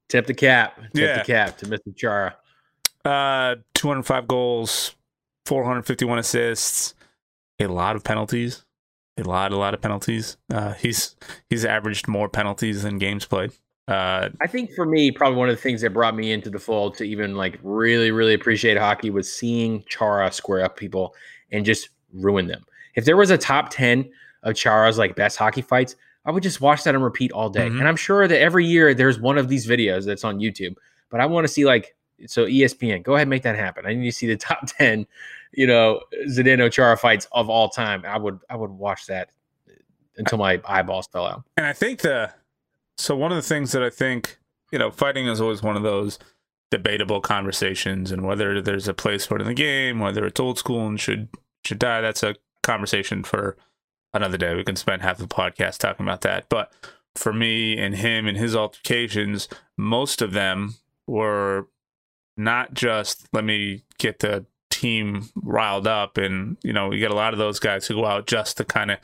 Tip 0.08 0.26
the 0.26 0.34
cap. 0.34 0.76
Tip 0.76 0.90
Yeah. 0.94 1.18
the 1.18 1.24
cap 1.24 1.58
to 1.58 1.66
Mr. 1.66 1.94
Chara. 1.96 2.36
Uh, 3.04 3.56
205 3.74 4.26
goals, 4.28 4.94
451 5.44 6.18
assists, 6.18 6.94
a 7.60 7.66
lot 7.66 7.94
of 7.96 8.02
penalties, 8.04 8.64
a 9.16 9.22
lot, 9.22 9.52
a 9.52 9.56
lot 9.56 9.74
of 9.74 9.80
penalties. 9.80 10.36
Uh, 10.52 10.72
he's 10.74 11.14
he's 11.48 11.64
averaged 11.64 12.08
more 12.08 12.28
penalties 12.28 12.82
than 12.82 12.98
games 12.98 13.24
played. 13.24 13.52
Uh, 13.88 14.30
I 14.40 14.46
think 14.48 14.72
for 14.72 14.84
me, 14.84 15.10
probably 15.12 15.38
one 15.38 15.48
of 15.48 15.54
the 15.56 15.62
things 15.62 15.80
that 15.82 15.90
brought 15.92 16.16
me 16.16 16.32
into 16.32 16.50
the 16.50 16.58
fold 16.58 16.96
to 16.96 17.04
even 17.04 17.36
like 17.36 17.58
really, 17.62 18.10
really 18.10 18.34
appreciate 18.34 18.76
hockey 18.76 19.10
was 19.10 19.32
seeing 19.32 19.84
Chara 19.88 20.32
square 20.32 20.64
up 20.64 20.76
people 20.76 21.14
and 21.52 21.64
just 21.64 21.90
ruin 22.12 22.48
them. 22.48 22.64
If 22.96 23.04
there 23.04 23.16
was 23.16 23.30
a 23.30 23.38
top 23.38 23.70
10 23.70 24.10
of 24.42 24.54
Chara's 24.56 24.98
like 24.98 25.14
best 25.14 25.36
hockey 25.38 25.62
fights, 25.62 25.94
I 26.24 26.32
would 26.32 26.42
just 26.42 26.60
watch 26.60 26.82
that 26.82 26.94
and 26.96 27.04
repeat 27.04 27.30
all 27.30 27.48
day. 27.48 27.68
Mhm. 27.68 27.78
And 27.78 27.86
I'm 27.88 27.94
sure 27.96 28.26
that 28.26 28.40
every 28.40 28.64
year 28.66 28.92
there's 28.92 29.20
one 29.20 29.38
of 29.38 29.48
these 29.48 29.66
videos 29.68 30.04
that's 30.04 30.24
on 30.24 30.40
YouTube, 30.40 30.74
but 31.08 31.20
I 31.20 31.26
want 31.26 31.46
to 31.46 31.52
see 31.52 31.64
like, 31.64 31.94
so 32.26 32.46
ESPN, 32.46 33.04
go 33.04 33.14
ahead 33.14 33.22
and 33.26 33.30
make 33.30 33.42
that 33.42 33.54
happen. 33.54 33.86
I 33.86 33.94
need 33.94 34.06
to 34.06 34.16
see 34.16 34.26
the 34.26 34.36
top 34.48 34.66
10, 34.66 35.06
you 35.52 35.66
know, 35.68 36.00
Zdeno 36.28 36.72
Chara 36.72 36.96
fights 36.96 37.28
of 37.30 37.48
all 37.48 37.68
time. 37.68 38.02
I 38.04 38.18
would, 38.18 38.40
I 38.50 38.56
would 38.56 38.70
watch 38.70 39.06
that 39.06 39.30
until 40.16 40.38
my 40.38 40.60
eyeballs 40.64 41.06
fell 41.06 41.26
out. 41.26 41.44
and 41.56 41.66
I 41.66 41.72
think 41.72 42.00
the 42.00 42.32
so 42.98 43.16
one 43.16 43.32
of 43.32 43.36
the 43.36 43.42
things 43.42 43.72
that 43.72 43.82
I 43.82 43.90
think 43.90 44.38
you 44.72 44.78
know 44.78 44.90
fighting 44.90 45.26
is 45.26 45.40
always 45.40 45.62
one 45.62 45.76
of 45.76 45.82
those 45.82 46.18
debatable 46.70 47.20
conversations 47.20 48.10
and 48.10 48.26
whether 48.26 48.60
there's 48.60 48.88
a 48.88 48.94
place 48.94 49.24
for 49.24 49.36
it 49.36 49.40
in 49.40 49.46
the 49.46 49.54
game 49.54 50.00
whether 50.00 50.26
it's 50.26 50.40
old 50.40 50.58
school 50.58 50.86
and 50.86 51.00
should 51.00 51.28
should 51.64 51.78
die 51.78 52.00
that's 52.00 52.22
a 52.22 52.34
conversation 52.62 53.22
for 53.22 53.56
another 54.12 54.36
day. 54.36 54.54
We 54.54 54.64
can 54.64 54.76
spend 54.76 55.02
half 55.02 55.18
the 55.18 55.26
podcast 55.26 55.78
talking 55.78 56.04
about 56.04 56.22
that. 56.22 56.48
But 56.48 56.72
for 57.14 57.32
me 57.32 57.78
and 57.78 57.94
him 57.94 58.26
and 58.26 58.36
his 58.36 58.54
altercations 58.54 59.48
most 59.78 60.20
of 60.20 60.32
them 60.32 60.74
were 61.06 61.68
not 62.36 62.74
just 62.74 63.26
let 63.32 63.44
me 63.44 63.84
get 63.98 64.18
the 64.18 64.44
team 64.68 65.30
riled 65.34 65.86
up 65.86 66.18
and 66.18 66.58
you 66.62 66.74
know 66.74 66.92
you 66.92 66.98
get 66.98 67.10
a 67.10 67.14
lot 67.14 67.32
of 67.32 67.38
those 67.38 67.58
guys 67.58 67.86
who 67.86 67.94
go 67.94 68.04
out 68.04 68.26
just 68.26 68.58
to 68.58 68.64
kind 68.66 68.90
of 68.90 68.98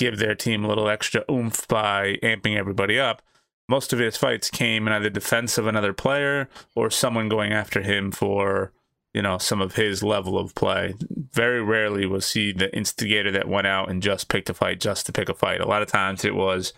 give 0.00 0.18
their 0.18 0.34
team 0.34 0.64
a 0.64 0.68
little 0.68 0.88
extra 0.88 1.22
oomph 1.30 1.68
by 1.68 2.16
amping 2.22 2.56
everybody 2.56 2.98
up. 2.98 3.20
Most 3.68 3.92
of 3.92 3.98
his 3.98 4.16
fights 4.16 4.50
came 4.50 4.86
in 4.86 4.94
either 4.94 5.10
defense 5.10 5.58
of 5.58 5.66
another 5.66 5.92
player 5.92 6.48
or 6.74 6.90
someone 6.90 7.28
going 7.28 7.52
after 7.52 7.82
him 7.82 8.10
for, 8.10 8.72
you 9.12 9.20
know, 9.20 9.36
some 9.36 9.60
of 9.60 9.74
his 9.76 10.02
level 10.02 10.38
of 10.38 10.54
play. 10.54 10.94
Very 11.32 11.62
rarely 11.62 12.06
was 12.06 12.32
he 12.32 12.50
the 12.50 12.74
instigator 12.74 13.30
that 13.30 13.46
went 13.46 13.66
out 13.66 13.90
and 13.90 14.02
just 14.02 14.28
picked 14.28 14.48
a 14.48 14.54
fight 14.54 14.80
just 14.80 15.04
to 15.04 15.12
pick 15.12 15.28
a 15.28 15.34
fight. 15.34 15.60
A 15.60 15.68
lot 15.68 15.82
of 15.82 15.88
times 15.88 16.24
it 16.24 16.34
was 16.34 16.72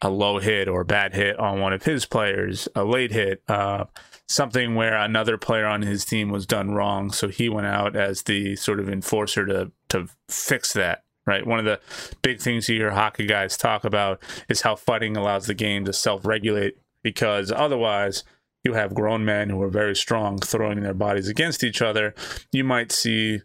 a 0.00 0.08
low 0.08 0.38
hit 0.38 0.68
or 0.68 0.84
bad 0.84 1.14
hit 1.14 1.38
on 1.40 1.60
one 1.60 1.72
of 1.72 1.82
his 1.82 2.06
players, 2.06 2.68
a 2.76 2.84
late 2.84 3.10
hit, 3.10 3.42
uh, 3.48 3.84
something 4.28 4.76
where 4.76 4.96
another 4.96 5.36
player 5.36 5.66
on 5.66 5.82
his 5.82 6.04
team 6.04 6.30
was 6.30 6.46
done 6.46 6.70
wrong. 6.70 7.10
So 7.10 7.26
he 7.26 7.48
went 7.48 7.66
out 7.66 7.96
as 7.96 8.22
the 8.22 8.54
sort 8.54 8.78
of 8.78 8.88
enforcer 8.88 9.44
to 9.46 9.72
to 9.88 10.08
fix 10.28 10.72
that. 10.74 11.02
Right. 11.24 11.46
One 11.46 11.60
of 11.60 11.64
the 11.64 11.80
big 12.22 12.40
things 12.40 12.68
you 12.68 12.76
hear 12.76 12.90
hockey 12.90 13.26
guys 13.26 13.56
talk 13.56 13.84
about 13.84 14.20
is 14.48 14.62
how 14.62 14.74
fighting 14.74 15.16
allows 15.16 15.46
the 15.46 15.54
game 15.54 15.84
to 15.84 15.92
self 15.92 16.26
regulate 16.26 16.78
because 17.02 17.52
otherwise 17.52 18.24
you 18.64 18.74
have 18.74 18.94
grown 18.94 19.24
men 19.24 19.50
who 19.50 19.60
are 19.62 19.68
very 19.68 19.94
strong 19.94 20.38
throwing 20.38 20.80
their 20.80 20.94
bodies 20.94 21.28
against 21.28 21.62
each 21.62 21.82
other. 21.82 22.14
You 22.50 22.64
might 22.64 22.92
see 22.92 23.42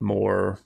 more 0.00 0.58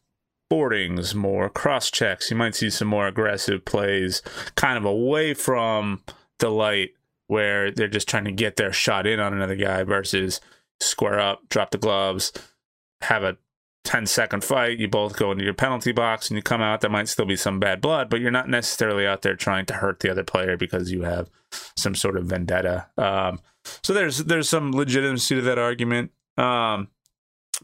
boardings, 0.49 1.15
more 1.15 1.49
cross 1.49 1.91
checks. 1.91 2.31
You 2.31 2.37
might 2.37 2.55
see 2.55 2.71
some 2.71 2.89
more 2.89 3.07
aggressive 3.07 3.65
plays, 3.65 4.23
kind 4.55 4.79
of 4.79 4.85
away 4.85 5.35
from 5.35 6.03
the 6.39 6.51
light 6.51 6.91
where 7.27 7.71
they're 7.71 7.89
just 7.89 8.09
trying 8.09 8.25
to 8.25 8.33
get 8.33 8.57
their 8.57 8.73
shot 8.73 9.07
in 9.07 9.21
on 9.21 9.35
another 9.35 9.57
guy 9.57 9.83
versus 9.83 10.41
square 10.81 11.21
up, 11.21 11.49
drop 11.49 11.71
the 11.71 11.79
gloves, 11.79 12.33
have 13.03 13.23
a 13.23 13.37
10 13.89 14.05
second 14.05 14.45
fight. 14.45 14.79
You 14.79 14.87
both 14.87 15.17
go 15.17 15.33
into 15.33 15.45
your 15.45 15.55
penalty 15.55 15.93
box 15.93 16.29
and 16.29 16.37
you 16.37 16.43
come 16.43 16.61
out. 16.61 16.83
There 16.83 16.91
might 16.91 17.09
still 17.09 17.25
be 17.25 17.37
some 17.37 17.59
bad 17.59 17.81
blood, 17.81 18.11
but 18.11 18.21
you're 18.21 18.31
not 18.31 18.47
necessarily 18.47 19.07
out 19.07 19.23
there 19.23 19.35
trying 19.35 19.65
to 19.65 19.73
hurt 19.73 20.01
the 20.01 20.11
other 20.11 20.23
player 20.23 20.59
because 20.59 20.93
you 20.93 21.05
have 21.05 21.31
some 21.75 21.95
sort 21.95 22.19
of 22.19 22.27
vendetta. 22.27 22.87
Um, 22.99 23.41
so 23.83 23.95
there's 23.95 24.19
there's 24.19 24.47
some 24.47 24.73
legitimacy 24.73 25.37
to 25.37 25.41
that 25.41 25.59
argument. 25.59 26.11
Um, 26.37 26.89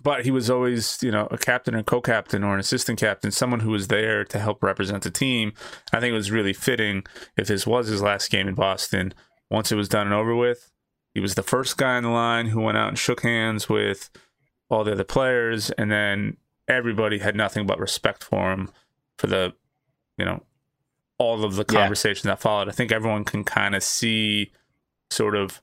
but 0.02 0.24
he 0.24 0.30
was 0.30 0.48
always, 0.48 0.98
you 1.02 1.10
know, 1.10 1.28
a 1.30 1.36
captain 1.36 1.74
or 1.74 1.82
co-captain 1.82 2.42
or 2.42 2.54
an 2.54 2.60
assistant 2.60 2.98
captain, 2.98 3.30
someone 3.30 3.60
who 3.60 3.70
was 3.70 3.88
there 3.88 4.24
to 4.24 4.38
help 4.38 4.62
represent 4.62 5.02
the 5.02 5.10
team. 5.10 5.52
I 5.92 6.00
think 6.00 6.12
it 6.12 6.16
was 6.16 6.30
really 6.30 6.54
fitting 6.54 7.04
if 7.36 7.48
this 7.48 7.66
was 7.66 7.88
his 7.88 8.00
last 8.00 8.30
game 8.30 8.48
in 8.48 8.54
Boston. 8.54 9.12
Once 9.50 9.70
it 9.70 9.76
was 9.76 9.90
done 9.90 10.06
and 10.06 10.14
over 10.14 10.34
with, 10.34 10.72
he 11.12 11.20
was 11.20 11.34
the 11.34 11.42
first 11.42 11.76
guy 11.76 11.98
in 11.98 12.04
the 12.04 12.10
line 12.10 12.46
who 12.46 12.62
went 12.62 12.78
out 12.78 12.88
and 12.88 12.98
shook 12.98 13.20
hands 13.20 13.68
with 13.68 14.08
all 14.68 14.84
the 14.84 14.92
other 14.92 15.04
players, 15.04 15.70
and 15.72 15.90
then 15.90 16.36
everybody 16.68 17.18
had 17.18 17.36
nothing 17.36 17.66
but 17.66 17.78
respect 17.78 18.24
for 18.24 18.52
him 18.52 18.70
for 19.18 19.26
the, 19.26 19.54
you 20.16 20.24
know, 20.24 20.42
all 21.18 21.44
of 21.44 21.54
the 21.56 21.64
Yeah. 21.70 21.80
conversation 21.80 22.28
that 22.28 22.40
followed. 22.40 22.68
I 22.68 22.72
think 22.72 22.90
everyone 22.90 23.24
can 23.24 23.44
kind 23.44 23.74
of 23.74 23.82
see 23.82 24.52
sort 25.10 25.36
of 25.36 25.60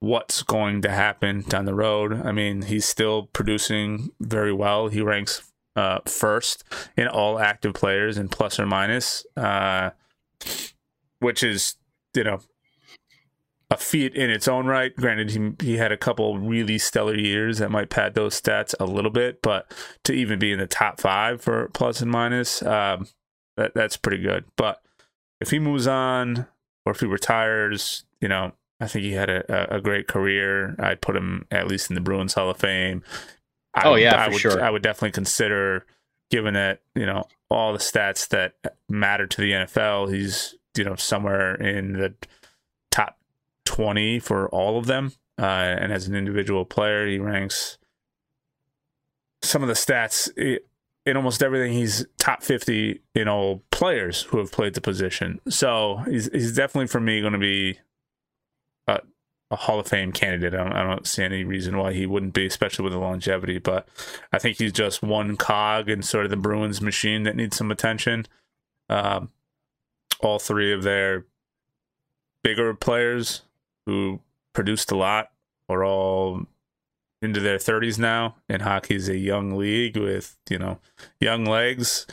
what's 0.00 0.42
going 0.42 0.82
to 0.82 0.90
happen 0.90 1.42
down 1.42 1.64
the 1.64 1.74
road. 1.74 2.12
I 2.26 2.32
mean, 2.32 2.62
he's 2.62 2.84
still 2.84 3.28
producing 3.32 4.10
very 4.20 4.52
well. 4.52 4.88
He 4.88 5.00
ranks 5.00 5.48
uh, 5.76 6.00
first 6.06 6.64
in 6.98 7.08
all 7.08 7.38
active 7.38 7.72
players 7.72 8.18
in 8.18 8.28
plus 8.28 8.60
or 8.60 8.66
minus, 8.66 9.24
uh, 9.36 9.90
which 11.20 11.42
is, 11.42 11.76
you 12.14 12.24
know, 12.24 12.40
a 13.72 13.76
feat 13.78 14.14
in 14.14 14.28
its 14.28 14.46
own 14.46 14.66
right. 14.66 14.94
Granted, 14.94 15.30
he, 15.30 15.52
he 15.64 15.76
had 15.78 15.92
a 15.92 15.96
couple 15.96 16.38
really 16.38 16.76
stellar 16.76 17.16
years 17.16 17.58
that 17.58 17.70
might 17.70 17.88
pad 17.88 18.12
those 18.12 18.38
stats 18.38 18.74
a 18.78 18.84
little 18.84 19.10
bit, 19.10 19.40
but 19.40 19.72
to 20.04 20.12
even 20.12 20.38
be 20.38 20.52
in 20.52 20.58
the 20.58 20.66
top 20.66 21.00
five 21.00 21.40
for 21.40 21.70
plus 21.72 22.02
and 22.02 22.10
minus, 22.10 22.62
um, 22.62 23.08
that, 23.56 23.72
that's 23.74 23.96
pretty 23.96 24.22
good. 24.22 24.44
But 24.56 24.82
if 25.40 25.50
he 25.50 25.58
moves 25.58 25.86
on 25.86 26.46
or 26.84 26.92
if 26.92 27.00
he 27.00 27.06
retires, 27.06 28.04
you 28.20 28.28
know, 28.28 28.52
I 28.78 28.88
think 28.88 29.04
he 29.04 29.12
had 29.12 29.30
a, 29.30 29.76
a, 29.76 29.80
great 29.80 30.06
career. 30.06 30.76
I'd 30.78 31.00
put 31.00 31.16
him 31.16 31.46
at 31.50 31.68
least 31.68 31.88
in 31.88 31.94
the 31.94 32.00
Bruins 32.00 32.34
Hall 32.34 32.50
of 32.50 32.58
Fame. 32.58 33.02
I, 33.74 33.88
Oh, 33.88 33.94
yeah, 33.94 34.20
I 34.20 34.26
for 34.26 34.32
would, 34.32 34.40
sure. 34.40 34.62
I 34.62 34.68
would 34.68 34.82
definitely 34.82 35.12
consider, 35.12 35.86
given 36.30 36.54
that 36.54 36.80
you 36.94 37.06
know 37.06 37.26
all 37.48 37.72
the 37.72 37.78
stats 37.78 38.28
that 38.28 38.54
matter 38.88 39.26
to 39.26 39.40
the 39.40 39.52
NFL, 39.52 40.12
he's 40.12 40.56
you 40.76 40.84
know 40.84 40.96
somewhere 40.96 41.54
in 41.54 41.92
the 41.92 42.14
20 43.72 44.18
for 44.18 44.48
all 44.50 44.78
of 44.78 44.86
them. 44.86 45.12
Uh, 45.38 45.44
and 45.44 45.92
as 45.92 46.06
an 46.06 46.14
individual 46.14 46.66
player, 46.66 47.08
he 47.08 47.18
ranks 47.18 47.78
some 49.42 49.62
of 49.62 49.68
the 49.68 49.74
stats 49.74 50.30
in 51.06 51.16
almost 51.16 51.42
everything. 51.42 51.72
He's 51.72 52.04
top 52.18 52.42
50 52.42 53.00
in 53.14 53.28
all 53.28 53.62
players 53.70 54.22
who 54.24 54.38
have 54.38 54.52
played 54.52 54.74
the 54.74 54.82
position. 54.82 55.40
So 55.48 56.02
he's, 56.06 56.30
he's 56.32 56.54
definitely, 56.54 56.88
for 56.88 57.00
me, 57.00 57.22
going 57.22 57.32
to 57.32 57.38
be 57.38 57.78
a, 58.86 59.00
a, 59.50 59.56
Hall 59.56 59.80
of 59.80 59.86
Fame 59.86 60.12
candidate. 60.12 60.52
I 60.52 60.64
don't, 60.64 60.72
I 60.74 60.82
don't 60.82 61.06
see 61.06 61.24
any 61.24 61.42
reason 61.42 61.78
why 61.78 61.94
he 61.94 62.04
wouldn't 62.04 62.34
be, 62.34 62.44
especially 62.44 62.82
with 62.82 62.92
the 62.92 62.98
longevity. 62.98 63.58
But 63.58 63.88
I 64.34 64.38
think 64.38 64.58
he's 64.58 64.72
just 64.72 65.02
one 65.02 65.38
cog 65.38 65.88
in 65.88 66.02
sort 66.02 66.26
of 66.26 66.30
the 66.30 66.36
Bruins 66.36 66.82
machine 66.82 67.22
that 67.22 67.36
needs 67.36 67.56
some 67.56 67.70
attention. 67.70 68.26
Um, 68.90 69.30
all 70.20 70.38
three 70.38 70.74
of 70.74 70.82
their 70.82 71.24
bigger 72.44 72.74
players 72.74 73.42
who 73.86 74.20
produced 74.52 74.90
a 74.90 74.96
lot 74.96 75.30
are 75.68 75.84
all 75.84 76.46
into 77.20 77.40
their 77.40 77.58
30s 77.58 77.98
now 77.98 78.36
and 78.48 78.62
hockey's 78.62 79.08
a 79.08 79.16
young 79.16 79.56
league 79.56 79.96
with 79.96 80.36
you 80.50 80.58
know 80.58 80.78
young 81.20 81.44
legs. 81.44 82.06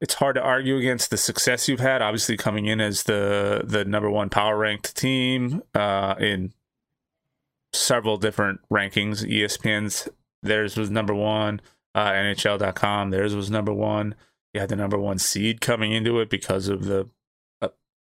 It's 0.00 0.14
hard 0.14 0.36
to 0.36 0.42
argue 0.42 0.76
against 0.76 1.10
the 1.10 1.16
success 1.16 1.68
you've 1.68 1.80
had 1.80 2.02
obviously 2.02 2.36
coming 2.36 2.66
in 2.66 2.80
as 2.80 3.04
the 3.04 3.62
the 3.64 3.84
number 3.84 4.10
one 4.10 4.28
power 4.28 4.56
ranked 4.56 4.94
team 4.96 5.62
uh 5.74 6.14
in 6.18 6.52
several 7.72 8.18
different 8.18 8.60
rankings. 8.70 9.24
Espn's 9.24 10.08
theirs 10.42 10.76
was 10.76 10.90
number 10.90 11.14
one 11.14 11.60
uh 11.94 12.10
nhl.com 12.10 13.10
theirs 13.10 13.34
was 13.34 13.50
number 13.50 13.72
one. 13.72 14.14
You 14.52 14.60
had 14.60 14.68
the 14.68 14.76
number 14.76 14.98
one 14.98 15.18
seed 15.18 15.60
coming 15.60 15.92
into 15.92 16.20
it 16.20 16.30
because 16.30 16.68
of 16.68 16.84
the 16.84 17.08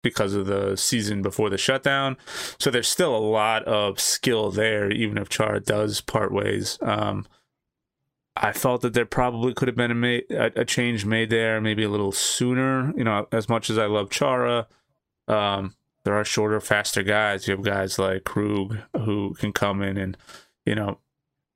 because 0.01 0.33
of 0.33 0.45
the 0.45 0.75
season 0.75 1.21
before 1.21 1.49
the 1.49 1.57
shutdown 1.57 2.17
so 2.59 2.69
there's 2.69 2.87
still 2.87 3.15
a 3.15 3.17
lot 3.17 3.63
of 3.65 3.99
skill 3.99 4.51
there 4.51 4.91
even 4.91 5.17
if 5.17 5.29
chara 5.29 5.59
does 5.59 6.01
part 6.01 6.31
ways 6.31 6.77
um 6.81 7.25
I 8.41 8.53
felt 8.53 8.81
that 8.81 8.93
there 8.93 9.05
probably 9.05 9.53
could 9.53 9.67
have 9.67 9.75
been 9.75 9.91
a, 9.91 9.95
ma- 9.95 10.49
a, 10.55 10.63
change 10.63 11.05
made 11.05 11.29
there, 11.29 11.59
maybe 11.59 11.83
a 11.83 11.89
little 11.89 12.13
sooner. 12.13 12.93
You 12.95 13.03
know, 13.03 13.27
as 13.33 13.49
much 13.49 13.69
as 13.69 13.77
I 13.77 13.85
love 13.85 14.09
Chara, 14.09 14.65
um, 15.27 15.75
there 16.05 16.15
are 16.15 16.23
shorter, 16.23 16.61
faster 16.61 17.03
guys. 17.03 17.47
You 17.47 17.55
have 17.55 17.65
guys 17.65 17.99
like 17.99 18.23
Krug 18.23 18.77
who 18.95 19.33
can 19.33 19.51
come 19.51 19.81
in 19.81 19.97
and, 19.97 20.17
you 20.65 20.73
know, 20.73 20.99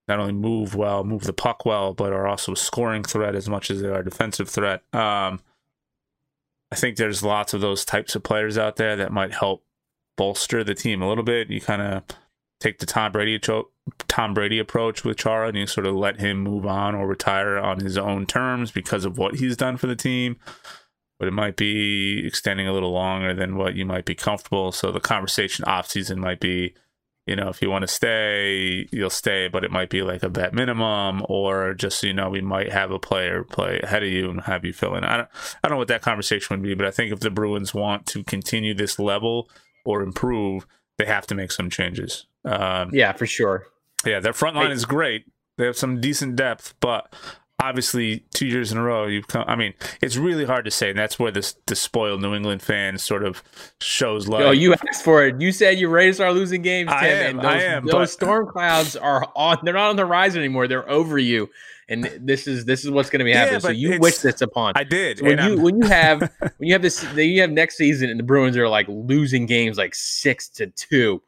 not 0.09 0.19
only 0.19 0.33
move 0.33 0.75
well, 0.75 1.05
move 1.05 1.23
the 1.23 1.31
puck 1.31 1.65
well, 1.65 1.93
but 1.93 2.11
are 2.11 2.27
also 2.27 2.51
a 2.51 2.57
scoring 2.57 3.03
threat 3.03 3.35
as 3.35 3.47
much 3.47 3.71
as 3.71 3.81
they 3.81 3.87
are 3.87 4.01
a 4.01 4.05
defensive 4.05 4.49
threat. 4.49 4.83
Um, 4.93 5.39
I 6.73 6.75
think 6.75 6.97
there's 6.97 7.21
lots 7.21 7.53
of 7.53 7.61
those 7.61 7.85
types 7.85 8.15
of 8.15 8.23
players 8.23 8.57
out 8.57 8.77
there 8.77 8.95
that 8.95 9.11
might 9.11 9.31
help 9.31 9.63
bolster 10.17 10.63
the 10.63 10.73
team 10.73 11.03
a 11.03 11.07
little 11.07 11.23
bit. 11.23 11.51
You 11.51 11.61
kind 11.61 11.83
of 11.83 12.03
take 12.59 12.79
the 12.79 12.87
Tom 12.87 13.11
Brady 13.11 13.39
Tom 14.07 14.33
Brady 14.33 14.57
approach 14.57 15.03
with 15.03 15.17
Chara, 15.17 15.49
and 15.49 15.55
you 15.55 15.67
sort 15.67 15.85
of 15.85 15.93
let 15.93 16.19
him 16.19 16.39
move 16.39 16.65
on 16.65 16.95
or 16.95 17.05
retire 17.05 17.59
on 17.59 17.79
his 17.79 17.95
own 17.95 18.25
terms 18.25 18.71
because 18.71 19.05
of 19.05 19.19
what 19.19 19.35
he's 19.35 19.55
done 19.55 19.77
for 19.77 19.85
the 19.85 19.95
team. 19.95 20.37
But 21.19 21.27
it 21.27 21.33
might 21.33 21.57
be 21.57 22.25
extending 22.25 22.67
a 22.67 22.73
little 22.73 22.91
longer 22.91 23.35
than 23.35 23.55
what 23.55 23.75
you 23.75 23.85
might 23.85 24.05
be 24.05 24.15
comfortable. 24.15 24.71
So 24.71 24.91
the 24.91 24.99
conversation 24.99 25.65
off 25.65 25.91
season 25.91 26.19
might 26.19 26.39
be, 26.39 26.73
you 27.25 27.35
know, 27.35 27.47
if 27.47 27.61
you 27.61 27.69
want 27.69 27.83
to 27.83 27.87
stay, 27.87 28.87
you'll 28.91 29.09
stay, 29.09 29.47
but 29.47 29.63
it 29.63 29.71
might 29.71 29.89
be 29.89 30.01
like 30.01 30.23
a 30.23 30.29
vet 30.29 30.53
minimum, 30.53 31.25
or 31.29 31.73
just 31.73 32.03
you 32.03 32.13
know, 32.13 32.29
we 32.29 32.41
might 32.41 32.71
have 32.71 32.91
a 32.91 32.99
player 32.99 33.43
play 33.43 33.79
ahead 33.81 34.03
of 34.03 34.09
you 34.09 34.29
and 34.29 34.41
have 34.41 34.65
you 34.65 34.73
fill 34.73 34.95
in. 34.95 35.03
I 35.03 35.17
don't, 35.17 35.29
I 35.63 35.67
don't 35.67 35.75
know 35.75 35.79
what 35.79 35.87
that 35.87 36.01
conversation 36.01 36.55
would 36.55 36.63
be, 36.63 36.73
but 36.73 36.85
I 36.85 36.91
think 36.91 37.13
if 37.13 37.21
the 37.21 37.29
Bruins 37.29 37.73
want 37.73 38.05
to 38.07 38.23
continue 38.23 38.73
this 38.73 38.99
level 38.99 39.49
or 39.85 40.01
improve, 40.01 40.67
they 40.97 41.05
have 41.05 41.25
to 41.27 41.35
make 41.35 41.51
some 41.51 41.69
changes. 41.69 42.25
Um, 42.45 42.89
yeah, 42.93 43.13
for 43.13 43.25
sure. 43.25 43.67
Yeah, 44.05 44.19
their 44.19 44.33
front 44.33 44.57
line 44.57 44.71
is 44.71 44.85
great. 44.85 45.25
They 45.57 45.65
have 45.65 45.77
some 45.77 46.01
decent 46.01 46.35
depth, 46.35 46.73
but 46.79 47.15
obviously 47.63 48.25
two 48.33 48.45
years 48.45 48.71
in 48.71 48.77
a 48.77 48.83
row 48.83 49.07
you've 49.07 49.27
come 49.27 49.45
i 49.47 49.55
mean 49.55 49.73
it's 50.01 50.17
really 50.17 50.43
hard 50.43 50.65
to 50.65 50.71
say 50.71 50.89
and 50.89 50.99
that's 50.99 51.17
where 51.17 51.31
this 51.31 51.55
the 51.67 51.75
spoiled 51.75 52.21
new 52.21 52.35
england 52.35 52.61
fan 52.61 52.97
sort 52.97 53.23
of 53.23 53.41
shows 53.79 54.27
love 54.27 54.41
oh 54.41 54.51
you 54.51 54.73
asked 54.73 55.03
for 55.03 55.25
it 55.25 55.39
you 55.39 55.51
said 55.51 55.79
you 55.79 55.87
ready 55.87 56.09
to 56.09 56.13
start 56.13 56.33
losing 56.33 56.61
games 56.61 56.89
Tim, 56.89 56.97
I 56.99 57.07
am, 57.07 57.37
those, 57.37 57.45
I 57.45 57.61
am, 57.61 57.85
those 57.85 57.93
but... 57.93 58.09
storm 58.09 58.47
clouds 58.47 58.97
are 58.97 59.31
on 59.35 59.57
they're 59.63 59.73
not 59.73 59.91
on 59.91 59.95
the 59.95 60.05
horizon 60.05 60.39
anymore 60.39 60.67
they're 60.67 60.89
over 60.89 61.17
you 61.17 61.49
and 61.89 62.03
this 62.21 62.47
is 62.47 62.65
this 62.65 62.83
is 62.83 62.91
what's 62.91 63.09
going 63.09 63.19
to 63.19 63.25
be 63.25 63.33
happening. 63.33 63.55
Yeah, 63.55 63.59
so 63.59 63.69
you 63.69 63.99
wish 63.99 64.19
this 64.19 64.41
upon. 64.41 64.73
I 64.75 64.85
did. 64.85 65.19
So 65.19 65.25
when 65.25 65.37
you 65.37 65.43
I'm... 65.43 65.61
when 65.61 65.77
you 65.81 65.87
have 65.87 66.21
when 66.39 66.67
you 66.67 66.73
have 66.73 66.81
this 66.81 67.03
you 67.15 67.41
have 67.41 67.51
next 67.51 67.75
season 67.77 68.09
and 68.09 68.17
the 68.17 68.23
Bruins 68.23 68.57
are 68.57 68.69
like 68.69 68.87
losing 68.87 69.45
games 69.45 69.77
like 69.77 69.93
six 69.93 70.47
to 70.49 70.67
two. 70.67 71.21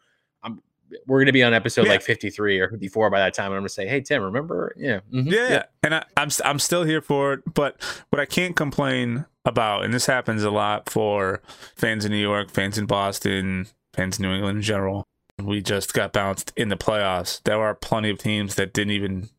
We're 1.07 1.19
going 1.19 1.27
to 1.27 1.33
be 1.33 1.43
on 1.43 1.53
episode 1.53 1.85
yeah. 1.85 1.93
like 1.93 2.01
53 2.01 2.59
or 2.59 2.69
54 2.69 3.09
by 3.09 3.19
that 3.19 3.33
time. 3.33 3.47
And 3.47 3.55
I'm 3.55 3.61
going 3.61 3.67
to 3.67 3.73
say, 3.73 3.87
Hey, 3.87 4.01
Tim, 4.01 4.23
remember? 4.23 4.73
Yeah. 4.77 4.99
Mm-hmm. 5.11 5.27
Yeah. 5.27 5.49
yeah. 5.49 5.63
And 5.83 5.95
I, 5.95 6.05
I'm, 6.17 6.29
I'm 6.43 6.59
still 6.59 6.83
here 6.83 7.01
for 7.01 7.33
it. 7.33 7.53
But 7.53 7.81
what 8.09 8.19
I 8.19 8.25
can't 8.25 8.55
complain 8.55 9.25
about, 9.45 9.83
and 9.83 9.93
this 9.93 10.05
happens 10.05 10.43
a 10.43 10.51
lot 10.51 10.89
for 10.89 11.41
fans 11.75 12.05
in 12.05 12.11
New 12.11 12.17
York, 12.17 12.51
fans 12.51 12.77
in 12.77 12.85
Boston, 12.85 13.67
fans 13.93 14.19
in 14.19 14.23
New 14.23 14.33
England 14.33 14.57
in 14.57 14.61
general. 14.61 15.05
We 15.41 15.61
just 15.61 15.93
got 15.93 16.13
bounced 16.13 16.53
in 16.55 16.69
the 16.69 16.77
playoffs. 16.77 17.41
There 17.43 17.61
are 17.61 17.75
plenty 17.75 18.09
of 18.09 18.19
teams 18.19 18.55
that 18.55 18.73
didn't 18.73 18.91
even 18.91 19.29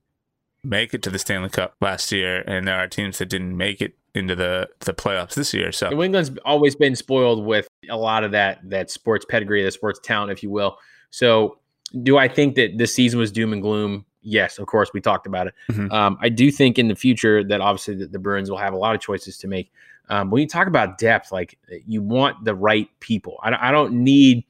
make 0.63 0.93
it 0.93 1.03
to 1.03 1.11
the 1.11 1.19
Stanley 1.19 1.49
Cup 1.49 1.75
last 1.81 2.13
year, 2.13 2.43
and 2.47 2.69
there 2.69 2.77
are 2.77 2.89
teams 2.89 3.19
that 3.19 3.27
didn't 3.27 3.57
make 3.57 3.81
it 3.81 3.97
into 4.15 4.35
the 4.35 4.69
the 4.81 4.93
playoffs 4.95 5.35
this 5.35 5.55
year. 5.55 5.71
So 5.73 5.91
New 5.91 6.03
England's 6.03 6.31
always 6.45 6.75
been 6.75 6.97
spoiled 6.97 7.45
with 7.45 7.69
a 7.89 7.97
lot 7.97 8.25
of 8.25 8.33
that 8.33 8.59
that 8.69 8.91
sports 8.91 9.25
pedigree, 9.25 9.63
the 9.63 9.71
sports 9.71 10.01
talent, 10.03 10.33
if 10.33 10.43
you 10.43 10.51
will. 10.51 10.79
So, 11.11 11.59
do 12.03 12.19
I 12.19 12.29
think 12.29 12.57
that 12.57 12.79
this 12.79 12.95
season 12.95 13.19
was 13.19 13.33
doom 13.33 13.53
and 13.53 13.63
gloom? 13.63 14.05
Yes, 14.23 14.59
of 14.59 14.67
course, 14.67 14.91
we 14.93 15.01
talked 15.01 15.27
about 15.27 15.47
it. 15.47 15.55
Mm-hmm. 15.71 15.93
Um, 15.93 16.19
I 16.21 16.29
do 16.29 16.51
think 16.51 16.79
in 16.79 16.89
the 16.89 16.97
future 16.97 17.45
that 17.45 17.61
obviously 17.61 17.95
the, 17.95 18.07
the, 18.09 18.19
Bruins 18.19 18.51
will 18.51 18.59
have 18.59 18.75
a 18.75 18.77
lot 18.77 18.95
of 18.95 19.01
choices 19.01 19.39
to 19.39 19.47
make. 19.47 19.71
Um, 20.09 20.31
when 20.31 20.43
you 20.43 20.49
talk 20.49 20.67
about 20.67 20.99
depth, 20.99 21.31
like 21.31 21.59
you 21.87 22.03
want 22.03 22.45
the 22.45 22.55
right 22.55 22.89
people. 22.99 23.39
I, 23.43 23.69
I 23.69 23.71
don't 23.71 23.93
need 23.93 24.45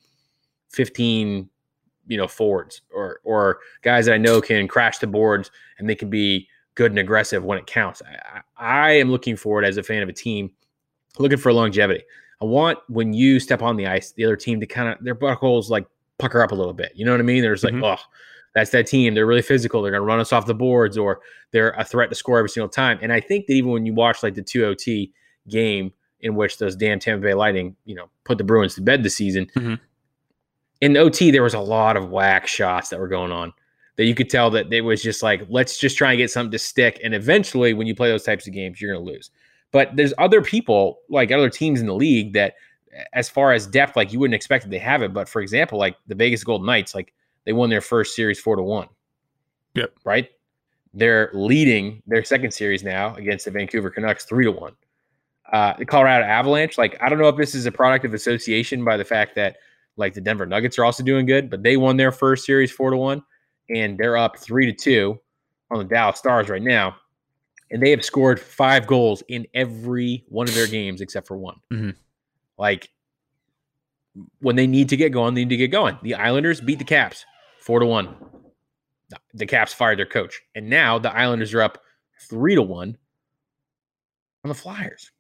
15 0.71 1.49
you 2.09 2.17
know 2.17 2.29
forwards 2.29 2.83
or 2.95 3.21
or 3.25 3.59
guys 3.83 4.07
that 4.07 4.15
I 4.15 4.19
know 4.19 4.41
can 4.41 4.69
crash 4.69 4.99
the 4.99 5.07
boards 5.07 5.51
and 5.79 5.89
they 5.89 5.95
can 5.95 6.09
be 6.09 6.49
good 6.75 6.93
and 6.93 6.99
aggressive 6.99 7.45
when 7.45 7.59
it 7.59 7.67
counts. 7.67 8.03
I, 8.03 8.41
I 8.57 8.91
am 8.93 9.11
looking 9.11 9.37
forward 9.37 9.65
as 9.65 9.77
a 9.77 9.83
fan 9.83 10.03
of 10.03 10.09
a 10.09 10.13
team, 10.13 10.53
looking 11.19 11.39
for 11.39 11.53
longevity. 11.53 12.05
I 12.41 12.45
want 12.45 12.79
when 12.89 13.13
you 13.13 13.41
step 13.41 13.63
on 13.63 13.77
the 13.77 13.87
ice, 13.87 14.13
the 14.13 14.25
other 14.25 14.37
team 14.37 14.61
to 14.61 14.67
kind 14.67 14.91
of 14.91 15.03
their 15.03 15.15
buckles 15.15 15.71
like 15.71 15.87
pucker 16.19 16.43
up 16.43 16.53
a 16.53 16.55
little 16.55 16.73
bit. 16.73 16.93
You 16.95 17.05
know 17.05 17.13
what 17.13 17.21
I 17.21 17.25
mean? 17.25 17.43
There's 17.43 17.65
like, 17.65 17.75
mm-hmm. 17.75 17.85
oh, 17.85 17.99
that's 18.55 18.71
that 18.71 18.87
team. 18.87 19.15
They're 19.15 19.27
really 19.27 19.43
physical. 19.43 19.83
They're 19.83 19.93
going 19.93 20.03
to 20.03 20.07
run 20.07 20.21
us 20.21 20.33
off 20.33 20.47
the 20.47 20.55
boards, 20.55 20.97
or 20.97 21.21
they're 21.53 21.71
a 21.71 21.85
threat 21.85 22.09
to 22.09 22.15
score 22.15 22.39
every 22.39 22.49
single 22.49 22.69
time. 22.69 22.99
And 23.03 23.13
I 23.13 23.21
think 23.21 23.47
that 23.47 23.53
even 23.53 23.71
when 23.71 23.87
you 23.87 23.95
watch 23.95 24.23
like 24.23 24.35
the 24.35 24.43
two 24.43 24.65
OT 24.65 25.13
game 25.49 25.93
in 26.21 26.35
which 26.35 26.59
those 26.59 26.75
damn 26.75 26.99
Tampa 26.99 27.23
Bay 27.23 27.35
Lightning, 27.35 27.77
you 27.85 27.95
know, 27.95 28.09
put 28.25 28.39
the 28.39 28.45
Bruins 28.45 28.75
to 28.77 28.81
bed 28.81 29.03
this 29.03 29.17
season, 29.17 29.47
mm-hmm 29.55 29.75
in 30.81 30.97
OT, 30.97 31.31
there 31.31 31.43
was 31.43 31.55
a 31.55 31.61
lot 31.61 31.97
of 31.97 32.11
whack 32.11 32.47
shots 32.47 32.91
that 32.91 33.01
were 33.01 33.09
going 33.09 33.33
on 33.33 33.53
that 33.97 34.05
you 34.05 34.15
could 34.15 34.29
tell 34.29 34.51
that 34.51 34.73
it 34.73 34.83
was 34.83 35.03
just 35.03 35.23
like, 35.23 35.47
let's 35.49 35.79
just 35.79 35.97
try 35.97 36.13
and 36.13 36.19
get 36.19 36.31
something 36.31 36.51
to 36.51 36.59
stick. 36.59 37.01
And 37.03 37.15
eventually, 37.15 37.73
when 37.73 37.87
you 37.87 37.95
play 37.95 38.11
those 38.11 38.25
types 38.25 38.47
of 38.47 38.53
games, 38.53 38.81
you're 38.81 38.93
going 38.93 39.05
to 39.05 39.13
lose. 39.13 39.31
But 39.73 39.97
there's 39.97 40.13
other 40.19 40.43
people, 40.43 40.99
like 41.09 41.33
other 41.33 41.51
teams 41.51 41.81
in 41.81 41.87
the 41.87 41.95
league, 41.95 42.35
that 42.35 42.55
as 43.13 43.29
far 43.29 43.53
as 43.53 43.67
depth, 43.67 43.97
like 43.97 44.13
you 44.13 44.19
wouldn't 44.19 44.35
expect 44.35 44.65
that 44.65 44.71
they 44.71 44.79
have 44.79 45.03
it. 45.03 45.13
But 45.13 45.29
for 45.29 45.41
example, 45.41 45.79
like 45.79 45.97
the 46.07 46.15
Vegas 46.15 46.45
Golden 46.45 46.67
Knights, 46.67 46.95
like 46.95 47.13
they 47.45 47.53
won 47.53 47.71
their 47.71 47.81
first 47.81 48.15
series 48.15 48.41
four 48.41 48.57
to 48.57 48.63
one. 48.63 48.89
Yep. 49.75 49.93
Right. 50.05 50.31
They're 50.95 51.31
leading 51.35 52.03
their 52.07 52.25
second 52.25 52.53
series 52.53 52.83
now 52.83 53.15
against 53.17 53.45
the 53.45 53.51
Vancouver 53.51 53.91
Canucks 53.91 54.25
three 54.25 54.45
to 54.45 54.53
one. 54.53 54.75
Uh, 55.53 55.75
the 55.79 55.85
Colorado 55.85 56.25
Avalanche, 56.25 56.79
like 56.79 56.97
I 57.01 57.09
don't 57.09 57.19
know 57.19 57.29
if 57.29 57.37
this 57.37 57.55
is 57.55 57.67
a 57.67 57.73
product 57.73 58.05
of 58.05 58.15
association 58.15 58.85
by 58.85 58.97
the 58.97 59.05
fact 59.05 59.35
that 59.37 59.57
like 59.97 60.15
the 60.15 60.21
Denver 60.21 60.47
Nuggets 60.47 60.79
are 60.79 60.85
also 60.85 61.03
doing 61.03 61.27
good, 61.27 61.51
but 61.51 61.63
they 61.63 61.77
won 61.77 61.97
their 61.97 62.13
first 62.13 62.45
series 62.45 62.73
four 62.73 62.91
to 62.91 62.97
one, 62.97 63.23
and 63.69 63.97
they're 63.99 64.17
up 64.17 64.39
three 64.39 64.67
to 64.67 64.73
two 64.73 65.21
on 65.71 65.79
the 65.79 65.85
Dallas 65.85 66.19
Stars 66.19 66.49
right 66.49 66.63
now. 66.63 66.97
And 67.71 67.83
they 67.83 67.91
have 67.91 68.05
scored 68.05 68.39
five 68.39 68.87
goals 68.87 69.23
in 69.29 69.47
every 69.53 70.25
one 70.29 70.49
of 70.49 70.55
their 70.55 70.69
games 70.69 71.01
except 71.01 71.27
for 71.27 71.37
one. 71.37 71.57
Mm-hmm. 71.73 71.91
Like 72.59 72.91
when 74.41 74.57
they 74.57 74.67
need 74.67 74.89
to 74.89 74.97
get 74.97 75.13
going, 75.13 75.35
they 75.35 75.43
need 75.43 75.51
to 75.51 75.57
get 75.57 75.69
going. 75.69 75.99
The 76.03 76.15
Islanders 76.15 76.61
beat 76.61 76.79
the 76.79 76.85
Caps 76.85 77.25
four 77.61 77.81
to 77.81 77.87
one. 77.87 78.15
The 79.35 79.47
Caps 79.47 79.73
fired 79.73 79.99
their 79.99 80.07
coach, 80.07 80.41
and 80.55 80.69
now 80.69 80.99
the 80.99 81.15
Islanders 81.15 81.55
are 81.55 81.63
up 81.63 81.79
three 82.29 82.55
to 82.55 82.63
one 82.63 82.97
on 84.45 84.49
the 84.49 84.55
Flyers 84.55 85.11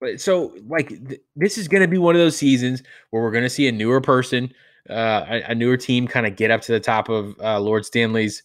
But 0.00 0.20
so 0.20 0.54
like 0.66 0.88
th- 0.88 1.20
this 1.36 1.58
is 1.58 1.68
going 1.68 1.82
to 1.82 1.88
be 1.88 1.98
one 1.98 2.14
of 2.14 2.20
those 2.20 2.36
seasons 2.36 2.82
where 3.10 3.22
we're 3.22 3.30
going 3.30 3.44
to 3.44 3.50
see 3.50 3.68
a 3.68 3.72
newer 3.72 4.00
person, 4.00 4.52
uh, 4.88 5.24
a, 5.28 5.42
a, 5.50 5.54
newer 5.54 5.76
team 5.76 6.06
kind 6.08 6.26
of 6.26 6.36
get 6.36 6.50
up 6.50 6.60
to 6.62 6.72
the 6.72 6.80
top 6.80 7.08
of 7.08 7.34
uh, 7.40 7.60
Lord 7.60 7.84
Stanley's 7.84 8.42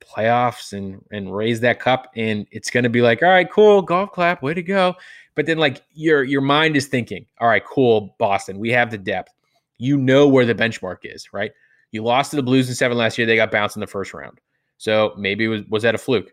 playoffs 0.00 0.72
and 0.72 1.04
and 1.10 1.34
raise 1.34 1.60
that 1.60 1.80
cup, 1.80 2.10
and 2.16 2.46
it's 2.50 2.70
going 2.70 2.84
to 2.84 2.90
be 2.90 3.02
like, 3.02 3.22
all 3.22 3.28
right, 3.28 3.50
cool, 3.50 3.82
golf 3.82 4.12
clap, 4.12 4.42
way 4.42 4.54
to 4.54 4.62
go. 4.62 4.94
But 5.36 5.46
then 5.46 5.58
like 5.58 5.82
your 5.92 6.24
your 6.24 6.40
mind 6.40 6.76
is 6.76 6.86
thinking, 6.86 7.26
all 7.40 7.48
right, 7.48 7.64
cool, 7.64 8.16
Boston, 8.18 8.58
we 8.58 8.70
have 8.70 8.90
the 8.90 8.98
depth. 8.98 9.32
You 9.78 9.98
know 9.98 10.26
where 10.26 10.46
the 10.46 10.54
benchmark 10.54 10.98
is, 11.04 11.32
right? 11.32 11.52
You 11.92 12.02
lost 12.02 12.30
to 12.30 12.36
the 12.36 12.42
Blues 12.42 12.68
in 12.68 12.74
seven 12.74 12.96
last 12.96 13.16
year; 13.18 13.26
they 13.26 13.36
got 13.36 13.52
bounced 13.52 13.76
in 13.76 13.80
the 13.80 13.86
first 13.86 14.12
round. 14.12 14.40
So 14.78 15.14
maybe 15.16 15.44
it 15.44 15.48
was 15.48 15.62
was 15.68 15.82
that 15.84 15.94
a 15.94 15.98
fluke? 15.98 16.32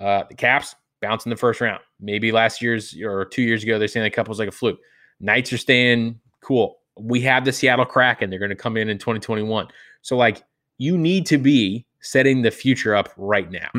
Uh, 0.00 0.24
the 0.28 0.34
Caps 0.34 0.76
bounced 1.00 1.26
in 1.26 1.30
the 1.30 1.36
first 1.36 1.60
round. 1.60 1.80
Maybe 2.00 2.30
last 2.30 2.62
year's 2.62 2.94
or 3.02 3.24
two 3.24 3.42
years 3.42 3.62
ago, 3.62 3.78
they're 3.78 3.88
saying 3.88 4.04
the 4.04 4.10
cup 4.10 4.28
was 4.28 4.38
like 4.38 4.48
a 4.48 4.52
fluke. 4.52 4.78
Knights 5.20 5.52
are 5.52 5.58
staying 5.58 6.20
cool. 6.40 6.78
We 6.98 7.20
have 7.22 7.44
the 7.44 7.52
Seattle 7.52 7.86
Kraken. 7.86 8.30
They're 8.30 8.38
going 8.38 8.50
to 8.50 8.56
come 8.56 8.76
in 8.76 8.88
in 8.88 8.98
2021. 8.98 9.68
So, 10.02 10.16
like, 10.16 10.44
you 10.78 10.96
need 10.98 11.26
to 11.26 11.38
be 11.38 11.86
setting 12.00 12.42
the 12.42 12.50
future 12.50 12.94
up 12.94 13.08
right 13.16 13.50
now 13.50 13.70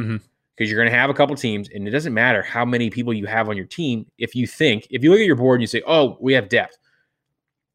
because 0.55 0.69
you're 0.69 0.79
going 0.79 0.91
to 0.91 0.97
have 0.97 1.09
a 1.09 1.13
couple 1.13 1.35
teams, 1.35 1.69
and 1.73 1.87
it 1.87 1.91
doesn't 1.91 2.13
matter 2.13 2.41
how 2.41 2.63
many 2.63 2.89
people 2.89 3.13
you 3.13 3.25
have 3.25 3.49
on 3.49 3.57
your 3.57 3.65
team. 3.65 4.05
If 4.17 4.35
you 4.35 4.47
think, 4.47 4.87
if 4.89 5.03
you 5.03 5.11
look 5.11 5.19
at 5.19 5.25
your 5.25 5.35
board 5.35 5.57
and 5.57 5.63
you 5.63 5.67
say, 5.67 5.81
oh, 5.85 6.17
we 6.21 6.33
have 6.33 6.49
depth, 6.49 6.77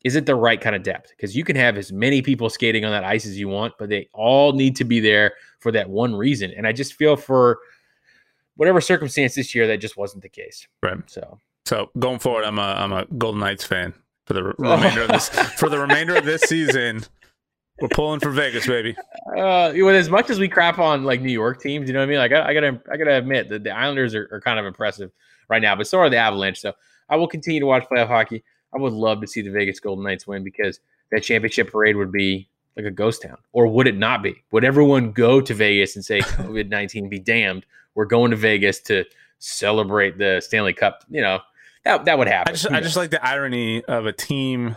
is 0.05 0.17
it 0.17 0.25
the 0.25 0.35
right 0.35 0.61
kind 0.61 0.75
of 0.75 0.83
depth? 0.83 1.11
Because 1.11 1.37
you 1.37 1.45
can 1.45 1.57
have 1.57 1.77
as 1.77 1.93
many 1.93 2.23
people 2.23 2.49
skating 2.49 2.85
on 2.85 2.93
that 2.93 3.05
ice 3.05 3.27
as 3.27 3.39
you 3.39 3.49
want, 3.49 3.75
but 3.79 3.91
they 3.91 4.09
all 4.15 4.53
need 4.53 4.77
to 4.77 4.85
be 4.85 4.99
there 4.99 5.35
for 5.59 5.71
that 5.73 5.91
one 5.91 6.15
reason. 6.15 6.53
And 6.57 6.67
I 6.67 6.73
just 6.73 6.95
feel 6.95 7.17
for 7.17 7.59
whatever 8.57 8.81
circumstance 8.81 9.35
this 9.35 9.55
year, 9.55 9.67
that 9.67 9.79
just 9.79 9.97
wasn't 9.97 10.23
the 10.23 10.29
case. 10.29 10.67
Right. 10.83 10.99
So, 11.07 11.39
so 11.67 11.91
going 11.99 12.19
forward, 12.19 12.45
I'm 12.45 12.59
a 12.59 12.63
I'm 12.63 12.93
a 12.93 13.05
Golden 13.19 13.41
Knights 13.41 13.65
fan 13.65 13.93
for 14.27 14.33
the 14.33 14.43
remainder 14.59 15.03
of 15.03 15.09
this 15.09 15.29
for 15.29 15.69
the 15.69 15.79
remainder 15.79 16.17
of 16.17 16.25
this 16.25 16.43
season. 16.43 17.03
We're 17.81 17.89
pulling 17.89 18.21
for 18.21 18.31
Vegas, 18.31 18.67
baby. 18.67 18.95
Uh, 19.37 19.73
with 19.75 19.95
as 19.95 20.11
much 20.11 20.29
as 20.29 20.39
we 20.39 20.49
crap 20.49 20.79
on 20.79 21.05
like 21.05 21.23
New 21.23 21.33
York 21.33 21.63
teams, 21.63 21.89
you 21.89 21.95
know 21.95 22.01
what 22.01 22.05
I 22.05 22.09
mean? 22.09 22.19
Like 22.19 22.33
I, 22.33 22.49
I 22.49 22.55
gotta, 22.55 22.81
I 22.93 22.97
gotta 22.97 23.17
admit 23.17 23.49
that 23.49 23.65
the 23.65 23.71
Islanders 23.71 24.15
are, 24.15 24.29
are, 24.33 24.41
kind 24.41 24.59
of 24.59 24.67
impressive 24.67 25.11
right 25.49 25.63
now, 25.63 25.75
but 25.75 25.87
so 25.87 25.99
are 25.99 26.11
the 26.11 26.19
Avalanche. 26.19 26.61
So 26.61 26.75
I 27.09 27.17
will 27.17 27.29
continue 27.29 27.61
to 27.61 27.67
watch 27.67 27.85
playoff 27.91 28.09
hockey. 28.09 28.45
I 28.75 28.79
would 28.79 28.93
love 28.93 29.21
to 29.23 29.27
see 29.27 29.43
the 29.43 29.51
Vegas 29.51 29.81
Golden 29.81 30.05
Knights 30.05 30.27
win 30.27 30.45
because 30.45 30.81
that 31.11 31.23
championship 31.23 31.73
parade 31.73 31.97
would 31.97 32.13
be 32.13 32.49
like 32.77 32.87
a 32.87 32.91
ghost 32.91 33.23
town, 33.23 33.39
or 33.53 33.67
would 33.67 33.87
it 33.87 33.97
not 33.97 34.23
be? 34.23 34.43
Would 34.53 34.65
everyone 34.65 35.13
go 35.13 35.41
to 35.41 35.55
Vegas 35.55 35.97
and 35.97 36.05
say 36.05 36.21
COVID 36.21 36.69
nineteen 36.69 37.09
be 37.09 37.19
damned? 37.19 37.65
We're 37.95 38.05
going 38.05 38.31
to 38.31 38.37
Vegas 38.37 38.81
to 38.83 39.05
celebrate 39.39 40.19
the 40.19 40.41
Stanley 40.41 40.75
Cup. 40.75 41.05
You 41.09 41.23
know 41.23 41.41
that 41.85 42.05
that 42.05 42.19
would 42.19 42.29
happen. 42.29 42.53
I 42.53 42.53
just, 42.53 42.73
I 42.73 42.81
just 42.81 42.97
like 42.97 43.11
the 43.11 43.25
irony 43.25 43.83
of 43.85 44.07
a 44.07 44.13
team 44.13 44.77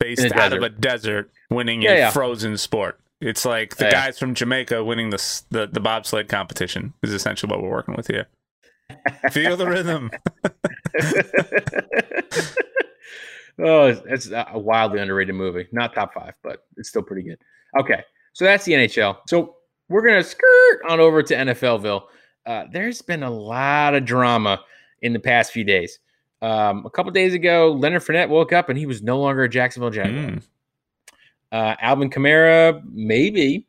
based 0.00 0.24
out 0.24 0.50
desert. 0.50 0.56
of 0.56 0.62
a 0.62 0.68
desert 0.70 1.30
winning 1.50 1.82
yeah, 1.82 1.90
a 1.90 1.96
yeah. 1.96 2.10
frozen 2.10 2.56
sport. 2.56 2.98
It's 3.20 3.44
like 3.44 3.76
the 3.76 3.84
yeah. 3.84 3.92
guys 3.92 4.18
from 4.18 4.34
Jamaica 4.34 4.82
winning 4.82 5.10
the, 5.10 5.42
the 5.50 5.66
the 5.66 5.80
bobsled 5.80 6.28
competition 6.28 6.94
is 7.02 7.12
essentially 7.12 7.50
what 7.50 7.62
we're 7.62 7.70
working 7.70 7.94
with 7.94 8.06
here. 8.06 8.26
Feel 9.30 9.56
the 9.56 9.66
rhythm. 9.66 10.10
oh, 13.58 13.86
it's 14.06 14.30
a 14.30 14.58
wildly 14.58 15.00
underrated 15.00 15.34
movie. 15.34 15.68
Not 15.70 15.94
top 15.94 16.14
five, 16.14 16.32
but 16.42 16.64
it's 16.76 16.88
still 16.88 17.02
pretty 17.02 17.22
good. 17.22 17.38
Okay, 17.78 18.02
so 18.32 18.46
that's 18.46 18.64
the 18.64 18.72
NHL. 18.72 19.18
So 19.28 19.56
we're 19.90 20.06
gonna 20.06 20.24
skirt 20.24 20.80
on 20.88 20.98
over 20.98 21.22
to 21.22 21.34
NFLville. 21.34 22.04
Uh, 22.46 22.64
there's 22.72 23.02
been 23.02 23.22
a 23.22 23.30
lot 23.30 23.94
of 23.94 24.06
drama 24.06 24.64
in 25.02 25.12
the 25.12 25.20
past 25.20 25.52
few 25.52 25.64
days. 25.64 25.98
Um, 26.42 26.86
a 26.86 26.90
couple 26.90 27.12
days 27.12 27.34
ago, 27.34 27.72
Leonard 27.72 28.02
Fournette 28.02 28.28
woke 28.28 28.52
up 28.52 28.68
and 28.68 28.78
he 28.78 28.86
was 28.86 29.02
no 29.02 29.20
longer 29.20 29.42
a 29.42 29.48
Jacksonville 29.48 29.90
Jaguar. 29.90 30.32
Mm. 30.32 30.42
Uh, 31.52 31.76
Alvin 31.80 32.10
Kamara, 32.10 32.82
maybe 32.90 33.66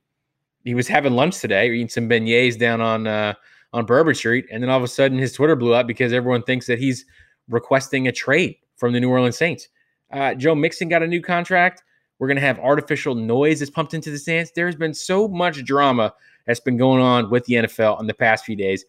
he 0.64 0.76
was 0.76 0.88
having 0.88 1.14
lunch 1.14 1.40
today, 1.40 1.70
eating 1.72 1.90
some 1.90 2.08
beignets 2.08 2.58
down 2.58 2.80
on 2.80 3.08
uh, 3.08 3.34
on 3.74 3.86
Bourbon 3.86 4.14
Street, 4.14 4.46
and 4.52 4.62
then 4.62 4.70
all 4.70 4.78
of 4.78 4.84
a 4.84 4.88
sudden 4.88 5.18
his 5.18 5.34
Twitter 5.34 5.56
blew 5.56 5.74
up 5.74 5.88
because 5.88 6.14
everyone 6.14 6.44
thinks 6.44 6.68
that 6.68 6.80
he's 6.80 7.06
requesting 7.50 8.08
a 8.08 8.12
trade 8.12 8.58
from 8.76 8.94
the 8.94 9.00
New 9.00 9.10
Orleans 9.10 9.38
Saints. 9.38 9.68
Uh, 10.12 10.34
Joe 10.36 10.56
Mixon 10.56 10.90
got 10.90 11.04
a 11.04 11.08
new 11.08 11.22
contract. 11.22 11.84
We're 12.20 12.28
going 12.28 12.38
to 12.38 12.42
have 12.42 12.60
artificial 12.60 13.16
noise 13.16 13.60
that's 13.60 13.72
pumped 13.72 13.94
into 13.94 14.12
the 14.12 14.20
stands. 14.20 14.52
There 14.52 14.68
has 14.68 14.76
been 14.76 14.94
so 14.94 15.28
much 15.28 15.64
drama 15.66 16.14
that's 16.46 16.60
been 16.60 16.78
going 16.78 17.02
on 17.02 17.30
with 17.32 17.46
the 17.46 17.56
NFL 17.56 18.00
in 18.00 18.08
the 18.08 18.14
past 18.14 18.46
few 18.46 18.56
days, 18.56 18.86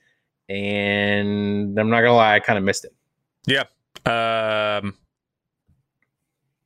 and 0.49 1.79
I'm 1.79 1.89
not 1.89 2.03
gonna 2.03 2.15
lie, 2.15 2.35
I 2.35 2.41
kind 2.41 2.59
of 2.59 2.65
missed 2.65 2.85
it. 2.85 2.95
Yeah, 3.47 3.65
um, 4.07 4.95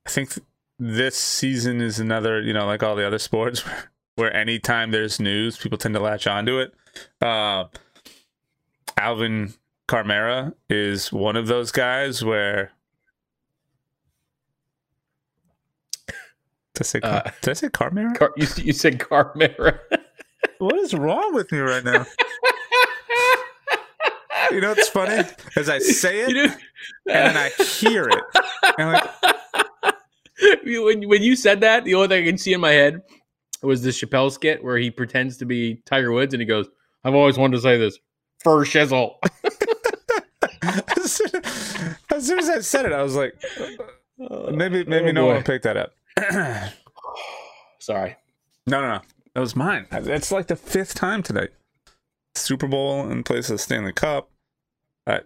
I 0.07 0.09
think 0.11 0.35
th- 0.35 0.47
this 0.79 1.17
season 1.17 1.81
is 1.81 1.99
another, 1.99 2.41
you 2.41 2.53
know, 2.53 2.67
like 2.67 2.83
all 2.83 2.97
the 2.97 3.07
other 3.07 3.19
sports, 3.19 3.65
where, 3.65 3.91
where 4.17 4.37
anytime 4.37 4.91
there's 4.91 5.19
news, 5.19 5.57
people 5.57 5.79
tend 5.79 5.95
to 5.95 6.01
latch 6.01 6.27
onto 6.27 6.59
it. 6.59 6.75
Uh, 7.21 7.65
Alvin 8.99 9.55
Kamara 9.89 10.55
is 10.69 11.13
one 11.13 11.37
of 11.37 11.47
those 11.47 11.73
guys 11.73 12.25
where. 12.25 12.73
Did 16.75 16.83
I 16.83 16.85
say, 16.85 17.01
Car- 17.01 17.23
uh, 17.25 17.31
did 17.41 17.51
I 17.51 17.53
say 17.55 17.69
Carmera? 17.71 18.15
Car- 18.15 18.35
you, 18.37 18.47
you 18.57 18.73
said 18.75 19.01
Carmera. 19.01 19.81
what 20.59 20.77
is 20.77 20.93
wrong 20.93 21.35
with 21.35 21.51
me 21.51 21.59
right 21.59 21.85
now? 21.85 22.05
you 24.51 24.61
know 24.61 24.71
what's 24.71 24.89
funny? 24.89 25.29
As 25.57 25.69
I 25.69 25.79
say 25.79 26.21
it, 26.21 26.37
and 26.37 26.57
then 27.07 27.37
I 27.37 27.49
hear 27.63 28.09
it. 28.09 28.25
And 28.79 28.93
like, 28.93 29.95
when, 30.65 31.09
when 31.09 31.23
you 31.23 31.37
said 31.37 31.61
that, 31.61 31.85
the 31.85 31.95
only 31.95 32.09
thing 32.09 32.25
I 32.25 32.27
can 32.27 32.39
see 32.39 32.53
in 32.53 32.61
my 32.61 32.73
head 32.73 33.03
was 33.63 33.83
the 33.83 33.91
Chappelle 33.91 34.31
skit 34.31 34.63
where 34.63 34.79
he 34.79 34.91
pretends 34.91 35.37
to 35.39 35.45
be 35.45 35.83
Tiger 35.87 36.13
Woods 36.13 36.35
and 36.35 36.41
he 36.41 36.47
goes, 36.47 36.69
I've 37.05 37.15
always 37.15 37.39
wanted 37.39 37.57
to 37.57 37.63
say 37.63 37.79
this 37.79 37.99
for 38.43 38.65
shizzle. 38.65 39.17
as, 40.97 41.13
soon, 41.13 42.39
as 42.39 42.51
I 42.51 42.61
said 42.61 42.87
it, 42.87 42.93
I 42.93 43.03
was 43.03 43.15
like, 43.15 43.35
maybe 44.19 44.81
oh, 44.81 44.85
maybe 44.87 45.09
oh, 45.09 45.13
no 45.13 45.27
boy. 45.27 45.35
one 45.35 45.43
picked 45.43 45.65
that 45.65 45.77
up. 45.77 45.93
Sorry. 47.79 48.17
No, 48.67 48.81
no, 48.81 48.89
no. 48.89 49.01
That 49.35 49.41
was 49.41 49.55
mine. 49.55 49.87
It's 49.93 50.33
like 50.33 50.47
the 50.47 50.57
fifth 50.57 50.95
time 50.95 51.23
today. 51.23 51.49
Super 52.35 52.67
Bowl 52.67 53.09
in 53.11 53.23
place 53.23 53.51
of 53.51 53.61
Stanley 53.61 53.93
Cup. 53.93 54.31
I'm 55.07 55.23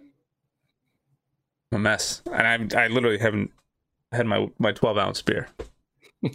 a 1.71 1.79
mess, 1.79 2.21
and 2.31 2.73
I 2.75 2.83
I 2.83 2.87
literally 2.87 3.17
haven't 3.17 3.51
had 4.11 4.25
my 4.25 4.49
my 4.59 4.71
12 4.71 4.97
ounce 4.97 5.21
beer. 5.21 5.47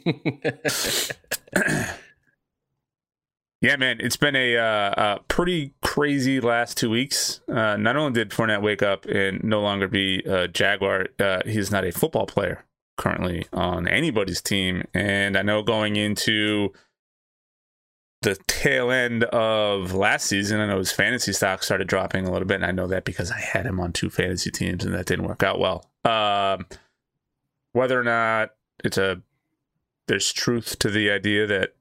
yeah, 3.60 3.76
man, 3.76 3.98
it's 4.00 4.16
been 4.16 4.34
a, 4.34 4.56
uh, 4.56 4.94
a 4.96 5.20
pretty 5.28 5.74
crazy 5.82 6.40
last 6.40 6.76
two 6.76 6.90
weeks. 6.90 7.40
Uh, 7.48 7.76
not 7.76 7.96
only 7.96 8.12
did 8.12 8.30
Fournette 8.30 8.62
wake 8.62 8.82
up 8.82 9.04
and 9.06 9.44
no 9.44 9.60
longer 9.60 9.86
be 9.86 10.22
a 10.26 10.48
Jaguar, 10.48 11.06
uh, 11.20 11.42
he's 11.44 11.70
not 11.70 11.84
a 11.84 11.92
football 11.92 12.26
player 12.26 12.64
currently 12.96 13.46
on 13.52 13.86
anybody's 13.86 14.42
team. 14.42 14.82
And 14.92 15.36
I 15.36 15.42
know 15.42 15.62
going 15.62 15.96
into 15.96 16.72
the 18.22 18.36
tail 18.46 18.90
end 18.90 19.24
of 19.24 19.92
last 19.92 20.26
season, 20.26 20.60
I 20.60 20.66
know 20.66 20.78
his 20.78 20.92
fantasy 20.92 21.32
stock 21.32 21.62
started 21.62 21.86
dropping 21.86 22.26
a 22.26 22.32
little 22.32 22.48
bit, 22.48 22.56
and 22.56 22.66
I 22.66 22.72
know 22.72 22.86
that 22.86 23.04
because 23.04 23.30
I 23.30 23.38
had 23.38 23.66
him 23.66 23.78
on 23.78 23.92
two 23.92 24.10
fantasy 24.10 24.50
teams, 24.50 24.84
and 24.84 24.94
that 24.94 25.06
didn't 25.06 25.26
work 25.26 25.42
out 25.42 25.58
well. 25.58 25.90
Um, 26.04 26.66
whether 27.72 28.00
or 28.00 28.04
not 28.04 28.50
it's 28.84 28.98
a 28.98 29.20
there's 30.08 30.32
truth 30.32 30.78
to 30.78 30.90
the 30.90 31.10
idea 31.10 31.46
that 31.46 31.74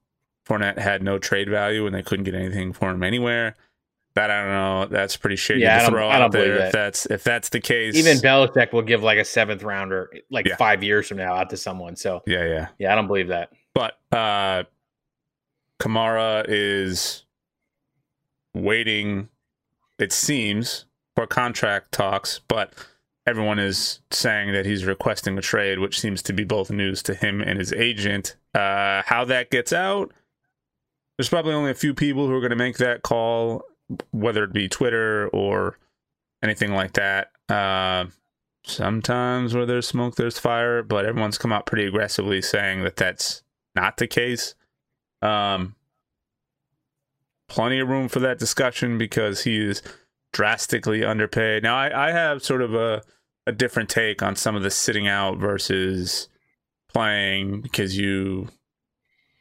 Fournette 0.46 0.78
had 0.78 1.02
no 1.02 1.18
trade 1.18 1.48
value 1.48 1.86
and 1.86 1.94
they 1.94 2.02
couldn't 2.02 2.24
get 2.24 2.34
anything 2.34 2.72
for 2.72 2.90
him 2.90 3.02
anywhere. 3.02 3.56
That 4.14 4.30
I 4.30 4.40
don't 4.42 4.50
know. 4.50 4.86
That's 4.86 5.16
pretty 5.16 5.36
shitty 5.36 5.60
yeah, 5.60 5.82
to 5.82 5.90
throw 5.90 6.08
out 6.08 6.32
there. 6.32 6.58
That. 6.58 6.66
If 6.68 6.72
that's 6.72 7.06
if 7.06 7.22
that's 7.22 7.50
the 7.50 7.60
case, 7.60 7.96
even 7.96 8.16
Belichick 8.16 8.72
will 8.72 8.82
give 8.82 9.02
like 9.02 9.18
a 9.18 9.24
seventh 9.24 9.62
rounder, 9.62 10.10
like 10.30 10.46
yeah. 10.46 10.56
five 10.56 10.82
years 10.82 11.08
from 11.08 11.18
now, 11.18 11.34
out 11.34 11.50
to 11.50 11.56
someone. 11.56 11.96
So 11.96 12.22
yeah, 12.26 12.44
yeah, 12.44 12.68
yeah. 12.78 12.92
I 12.92 12.94
don't 12.94 13.08
believe 13.08 13.28
that. 13.28 13.50
But 13.74 13.98
uh 14.12 14.64
Kamara 15.80 16.44
is 16.48 17.24
waiting. 18.54 19.28
It 19.98 20.12
seems 20.12 20.86
for 21.14 21.26
contract 21.26 21.92
talks, 21.92 22.40
but 22.48 22.72
everyone 23.26 23.58
is 23.58 24.00
saying 24.10 24.52
that 24.52 24.66
he's 24.66 24.84
requesting 24.84 25.36
a 25.36 25.42
trade, 25.42 25.78
which 25.78 26.00
seems 26.00 26.22
to 26.22 26.32
be 26.32 26.44
both 26.44 26.70
news 26.70 27.02
to 27.04 27.14
him 27.14 27.40
and 27.40 27.58
his 27.58 27.72
agent. 27.72 28.36
Uh, 28.54 29.02
how 29.06 29.24
that 29.24 29.50
gets 29.50 29.72
out, 29.72 30.12
there's 31.16 31.28
probably 31.28 31.54
only 31.54 31.70
a 31.70 31.74
few 31.74 31.94
people 31.94 32.26
who 32.26 32.34
are 32.34 32.40
going 32.40 32.50
to 32.50 32.56
make 32.56 32.78
that 32.78 33.02
call, 33.02 33.62
whether 34.12 34.44
it 34.44 34.52
be 34.52 34.68
Twitter 34.68 35.28
or 35.28 35.78
anything 36.42 36.72
like 36.72 36.92
that. 36.92 37.30
Uh, 37.48 38.06
sometimes 38.64 39.54
where 39.54 39.66
there's 39.66 39.86
smoke, 39.86 40.16
there's 40.16 40.38
fire, 40.38 40.82
but 40.82 41.06
everyone's 41.06 41.38
come 41.38 41.52
out 41.52 41.66
pretty 41.66 41.86
aggressively 41.86 42.42
saying 42.42 42.82
that 42.82 42.96
that's 42.96 43.42
not 43.74 43.96
the 43.96 44.06
case. 44.06 44.54
Um, 45.26 45.74
plenty 47.48 47.78
of 47.80 47.88
room 47.88 48.08
for 48.08 48.20
that 48.20 48.38
discussion 48.38 48.98
because 48.98 49.42
he 49.42 49.58
is 49.58 49.82
drastically 50.32 51.04
underpaid. 51.04 51.62
Now, 51.62 51.76
I, 51.76 52.08
I 52.08 52.12
have 52.12 52.42
sort 52.42 52.62
of 52.62 52.74
a 52.74 53.02
a 53.46 53.52
different 53.52 53.88
take 53.88 54.22
on 54.22 54.34
some 54.34 54.56
of 54.56 54.62
the 54.62 54.70
sitting 54.70 55.06
out 55.06 55.38
versus 55.38 56.28
playing 56.92 57.60
because 57.60 57.96
you 57.96 58.48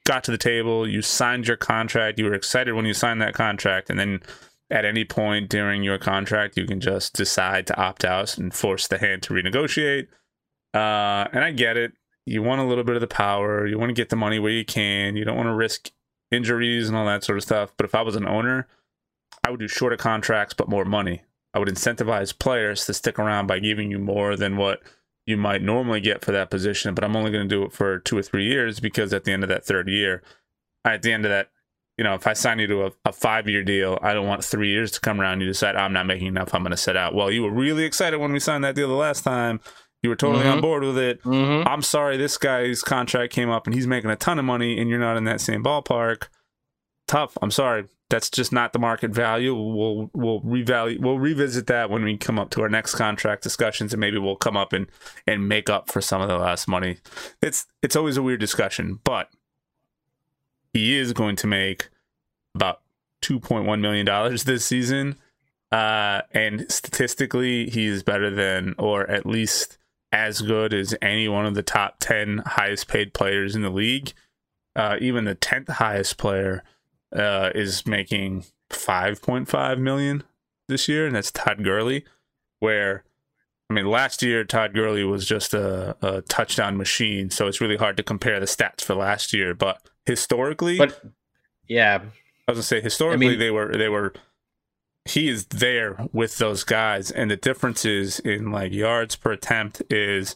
got 0.05 0.23
to 0.23 0.31
the 0.31 0.37
table, 0.37 0.87
you 0.87 1.01
signed 1.01 1.47
your 1.47 1.57
contract, 1.57 2.19
you 2.19 2.25
were 2.25 2.33
excited 2.33 2.73
when 2.75 2.85
you 2.85 2.93
signed 2.93 3.21
that 3.21 3.33
contract, 3.33 3.89
and 3.89 3.99
then 3.99 4.21
at 4.69 4.85
any 4.85 5.03
point 5.03 5.49
during 5.49 5.83
your 5.83 5.97
contract, 5.97 6.57
you 6.57 6.65
can 6.65 6.79
just 6.79 7.13
decide 7.13 7.65
to 7.67 7.77
opt 7.77 8.05
out 8.05 8.37
and 8.37 8.53
force 8.53 8.87
the 8.87 8.99
hand 8.99 9.23
to 9.23 9.33
renegotiate. 9.33 10.07
Uh, 10.73 11.27
and 11.31 11.43
I 11.43 11.51
get 11.51 11.77
it. 11.77 11.93
You 12.25 12.41
want 12.41 12.61
a 12.61 12.65
little 12.65 12.83
bit 12.83 12.95
of 12.95 13.01
the 13.01 13.07
power. 13.07 13.67
You 13.67 13.77
want 13.77 13.89
to 13.89 13.93
get 13.93 14.09
the 14.09 14.15
money 14.15 14.39
where 14.39 14.51
you 14.51 14.65
can. 14.65 15.15
You 15.15 15.25
don't 15.25 15.37
want 15.37 15.47
to 15.47 15.53
risk 15.53 15.91
injuries 16.31 16.87
and 16.87 16.97
all 16.97 17.05
that 17.05 17.23
sort 17.23 17.37
of 17.37 17.43
stuff. 17.43 17.71
But 17.77 17.85
if 17.85 17.95
I 17.95 18.01
was 18.01 18.15
an 18.15 18.27
owner, 18.27 18.67
I 19.43 19.51
would 19.51 19.59
do 19.59 19.67
shorter 19.67 19.97
contracts 19.97 20.53
but 20.53 20.69
more 20.69 20.85
money. 20.85 21.21
I 21.53 21.59
would 21.59 21.69
incentivize 21.69 22.37
players 22.37 22.85
to 22.85 22.93
stick 22.93 23.17
around 23.17 23.47
by 23.47 23.59
giving 23.59 23.91
you 23.91 23.99
more 23.99 24.35
than 24.35 24.57
what 24.57 24.81
you 25.25 25.37
might 25.37 25.61
normally 25.61 26.01
get 26.01 26.23
for 26.23 26.31
that 26.31 26.49
position, 26.49 26.93
but 26.93 27.03
I'm 27.03 27.15
only 27.15 27.31
going 27.31 27.47
to 27.47 27.55
do 27.55 27.63
it 27.63 27.71
for 27.71 27.99
two 27.99 28.17
or 28.17 28.21
three 28.21 28.45
years 28.45 28.79
because 28.79 29.13
at 29.13 29.23
the 29.23 29.31
end 29.31 29.43
of 29.43 29.49
that 29.49 29.65
third 29.65 29.87
year, 29.87 30.21
at 30.83 31.01
the 31.01 31.11
end 31.11 31.25
of 31.25 31.29
that, 31.29 31.49
you 31.97 32.03
know, 32.03 32.13
if 32.13 32.27
I 32.27 32.33
sign 32.33 32.59
you 32.59 32.67
to 32.67 32.85
a, 32.87 32.91
a 33.05 33.13
five 33.13 33.47
year 33.47 33.63
deal, 33.63 33.97
I 34.01 34.13
don't 34.13 34.27
want 34.27 34.43
three 34.43 34.69
years 34.69 34.91
to 34.91 34.99
come 34.99 35.19
around. 35.19 35.33
and 35.33 35.43
You 35.43 35.47
decide 35.47 35.75
I'm 35.75 35.93
not 35.93 36.05
making 36.05 36.27
enough. 36.27 36.53
I'm 36.53 36.61
going 36.61 36.71
to 36.71 36.77
sit 36.77 36.97
out. 36.97 37.15
Well, 37.15 37.31
you 37.31 37.43
were 37.43 37.51
really 37.51 37.85
excited 37.85 38.19
when 38.19 38.33
we 38.33 38.39
signed 38.39 38.63
that 38.65 38.75
deal 38.75 38.89
the 38.89 38.95
last 38.95 39.23
time. 39.23 39.61
You 40.05 40.09
were 40.09 40.15
totally 40.15 40.43
mm-hmm. 40.43 40.53
on 40.53 40.61
board 40.61 40.83
with 40.83 40.99
it. 40.99 41.23
Mm-hmm. 41.23 41.67
I'm 41.67 41.81
sorry, 41.81 42.15
this 42.15 42.37
guy's 42.37 42.83
contract 42.83 43.33
came 43.33 43.49
up 43.49 43.65
and 43.65 43.73
he's 43.73 43.87
making 43.87 44.11
a 44.11 44.15
ton 44.15 44.37
of 44.37 44.45
money, 44.45 44.79
and 44.79 44.87
you're 44.87 44.99
not 44.99 45.17
in 45.17 45.23
that 45.23 45.41
same 45.41 45.63
ballpark. 45.63 46.27
Tough. 47.07 47.35
I'm 47.41 47.49
sorry 47.49 47.85
that's 48.11 48.29
just 48.29 48.51
not 48.51 48.71
the 48.71 48.77
market 48.77 49.09
value. 49.09 49.55
We'll 49.55 50.11
we'll 50.13 50.41
revalue 50.41 50.99
we'll 50.99 51.17
revisit 51.17 51.65
that 51.67 51.89
when 51.89 52.03
we 52.03 52.17
come 52.17 52.37
up 52.37 52.51
to 52.51 52.61
our 52.61 52.69
next 52.69 52.93
contract 52.93 53.41
discussions, 53.41 53.93
and 53.93 53.99
maybe 53.99 54.19
we'll 54.19 54.35
come 54.35 54.55
up 54.55 54.73
and 54.73 54.85
and 55.25 55.49
make 55.49 55.71
up 55.71 55.89
for 55.89 56.01
some 56.01 56.21
of 56.21 56.27
the 56.27 56.37
last 56.37 56.67
money. 56.67 56.97
It's 57.41 57.65
it's 57.81 57.95
always 57.95 58.15
a 58.15 58.21
weird 58.21 58.41
discussion, 58.41 58.99
but 59.03 59.29
he 60.71 60.99
is 60.99 61.13
going 61.13 61.35
to 61.37 61.47
make 61.47 61.89
about 62.53 62.81
two 63.21 63.39
point 63.39 63.65
one 63.65 63.81
million 63.81 64.05
dollars 64.05 64.43
this 64.43 64.63
season, 64.63 65.15
uh, 65.71 66.21
and 66.31 66.71
statistically, 66.71 67.71
he's 67.71 68.03
better 68.03 68.29
than 68.29 68.75
or 68.77 69.09
at 69.09 69.25
least 69.25 69.79
as 70.11 70.41
good 70.41 70.73
as 70.73 70.95
any 71.01 71.27
one 71.27 71.45
of 71.45 71.55
the 71.55 71.63
top 71.63 71.97
ten 71.99 72.41
highest 72.45 72.87
paid 72.87 73.13
players 73.13 73.55
in 73.55 73.61
the 73.61 73.69
league. 73.69 74.13
Uh, 74.75 74.97
even 74.99 75.23
the 75.23 75.35
tenth 75.35 75.69
highest 75.69 76.17
player 76.17 76.61
uh, 77.15 77.49
is 77.55 77.85
making 77.85 78.43
5.5 78.69 79.79
million 79.79 80.23
this 80.67 80.87
year, 80.87 81.05
and 81.05 81.15
that's 81.15 81.31
Todd 81.31 81.63
Gurley. 81.63 82.03
Where, 82.59 83.03
I 83.69 83.73
mean, 83.73 83.85
last 83.85 84.21
year 84.21 84.43
Todd 84.43 84.73
Gurley 84.73 85.03
was 85.03 85.25
just 85.25 85.53
a, 85.53 85.95
a 86.01 86.21
touchdown 86.23 86.77
machine, 86.77 87.29
so 87.29 87.47
it's 87.47 87.61
really 87.61 87.77
hard 87.77 87.97
to 87.97 88.03
compare 88.03 88.39
the 88.39 88.45
stats 88.45 88.81
for 88.81 88.95
last 88.95 89.33
year. 89.33 89.53
But 89.53 89.81
historically, 90.05 90.77
but 90.77 91.01
yeah, 91.67 92.01
I 92.47 92.51
was 92.51 92.57
gonna 92.57 92.63
say 92.63 92.81
historically 92.81 93.27
I 93.27 93.29
mean, 93.31 93.39
they 93.39 93.51
were 93.51 93.75
they 93.77 93.89
were 93.89 94.13
he 95.05 95.29
is 95.29 95.45
there 95.45 96.07
with 96.11 96.37
those 96.39 96.63
guys, 96.63 97.11
and 97.11 97.29
the 97.29 97.37
differences 97.37 98.19
in 98.19 98.51
like 98.51 98.73
yards 98.73 99.15
per 99.15 99.31
attempt 99.31 99.81
is 99.89 100.35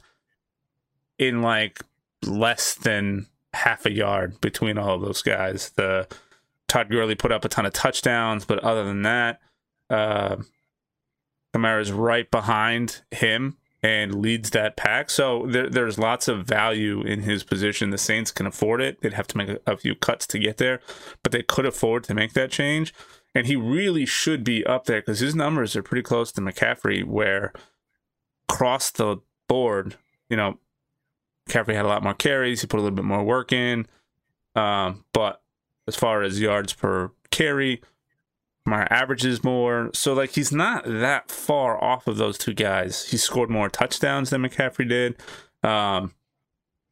in 1.17 1.41
like 1.41 1.83
less 2.25 2.75
than 2.75 3.27
half 3.53 3.85
a 3.85 3.91
yard 3.91 4.39
between 4.41 4.77
all 4.77 4.99
those 4.99 5.21
guys. 5.23 5.71
The 5.71 6.07
Todd 6.67 6.89
Gurley 6.89 7.15
put 7.15 7.31
up 7.31 7.43
a 7.43 7.49
ton 7.49 7.65
of 7.65 7.73
touchdowns, 7.73 8.45
but 8.45 8.59
other 8.59 8.85
than 8.85 9.01
that, 9.01 9.41
uh, 9.89 10.37
Kamara's 11.53 11.91
right 11.91 12.29
behind 12.29 13.01
him 13.09 13.57
and 13.81 14.21
leads 14.21 14.51
that 14.51 14.75
pack. 14.75 15.09
So 15.09 15.45
there, 15.47 15.69
there's 15.69 15.97
lots 15.97 16.27
of 16.27 16.45
value 16.45 17.01
in 17.01 17.21
his 17.21 17.43
position. 17.43 17.89
The 17.89 17.97
Saints 17.97 18.31
can 18.31 18.45
afford 18.45 18.81
it. 18.81 19.01
They'd 19.01 19.13
have 19.13 19.27
to 19.27 19.37
make 19.37 19.49
a, 19.49 19.59
a, 19.65 19.77
few 19.77 19.95
cuts 19.95 20.27
to 20.27 20.39
get 20.39 20.57
there, 20.57 20.81
but 21.23 21.31
they 21.31 21.43
could 21.43 21.65
afford 21.65 22.03
to 22.05 22.13
make 22.13 22.33
that 22.33 22.51
change. 22.51 22.93
And 23.39 23.47
he 23.47 23.55
really 23.55 24.05
should 24.05 24.43
be 24.43 24.65
up 24.65 24.83
there 24.83 24.99
because 24.99 25.21
his 25.21 25.33
numbers 25.33 25.73
are 25.73 25.81
pretty 25.81 26.01
close 26.01 26.29
to 26.33 26.41
McCaffrey, 26.41 27.05
where 27.05 27.53
across 28.49 28.89
the 28.89 29.19
board, 29.47 29.95
you 30.29 30.35
know, 30.35 30.59
McCaffrey 31.47 31.73
had 31.73 31.85
a 31.85 31.87
lot 31.87 32.03
more 32.03 32.13
carries. 32.13 32.59
He 32.59 32.67
put 32.67 32.81
a 32.81 32.83
little 32.83 32.97
bit 32.97 33.05
more 33.05 33.23
work 33.23 33.53
in. 33.53 33.87
Um, 34.55 35.05
but 35.13 35.41
as 35.87 35.95
far 35.95 36.21
as 36.21 36.41
yards 36.41 36.73
per 36.73 37.11
carry, 37.31 37.81
my 38.65 38.85
averages 38.89 39.41
more. 39.41 39.89
So 39.93 40.13
like 40.13 40.31
he's 40.31 40.51
not 40.51 40.83
that 40.83 41.31
far 41.31 41.81
off 41.81 42.07
of 42.07 42.17
those 42.17 42.37
two 42.37 42.53
guys. 42.53 43.07
He 43.09 43.15
scored 43.15 43.49
more 43.49 43.69
touchdowns 43.69 44.31
than 44.31 44.41
McCaffrey 44.41 44.89
did. 44.89 45.15
Um, 45.63 46.13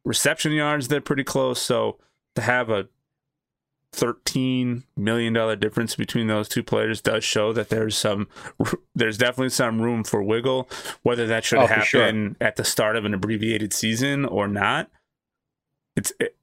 reception 0.02 0.52
yards, 0.52 0.88
they're 0.88 1.02
pretty 1.02 1.24
close. 1.24 1.60
So 1.60 1.98
to 2.36 2.40
have 2.40 2.70
a 2.70 2.88
thirteen 3.92 4.84
million 4.96 5.32
dollar 5.32 5.56
difference 5.56 5.96
between 5.96 6.26
those 6.26 6.48
two 6.48 6.62
players 6.62 7.00
does 7.00 7.24
show 7.24 7.52
that 7.52 7.70
there's 7.70 7.96
some 7.96 8.28
there's 8.94 9.18
definitely 9.18 9.48
some 9.50 9.80
room 9.80 10.04
for 10.04 10.22
wiggle. 10.22 10.68
Whether 11.02 11.26
that 11.26 11.44
should 11.44 11.58
oh, 11.58 11.66
happen 11.66 11.84
sure. 11.84 12.36
at 12.40 12.56
the 12.56 12.64
start 12.64 12.96
of 12.96 13.04
an 13.04 13.14
abbreviated 13.14 13.72
season 13.72 14.24
or 14.24 14.46
not, 14.46 14.90
it's 15.96 16.12
it, 16.20 16.36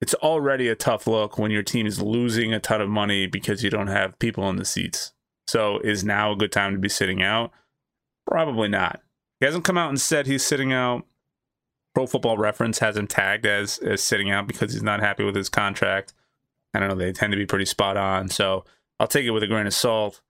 it's 0.00 0.14
already 0.14 0.68
a 0.68 0.74
tough 0.74 1.06
look 1.06 1.38
when 1.38 1.50
your 1.50 1.62
team 1.62 1.86
is 1.86 2.00
losing 2.00 2.52
a 2.52 2.60
ton 2.60 2.80
of 2.80 2.88
money 2.88 3.26
because 3.26 3.64
you 3.64 3.70
don't 3.70 3.88
have 3.88 4.18
people 4.18 4.48
in 4.48 4.56
the 4.56 4.64
seats. 4.64 5.12
So 5.46 5.78
is 5.80 6.04
now 6.04 6.32
a 6.32 6.36
good 6.36 6.52
time 6.52 6.72
to 6.72 6.78
be 6.78 6.88
sitting 6.88 7.22
out? 7.22 7.50
Probably 8.26 8.68
not. 8.68 9.00
He 9.40 9.46
hasn't 9.46 9.64
come 9.64 9.78
out 9.78 9.88
and 9.88 10.00
said 10.00 10.26
he's 10.26 10.44
sitting 10.44 10.72
out. 10.72 11.04
Pro 11.94 12.06
Football 12.06 12.38
Reference 12.38 12.78
has 12.78 12.96
him 12.96 13.06
tagged 13.06 13.46
as 13.46 13.78
as 13.78 14.02
sitting 14.02 14.30
out 14.30 14.46
because 14.46 14.72
he's 14.72 14.82
not 14.82 15.00
happy 15.00 15.24
with 15.24 15.34
his 15.34 15.48
contract. 15.48 16.12
I 16.74 16.80
don't 16.80 16.88
know. 16.88 16.94
They 16.94 17.12
tend 17.12 17.32
to 17.32 17.38
be 17.38 17.46
pretty 17.46 17.64
spot 17.64 17.96
on. 17.96 18.28
So 18.28 18.64
I'll 19.00 19.06
take 19.06 19.24
it 19.24 19.30
with 19.30 19.42
a 19.42 19.46
grain 19.46 19.66
of 19.66 19.74
salt. 19.74 20.20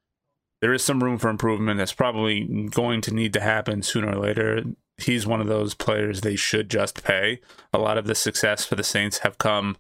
There 0.61 0.73
is 0.73 0.83
some 0.83 1.03
room 1.03 1.19
for 1.19 1.29
improvement 1.29 1.79
that's 1.79 1.93
probably 1.93 2.45
going 2.71 3.01
to 3.03 3.15
need 3.15 3.33
to 3.35 3.41
happen 3.41 3.83
sooner 3.83 4.09
or 4.09 4.17
later 4.17 4.65
he's 4.99 5.27
one 5.27 5.41
of 5.41 5.47
those 5.47 5.75
players 5.75 6.21
they 6.21 6.37
should 6.37 6.69
just 6.69 7.03
pay. 7.03 7.41
A 7.73 7.79
lot 7.79 7.97
of 7.97 8.07
the 8.07 8.15
success 8.15 8.65
for 8.65 8.75
the 8.75 8.85
Saints 8.85 9.19
have 9.19 9.39
come 9.39 9.77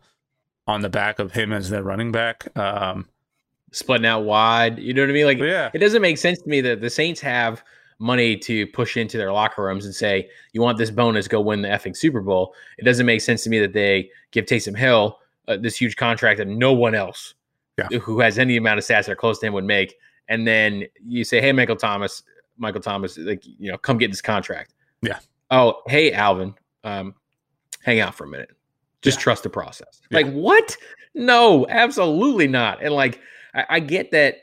on 0.66 0.82
the 0.82 0.88
back 0.88 1.18
of 1.18 1.32
him 1.32 1.52
as 1.52 1.70
their 1.70 1.82
running 1.82 2.12
back. 2.12 2.56
Um, 2.56 3.08
Splitting 3.72 4.06
out 4.06 4.24
wide, 4.24 4.78
you 4.78 4.94
know 4.94 5.02
what 5.02 5.10
I 5.10 5.12
mean? 5.12 5.26
Like, 5.26 5.38
yeah. 5.38 5.70
it 5.74 5.78
doesn't 5.78 6.00
make 6.00 6.16
sense 6.16 6.40
to 6.40 6.48
me 6.48 6.62
that 6.62 6.80
the 6.80 6.88
Saints 6.88 7.20
have 7.20 7.62
money 7.98 8.36
to 8.36 8.66
push 8.68 8.96
into 8.96 9.18
their 9.18 9.32
locker 9.32 9.64
rooms 9.64 9.84
and 9.84 9.94
say, 9.94 10.30
"You 10.52 10.62
want 10.62 10.78
this 10.78 10.90
bonus? 10.90 11.28
Go 11.28 11.40
win 11.40 11.60
the 11.60 11.68
effing 11.68 11.94
Super 11.94 12.22
Bowl." 12.22 12.54
It 12.78 12.84
doesn't 12.84 13.04
make 13.04 13.20
sense 13.20 13.42
to 13.44 13.50
me 13.50 13.58
that 13.58 13.74
they 13.74 14.10
give 14.30 14.46
Taysom 14.46 14.74
Hill 14.74 15.18
uh, 15.48 15.56
this 15.56 15.76
huge 15.76 15.96
contract 15.96 16.38
that 16.38 16.46
no 16.46 16.72
one 16.72 16.94
else 16.94 17.34
yeah. 17.78 17.98
who 17.98 18.20
has 18.20 18.38
any 18.38 18.56
amount 18.56 18.78
of 18.78 18.84
stats 18.84 19.06
that 19.06 19.10
are 19.10 19.16
close 19.16 19.38
to 19.40 19.46
him 19.46 19.52
would 19.54 19.64
make, 19.64 19.94
and 20.28 20.46
then 20.46 20.84
you 21.04 21.24
say, 21.24 21.40
"Hey, 21.40 21.52
Michael 21.52 21.76
Thomas, 21.76 22.22
Michael 22.56 22.80
Thomas, 22.80 23.16
like 23.18 23.44
you 23.46 23.70
know, 23.70 23.78
come 23.78 23.98
get 23.98 24.10
this 24.10 24.20
contract." 24.20 24.74
Yeah. 25.02 25.18
Oh, 25.50 25.80
hey, 25.86 26.12
Alvin, 26.12 26.54
um, 26.84 27.14
hang 27.82 28.00
out 28.00 28.14
for 28.14 28.24
a 28.24 28.28
minute. 28.28 28.50
Just 29.00 29.18
yeah. 29.18 29.22
trust 29.22 29.42
the 29.44 29.50
process. 29.50 30.02
Yeah. 30.10 30.18
Like, 30.18 30.32
what? 30.32 30.76
No, 31.14 31.66
absolutely 31.68 32.46
not. 32.46 32.82
And 32.82 32.92
like, 32.92 33.20
I, 33.54 33.64
I 33.70 33.80
get 33.80 34.10
that. 34.10 34.36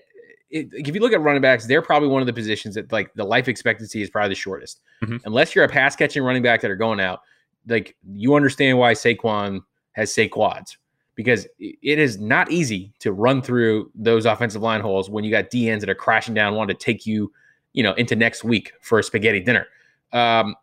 It, 0.50 0.70
if 0.72 0.96
you 0.96 1.02
look 1.02 1.14
at 1.14 1.22
running 1.22 1.42
backs, 1.42 1.68
they're 1.68 1.82
probably 1.82 2.10
one 2.10 2.22
of 2.22 2.28
the 2.28 2.34
positions 2.34 2.76
that 2.76 2.92
like 2.92 3.14
the 3.14 3.24
life 3.24 3.48
expectancy 3.48 4.02
is 4.02 4.10
probably 4.10 4.30
the 4.30 4.36
shortest. 4.36 4.82
Mm-hmm. 5.04 5.18
Unless 5.26 5.54
you're 5.54 5.66
a 5.66 5.70
pass 5.70 5.96
catching 5.96 6.24
running 6.24 6.42
back 6.44 6.62
that 6.62 6.72
are 6.72 6.76
going 6.76 7.00
out, 7.00 7.20
like 7.68 7.96
you 8.14 8.36
understand 8.36 8.78
why 8.78 8.94
Saquon 8.94 9.62
has 9.94 10.12
Saquads 10.12 10.78
because 11.16 11.48
it 11.60 12.00
is 12.00 12.20
not 12.20 12.52
easy 12.52 12.94
to 13.00 13.12
run 13.12 13.42
through 13.42 13.90
those 13.96 14.26
offensive 14.26 14.62
line 14.62 14.82
holes 14.82 15.10
when 15.10 15.24
you 15.24 15.32
got 15.32 15.50
DNs 15.50 15.80
that 15.80 15.90
are 15.90 15.96
crashing 15.96 16.34
down, 16.34 16.56
wanting 16.56 16.76
to 16.76 16.84
take 16.84 17.06
you, 17.06 17.32
you 17.74 17.82
know, 17.82 17.94
into 17.94 18.16
next 18.16 18.44
week 18.44 18.74
for 18.82 19.00
a 19.00 19.04
spaghetti 19.04 19.40
dinner. 19.40 19.66
Um, 20.12 20.56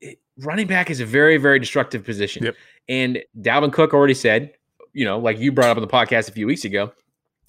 it, 0.00 0.18
running 0.38 0.66
back 0.66 0.90
is 0.90 1.00
a 1.00 1.06
very, 1.06 1.36
very 1.36 1.58
destructive 1.58 2.04
position. 2.04 2.44
Yep. 2.44 2.56
And 2.88 3.18
Dalvin 3.40 3.72
Cook 3.72 3.92
already 3.92 4.14
said, 4.14 4.52
you 4.94 5.04
know, 5.04 5.18
like 5.18 5.38
you 5.38 5.52
brought 5.52 5.68
up 5.68 5.76
on 5.76 5.82
the 5.82 5.88
podcast 5.88 6.30
a 6.30 6.32
few 6.32 6.46
weeks 6.46 6.64
ago, 6.64 6.92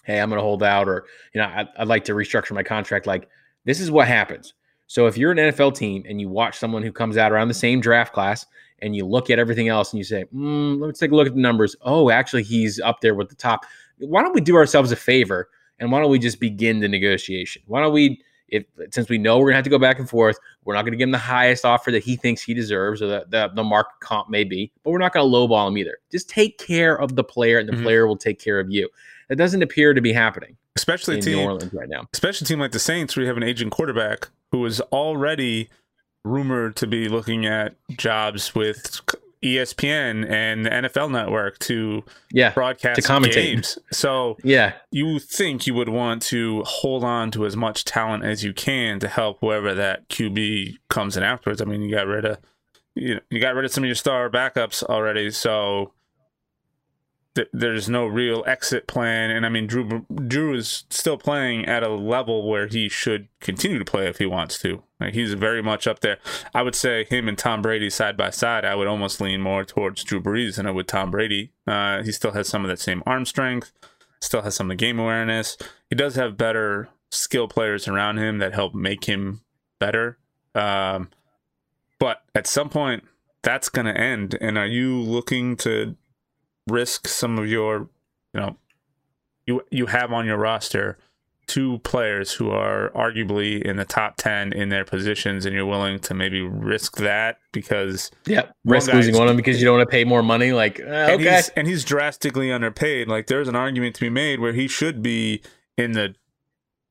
hey, 0.03 0.19
I'm 0.19 0.29
going 0.29 0.37
to 0.37 0.43
hold 0.43 0.63
out, 0.63 0.89
or 0.89 1.05
you 1.33 1.41
know, 1.41 1.47
I, 1.47 1.65
I'd 1.77 1.87
like 1.87 2.03
to 2.05 2.13
restructure 2.13 2.51
my 2.51 2.63
contract. 2.63 3.07
Like 3.07 3.29
this 3.63 3.79
is 3.79 3.89
what 3.89 4.07
happens. 4.07 4.53
So 4.87 5.05
if 5.05 5.17
you're 5.17 5.31
an 5.31 5.37
NFL 5.37 5.75
team 5.75 6.03
and 6.09 6.19
you 6.19 6.27
watch 6.27 6.57
someone 6.57 6.83
who 6.83 6.91
comes 6.91 7.15
out 7.15 7.31
around 7.31 7.47
the 7.47 7.53
same 7.53 7.79
draft 7.79 8.11
class 8.11 8.45
and 8.81 8.95
you 8.95 9.05
look 9.05 9.29
at 9.29 9.39
everything 9.39 9.67
else 9.67 9.91
and 9.91 9.97
you 9.97 10.03
say, 10.03 10.25
mm, 10.33 10.79
let's 10.79 10.99
take 10.99 11.11
a 11.11 11.15
look 11.15 11.27
at 11.27 11.35
the 11.35 11.41
numbers. 11.41 11.75
Oh, 11.81 12.09
actually, 12.09 12.43
he's 12.43 12.79
up 12.79 13.01
there 13.01 13.15
with 13.15 13.29
the 13.29 13.35
top. 13.35 13.65
Why 13.99 14.21
don't 14.21 14.33
we 14.33 14.41
do 14.41 14.55
ourselves 14.55 14.91
a 14.91 14.95
favor 14.95 15.49
and 15.79 15.91
why 15.91 15.99
don't 15.99 16.11
we 16.11 16.19
just 16.19 16.39
begin 16.39 16.79
the 16.79 16.87
negotiation? 16.87 17.61
Why 17.67 17.81
don't 17.81 17.93
we 17.93 18.21
if 18.51 18.65
since 18.91 19.09
we 19.09 19.17
know 19.17 19.37
we're 19.37 19.45
gonna 19.45 19.57
have 19.57 19.63
to 19.63 19.69
go 19.69 19.79
back 19.79 19.99
and 19.99 20.09
forth, 20.09 20.37
we're 20.65 20.73
not 20.73 20.85
gonna 20.85 20.97
give 20.97 21.07
him 21.07 21.11
the 21.11 21.17
highest 21.17 21.65
offer 21.65 21.91
that 21.91 22.03
he 22.03 22.15
thinks 22.15 22.41
he 22.41 22.53
deserves 22.53 23.01
or 23.01 23.07
that 23.07 23.31
the, 23.31 23.49
the 23.53 23.63
market 23.63 23.93
comp 24.01 24.29
may 24.29 24.43
be, 24.43 24.71
but 24.83 24.91
we're 24.91 24.99
not 24.99 25.13
gonna 25.13 25.29
lowball 25.29 25.67
him 25.67 25.77
either. 25.77 25.97
Just 26.11 26.29
take 26.29 26.57
care 26.57 26.99
of 26.99 27.15
the 27.15 27.23
player, 27.23 27.59
and 27.59 27.67
the 27.67 27.73
mm-hmm. 27.73 27.83
player 27.83 28.07
will 28.07 28.17
take 28.17 28.39
care 28.39 28.59
of 28.59 28.71
you. 28.71 28.89
That 29.29 29.37
doesn't 29.37 29.61
appear 29.61 29.93
to 29.93 30.01
be 30.01 30.11
happening, 30.11 30.57
especially 30.75 31.15
in 31.15 31.21
team, 31.21 31.37
New 31.37 31.43
Orleans 31.43 31.73
right 31.73 31.89
now. 31.89 32.07
Especially 32.13 32.45
a 32.45 32.47
team 32.47 32.59
like 32.59 32.71
the 32.71 32.79
Saints, 32.79 33.15
where 33.15 33.23
you 33.23 33.27
have 33.27 33.37
an 33.37 33.43
aging 33.43 33.69
quarterback 33.69 34.29
who 34.51 34.65
is 34.65 34.81
already 34.81 35.69
rumored 36.23 36.75
to 36.77 36.87
be 36.87 37.07
looking 37.07 37.45
at 37.45 37.75
jobs 37.89 38.53
with 38.53 39.01
ESPN 39.43 40.29
and 40.29 40.65
the 40.65 40.69
NFL 40.69 41.11
Network 41.11 41.59
to 41.59 42.03
yeah 42.31 42.51
broadcast 42.53 43.01
to 43.01 43.07
commentate. 43.07 43.33
games. 43.33 43.79
So 43.91 44.37
yeah, 44.43 44.73
you 44.91 45.19
think 45.19 45.65
you 45.65 45.73
would 45.75 45.89
want 45.89 46.21
to 46.23 46.63
hold 46.63 47.03
on 47.03 47.31
to 47.31 47.45
as 47.45 47.55
much 47.55 47.85
talent 47.85 48.25
as 48.25 48.43
you 48.43 48.53
can 48.53 48.99
to 48.99 49.07
help 49.07 49.39
whoever 49.39 49.73
that 49.73 50.09
QB 50.09 50.77
comes 50.89 51.15
in 51.15 51.23
afterwards. 51.23 51.61
I 51.61 51.65
mean, 51.65 51.81
you 51.81 51.95
got 51.95 52.07
rid 52.07 52.25
of 52.25 52.37
you 52.95 53.15
know, 53.15 53.21
you 53.29 53.39
got 53.39 53.55
rid 53.55 53.65
of 53.65 53.71
some 53.71 53.83
of 53.83 53.87
your 53.87 53.95
star 53.95 54.29
backups 54.29 54.83
already, 54.83 55.31
so 55.31 55.93
there's 57.53 57.87
no 57.87 58.05
real 58.05 58.43
exit 58.45 58.87
plan. 58.87 59.29
And 59.29 59.45
I 59.45 59.49
mean, 59.49 59.67
Drew 59.67 60.05
Drew 60.27 60.53
is 60.53 60.83
still 60.89 61.17
playing 61.17 61.65
at 61.65 61.83
a 61.83 61.89
level 61.89 62.49
where 62.49 62.67
he 62.67 62.89
should 62.89 63.29
continue 63.39 63.79
to 63.79 63.85
play 63.85 64.07
if 64.07 64.17
he 64.17 64.25
wants 64.25 64.59
to. 64.63 64.83
Like 64.99 65.13
he's 65.13 65.33
very 65.33 65.63
much 65.63 65.87
up 65.87 66.01
there. 66.01 66.17
I 66.53 66.61
would 66.61 66.75
say 66.75 67.05
him 67.05 67.27
and 67.27 67.37
Tom 67.37 67.61
Brady 67.61 67.89
side 67.89 68.17
by 68.17 68.31
side. 68.31 68.65
I 68.65 68.75
would 68.75 68.87
almost 68.87 69.21
lean 69.21 69.41
more 69.41 69.63
towards 69.63 70.03
Drew 70.03 70.21
Brees 70.21 70.57
than 70.57 70.65
I 70.65 70.71
would 70.71 70.87
Tom 70.87 71.09
Brady. 71.09 71.51
Uh, 71.65 72.03
he 72.03 72.11
still 72.11 72.31
has 72.31 72.47
some 72.49 72.65
of 72.65 72.69
that 72.69 72.79
same 72.79 73.01
arm 73.05 73.25
strength, 73.25 73.71
still 74.21 74.41
has 74.41 74.55
some 74.55 74.69
of 74.69 74.77
the 74.77 74.83
game 74.83 74.99
awareness. 74.99 75.57
He 75.89 75.95
does 75.95 76.15
have 76.15 76.37
better 76.37 76.89
skill 77.11 77.47
players 77.47 77.87
around 77.87 78.17
him 78.17 78.39
that 78.39 78.53
help 78.53 78.75
make 78.75 79.05
him 79.05 79.41
better. 79.79 80.17
Um, 80.53 81.09
but 81.97 82.23
at 82.35 82.47
some 82.47 82.69
point, 82.69 83.03
that's 83.41 83.69
going 83.69 83.85
to 83.85 83.97
end. 83.97 84.37
And 84.41 84.57
are 84.57 84.67
you 84.67 84.97
looking 84.99 85.55
to 85.57 85.95
risk 86.67 87.07
some 87.07 87.39
of 87.39 87.47
your, 87.47 87.89
you 88.33 88.41
know, 88.41 88.57
you 89.45 89.61
you 89.71 89.87
have 89.87 90.11
on 90.13 90.25
your 90.25 90.37
roster 90.37 90.97
two 91.49 91.79
players 91.79 92.31
who 92.31 92.51
are 92.51 92.91
arguably 92.91 93.59
in 93.63 93.75
the 93.75 93.83
top 93.83 94.15
10 94.17 94.53
in 94.53 94.69
their 94.69 94.85
positions 94.85 95.47
and 95.47 95.55
you're 95.55 95.65
willing 95.65 95.99
to 95.99 96.13
maybe 96.13 96.41
risk 96.41 96.97
that 96.97 97.39
because 97.51 98.11
yeah 98.27 98.43
risk 98.65 98.93
losing 98.93 99.15
one 99.15 99.23
of 99.23 99.29
them 99.29 99.35
because 99.35 99.59
you 99.59 99.65
don't 99.65 99.77
want 99.77 99.89
to 99.89 99.91
pay 99.91 100.03
more 100.03 100.21
money 100.21 100.51
like 100.51 100.79
uh, 100.79 100.83
and 100.83 101.21
okay. 101.21 101.35
he's, 101.35 101.49
and 101.49 101.67
he's 101.67 101.83
drastically 101.83 102.51
underpaid. 102.51 103.07
Like 103.07 103.25
there's 103.27 103.47
an 103.47 103.55
argument 103.55 103.95
to 103.95 104.01
be 104.01 104.09
made 104.09 104.39
where 104.39 104.53
he 104.53 104.67
should 104.67 105.01
be 105.01 105.41
in 105.75 105.93
the 105.93 106.13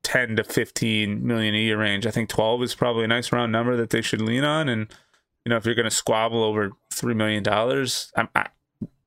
10 0.03 0.35
to 0.35 0.43
15 0.43 1.25
million 1.25 1.55
a 1.55 1.59
year 1.59 1.79
range. 1.79 2.05
I 2.05 2.11
think 2.11 2.27
12 2.27 2.63
is 2.63 2.75
probably 2.75 3.05
a 3.05 3.07
nice 3.07 3.31
round 3.31 3.53
number 3.53 3.77
that 3.77 3.91
they 3.91 4.01
should 4.01 4.21
lean 4.21 4.43
on. 4.43 4.67
And 4.67 4.93
you 5.45 5.51
know 5.51 5.55
if 5.55 5.65
you're 5.65 5.75
going 5.75 5.89
to 5.89 5.95
squabble 5.95 6.43
over 6.43 6.71
3 6.91 7.13
million 7.13 7.43
dollars 7.43 8.11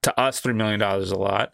to 0.02 0.20
us, 0.20 0.40
three 0.40 0.52
million 0.52 0.80
dollars 0.80 1.04
is 1.04 1.12
a 1.12 1.18
lot. 1.18 1.52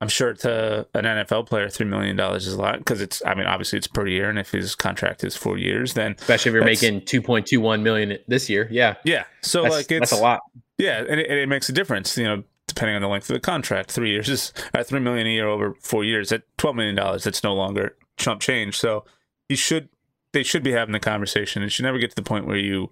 I'm 0.00 0.08
sure 0.08 0.32
to 0.32 0.86
an 0.94 1.04
NFL 1.04 1.46
player, 1.46 1.68
three 1.68 1.86
million 1.86 2.14
dollars 2.14 2.46
is 2.46 2.54
a 2.54 2.60
lot 2.60 2.78
because 2.78 3.00
it's. 3.00 3.20
I 3.26 3.34
mean, 3.34 3.46
obviously 3.46 3.78
it's 3.78 3.88
per 3.88 4.06
year, 4.06 4.30
and 4.30 4.38
if 4.38 4.52
his 4.52 4.76
contract 4.76 5.24
is 5.24 5.36
four 5.36 5.58
years, 5.58 5.94
then 5.94 6.14
especially 6.20 6.50
if 6.50 6.54
you're 6.54 6.64
making 6.64 7.04
two 7.04 7.20
point 7.20 7.46
two 7.46 7.60
one 7.60 7.82
million 7.82 8.16
this 8.28 8.48
year, 8.48 8.68
yeah, 8.70 8.94
yeah. 9.04 9.24
So 9.42 9.62
that's, 9.62 9.74
like 9.74 9.90
it's 9.90 10.10
that's 10.10 10.12
a 10.12 10.22
lot. 10.22 10.40
Yeah, 10.78 10.98
and 10.98 11.18
it, 11.18 11.28
it, 11.28 11.48
makes 11.48 11.68
a 11.68 11.72
difference. 11.72 12.16
You 12.16 12.24
know, 12.24 12.44
depending 12.68 12.94
on 12.94 13.02
the 13.02 13.08
length 13.08 13.28
of 13.28 13.34
the 13.34 13.40
contract, 13.40 13.90
three 13.90 14.10
years 14.10 14.28
is 14.28 14.52
at 14.72 14.86
three 14.86 15.00
million 15.00 15.26
a 15.26 15.30
year 15.30 15.48
over 15.48 15.74
four 15.80 16.04
years. 16.04 16.30
At 16.30 16.42
twelve 16.58 16.76
million 16.76 16.94
dollars, 16.94 17.24
that's 17.24 17.42
no 17.42 17.54
longer 17.54 17.96
chump 18.16 18.40
change. 18.40 18.78
So 18.78 19.04
you 19.48 19.56
should 19.56 19.88
they 20.32 20.44
should 20.44 20.62
be 20.62 20.72
having 20.72 20.92
the 20.92 21.00
conversation. 21.00 21.64
It 21.64 21.70
should 21.70 21.84
never 21.84 21.98
get 21.98 22.10
to 22.10 22.16
the 22.16 22.22
point 22.22 22.46
where 22.46 22.56
you 22.56 22.90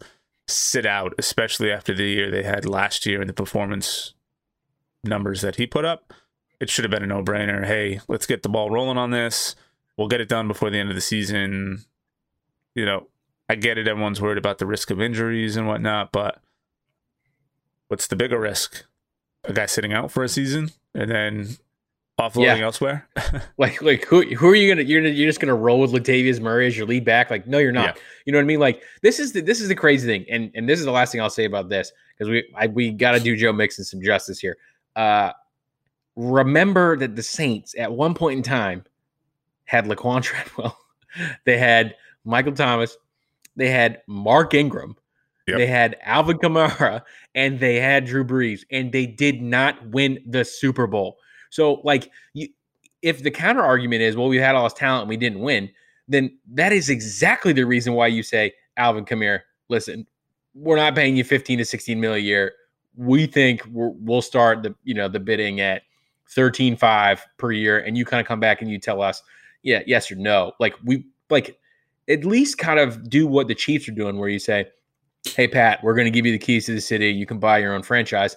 sit 0.48 0.86
out, 0.86 1.14
especially 1.18 1.70
after 1.70 1.94
the 1.94 2.04
year 2.04 2.30
they 2.32 2.42
had 2.42 2.66
last 2.66 3.07
year 3.07 3.20
and 3.20 3.28
the 3.28 3.34
performance 3.34 4.14
numbers 5.04 5.40
that 5.42 5.57
he 5.57 5.66
put 5.66 5.84
up. 5.84 6.12
It 6.61 6.70
should 6.70 6.84
have 6.84 6.90
been 6.90 7.02
a 7.02 7.07
no 7.07 7.22
brainer. 7.22 7.66
Hey, 7.66 8.00
let's 8.09 8.26
get 8.26 8.42
the 8.42 8.48
ball 8.48 8.70
rolling 8.70 8.96
on 8.96 9.11
this. 9.11 9.57
We'll 9.96 10.09
get 10.09 10.20
it 10.20 10.28
done 10.28 10.48
before 10.48 10.70
the 10.70 10.78
end 10.78 10.88
of 10.88 10.94
the 10.94 11.00
season. 11.00 11.84
You 12.74 12.84
know, 12.84 13.09
I 13.48 13.54
get 13.54 13.78
it. 13.78 13.88
Everyone's 13.88 14.20
worried 14.20 14.38
about 14.38 14.59
the 14.59 14.66
risk 14.66 14.90
of 14.90 15.00
injuries 15.00 15.57
and 15.57 15.66
whatnot, 15.66 16.12
but 16.12 16.40
what's 17.88 18.07
the 18.07 18.16
bigger 18.16 18.38
risk? 18.38 18.84
A 19.44 19.52
guy 19.52 19.66
sitting 19.66 19.92
out 19.92 20.11
for 20.11 20.24
a 20.24 20.28
season 20.28 20.70
and 20.94 21.11
then 21.11 21.57
offloading 22.18 22.59
yeah. 22.59 22.64
elsewhere. 22.64 23.09
like, 23.59 23.80
like 23.82 24.04
who 24.04 24.22
who 24.34 24.48
are 24.48 24.54
you 24.54 24.68
gonna? 24.72 24.82
You're 24.82 25.02
you're 25.07 25.28
just 25.28 25.40
gonna 25.40 25.54
roll 25.54 25.80
with 25.80 25.92
Latavius 25.92 26.40
Murray 26.40 26.66
as 26.66 26.76
your 26.76 26.86
lead 26.86 27.04
back? 27.04 27.30
Like, 27.30 27.46
no, 27.46 27.59
you're 27.59 27.72
not. 27.72 27.96
Yeah. 27.96 28.02
You 28.24 28.32
know 28.32 28.38
what 28.38 28.44
I 28.44 28.46
mean? 28.46 28.61
Like, 28.61 28.82
this 29.02 29.20
is 29.20 29.32
the 29.32 29.40
this 29.40 29.61
is 29.61 29.68
the 29.68 29.74
crazy 29.74 30.07
thing, 30.07 30.26
and 30.30 30.50
and 30.54 30.68
this 30.68 30.78
is 30.78 30.84
the 30.84 30.90
last 30.90 31.12
thing 31.12 31.20
I'll 31.20 31.30
say 31.30 31.44
about 31.44 31.68
this 31.68 31.92
because 32.16 32.28
we 32.28 32.44
I, 32.57 32.66
we 32.66 32.90
got 32.90 33.12
to 33.12 33.20
do 33.20 33.36
Joe 33.36 33.52
Mixon 33.52 33.84
some 33.84 34.02
justice 34.02 34.40
here. 34.40 34.57
Uh, 34.96 35.32
remember 36.17 36.97
that 36.97 37.17
the 37.17 37.23
Saints 37.23 37.75
at 37.79 37.93
one 37.93 38.14
point 38.14 38.39
in 38.39 38.43
time 38.43 38.85
had 39.64 39.85
Laquan 39.87 40.23
Treadwell, 40.23 40.77
they 41.45 41.59
had 41.59 41.95
Michael 42.25 42.53
Thomas, 42.53 42.97
they 43.55 43.71
had 43.71 44.03
Mark 44.07 44.55
Ingram, 44.55 44.97
Yep. 45.47 45.59
They 45.59 45.67
had 45.67 45.97
Alvin 46.03 46.39
Kamara 46.39 47.03
and 47.35 47.61
they 47.61 47.77
had 47.77 48.05
Drew 48.05 48.25
Brees, 48.25 48.64
and 48.71 48.91
they 48.91 49.07
did 49.07 49.41
not 49.41 49.85
win 49.89 50.19
the 50.27 50.45
Super 50.45 50.87
Bowl. 50.87 51.19
So, 51.51 51.81
like, 51.85 52.11
you, 52.35 52.49
if 53.03 53.23
the 53.23 53.31
counter 53.31 53.62
argument 53.62 54.03
is, 54.03 54.17
well, 54.17 54.29
we 54.29 54.39
had 54.39 54.57
all 54.57 54.64
this 54.64 54.73
talent 54.73 55.03
and 55.03 55.09
we 55.09 55.17
didn't 55.17 55.41
win, 55.41 55.71
then 56.09 56.37
that 56.53 56.73
is 56.73 56.89
exactly 56.89 57.53
the 57.53 57.64
reason 57.64 57.93
why 57.95 58.09
you 58.09 58.23
say, 58.25 58.55
Alvin, 58.77 59.05
come 59.05 59.21
here. 59.21 59.45
Listen, 59.69 60.07
we're 60.55 60.77
not 60.77 60.97
paying 60.97 61.17
you 61.17 61.23
15 61.23 61.59
to 61.59 61.64
16 61.64 62.01
mil 62.01 62.14
a 62.14 62.19
year. 62.19 62.53
We 62.97 63.27
think 63.27 63.64
we 63.67 63.91
will 64.01 64.23
start 64.23 64.62
the 64.62 64.75
you 64.83 64.95
know 64.95 65.09
the 65.09 65.21
bidding 65.21 65.61
at 65.61 65.83
13 66.29 66.77
5 66.77 67.27
per 67.39 67.53
year, 67.53 67.79
and 67.79 67.97
you 67.97 68.05
kind 68.05 68.20
of 68.20 68.27
come 68.27 68.41
back 68.41 68.62
and 68.62 68.70
you 68.70 68.79
tell 68.79 69.01
us, 69.03 69.22
yeah, 69.62 69.81
yes 69.87 70.11
or 70.11 70.16
no. 70.16 70.53
Like 70.61 70.74
we 70.85 71.05
like 71.31 71.59
at 72.09 72.24
least 72.24 72.59
kind 72.59 72.79
of 72.79 73.09
do 73.09 73.27
what 73.27 73.49
the 73.49 73.55
Chiefs 73.55 73.89
are 73.89 73.93
doing, 73.93 74.18
where 74.18 74.29
you 74.29 74.39
say, 74.39 74.66
Hey 75.24 75.49
Pat, 75.49 75.83
we're 75.83 75.95
going 75.95 76.05
to 76.07 76.11
give 76.11 76.24
you 76.24 76.33
the 76.33 76.39
keys 76.39 76.66
to 76.66 76.74
the 76.74 76.81
city. 76.81 77.11
You 77.11 77.27
can 77.27 77.39
buy 77.39 77.59
your 77.59 77.74
own 77.74 77.83
franchise. 77.83 78.37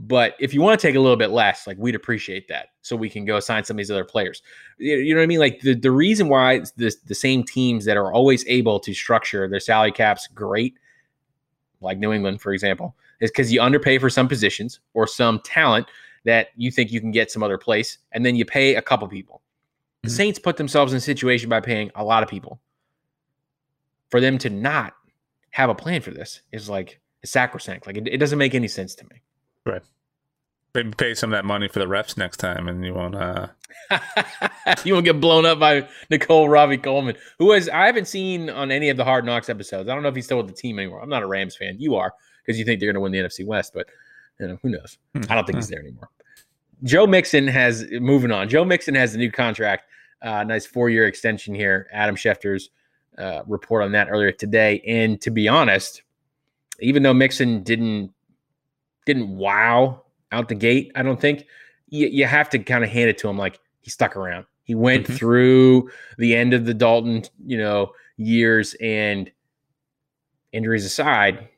But 0.00 0.34
if 0.38 0.54
you 0.54 0.60
want 0.60 0.78
to 0.78 0.86
take 0.86 0.94
a 0.94 1.00
little 1.00 1.16
bit 1.16 1.30
less, 1.30 1.66
like 1.66 1.76
we'd 1.76 1.96
appreciate 1.96 2.46
that, 2.48 2.68
so 2.82 2.94
we 2.94 3.10
can 3.10 3.24
go 3.24 3.40
sign 3.40 3.64
some 3.64 3.74
of 3.74 3.78
these 3.78 3.90
other 3.90 4.04
players. 4.04 4.42
You 4.78 5.12
know 5.12 5.18
what 5.18 5.24
I 5.24 5.26
mean? 5.26 5.40
Like 5.40 5.60
the, 5.60 5.74
the 5.74 5.90
reason 5.90 6.28
why 6.28 6.60
the 6.76 6.94
the 7.06 7.16
same 7.16 7.42
teams 7.42 7.84
that 7.84 7.96
are 7.96 8.12
always 8.12 8.46
able 8.46 8.78
to 8.80 8.94
structure 8.94 9.48
their 9.48 9.58
salary 9.58 9.90
caps 9.90 10.28
great, 10.28 10.74
like 11.80 11.98
New 11.98 12.12
England, 12.12 12.40
for 12.40 12.52
example, 12.52 12.94
is 13.20 13.32
because 13.32 13.52
you 13.52 13.60
underpay 13.60 13.98
for 13.98 14.08
some 14.08 14.28
positions 14.28 14.78
or 14.94 15.08
some 15.08 15.40
talent 15.40 15.88
that 16.28 16.48
you 16.56 16.70
think 16.70 16.92
you 16.92 17.00
can 17.00 17.10
get 17.10 17.30
some 17.30 17.42
other 17.42 17.56
place, 17.56 17.96
and 18.12 18.24
then 18.24 18.36
you 18.36 18.44
pay 18.44 18.74
a 18.74 18.82
couple 18.82 19.08
people. 19.08 19.40
The 20.02 20.08
mm-hmm. 20.08 20.16
Saints 20.16 20.38
put 20.38 20.58
themselves 20.58 20.92
in 20.92 20.98
a 20.98 21.00
situation 21.00 21.48
by 21.48 21.60
paying 21.60 21.90
a 21.94 22.04
lot 22.04 22.22
of 22.22 22.28
people. 22.28 22.60
For 24.10 24.20
them 24.20 24.36
to 24.38 24.50
not 24.50 24.92
have 25.50 25.70
a 25.70 25.74
plan 25.74 26.02
for 26.02 26.10
this 26.10 26.42
is 26.52 26.68
like 26.68 27.00
sacrosanct. 27.24 27.86
Like 27.86 27.96
it, 27.96 28.06
it 28.08 28.18
doesn't 28.18 28.38
make 28.38 28.54
any 28.54 28.68
sense 28.68 28.94
to 28.96 29.04
me. 29.06 29.22
Right. 29.64 29.80
Maybe 30.74 30.90
pay 30.90 31.14
some 31.14 31.32
of 31.32 31.38
that 31.38 31.46
money 31.46 31.66
for 31.66 31.78
the 31.78 31.86
refs 31.86 32.18
next 32.18 32.36
time, 32.36 32.68
and 32.68 32.84
you 32.84 32.92
won't. 32.92 33.14
uh 33.14 33.48
You 34.84 34.92
won't 34.92 35.06
get 35.06 35.18
blown 35.18 35.46
up 35.46 35.58
by 35.58 35.88
Nickell 36.10 36.50
Robey-Coleman, 36.50 37.16
who 37.38 37.52
is 37.52 37.70
I 37.70 37.86
haven't 37.86 38.06
seen 38.06 38.50
on 38.50 38.70
any 38.70 38.90
of 38.90 38.98
the 38.98 39.04
Hard 39.04 39.24
Knocks 39.24 39.48
episodes. 39.48 39.88
I 39.88 39.94
don't 39.94 40.02
know 40.02 40.10
if 40.10 40.14
he's 40.14 40.26
still 40.26 40.36
with 40.36 40.48
the 40.48 40.52
team 40.52 40.78
anymore. 40.78 41.00
I'm 41.00 41.08
not 41.08 41.22
a 41.22 41.26
Rams 41.26 41.56
fan. 41.56 41.76
You 41.78 41.94
are 41.94 42.12
because 42.44 42.58
you 42.58 42.66
think 42.66 42.80
they're 42.80 42.86
going 42.88 42.94
to 42.94 43.00
win 43.00 43.12
the 43.12 43.18
NFC 43.18 43.46
West, 43.46 43.72
but 43.72 43.86
you 44.38 44.48
know 44.48 44.58
who 44.62 44.70
knows. 44.70 44.98
Hmm. 45.14 45.22
I 45.28 45.34
don't 45.34 45.46
think 45.46 45.56
he's 45.56 45.68
there 45.68 45.80
anymore. 45.80 46.08
Joe 46.84 47.06
Mixon 47.06 47.46
has 47.48 47.86
moving 47.92 48.30
on. 48.30 48.48
Joe 48.48 48.64
Mixon 48.64 48.94
has 48.94 49.14
a 49.14 49.18
new 49.18 49.30
contract, 49.30 49.84
uh, 50.22 50.44
nice 50.44 50.66
four 50.66 50.90
year 50.90 51.06
extension 51.06 51.54
here. 51.54 51.88
Adam 51.92 52.14
Schefter's 52.14 52.70
uh, 53.18 53.42
report 53.46 53.82
on 53.82 53.92
that 53.92 54.08
earlier 54.10 54.32
today. 54.32 54.80
And 54.86 55.20
to 55.22 55.30
be 55.30 55.48
honest, 55.48 56.02
even 56.80 57.02
though 57.02 57.14
Mixon 57.14 57.62
didn't 57.62 58.12
didn't 59.06 59.36
wow 59.36 60.02
out 60.30 60.48
the 60.48 60.54
gate, 60.54 60.92
I 60.94 61.02
don't 61.02 61.20
think 61.20 61.46
you, 61.88 62.06
you 62.06 62.26
have 62.26 62.48
to 62.50 62.58
kind 62.58 62.84
of 62.84 62.90
hand 62.90 63.10
it 63.10 63.18
to 63.18 63.28
him 63.28 63.38
like 63.38 63.58
he 63.80 63.90
stuck 63.90 64.16
around. 64.16 64.46
He 64.62 64.74
went 64.74 65.04
mm-hmm. 65.04 65.14
through 65.14 65.90
the 66.18 66.36
end 66.36 66.52
of 66.52 66.66
the 66.66 66.74
Dalton, 66.74 67.24
you 67.44 67.56
know, 67.56 67.92
years 68.18 68.74
and 68.80 69.30
injuries 70.52 70.84
aside, 70.84 71.48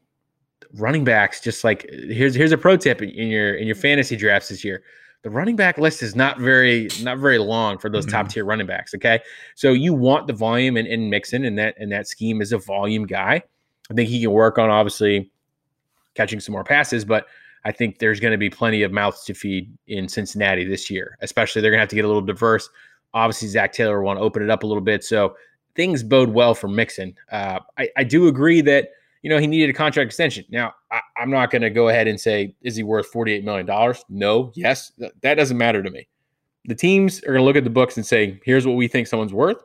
running 0.75 1.05
backs 1.05 1.41
just 1.41 1.65
like 1.65 1.89
here's 1.91 2.35
here's 2.35 2.53
a 2.53 2.59
pro 2.59 2.77
tip 2.77 3.03
in 3.03 3.29
your 3.29 3.55
in 3.55 3.67
your 3.67 3.77
fantasy 3.77 4.17
drafts 4.17 4.51
this 4.51 4.65
year 4.65 4.83
the 5.23 5.31
running 5.31 5.57
back 5.57 5.77
list 5.79 6.03
is 6.03 6.17
not 6.17 6.39
very 6.39 6.89
not 7.03 7.19
very 7.19 7.39
long 7.39 7.79
for 7.79 7.91
those 7.91 8.07
mm-hmm. 8.07 8.17
top 8.17 8.29
tier 8.29 8.45
running 8.45 8.67
backs. 8.67 8.95
Okay, 8.95 9.21
so 9.55 9.73
you 9.73 9.93
want 9.93 10.27
the 10.27 10.33
volume 10.33 10.77
and, 10.77 10.89
and 10.89 11.11
Mixon, 11.11 11.45
and 11.45 11.59
that 11.59 11.75
and 11.79 11.93
that 11.93 12.09
scheme 12.09 12.41
is 12.41 12.53
a 12.53 12.59
volume 12.59 13.07
guy. 13.07 13.43
I 13.91 13.95
think 13.95 14.09
he 14.09 14.21
can 14.21 14.31
work 14.31 14.59
on 14.59 14.71
obviously 14.71 15.31
catching 16.15 16.41
some 16.41 16.53
more 16.53 16.65
passes, 16.65 17.05
but 17.05 17.27
I 17.65 17.73
think 17.73 17.99
there's 17.99 18.21
going 18.21 18.33
to 18.33 18.39
be 18.39 18.49
plenty 18.49 18.83
of 18.83 18.93
mouths 18.93 19.25
to 19.25 19.35
feed 19.35 19.71
in 19.89 20.09
Cincinnati 20.09 20.65
this 20.65 20.91
year. 20.91 21.19
Especially 21.21 21.61
they're 21.61 21.71
going 21.71 21.79
to 21.79 21.83
have 21.83 21.91
to 21.91 21.97
get 21.97 22.05
a 22.05 22.09
little 22.09 22.23
diverse. 22.23 22.69
Obviously, 23.13 23.49
Zac 23.49 23.73
Taylor 23.73 23.99
will 23.99 24.07
want 24.07 24.19
to 24.19 24.23
open 24.23 24.43
it 24.43 24.51
up 24.51 24.63
a 24.63 24.67
little 24.67 24.81
bit, 24.81 25.05
so 25.05 25.37
things 25.75 26.03
bode 26.03 26.31
well 26.31 26.55
for 26.55 26.69
Mixon. 26.69 27.15
Uh, 27.31 27.59
I, 27.77 27.91
I 27.99 28.05
do 28.05 28.29
agree 28.29 28.63
that 28.63 28.91
you 29.23 29.31
know, 29.31 29.39
he 29.39 29.47
needed 29.47 29.71
a 29.71 29.73
contract 29.73 30.07
extension. 30.07 30.45
Now, 30.49 30.75
I, 30.91 31.01
am 31.19 31.31
not 31.31 31.51
going 31.51 31.63
to 31.63 31.71
go 31.71 31.89
ahead 31.89 32.09
and 32.09 32.19
say, 32.19 32.55
is 32.63 32.77
he 32.77 32.83
worth 32.83 33.13
$48 33.13 33.45
million? 33.45 33.67
No, 34.09 34.53
yes, 34.55 34.93
that 34.99 35.35
doesn't 35.35 35.59
matter 35.59 35.83
to 35.83 35.91
me. 35.91 36.09
The 36.65 36.75
teams 36.75 37.23
are 37.25 37.29
going 37.29 37.39
to 37.39 37.45
look 37.45 37.57
at 37.57 37.65
the 37.65 37.71
books 37.71 37.97
and 37.97 38.07
say, 38.07 38.41
here's 38.45 38.67
what 38.67 38.77
we 38.77 38.89
think 38.89 39.07
someone's 39.07 39.35
worth. 39.35 39.59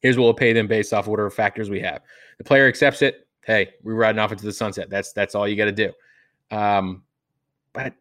Here's 0.00 0.18
what 0.18 0.24
we'll 0.24 0.34
pay 0.34 0.52
them 0.52 0.66
based 0.66 0.92
off 0.92 1.06
whatever 1.06 1.30
factors 1.30 1.70
we 1.70 1.80
have. 1.80 2.02
The 2.38 2.44
player 2.44 2.66
accepts 2.66 3.00
it. 3.00 3.26
Hey, 3.42 3.70
we're 3.82 3.94
riding 3.94 4.18
off 4.18 4.32
into 4.32 4.44
the 4.44 4.52
sunset. 4.52 4.90
That's 4.90 5.12
that's 5.12 5.34
all 5.34 5.46
you 5.46 5.56
got 5.56 5.66
to 5.66 5.72
do. 5.72 5.92
Um, 6.50 7.02
but 7.72 7.94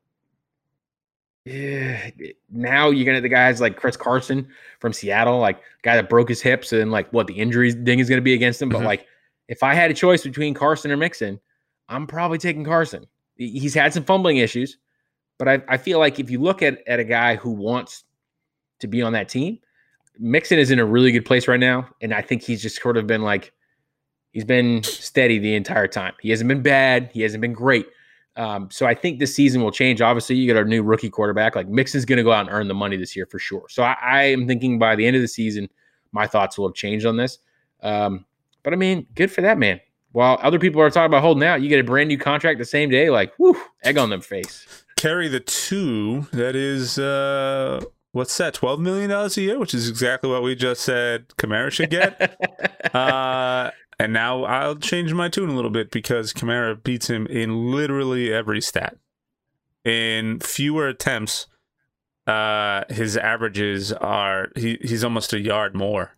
yeah, 1.46 2.10
now 2.50 2.90
you're 2.90 3.06
gonna 3.06 3.20
the 3.20 3.30
guys 3.30 3.60
like 3.60 3.76
Chris 3.76 3.98
Carson 3.98 4.48
from 4.80 4.94
Seattle, 4.94 5.40
like 5.40 5.62
guy 5.82 5.96
that 5.96 6.10
broke 6.10 6.30
his 6.30 6.42
hips 6.42 6.72
and 6.72 6.92
like 6.92 7.12
what 7.12 7.28
the 7.28 7.34
injuries 7.34 7.76
thing 7.76 8.00
is 8.00 8.10
gonna 8.10 8.22
be 8.22 8.34
against 8.34 8.62
him. 8.62 8.70
But 8.70 8.80
mm-hmm. 8.80 8.88
like 8.88 9.08
if 9.48 9.64
I 9.64 9.74
had 9.74 9.92
a 9.92 9.94
choice 9.94 10.24
between 10.24 10.54
Carson 10.54 10.92
or 10.92 10.98
Mixon, 10.98 11.40
I'm 11.90 12.08
probably 12.08 12.38
taking 12.38 12.64
Carson. 12.64 13.06
He's 13.36 13.74
had 13.74 13.94
some 13.94 14.04
fumbling 14.04 14.38
issues, 14.38 14.78
but 15.38 15.48
I, 15.48 15.62
I 15.68 15.78
feel 15.78 16.00
like 16.00 16.20
if 16.20 16.30
you 16.30 16.40
look 16.40 16.62
at, 16.62 16.80
at 16.88 17.00
a 17.00 17.04
guy 17.04 17.36
who 17.36 17.52
wants 17.52 18.04
to 18.80 18.88
be 18.88 19.02
on 19.02 19.14
that 19.14 19.30
team, 19.30 19.60
Mixon 20.20 20.60
is 20.60 20.72
in 20.72 20.80
a 20.80 20.86
really 20.86 21.12
good 21.12 21.26
place 21.26 21.48
right 21.48 21.60
now. 21.60 21.90
And 22.02 22.14
I 22.14 22.22
think 22.22 22.44
he's 22.44 22.62
just 22.62 22.82
sort 22.82 22.98
of 22.98 23.08
been 23.08 23.22
like, 23.22 23.52
he's 24.32 24.46
been 24.46 24.84
steady 24.84 25.40
the 25.40 25.56
entire 25.56 25.88
time. 25.88 26.14
He 26.22 26.30
hasn't 26.30 26.48
been 26.48 26.62
bad. 26.62 27.10
He 27.14 27.22
hasn't 27.22 27.42
been 27.42 27.54
great. 27.54 27.88
Um, 28.36 28.70
so 28.72 28.86
I 28.86 28.96
think 28.96 29.20
this 29.20 29.36
season 29.36 29.62
will 29.62 29.72
change. 29.72 30.02
Obviously, 30.02 30.36
you 30.36 30.48
get 30.48 30.58
our 30.58 30.66
new 30.66 30.82
rookie 30.82 31.10
quarterback. 31.10 31.56
Like 31.56 31.68
Mixon's 31.68 32.06
going 32.06 32.18
to 32.18 32.24
go 32.24 32.32
out 32.32 32.48
and 32.48 32.50
earn 32.50 32.68
the 32.68 32.74
money 32.74 32.98
this 32.98 33.16
year 33.16 33.26
for 33.26 33.40
sure. 33.40 33.66
So 33.70 33.84
I, 33.84 33.96
I, 34.02 34.24
am 34.24 34.48
thinking 34.48 34.80
by 34.80 34.96
the 34.96 35.06
end 35.06 35.16
of 35.16 35.22
the 35.22 35.28
season, 35.28 35.70
my 36.12 36.26
thoughts 36.26 36.58
will 36.58 36.68
have 36.68 36.76
changed 36.76 37.06
on 37.06 37.18
this. 37.18 37.40
Um, 37.82 38.26
but 38.64 38.74
I 38.74 38.76
mean, 38.76 39.08
good 39.16 39.32
for 39.32 39.42
that 39.42 39.58
man. 39.58 39.80
While 40.12 40.40
other 40.42 40.60
people 40.60 40.80
are 40.82 40.90
talking 40.92 41.08
about 41.08 41.22
holding 41.22 41.44
out, 41.44 41.62
you 41.62 41.70
get 41.70 41.80
a 41.80 41.84
brand 41.84 42.08
new 42.08 42.20
contract 42.20 42.60
the 42.60 42.66
same 42.66 42.90
day. 42.90 43.10
Like, 43.10 43.34
whoo, 43.40 43.60
egg 43.84 43.98
on 43.98 44.10
them 44.10 44.22
face. 44.22 44.86
Carry 44.96 45.28
the 45.28 45.40
two. 45.40 46.28
That 46.32 46.56
is, 46.56 47.00
uh, 47.00 47.84
what's 48.12 48.38
that? 48.38 48.54
Twelve 48.54 48.80
million 48.80 49.10
dollars 49.10 49.38
a 49.38 49.42
year, 49.42 49.60
which 49.60 49.74
is 49.74 49.90
exactly 49.90 50.30
what 50.30 50.44
we 50.44 50.56
just 50.56 50.82
said 50.82 51.30
Kamara 51.38 51.72
should 51.72 51.90
get. 51.90 52.38
uh, 52.96 53.72
and 54.00 54.14
now 54.14 54.44
I'll 54.44 54.76
change 54.76 55.14
my 55.14 55.30
tune 55.30 55.50
a 55.50 55.56
little 55.56 55.72
bit 55.72 55.90
because 55.90 56.32
Kamara 56.32 56.82
beats 56.82 57.10
him 57.10 57.26
in 57.28 57.72
literally 57.72 58.32
every 58.32 58.62
stat. 58.62 58.98
In 59.84 60.40
fewer 60.40 60.88
attempts, 60.88 61.48
uh, 62.28 62.84
his 62.90 63.18
averages 63.18 63.92
are 63.92 64.50
he, 64.56 64.78
he's 64.82 65.04
almost 65.04 65.34
a 65.34 65.40
yard 65.40 65.76
more 65.76 66.16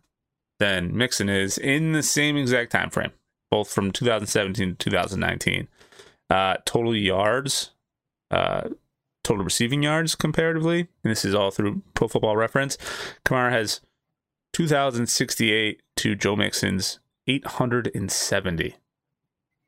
than 0.58 0.96
Mixon 0.96 1.28
is 1.28 1.58
in 1.58 1.92
the 1.92 2.02
same 2.02 2.36
exact 2.36 2.72
time 2.72 2.90
frame, 2.90 3.12
both 3.50 3.70
from 3.70 3.92
2017 3.92 4.70
to 4.70 4.74
2019. 4.76 5.68
Uh, 6.28 6.56
total 6.64 6.94
yards, 6.96 7.70
uh, 8.30 8.68
total 9.22 9.44
receiving 9.44 9.82
yards 9.82 10.14
comparatively, 10.14 10.80
and 11.04 11.10
this 11.10 11.24
is 11.24 11.34
all 11.34 11.50
through 11.50 11.82
Pro 11.94 12.08
Football 12.08 12.36
Reference. 12.36 12.76
Kamara 13.24 13.50
has 13.52 13.80
2,068 14.52 15.82
to 15.96 16.14
Joe 16.14 16.36
Mixon's 16.36 16.98
870. 17.26 18.76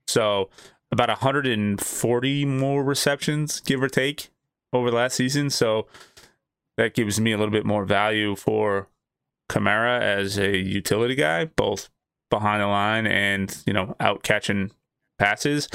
So 0.07 0.49
about 0.91 1.09
140 1.09 2.45
more 2.47 2.83
receptions, 2.83 3.61
give 3.61 3.83
or 3.83 3.89
take, 3.89 4.31
over 4.73 4.91
the 4.91 4.97
last 4.97 5.17
season. 5.17 5.51
So 5.51 5.87
that 6.77 6.95
gives 6.95 7.21
me 7.21 7.33
a 7.33 7.39
little 7.39 7.53
bit 7.53 7.67
more 7.67 7.85
value 7.85 8.37
for 8.37 8.89
Kamara 9.49 10.01
as 10.01 10.39
a 10.39 10.57
utility 10.57 11.15
guy, 11.15 11.47
both 11.47 11.89
behind 12.31 12.63
the 12.63 12.67
line 12.67 13.07
and 13.07 13.57
you 13.67 13.73
know 13.73 13.97
out 14.01 14.23
catching 14.23 14.71
passes. 15.19 15.69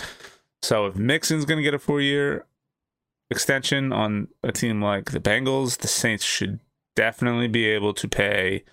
So 0.61 0.85
if 0.85 0.95
Mixon's 0.95 1.45
going 1.45 1.57
to 1.57 1.63
get 1.63 1.73
a 1.73 1.79
four 1.79 2.01
year 2.01 2.45
extension 3.29 3.91
on 3.91 4.29
a 4.43 4.51
team 4.51 4.81
like 4.81 5.11
the 5.11 5.19
Bengals, 5.19 5.77
the 5.77 5.87
Saints 5.87 6.23
should 6.23 6.59
definitely 6.95 7.47
be 7.47 7.65
able 7.65 7.93
to 7.95 8.07
pay 8.07 8.63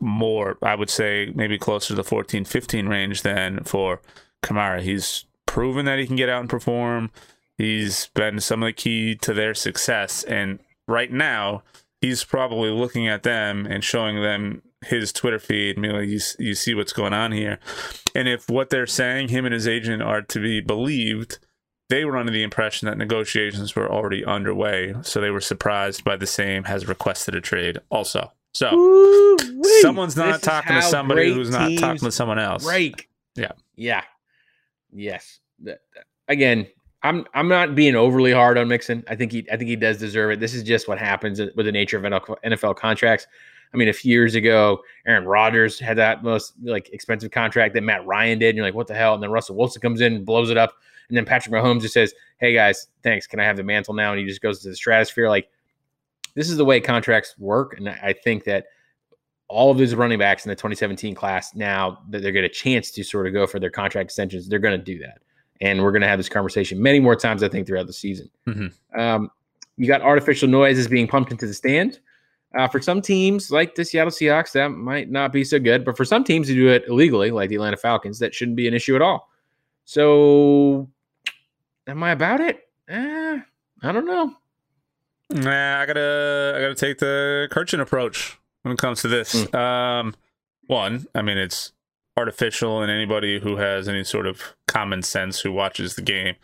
more. 0.00 0.58
I 0.62 0.74
would 0.74 0.90
say 0.90 1.32
maybe 1.34 1.58
closer 1.58 1.88
to 1.88 1.94
the 1.94 2.04
14, 2.04 2.44
15 2.44 2.88
range 2.88 3.22
than 3.22 3.64
for 3.64 4.00
Kamara. 4.42 4.80
He's 4.80 5.24
proven 5.46 5.86
that 5.86 5.98
he 5.98 6.06
can 6.06 6.16
get 6.16 6.28
out 6.28 6.40
and 6.40 6.50
perform. 6.50 7.10
He's 7.56 8.08
been 8.14 8.40
some 8.40 8.62
of 8.62 8.68
the 8.68 8.72
key 8.72 9.14
to 9.16 9.32
their 9.32 9.54
success. 9.54 10.22
And 10.24 10.60
right 10.86 11.10
now, 11.10 11.62
he's 12.00 12.24
probably 12.24 12.70
looking 12.70 13.08
at 13.08 13.22
them 13.22 13.66
and 13.66 13.82
showing 13.82 14.22
them 14.22 14.62
his 14.84 15.12
Twitter 15.12 15.38
feed. 15.38 15.76
I 15.76 15.80
mean, 15.80 15.92
like, 15.92 16.08
you, 16.08 16.20
you 16.38 16.54
see 16.54 16.74
what's 16.74 16.92
going 16.92 17.12
on 17.12 17.32
here. 17.32 17.58
And 18.14 18.28
if 18.28 18.48
what 18.48 18.70
they're 18.70 18.86
saying, 18.86 19.28
him 19.28 19.44
and 19.44 19.52
his 19.52 19.66
agent, 19.66 20.02
are 20.02 20.22
to 20.22 20.40
be 20.40 20.60
believed, 20.60 21.38
they 21.88 22.04
were 22.04 22.16
under 22.16 22.32
the 22.32 22.42
impression 22.42 22.86
that 22.86 22.98
negotiations 22.98 23.74
were 23.74 23.90
already 23.90 24.24
underway. 24.24 24.94
So 25.02 25.20
they 25.20 25.30
were 25.30 25.40
surprised 25.40 26.04
by 26.04 26.16
the 26.16 26.26
same 26.26 26.64
has 26.64 26.86
requested 26.86 27.34
a 27.34 27.40
trade 27.40 27.78
also. 27.90 28.32
So 28.54 28.74
Ooh-wee. 28.74 29.80
someone's 29.80 30.16
not 30.16 30.42
talking 30.42 30.76
to 30.76 30.82
somebody 30.82 31.32
who's 31.32 31.50
not 31.50 31.70
talking 31.78 32.04
to 32.04 32.12
someone 32.12 32.38
else. 32.38 32.64
Break. 32.64 33.08
Yeah. 33.34 33.52
Yeah. 33.76 34.02
Yes. 34.92 35.40
Again, 36.28 36.66
I'm 37.02 37.24
I'm 37.34 37.48
not 37.48 37.74
being 37.74 37.94
overly 37.94 38.32
hard 38.32 38.58
on 38.58 38.68
Mixon. 38.68 39.04
I 39.08 39.14
think 39.14 39.32
he 39.32 39.46
I 39.52 39.56
think 39.56 39.68
he 39.68 39.76
does 39.76 39.98
deserve 39.98 40.32
it. 40.32 40.40
This 40.40 40.54
is 40.54 40.62
just 40.62 40.88
what 40.88 40.98
happens 40.98 41.40
with 41.40 41.66
the 41.66 41.72
nature 41.72 41.96
of 41.96 42.02
NFL 42.02 42.76
contracts. 42.76 43.26
I 43.72 43.76
mean, 43.76 43.88
a 43.88 43.92
few 43.92 44.12
years 44.12 44.34
ago, 44.34 44.80
Aaron 45.06 45.24
Rodgers 45.24 45.78
had 45.78 45.98
that 45.98 46.24
most 46.24 46.54
like 46.62 46.88
expensive 46.90 47.30
contract 47.30 47.74
that 47.74 47.82
Matt 47.82 48.06
Ryan 48.06 48.38
did. 48.38 48.48
And 48.48 48.56
you're 48.56 48.66
like, 48.66 48.74
what 48.74 48.86
the 48.86 48.94
hell? 48.94 49.14
And 49.14 49.22
then 49.22 49.30
Russell 49.30 49.56
Wilson 49.56 49.82
comes 49.82 50.00
in 50.00 50.14
and 50.14 50.26
blows 50.26 50.50
it 50.50 50.56
up. 50.56 50.74
And 51.08 51.16
then 51.16 51.24
Patrick 51.24 51.54
Mahomes 51.54 51.82
just 51.82 51.94
says, 51.94 52.14
Hey 52.38 52.52
guys, 52.52 52.88
thanks. 53.02 53.26
Can 53.26 53.40
I 53.40 53.44
have 53.44 53.56
the 53.56 53.62
mantle 53.62 53.94
now? 53.94 54.12
And 54.12 54.20
he 54.20 54.26
just 54.26 54.40
goes 54.40 54.60
to 54.60 54.68
the 54.68 54.76
stratosphere. 54.76 55.28
Like, 55.28 55.48
this 56.34 56.50
is 56.50 56.56
the 56.56 56.64
way 56.64 56.80
contracts 56.80 57.34
work. 57.38 57.76
And 57.78 57.88
I 57.88 58.12
think 58.12 58.44
that 58.44 58.66
all 59.48 59.70
of 59.70 59.78
these 59.78 59.94
running 59.94 60.18
backs 60.18 60.44
in 60.44 60.50
the 60.50 60.54
2017 60.54 61.14
class 61.14 61.54
now 61.54 62.00
that 62.10 62.22
they're 62.22 62.32
get 62.32 62.44
a 62.44 62.48
chance 62.48 62.90
to 62.92 63.02
sort 63.02 63.26
of 63.26 63.32
go 63.32 63.46
for 63.46 63.58
their 63.58 63.70
contract 63.70 64.06
extensions, 64.06 64.48
they're 64.48 64.58
going 64.58 64.78
to 64.78 64.84
do 64.84 64.98
that. 64.98 65.18
And 65.60 65.82
we're 65.82 65.90
going 65.90 66.02
to 66.02 66.08
have 66.08 66.18
this 66.18 66.28
conversation 66.28 66.80
many 66.80 67.00
more 67.00 67.16
times, 67.16 67.42
I 67.42 67.48
think, 67.48 67.66
throughout 67.66 67.86
the 67.86 67.92
season. 67.92 68.30
Mm-hmm. 68.46 69.00
Um, 69.00 69.30
you 69.76 69.86
got 69.86 70.02
artificial 70.02 70.48
noises 70.48 70.88
being 70.88 71.08
pumped 71.08 71.30
into 71.30 71.46
the 71.46 71.54
stand. 71.54 72.00
Uh, 72.56 72.66
for 72.66 72.80
some 72.80 73.02
teams, 73.02 73.50
like 73.50 73.74
the 73.74 73.84
Seattle 73.84 74.10
Seahawks, 74.10 74.52
that 74.52 74.68
might 74.70 75.10
not 75.10 75.32
be 75.32 75.44
so 75.44 75.58
good. 75.58 75.84
But 75.84 75.96
for 75.96 76.04
some 76.04 76.24
teams 76.24 76.48
who 76.48 76.54
do 76.54 76.68
it 76.68 76.84
illegally, 76.88 77.30
like 77.30 77.48
the 77.48 77.56
Atlanta 77.56 77.76
Falcons, 77.76 78.18
that 78.20 78.34
shouldn't 78.34 78.56
be 78.56 78.66
an 78.66 78.74
issue 78.74 78.96
at 78.96 79.02
all. 79.02 79.28
So, 79.84 80.88
am 81.86 82.02
I 82.02 82.12
about 82.12 82.40
it? 82.40 82.68
Eh, 82.88 83.38
I 83.82 83.92
don't 83.92 84.06
know. 84.06 84.34
Nah, 85.30 85.80
I 85.80 85.86
gotta, 85.86 86.54
I 86.56 86.60
gotta 86.60 86.74
take 86.74 86.98
the 86.98 87.48
Kirchin 87.50 87.80
approach 87.80 88.38
when 88.62 88.72
it 88.72 88.78
comes 88.78 89.02
to 89.02 89.08
this. 89.08 89.34
Mm. 89.34 89.54
Um, 89.54 90.14
one, 90.66 91.06
I 91.14 91.22
mean, 91.22 91.36
it's 91.36 91.72
artificial, 92.16 92.82
and 92.82 92.90
anybody 92.90 93.38
who 93.40 93.56
has 93.56 93.88
any 93.88 94.04
sort 94.04 94.26
of 94.26 94.54
common 94.68 95.02
sense 95.02 95.40
who 95.40 95.50
watches 95.50 95.96
the 95.96 96.02
game 96.02 96.36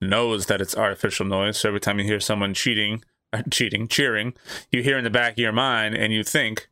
knows 0.00 0.46
that 0.46 0.60
it's 0.60 0.76
artificial 0.76 1.26
noise. 1.26 1.58
So 1.58 1.68
every 1.68 1.80
time 1.80 1.98
you 1.98 2.04
hear 2.04 2.20
someone 2.20 2.54
cheating, 2.54 3.04
uh, 3.32 3.42
cheating, 3.50 3.88
cheering, 3.88 4.34
you 4.70 4.82
hear 4.82 4.98
in 4.98 5.04
the 5.04 5.10
back 5.10 5.32
of 5.32 5.38
your 5.38 5.52
mind, 5.52 5.94
and 5.94 6.12
you 6.12 6.22
think 6.22 6.68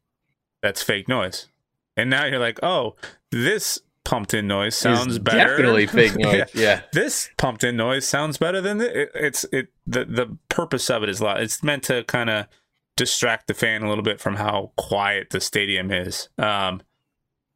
that's 0.62 0.82
fake 0.82 1.08
noise. 1.08 1.48
And 1.96 2.08
now 2.10 2.26
you're 2.26 2.38
like, 2.38 2.60
oh, 2.62 2.94
this 3.32 3.80
pumped 4.04 4.32
in 4.32 4.46
noise 4.46 4.74
sounds 4.74 5.16
it's 5.16 5.18
better. 5.18 5.56
Definitely 5.56 5.86
fake 5.86 6.16
noise. 6.18 6.34
yeah. 6.34 6.44
yeah. 6.54 6.82
This 6.92 7.28
pumped 7.36 7.62
in 7.62 7.76
noise 7.76 8.06
sounds 8.06 8.38
better 8.38 8.60
than 8.60 8.78
the, 8.78 9.02
it, 9.02 9.10
it's 9.14 9.44
it 9.52 9.68
the 9.86 10.04
the 10.04 10.38
purpose 10.48 10.88
of 10.88 11.02
it 11.02 11.08
is 11.08 11.20
a 11.20 11.24
lot. 11.24 11.42
It's 11.42 11.62
meant 11.62 11.82
to 11.84 12.04
kind 12.04 12.30
of 12.30 12.46
distract 12.96 13.46
the 13.46 13.54
fan 13.54 13.82
a 13.82 13.88
little 13.88 14.02
bit 14.02 14.20
from 14.20 14.36
how 14.36 14.72
quiet 14.76 15.30
the 15.30 15.40
stadium 15.40 15.90
is. 15.90 16.28
Um, 16.38 16.82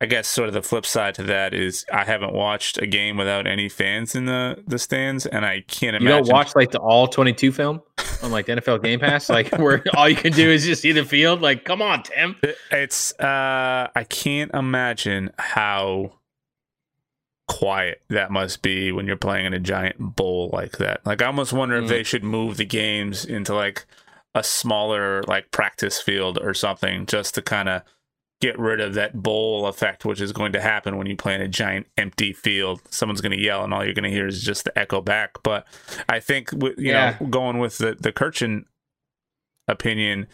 I 0.02 0.06
guess 0.06 0.26
sort 0.26 0.48
of 0.48 0.54
the 0.54 0.62
flip 0.62 0.84
side 0.84 1.14
to 1.14 1.22
that 1.22 1.54
is 1.54 1.86
I 1.92 2.02
haven't 2.02 2.32
watched 2.32 2.76
a 2.76 2.88
game 2.88 3.16
without 3.16 3.46
any 3.46 3.68
fans 3.68 4.16
in 4.16 4.24
the, 4.24 4.60
the 4.66 4.76
stands, 4.76 5.26
and 5.26 5.46
I 5.46 5.60
can't 5.68 5.94
imagine. 5.94 6.24
You 6.24 6.24
don't 6.24 6.28
watch 6.28 6.56
like 6.56 6.72
the 6.72 6.80
all 6.80 7.06
twenty 7.06 7.32
two 7.32 7.52
film 7.52 7.80
on 8.20 8.32
like 8.32 8.46
the 8.46 8.56
NFL 8.56 8.82
Game 8.82 8.98
Pass, 8.98 9.28
like 9.28 9.52
where 9.58 9.84
all 9.94 10.08
you 10.08 10.16
can 10.16 10.32
do 10.32 10.50
is 10.50 10.66
just 10.66 10.82
see 10.82 10.90
the 10.90 11.04
field. 11.04 11.40
Like, 11.40 11.64
come 11.64 11.80
on, 11.80 12.02
Tim. 12.02 12.34
It's 12.72 13.16
uh, 13.20 13.90
I 13.94 14.04
can't 14.08 14.52
imagine 14.54 15.30
how 15.38 16.14
quiet 17.46 18.02
that 18.10 18.32
must 18.32 18.60
be 18.60 18.90
when 18.90 19.06
you're 19.06 19.16
playing 19.16 19.46
in 19.46 19.54
a 19.54 19.60
giant 19.60 20.16
bowl 20.16 20.50
like 20.52 20.78
that. 20.78 21.06
Like, 21.06 21.22
I 21.22 21.26
almost 21.26 21.52
wonder 21.52 21.78
mm. 21.78 21.84
if 21.84 21.88
they 21.88 22.02
should 22.02 22.24
move 22.24 22.56
the 22.56 22.64
games 22.64 23.24
into 23.24 23.54
like 23.54 23.86
a 24.34 24.42
smaller 24.42 25.22
like 25.28 25.52
practice 25.52 26.00
field 26.00 26.40
or 26.42 26.54
something, 26.54 27.06
just 27.06 27.36
to 27.36 27.42
kind 27.42 27.68
of 27.68 27.82
get 28.42 28.58
rid 28.58 28.80
of 28.80 28.94
that 28.94 29.22
bowl 29.22 29.68
effect, 29.68 30.04
which 30.04 30.20
is 30.20 30.32
going 30.32 30.52
to 30.52 30.60
happen 30.60 30.98
when 30.98 31.06
you 31.06 31.16
play 31.16 31.32
in 31.34 31.40
a 31.40 31.46
giant 31.46 31.86
empty 31.96 32.32
field. 32.32 32.82
Someone's 32.90 33.20
going 33.20 33.38
to 33.38 33.40
yell, 33.40 33.62
and 33.62 33.72
all 33.72 33.84
you're 33.84 33.94
going 33.94 34.02
to 34.02 34.10
hear 34.10 34.26
is 34.26 34.42
just 34.42 34.64
the 34.64 34.76
echo 34.76 35.00
back. 35.00 35.42
But 35.44 35.64
I 36.08 36.18
think, 36.18 36.50
you 36.52 36.74
yeah. 36.76 37.16
know, 37.20 37.28
going 37.28 37.58
with 37.58 37.78
the 37.78 37.96
the 37.98 38.12
Kirchin 38.12 38.64
opinion, 39.68 40.26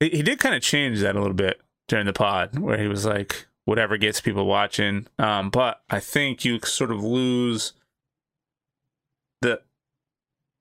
he 0.00 0.22
did 0.22 0.40
kind 0.40 0.54
of 0.54 0.62
change 0.62 1.00
that 1.00 1.14
a 1.14 1.20
little 1.20 1.34
bit 1.34 1.60
during 1.86 2.06
the 2.06 2.14
pod, 2.14 2.58
where 2.58 2.78
he 2.78 2.88
was 2.88 3.04
like, 3.04 3.46
"Whatever 3.66 3.98
gets 3.98 4.22
people 4.22 4.46
watching." 4.46 5.06
Um, 5.18 5.50
but 5.50 5.82
I 5.90 6.00
think 6.00 6.46
you 6.46 6.60
sort 6.60 6.90
of 6.90 7.04
lose 7.04 7.74
the 9.42 9.60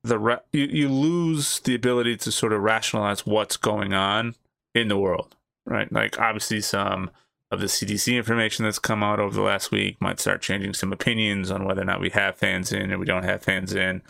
the 0.03 0.41
you, 0.51 0.65
you 0.65 0.89
lose 0.89 1.61
the 1.61 1.75
ability 1.75 2.17
to 2.17 2.31
sort 2.33 2.51
of 2.51 2.61
rationalize 2.61 3.25
what's 3.25 3.55
going 3.55 3.93
on 3.93 4.35
in 4.75 4.89
the 4.89 4.97
world 4.97 5.37
right? 5.69 5.91
Like 5.91 6.19
obviously 6.19 6.61
some 6.61 7.11
of 7.51 7.59
the 7.59 7.65
CDC 7.65 8.15
information 8.15 8.65
that's 8.65 8.79
come 8.79 9.03
out 9.03 9.19
over 9.19 9.33
the 9.33 9.41
last 9.41 9.71
week 9.71 9.99
might 10.01 10.19
start 10.19 10.41
changing 10.41 10.73
some 10.73 10.93
opinions 10.93 11.49
on 11.49 11.65
whether 11.65 11.81
or 11.81 11.85
not 11.85 12.01
we 12.01 12.09
have 12.11 12.37
fans 12.37 12.71
in 12.71 12.91
or 12.91 12.97
we 12.97 13.05
don't 13.05 13.23
have 13.23 13.41
fans 13.41 13.73
in. 13.73 14.01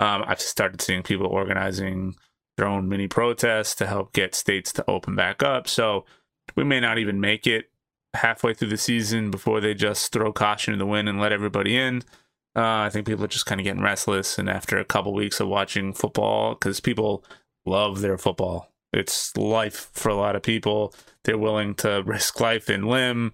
Um, 0.00 0.24
I've 0.26 0.40
started 0.40 0.80
seeing 0.80 1.02
people 1.02 1.26
organizing 1.26 2.16
their 2.56 2.66
own 2.66 2.88
mini 2.88 3.06
protests 3.06 3.74
to 3.76 3.86
help 3.86 4.12
get 4.12 4.34
states 4.34 4.72
to 4.74 4.90
open 4.90 5.14
back 5.14 5.42
up. 5.42 5.68
So 5.68 6.04
we 6.56 6.64
may 6.64 6.80
not 6.80 6.98
even 6.98 7.20
make 7.20 7.46
it 7.46 7.70
halfway 8.14 8.54
through 8.54 8.68
the 8.68 8.76
season 8.76 9.30
before 9.30 9.60
they 9.60 9.74
just 9.74 10.12
throw 10.12 10.32
caution 10.32 10.72
in 10.72 10.78
the 10.78 10.86
wind 10.86 11.08
and 11.08 11.20
let 11.20 11.32
everybody 11.32 11.76
in. 11.76 12.02
Uh, 12.56 12.82
I 12.82 12.90
think 12.90 13.06
people 13.06 13.24
are 13.24 13.28
just 13.28 13.46
kind 13.46 13.60
of 13.60 13.64
getting 13.64 13.82
restless, 13.82 14.38
and 14.38 14.50
after 14.50 14.78
a 14.78 14.84
couple 14.84 15.14
weeks 15.14 15.38
of 15.38 15.46
watching 15.46 15.92
football, 15.92 16.54
because 16.54 16.80
people 16.80 17.24
love 17.64 18.00
their 18.00 18.18
football, 18.18 18.72
it's 18.92 19.36
life 19.36 19.90
for 19.92 20.08
a 20.08 20.14
lot 20.14 20.36
of 20.36 20.42
people. 20.42 20.94
They're 21.24 21.38
willing 21.38 21.74
to 21.76 22.02
risk 22.06 22.40
life 22.40 22.68
and 22.68 22.86
limb. 22.86 23.32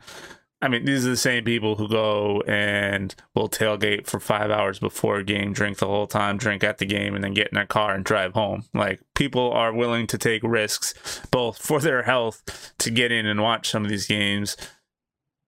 I 0.63 0.69
mean, 0.69 0.87
these 0.87 1.07
are 1.07 1.11
the 1.11 1.17
same 1.17 1.45
people 1.45 1.77
who 1.77 1.89
go 1.89 2.41
and 2.47 3.15
will 3.35 3.51
tailgate 3.51 4.07
for 4.07 4.19
five 4.19 4.51
hours 4.51 4.79
before 4.79 5.19
a 5.19 5.25
game, 5.25 5.53
drink 5.53 5.77
the 5.77 5.87
whole 5.87 6.07
time, 6.07 6.39
drink 6.39 6.65
at 6.65 6.79
the 6.79 6.87
game, 6.87 7.15
and 7.15 7.23
then 7.23 7.35
get 7.35 7.49
in 7.49 7.55
their 7.55 7.67
car 7.67 7.95
and 7.95 8.03
drive 8.03 8.33
home. 8.33 8.65
Like, 8.73 9.01
people 9.15 9.53
are 9.53 9.75
willing 9.75 10.07
to 10.07 10.17
take 10.17 10.43
risks 10.43 11.21
both 11.31 11.59
for 11.59 11.81
their 11.81 12.05
health 12.05 12.73
to 12.79 12.91
get 12.91 13.13
in 13.13 13.27
and 13.27 13.43
watch 13.43 13.69
some 13.69 13.85
of 13.85 13.91
these 13.91 14.07
games. 14.07 14.57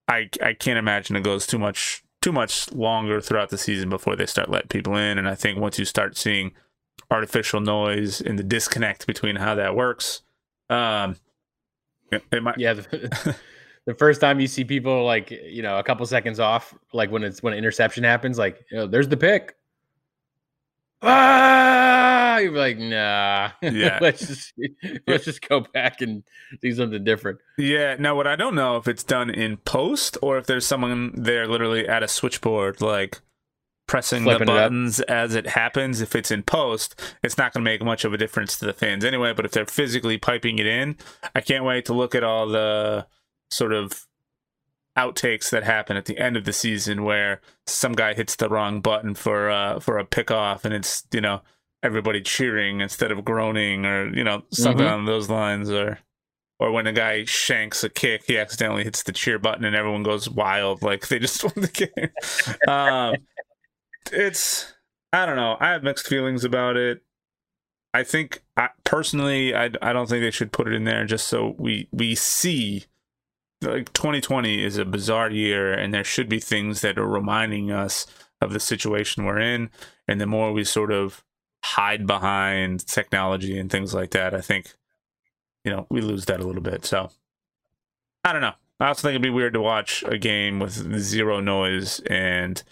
I, 0.06 0.28
I 0.42 0.52
can't 0.52 0.78
imagine 0.78 1.16
it 1.16 1.22
goes 1.22 1.46
too 1.46 1.58
much 1.58 2.02
too 2.20 2.32
much 2.32 2.72
longer 2.72 3.20
throughout 3.20 3.50
the 3.50 3.58
season 3.58 3.88
before 3.88 4.16
they 4.16 4.26
start 4.26 4.50
letting 4.50 4.68
people 4.68 4.96
in. 4.96 5.16
And 5.16 5.28
I 5.28 5.36
think 5.36 5.58
once 5.58 5.78
you 5.78 5.84
start 5.84 6.16
seeing 6.16 6.52
artificial 7.10 7.60
noise 7.60 8.20
and 8.20 8.38
the 8.38 8.42
disconnect 8.42 9.06
between 9.06 9.36
how 9.36 9.54
that 9.54 9.76
works. 9.76 10.22
Um, 10.68 11.16
it, 12.10 12.42
might- 12.42 12.58
yeah. 12.58 12.74
The, 12.74 13.36
the, 13.86 13.94
first 13.94 14.20
time 14.20 14.40
you 14.40 14.46
see 14.46 14.64
people 14.64 15.04
like 15.04 15.30
you 15.30 15.62
know 15.62 15.78
a 15.78 15.82
couple 15.82 16.04
seconds 16.06 16.40
off, 16.40 16.74
like 16.92 17.10
when 17.10 17.22
it's 17.22 17.42
when 17.42 17.52
an 17.52 17.58
interception 17.58 18.04
happens, 18.04 18.38
like 18.38 18.64
you 18.70 18.78
know, 18.78 18.86
there's 18.86 19.08
the 19.08 19.16
pick. 19.16 19.54
Ah, 21.02 22.38
you're 22.38 22.52
like, 22.52 22.78
nah. 22.78 23.50
Yeah. 23.62 23.98
let's 24.02 24.26
just 24.26 24.52
let's 25.06 25.24
just 25.24 25.46
go 25.46 25.60
back 25.60 26.00
and 26.00 26.22
do 26.62 26.72
something 26.72 27.04
different. 27.04 27.38
Yeah. 27.58 27.96
Now, 27.98 28.16
what 28.16 28.26
I 28.26 28.36
don't 28.36 28.54
know 28.54 28.76
if 28.76 28.88
it's 28.88 29.04
done 29.04 29.30
in 29.30 29.58
post 29.58 30.16
or 30.22 30.38
if 30.38 30.46
there's 30.46 30.66
someone 30.66 31.12
there 31.14 31.46
literally 31.46 31.86
at 31.86 32.02
a 32.02 32.08
switchboard, 32.08 32.80
like 32.80 33.20
pressing 33.86 34.24
Flipping 34.24 34.46
the 34.46 34.52
buttons 34.52 35.00
it 35.00 35.08
as 35.08 35.34
it 35.34 35.46
happens. 35.46 36.00
If 36.00 36.14
it's 36.14 36.30
in 36.30 36.42
post, 36.42 37.00
it's 37.22 37.38
not 37.38 37.52
going 37.52 37.64
to 37.64 37.70
make 37.70 37.82
much 37.82 38.04
of 38.04 38.12
a 38.12 38.18
difference 38.18 38.58
to 38.58 38.66
the 38.66 38.72
fans 38.72 39.04
anyway. 39.04 39.32
But 39.32 39.44
if 39.44 39.52
they're 39.52 39.66
physically 39.66 40.18
piping 40.18 40.58
it 40.58 40.66
in, 40.66 40.96
I 41.34 41.40
can't 41.40 41.64
wait 41.64 41.84
to 41.86 41.94
look 41.94 42.14
at 42.14 42.24
all 42.24 42.48
the 42.48 43.06
sort 43.50 43.72
of 43.72 44.06
outtakes 44.98 45.50
that 45.50 45.62
happen 45.62 45.96
at 45.96 46.06
the 46.06 46.18
end 46.18 46.36
of 46.36 46.44
the 46.44 46.52
season 46.52 47.04
where 47.04 47.40
some 47.66 47.92
guy 47.92 48.14
hits 48.14 48.36
the 48.36 48.48
wrong 48.48 48.80
button 48.80 49.14
for 49.14 49.50
uh 49.50 49.78
for 49.78 49.98
a 49.98 50.06
pickoff 50.06 50.64
and 50.64 50.72
it's 50.72 51.04
you 51.12 51.20
know 51.20 51.42
everybody 51.82 52.22
cheering 52.22 52.80
instead 52.80 53.12
of 53.12 53.22
groaning 53.22 53.84
or 53.84 54.08
you 54.16 54.24
know 54.24 54.42
something 54.50 54.86
mm-hmm. 54.86 55.00
on 55.00 55.04
those 55.04 55.28
lines 55.28 55.70
or 55.70 55.98
or 56.58 56.72
when 56.72 56.86
a 56.86 56.92
guy 56.92 57.24
shanks 57.24 57.84
a 57.84 57.88
kick, 57.88 58.24
he 58.26 58.38
accidentally 58.38 58.84
hits 58.84 59.02
the 59.02 59.12
cheer 59.12 59.38
button 59.38 59.64
and 59.64 59.76
everyone 59.76 60.02
goes 60.02 60.28
wild 60.28 60.82
like 60.82 61.08
they 61.08 61.18
just 61.18 61.44
won 61.44 61.52
the 61.56 61.68
game. 61.68 62.10
um, 62.66 63.16
it's 64.12 64.74
I 65.12 65.26
don't 65.26 65.36
know. 65.36 65.56
I 65.60 65.70
have 65.70 65.82
mixed 65.82 66.06
feelings 66.06 66.44
about 66.44 66.76
it. 66.76 67.02
I 67.94 68.04
think 68.04 68.42
I, 68.56 68.68
personally, 68.84 69.54
I, 69.54 69.70
I 69.80 69.92
don't 69.92 70.08
think 70.08 70.22
they 70.22 70.30
should 70.30 70.52
put 70.52 70.68
it 70.68 70.74
in 70.74 70.84
there 70.84 71.04
just 71.04 71.26
so 71.28 71.54
we 71.58 71.88
we 71.92 72.14
see 72.14 72.84
like 73.62 73.92
2020 73.92 74.62
is 74.62 74.76
a 74.76 74.84
bizarre 74.84 75.30
year 75.30 75.72
and 75.72 75.92
there 75.92 76.04
should 76.04 76.28
be 76.28 76.40
things 76.40 76.80
that 76.82 76.98
are 76.98 77.06
reminding 77.06 77.70
us 77.70 78.06
of 78.40 78.52
the 78.52 78.60
situation 78.60 79.24
we're 79.24 79.40
in 79.40 79.70
and 80.06 80.20
the 80.20 80.26
more 80.26 80.52
we 80.52 80.62
sort 80.62 80.92
of 80.92 81.24
hide 81.64 82.06
behind 82.06 82.86
technology 82.86 83.58
and 83.58 83.70
things 83.70 83.94
like 83.94 84.10
that 84.10 84.34
i 84.34 84.40
think 84.40 84.74
you 85.64 85.72
know 85.72 85.86
we 85.90 86.00
lose 86.00 86.26
that 86.26 86.40
a 86.40 86.46
little 86.46 86.62
bit 86.62 86.84
so 86.84 87.10
i 88.24 88.32
don't 88.32 88.42
know 88.42 88.52
i 88.78 88.88
also 88.88 89.02
think 89.02 89.12
it'd 89.12 89.22
be 89.22 89.30
weird 89.30 89.54
to 89.54 89.60
watch 89.60 90.04
a 90.06 90.18
game 90.18 90.58
with 90.58 90.72
zero 91.00 91.40
noise 91.40 92.00
and 92.00 92.62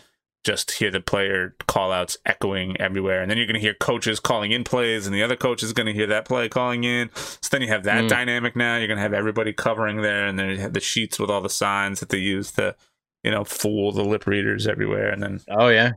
just 0.44 0.72
hear 0.72 0.90
the 0.90 1.00
player 1.00 1.56
call 1.66 1.90
outs 1.90 2.16
echoing 2.26 2.80
everywhere. 2.80 3.22
And 3.22 3.30
then 3.30 3.38
you're 3.38 3.46
going 3.46 3.54
to 3.54 3.60
hear 3.60 3.74
coaches 3.74 4.20
calling 4.20 4.52
in 4.52 4.62
plays, 4.62 5.06
and 5.06 5.14
the 5.14 5.22
other 5.22 5.36
coach 5.36 5.62
is 5.62 5.72
going 5.72 5.86
to 5.86 5.92
hear 5.92 6.06
that 6.06 6.26
play 6.26 6.48
calling 6.48 6.84
in. 6.84 7.10
So 7.14 7.48
then 7.50 7.62
you 7.62 7.68
have 7.68 7.84
that 7.84 8.04
mm. 8.04 8.08
dynamic 8.08 8.54
now. 8.54 8.76
You're 8.76 8.86
going 8.86 8.98
to 8.98 9.02
have 9.02 9.14
everybody 9.14 9.52
covering 9.52 10.02
there, 10.02 10.26
and 10.26 10.38
then 10.38 10.50
you 10.50 10.58
have 10.58 10.74
the 10.74 10.80
sheets 10.80 11.18
with 11.18 11.30
all 11.30 11.40
the 11.40 11.48
signs 11.48 12.00
that 12.00 12.10
they 12.10 12.18
use 12.18 12.52
to, 12.52 12.76
you 13.22 13.30
know, 13.30 13.44
fool 13.44 13.90
the 13.92 14.04
lip 14.04 14.26
readers 14.26 14.66
everywhere. 14.66 15.10
And 15.10 15.22
then, 15.22 15.40
oh, 15.48 15.68
yeah. 15.68 15.92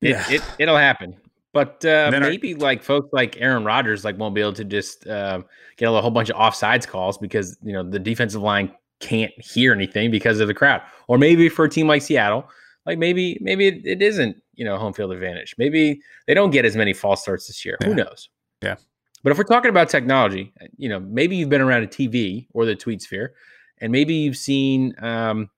Yeah. 0.00 0.24
It, 0.30 0.42
it, 0.58 0.66
will 0.66 0.76
happen. 0.76 1.16
But 1.52 1.84
uh, 1.84 2.10
maybe 2.12 2.54
our, 2.54 2.60
like 2.60 2.82
folks 2.82 3.08
like 3.12 3.36
Aaron 3.40 3.64
Rodgers 3.64 4.04
like 4.04 4.16
won't 4.16 4.34
be 4.34 4.40
able 4.40 4.52
to 4.52 4.64
just 4.64 5.06
uh, 5.06 5.42
get 5.76 5.88
a 5.88 6.00
whole 6.00 6.12
bunch 6.12 6.30
of 6.30 6.36
offsides 6.36 6.86
calls 6.86 7.18
because 7.18 7.58
you 7.62 7.72
know 7.72 7.82
the 7.82 7.98
defensive 7.98 8.40
line 8.40 8.72
can't 9.00 9.32
hear 9.38 9.72
anything 9.72 10.10
because 10.10 10.38
of 10.38 10.46
the 10.46 10.54
crowd. 10.54 10.80
Or 11.08 11.18
maybe 11.18 11.48
for 11.48 11.64
a 11.64 11.68
team 11.68 11.88
like 11.88 12.02
Seattle, 12.02 12.48
like 12.86 12.98
maybe 12.98 13.38
maybe 13.40 13.66
it, 13.66 13.82
it 13.84 14.02
isn't 14.02 14.36
you 14.54 14.64
know 14.64 14.76
home 14.78 14.92
field 14.92 15.12
advantage. 15.12 15.54
Maybe 15.58 16.00
they 16.26 16.34
don't 16.34 16.50
get 16.50 16.64
as 16.64 16.76
many 16.76 16.92
false 16.92 17.22
starts 17.22 17.46
this 17.46 17.64
year. 17.64 17.76
Yeah. 17.80 17.86
Who 17.88 17.94
knows? 17.94 18.28
Yeah. 18.62 18.76
But 19.22 19.32
if 19.32 19.38
we're 19.38 19.44
talking 19.44 19.68
about 19.68 19.88
technology, 19.88 20.52
you 20.76 20.88
know, 20.88 21.00
maybe 21.00 21.36
you've 21.36 21.50
been 21.50 21.60
around 21.60 21.82
a 21.82 21.86
TV 21.86 22.46
or 22.52 22.64
the 22.64 22.74
tweet 22.74 23.02
sphere, 23.02 23.34
and 23.78 23.92
maybe 23.92 24.14
you've 24.14 24.36
seen. 24.36 24.94
Um, 25.02 25.50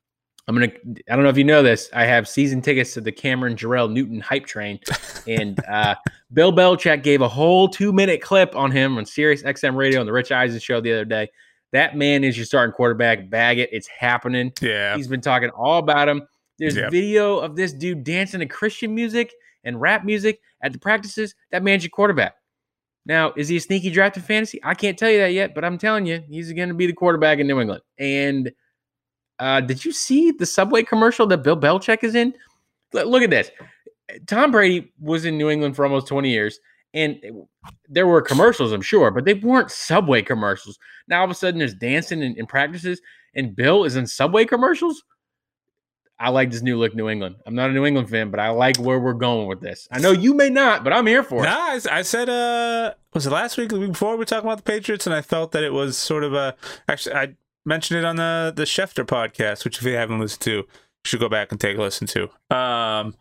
I'm 0.48 0.56
gonna. 0.56 0.72
I 1.08 1.14
don't 1.14 1.22
know 1.22 1.30
if 1.30 1.38
you 1.38 1.44
know 1.44 1.62
this. 1.62 1.88
I 1.92 2.04
have 2.04 2.26
season 2.26 2.60
tickets 2.60 2.94
to 2.94 3.00
the 3.00 3.12
Cameron 3.12 3.54
Jerrell 3.54 3.90
Newton 3.90 4.20
hype 4.20 4.44
train, 4.44 4.80
and 5.28 5.58
uh, 5.68 5.94
Bill 6.32 6.52
Belichick 6.52 7.04
gave 7.04 7.20
a 7.20 7.28
whole 7.28 7.68
two 7.68 7.92
minute 7.92 8.20
clip 8.20 8.56
on 8.56 8.72
him 8.72 8.98
on 8.98 9.06
Sirius 9.06 9.42
XM 9.44 9.76
Radio 9.76 10.00
on 10.00 10.06
the 10.06 10.12
Rich 10.12 10.32
Eisen 10.32 10.58
show 10.58 10.80
the 10.80 10.92
other 10.92 11.04
day. 11.04 11.28
That 11.70 11.96
man 11.96 12.24
is 12.24 12.36
your 12.36 12.44
starting 12.44 12.72
quarterback. 12.72 13.30
Bag 13.30 13.58
it. 13.60 13.70
It's 13.72 13.86
happening. 13.86 14.52
Yeah. 14.60 14.96
He's 14.96 15.08
been 15.08 15.20
talking 15.20 15.50
all 15.50 15.78
about 15.78 16.08
him. 16.08 16.26
There's 16.62 16.76
yep. 16.76 16.92
video 16.92 17.40
of 17.40 17.56
this 17.56 17.72
dude 17.72 18.04
dancing 18.04 18.38
to 18.38 18.46
Christian 18.46 18.94
music 18.94 19.34
and 19.64 19.80
rap 19.80 20.04
music 20.04 20.40
at 20.62 20.72
the 20.72 20.78
practices. 20.78 21.34
That 21.50 21.64
man's 21.64 21.82
your 21.82 21.90
quarterback. 21.90 22.36
Now, 23.04 23.32
is 23.36 23.48
he 23.48 23.56
a 23.56 23.60
sneaky 23.60 23.90
draft 23.90 24.16
in 24.16 24.22
fantasy? 24.22 24.60
I 24.62 24.74
can't 24.74 24.96
tell 24.96 25.10
you 25.10 25.18
that 25.18 25.32
yet, 25.32 25.56
but 25.56 25.64
I'm 25.64 25.76
telling 25.76 26.06
you, 26.06 26.22
he's 26.28 26.52
going 26.52 26.68
to 26.68 26.74
be 26.76 26.86
the 26.86 26.92
quarterback 26.92 27.40
in 27.40 27.48
New 27.48 27.60
England. 27.60 27.82
And 27.98 28.52
uh, 29.40 29.60
did 29.60 29.84
you 29.84 29.90
see 29.90 30.30
the 30.30 30.46
Subway 30.46 30.84
commercial 30.84 31.26
that 31.26 31.38
Bill 31.38 31.56
Belichick 31.56 32.04
is 32.04 32.14
in? 32.14 32.32
Look 32.92 33.24
at 33.24 33.30
this. 33.30 33.50
Tom 34.28 34.52
Brady 34.52 34.92
was 35.00 35.24
in 35.24 35.36
New 35.36 35.50
England 35.50 35.74
for 35.74 35.84
almost 35.84 36.06
20 36.06 36.30
years, 36.30 36.60
and 36.94 37.18
there 37.88 38.06
were 38.06 38.22
commercials, 38.22 38.70
I'm 38.70 38.82
sure, 38.82 39.10
but 39.10 39.24
they 39.24 39.34
weren't 39.34 39.72
Subway 39.72 40.22
commercials. 40.22 40.78
Now 41.08 41.18
all 41.18 41.24
of 41.24 41.30
a 41.32 41.34
sudden, 41.34 41.58
there's 41.58 41.74
dancing 41.74 42.22
in, 42.22 42.36
in 42.36 42.46
practices, 42.46 43.00
and 43.34 43.56
Bill 43.56 43.82
is 43.82 43.96
in 43.96 44.06
Subway 44.06 44.44
commercials. 44.44 45.02
I 46.22 46.28
like 46.28 46.52
this 46.52 46.62
new 46.62 46.78
look 46.78 46.94
New 46.94 47.08
England. 47.08 47.34
I'm 47.44 47.56
not 47.56 47.70
a 47.70 47.72
New 47.72 47.84
England 47.84 48.08
fan, 48.08 48.30
but 48.30 48.38
I 48.38 48.50
like 48.50 48.76
where 48.78 49.00
we're 49.00 49.12
going 49.12 49.48
with 49.48 49.60
this. 49.60 49.88
I 49.90 49.98
know 49.98 50.12
you 50.12 50.34
may 50.34 50.50
not, 50.50 50.84
but 50.84 50.92
I'm 50.92 51.08
here 51.08 51.24
for 51.24 51.42
it. 51.42 51.46
Nah, 51.46 51.56
I, 51.56 51.80
I 51.90 52.02
said, 52.02 52.28
uh, 52.28 52.94
was 53.12 53.26
it 53.26 53.30
last 53.30 53.58
week, 53.58 53.72
week 53.72 53.90
before 53.90 54.12
we 54.12 54.18
were 54.18 54.24
talking 54.24 54.46
about 54.46 54.58
the 54.58 54.62
Patriots, 54.62 55.04
and 55.04 55.16
I 55.16 55.20
felt 55.20 55.50
that 55.50 55.64
it 55.64 55.72
was 55.72 55.98
sort 55.98 56.22
of 56.22 56.32
a. 56.32 56.54
Actually, 56.88 57.16
I 57.16 57.34
mentioned 57.64 57.98
it 57.98 58.04
on 58.04 58.14
the 58.16 58.52
the 58.54 58.62
Schefter 58.62 59.04
podcast, 59.04 59.64
which 59.64 59.78
if 59.78 59.84
you 59.84 59.94
haven't 59.94 60.20
listened 60.20 60.42
to, 60.42 60.52
you 60.52 60.66
should 61.04 61.18
go 61.18 61.28
back 61.28 61.50
and 61.50 61.60
take 61.60 61.76
a 61.76 61.80
listen 61.80 62.06
to. 62.06 62.22
Um, 62.54 63.16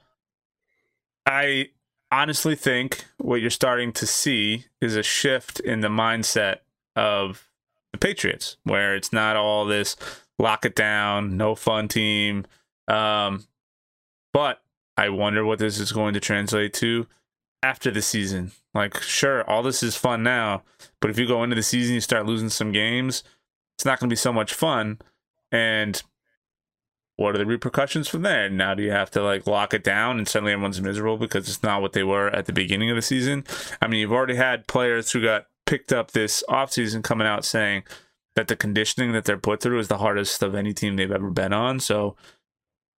I 1.25 1.69
honestly 2.11 2.55
think 2.55 3.05
what 3.17 3.41
you're 3.41 3.49
starting 3.49 3.93
to 3.93 4.05
see 4.05 4.65
is 4.79 4.95
a 4.95 5.01
shift 5.01 5.59
in 5.59 5.81
the 5.81 5.87
mindset 5.87 6.57
of 6.95 7.49
the 7.93 7.97
Patriots, 7.97 8.57
where 8.63 8.95
it's 8.95 9.11
not 9.11 9.35
all 9.35 9.65
this 9.65 9.95
lock 10.37 10.65
it 10.65 10.75
down, 10.75 11.35
no 11.35 11.55
fun 11.55 11.87
team 11.87 12.45
um, 12.87 13.45
but 14.33 14.61
I 14.97 15.09
wonder 15.09 15.45
what 15.45 15.59
this 15.59 15.79
is 15.79 15.91
going 15.91 16.13
to 16.13 16.19
translate 16.19 16.73
to 16.75 17.07
after 17.63 17.91
the 17.91 18.01
season. 18.01 18.51
Like, 18.73 19.01
sure, 19.01 19.47
all 19.49 19.63
this 19.63 19.83
is 19.83 19.95
fun 19.95 20.23
now, 20.23 20.63
but 20.99 21.09
if 21.09 21.19
you 21.19 21.27
go 21.27 21.43
into 21.43 21.55
the 21.55 21.63
season, 21.63 21.95
you 21.95 22.01
start 22.01 22.25
losing 22.25 22.49
some 22.49 22.71
games, 22.71 23.23
it's 23.77 23.85
not 23.85 23.99
going 23.99 24.09
to 24.09 24.13
be 24.13 24.17
so 24.17 24.31
much 24.31 24.53
fun. 24.53 24.99
And 25.51 26.01
what 27.17 27.35
are 27.35 27.39
the 27.39 27.45
repercussions 27.45 28.07
from 28.07 28.21
there? 28.23 28.49
Now, 28.49 28.73
do 28.73 28.83
you 28.83 28.91
have 28.91 29.11
to 29.11 29.23
like 29.23 29.45
lock 29.45 29.73
it 29.73 29.83
down 29.83 30.17
and 30.17 30.27
suddenly 30.27 30.53
everyone's 30.53 30.81
miserable 30.81 31.17
because 31.17 31.47
it's 31.47 31.63
not 31.63 31.81
what 31.81 31.93
they 31.93 32.03
were 32.03 32.29
at 32.29 32.45
the 32.45 32.53
beginning 32.53 32.89
of 32.89 32.95
the 32.95 33.01
season? 33.01 33.43
I 33.81 33.87
mean, 33.87 33.99
you've 33.99 34.11
already 34.11 34.35
had 34.35 34.67
players 34.67 35.11
who 35.11 35.21
got 35.21 35.47
picked 35.65 35.93
up 35.93 36.11
this 36.11 36.43
offseason 36.49 37.03
coming 37.03 37.27
out 37.27 37.45
saying 37.45 37.83
that 38.35 38.47
the 38.47 38.55
conditioning 38.55 39.11
that 39.11 39.25
they're 39.25 39.37
put 39.37 39.61
through 39.61 39.79
is 39.79 39.87
the 39.87 39.99
hardest 39.99 40.41
of 40.41 40.55
any 40.55 40.73
team 40.73 40.95
they've 40.95 41.11
ever 41.11 41.29
been 41.29 41.53
on. 41.53 41.79
So, 41.79 42.15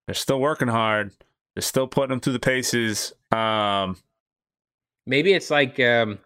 they're 0.05 0.15
still 0.15 0.39
working 0.39 0.67
hard. 0.67 1.11
They're 1.55 1.61
still 1.61 1.87
putting 1.87 2.09
them 2.09 2.19
through 2.19 2.33
the 2.33 2.39
paces. 2.39 3.13
Um, 3.31 3.97
Maybe 5.05 5.33
it's 5.33 5.49
like 5.51 5.79
um, 5.79 6.19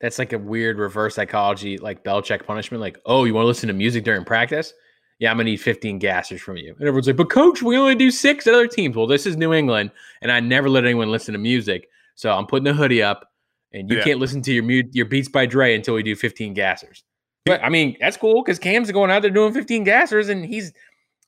that's 0.00 0.18
like 0.18 0.32
a 0.32 0.38
weird 0.38 0.78
reverse 0.78 1.14
psychology, 1.14 1.78
like 1.78 2.04
Belichick 2.04 2.44
punishment. 2.44 2.80
Like, 2.80 2.98
oh, 3.06 3.24
you 3.24 3.34
want 3.34 3.44
to 3.44 3.48
listen 3.48 3.68
to 3.68 3.72
music 3.72 4.04
during 4.04 4.24
practice? 4.24 4.72
Yeah, 5.18 5.30
I'm 5.30 5.38
gonna 5.38 5.50
need 5.50 5.60
15 5.60 5.98
gassers 6.00 6.40
from 6.40 6.56
you. 6.56 6.74
And 6.78 6.82
everyone's 6.82 7.06
like, 7.06 7.16
but 7.16 7.30
coach, 7.30 7.62
we 7.62 7.76
only 7.76 7.94
do 7.94 8.10
six 8.10 8.46
at 8.46 8.54
other 8.54 8.66
teams. 8.66 8.96
Well, 8.96 9.06
this 9.06 9.24
is 9.24 9.36
New 9.36 9.54
England, 9.54 9.90
and 10.20 10.30
I 10.30 10.40
never 10.40 10.68
let 10.68 10.84
anyone 10.84 11.10
listen 11.10 11.32
to 11.32 11.38
music. 11.38 11.88
So 12.16 12.32
I'm 12.32 12.46
putting 12.46 12.64
the 12.64 12.74
hoodie 12.74 13.02
up, 13.02 13.30
and 13.72 13.88
you 13.90 13.96
yeah. 13.98 14.04
can't 14.04 14.18
listen 14.18 14.42
to 14.42 14.52
your 14.52 14.64
mute 14.64 14.88
your 14.92 15.06
Beats 15.06 15.28
by 15.28 15.46
Dre 15.46 15.74
until 15.74 15.94
we 15.94 16.02
do 16.02 16.16
15 16.16 16.54
gassers. 16.54 17.02
But 17.46 17.62
I 17.62 17.68
mean, 17.68 17.96
that's 18.00 18.16
cool 18.16 18.42
because 18.42 18.58
Cam's 18.58 18.90
going 18.90 19.10
out 19.10 19.22
there 19.22 19.30
doing 19.30 19.54
15 19.54 19.86
gassers, 19.86 20.28
and 20.28 20.44
he's 20.44 20.72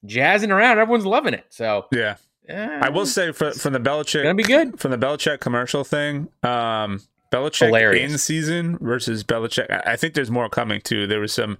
jazzing 0.05 0.51
around. 0.51 0.79
Everyone's 0.79 1.07
loving 1.07 1.35
it. 1.35 1.47
So 1.49 1.87
yeah, 1.93 2.16
I 2.49 2.89
will 2.89 3.07
say 3.07 3.33
for, 3.33 3.53
from 3.53 3.73
the 3.73 3.81
Belichick 3.81 4.23
gonna 4.23 4.35
be 4.35 4.43
good 4.43 4.79
from 4.81 4.91
the 4.91 4.99
Belichick 4.99 5.41
commercial 5.41 5.85
thing. 5.85 6.29
Um, 6.43 7.01
Belichick 7.33 7.66
Hilarious. 7.66 8.12
in 8.12 8.19
season 8.19 8.79
versus 8.79 9.23
Belichick. 9.23 9.87
I 9.87 9.97
think 9.97 10.15
there's 10.15 10.31
more 10.31 10.49
coming 10.49 10.81
too. 10.81 11.07
There 11.07 11.20
was 11.20 11.33
some 11.33 11.59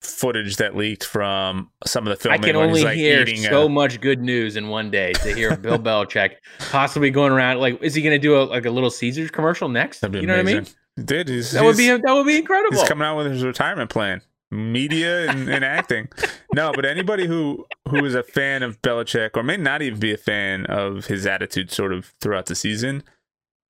footage 0.00 0.56
that 0.56 0.74
leaked 0.74 1.04
from 1.04 1.70
some 1.84 2.06
of 2.06 2.10
the 2.10 2.16
filming. 2.16 2.40
I 2.40 2.46
can 2.46 2.56
only 2.56 2.84
like 2.84 2.96
hear 2.96 3.26
so 3.36 3.66
a... 3.66 3.68
much 3.68 4.00
good 4.00 4.20
news 4.22 4.56
in 4.56 4.68
one 4.68 4.90
day 4.90 5.12
to 5.12 5.34
hear 5.34 5.56
Bill 5.56 5.78
Belichick 5.78 6.36
possibly 6.70 7.10
going 7.10 7.32
around. 7.32 7.58
Like, 7.58 7.82
is 7.82 7.94
he 7.94 8.00
going 8.00 8.14
to 8.14 8.18
do 8.18 8.40
a, 8.40 8.44
like 8.44 8.64
a 8.64 8.70
little 8.70 8.90
Caesars 8.90 9.30
commercial 9.30 9.68
next? 9.68 10.02
You 10.02 10.08
know 10.08 10.18
amazing. 10.18 10.34
what 10.34 10.40
I 10.40 10.44
mean? 10.44 10.66
Did 11.06 11.28
he's, 11.28 11.52
that 11.52 11.64
would 11.64 11.76
be 11.76 11.88
that 11.88 12.02
would 12.02 12.26
be 12.26 12.38
incredible. 12.38 12.78
He's 12.78 12.88
coming 12.88 13.06
out 13.06 13.16
with 13.16 13.26
his 13.30 13.44
retirement 13.44 13.90
plan 13.90 14.22
media 14.50 15.30
and, 15.30 15.48
and 15.48 15.64
acting. 15.64 16.08
No, 16.54 16.72
but 16.74 16.84
anybody 16.84 17.26
who 17.26 17.66
who 17.88 18.04
is 18.04 18.14
a 18.14 18.22
fan 18.22 18.62
of 18.62 18.80
Belichick 18.82 19.30
or 19.36 19.42
may 19.42 19.56
not 19.56 19.82
even 19.82 20.00
be 20.00 20.12
a 20.12 20.16
fan 20.16 20.66
of 20.66 21.06
his 21.06 21.26
attitude 21.26 21.70
sort 21.70 21.92
of 21.92 22.12
throughout 22.20 22.46
the 22.46 22.54
season, 22.54 23.04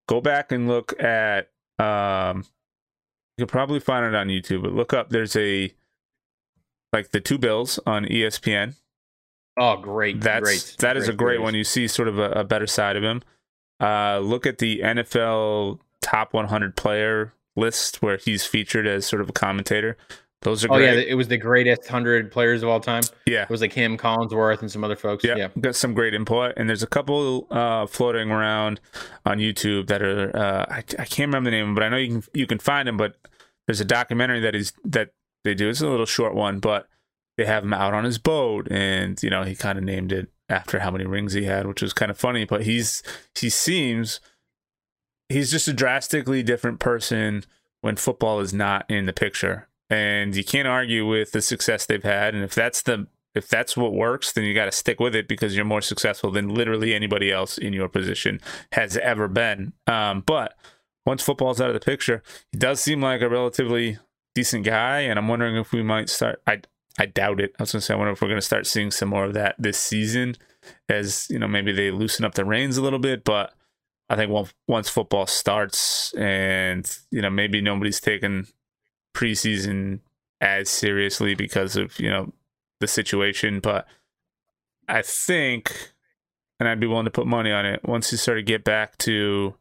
go 0.08 0.20
back 0.20 0.50
and 0.50 0.66
look 0.66 0.98
at 1.02 1.50
um 1.78 2.44
you 3.36 3.46
can 3.46 3.48
probably 3.48 3.80
find 3.80 4.06
it 4.06 4.14
on 4.14 4.28
YouTube, 4.28 4.62
but 4.62 4.72
look 4.72 4.92
up 4.92 5.10
there's 5.10 5.36
a 5.36 5.72
like 6.92 7.10
the 7.10 7.20
two 7.20 7.38
bills 7.38 7.78
on 7.86 8.04
ESPN. 8.04 8.74
Oh, 9.56 9.76
great. 9.76 10.20
That's 10.20 10.42
great, 10.42 10.76
that 10.78 10.96
is 10.96 11.04
great, 11.04 11.14
a 11.14 11.16
great, 11.16 11.36
great 11.36 11.42
one. 11.42 11.54
You 11.54 11.64
see 11.64 11.86
sort 11.86 12.08
of 12.08 12.18
a, 12.18 12.30
a 12.30 12.44
better 12.44 12.66
side 12.66 12.96
of 12.96 13.02
him. 13.02 13.22
Uh 13.80 14.18
look 14.18 14.46
at 14.46 14.58
the 14.58 14.80
NFL 14.80 15.80
top 16.00 16.32
100 16.32 16.76
player 16.76 17.34
list 17.56 18.00
where 18.00 18.16
he's 18.16 18.46
featured 18.46 18.86
as 18.86 19.06
sort 19.06 19.20
of 19.20 19.28
a 19.28 19.32
commentator. 19.32 19.96
Those 20.42 20.64
are 20.64 20.68
oh 20.72 20.76
great. 20.76 20.86
yeah, 20.86 21.04
it 21.06 21.14
was 21.14 21.28
the 21.28 21.36
greatest 21.36 21.86
hundred 21.86 22.32
players 22.32 22.62
of 22.62 22.70
all 22.70 22.80
time. 22.80 23.02
Yeah, 23.26 23.42
it 23.42 23.50
was 23.50 23.60
like 23.60 23.74
him, 23.74 23.98
Collinsworth, 23.98 24.60
and 24.60 24.72
some 24.72 24.82
other 24.82 24.96
folks. 24.96 25.22
Yeah, 25.22 25.36
yeah. 25.36 25.48
got 25.60 25.76
some 25.76 25.92
great 25.92 26.14
input, 26.14 26.54
and 26.56 26.66
there's 26.66 26.82
a 26.82 26.86
couple 26.86 27.46
uh, 27.50 27.86
floating 27.86 28.30
around 28.30 28.80
on 29.26 29.38
YouTube 29.38 29.88
that 29.88 30.00
are 30.00 30.34
uh, 30.34 30.66
I, 30.70 30.78
I 30.78 31.04
can't 31.04 31.28
remember 31.28 31.50
the 31.50 31.58
name, 31.58 31.74
but 31.74 31.84
I 31.84 31.90
know 31.90 31.98
you 31.98 32.08
can 32.08 32.22
you 32.32 32.46
can 32.46 32.58
find 32.58 32.88
them. 32.88 32.96
But 32.96 33.16
there's 33.66 33.80
a 33.80 33.84
documentary 33.84 34.40
that 34.40 34.54
is 34.54 34.72
that 34.82 35.10
they 35.44 35.54
do. 35.54 35.68
It's 35.68 35.82
a 35.82 35.88
little 35.88 36.06
short 36.06 36.34
one, 36.34 36.58
but 36.58 36.88
they 37.36 37.44
have 37.44 37.62
him 37.62 37.74
out 37.74 37.92
on 37.92 38.04
his 38.04 38.16
boat, 38.16 38.66
and 38.70 39.22
you 39.22 39.28
know 39.28 39.42
he 39.42 39.54
kind 39.54 39.76
of 39.76 39.84
named 39.84 40.10
it 40.10 40.30
after 40.48 40.78
how 40.78 40.90
many 40.90 41.04
rings 41.04 41.34
he 41.34 41.44
had, 41.44 41.66
which 41.66 41.82
was 41.82 41.92
kind 41.92 42.10
of 42.10 42.16
funny. 42.16 42.46
But 42.46 42.62
he's 42.64 43.02
he 43.38 43.50
seems 43.50 44.20
he's 45.28 45.50
just 45.50 45.68
a 45.68 45.74
drastically 45.74 46.42
different 46.42 46.80
person 46.80 47.44
when 47.82 47.96
football 47.96 48.40
is 48.40 48.54
not 48.54 48.90
in 48.90 49.04
the 49.04 49.12
picture 49.12 49.68
and 49.90 50.36
you 50.36 50.44
can't 50.44 50.68
argue 50.68 51.06
with 51.06 51.32
the 51.32 51.42
success 51.42 51.84
they've 51.84 52.02
had. 52.02 52.34
And 52.34 52.44
if 52.44 52.54
that's 52.54 52.82
the 52.82 53.08
if 53.34 53.48
that's 53.48 53.76
what 53.76 53.92
works, 53.92 54.32
then 54.32 54.44
you 54.44 54.54
got 54.54 54.64
to 54.64 54.72
stick 54.72 54.98
with 54.98 55.14
it 55.14 55.28
because 55.28 55.54
you're 55.54 55.64
more 55.64 55.80
successful 55.82 56.30
than 56.30 56.48
literally 56.48 56.94
anybody 56.94 57.30
else 57.30 57.58
in 57.58 57.72
your 57.72 57.88
position 57.88 58.40
has 58.72 58.96
ever 58.96 59.28
been. 59.28 59.72
Um, 59.86 60.22
but 60.26 60.54
once 61.06 61.22
football's 61.22 61.60
out 61.60 61.68
of 61.68 61.74
the 61.74 61.80
picture, 61.80 62.22
he 62.50 62.58
does 62.58 62.80
seem 62.80 63.00
like 63.00 63.20
a 63.20 63.28
relatively 63.28 63.98
decent 64.34 64.64
guy, 64.64 65.00
and 65.00 65.18
I'm 65.18 65.28
wondering 65.28 65.56
if 65.56 65.72
we 65.72 65.82
might 65.82 66.08
start. 66.08 66.42
I 66.46 66.60
I 66.98 67.06
doubt 67.06 67.40
it. 67.40 67.54
I 67.58 67.62
was 67.62 67.72
gonna 67.72 67.82
say 67.82 67.94
I 67.94 67.96
wonder 67.96 68.12
if 68.12 68.20
we're 68.20 68.28
gonna 68.28 68.40
start 68.40 68.66
seeing 68.66 68.90
some 68.90 69.08
more 69.08 69.24
of 69.24 69.34
that 69.34 69.56
this 69.58 69.78
season, 69.78 70.36
as 70.88 71.26
you 71.30 71.38
know 71.38 71.48
maybe 71.48 71.72
they 71.72 71.90
loosen 71.90 72.24
up 72.24 72.34
the 72.34 72.44
reins 72.44 72.76
a 72.76 72.82
little 72.82 72.98
bit. 72.98 73.24
But 73.24 73.54
I 74.08 74.16
think 74.16 74.30
once 74.30 74.52
once 74.66 74.88
football 74.88 75.26
starts, 75.26 76.12
and 76.14 76.90
you 77.10 77.22
know 77.22 77.30
maybe 77.30 77.60
nobody's 77.60 78.00
taking 78.00 78.46
preseason 79.14 80.00
as 80.40 80.68
seriously 80.68 81.34
because 81.34 81.76
of 81.76 81.98
you 81.98 82.08
know 82.08 82.32
the 82.80 82.88
situation, 82.88 83.60
but 83.60 83.86
I 84.88 85.02
think, 85.02 85.92
and 86.58 86.68
I'd 86.68 86.80
be 86.80 86.86
willing 86.86 87.04
to 87.04 87.10
put 87.10 87.26
money 87.26 87.52
on 87.52 87.66
it. 87.66 87.80
Once 87.84 88.10
you 88.10 88.18
start 88.18 88.38
to 88.38 88.42
get 88.42 88.64
back 88.64 88.98
to 88.98 89.54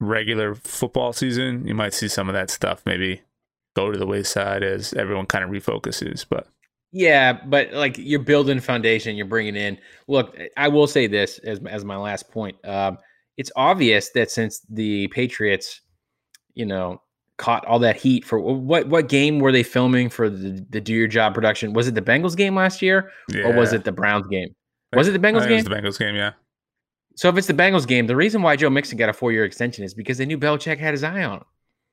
regular 0.00 0.54
football 0.54 1.12
season, 1.12 1.66
you 1.66 1.74
might 1.74 1.94
see 1.94 2.08
some 2.08 2.28
of 2.28 2.34
that 2.34 2.50
stuff 2.50 2.82
maybe 2.84 3.22
go 3.76 3.90
to 3.90 3.98
the 3.98 4.06
wayside 4.06 4.62
as 4.62 4.92
everyone 4.94 5.26
kind 5.26 5.44
of 5.44 5.50
refocuses. 5.50 6.26
But 6.28 6.48
yeah, 6.90 7.32
but 7.32 7.72
like 7.72 7.96
you're 7.98 8.20
building 8.20 8.60
foundation, 8.60 9.16
you're 9.16 9.26
bringing 9.26 9.56
in. 9.56 9.78
Look, 10.08 10.36
I 10.56 10.68
will 10.68 10.86
say 10.86 11.06
this 11.06 11.38
as 11.38 11.60
as 11.66 11.84
my 11.84 11.96
last 11.96 12.30
point. 12.30 12.56
Um, 12.66 12.98
it's 13.36 13.52
obvious 13.56 14.10
that 14.10 14.30
since 14.30 14.60
the 14.68 15.08
Patriots, 15.08 15.80
you 16.54 16.66
know, 16.66 17.00
caught 17.42 17.64
all 17.66 17.80
that 17.80 17.96
heat 17.96 18.24
for 18.24 18.38
what 18.38 18.86
what 18.86 19.08
game 19.08 19.40
were 19.40 19.50
they 19.50 19.64
filming 19.64 20.08
for 20.08 20.30
the, 20.30 20.64
the 20.70 20.80
do 20.80 20.94
your 20.94 21.08
job 21.08 21.34
production? 21.34 21.72
Was 21.72 21.88
it 21.88 21.94
the 21.96 22.00
Bengals 22.00 22.36
game 22.36 22.54
last 22.54 22.80
year, 22.80 23.10
yeah. 23.28 23.42
or 23.42 23.56
was 23.56 23.72
it 23.72 23.82
the 23.82 23.90
Browns 23.90 24.28
game? 24.28 24.54
Was 24.94 25.08
it 25.08 25.12
the 25.12 25.18
Bengals 25.18 25.48
game? 25.48 25.52
It 25.52 25.54
was 25.56 25.64
the 25.64 25.70
Bengals 25.70 25.98
game, 25.98 26.14
yeah. 26.14 26.32
So 27.16 27.28
if 27.28 27.36
it's 27.36 27.48
the 27.48 27.54
Bengals 27.54 27.86
game, 27.86 28.06
the 28.06 28.14
reason 28.16 28.42
why 28.42 28.54
Joe 28.56 28.70
Mixon 28.70 28.96
got 28.96 29.08
a 29.08 29.12
four 29.12 29.32
year 29.32 29.44
extension 29.44 29.84
is 29.84 29.92
because 29.92 30.18
they 30.18 30.24
knew 30.24 30.38
Belichick 30.38 30.78
had 30.78 30.94
his 30.94 31.02
eye 31.02 31.24
on 31.24 31.38
him. 31.38 31.44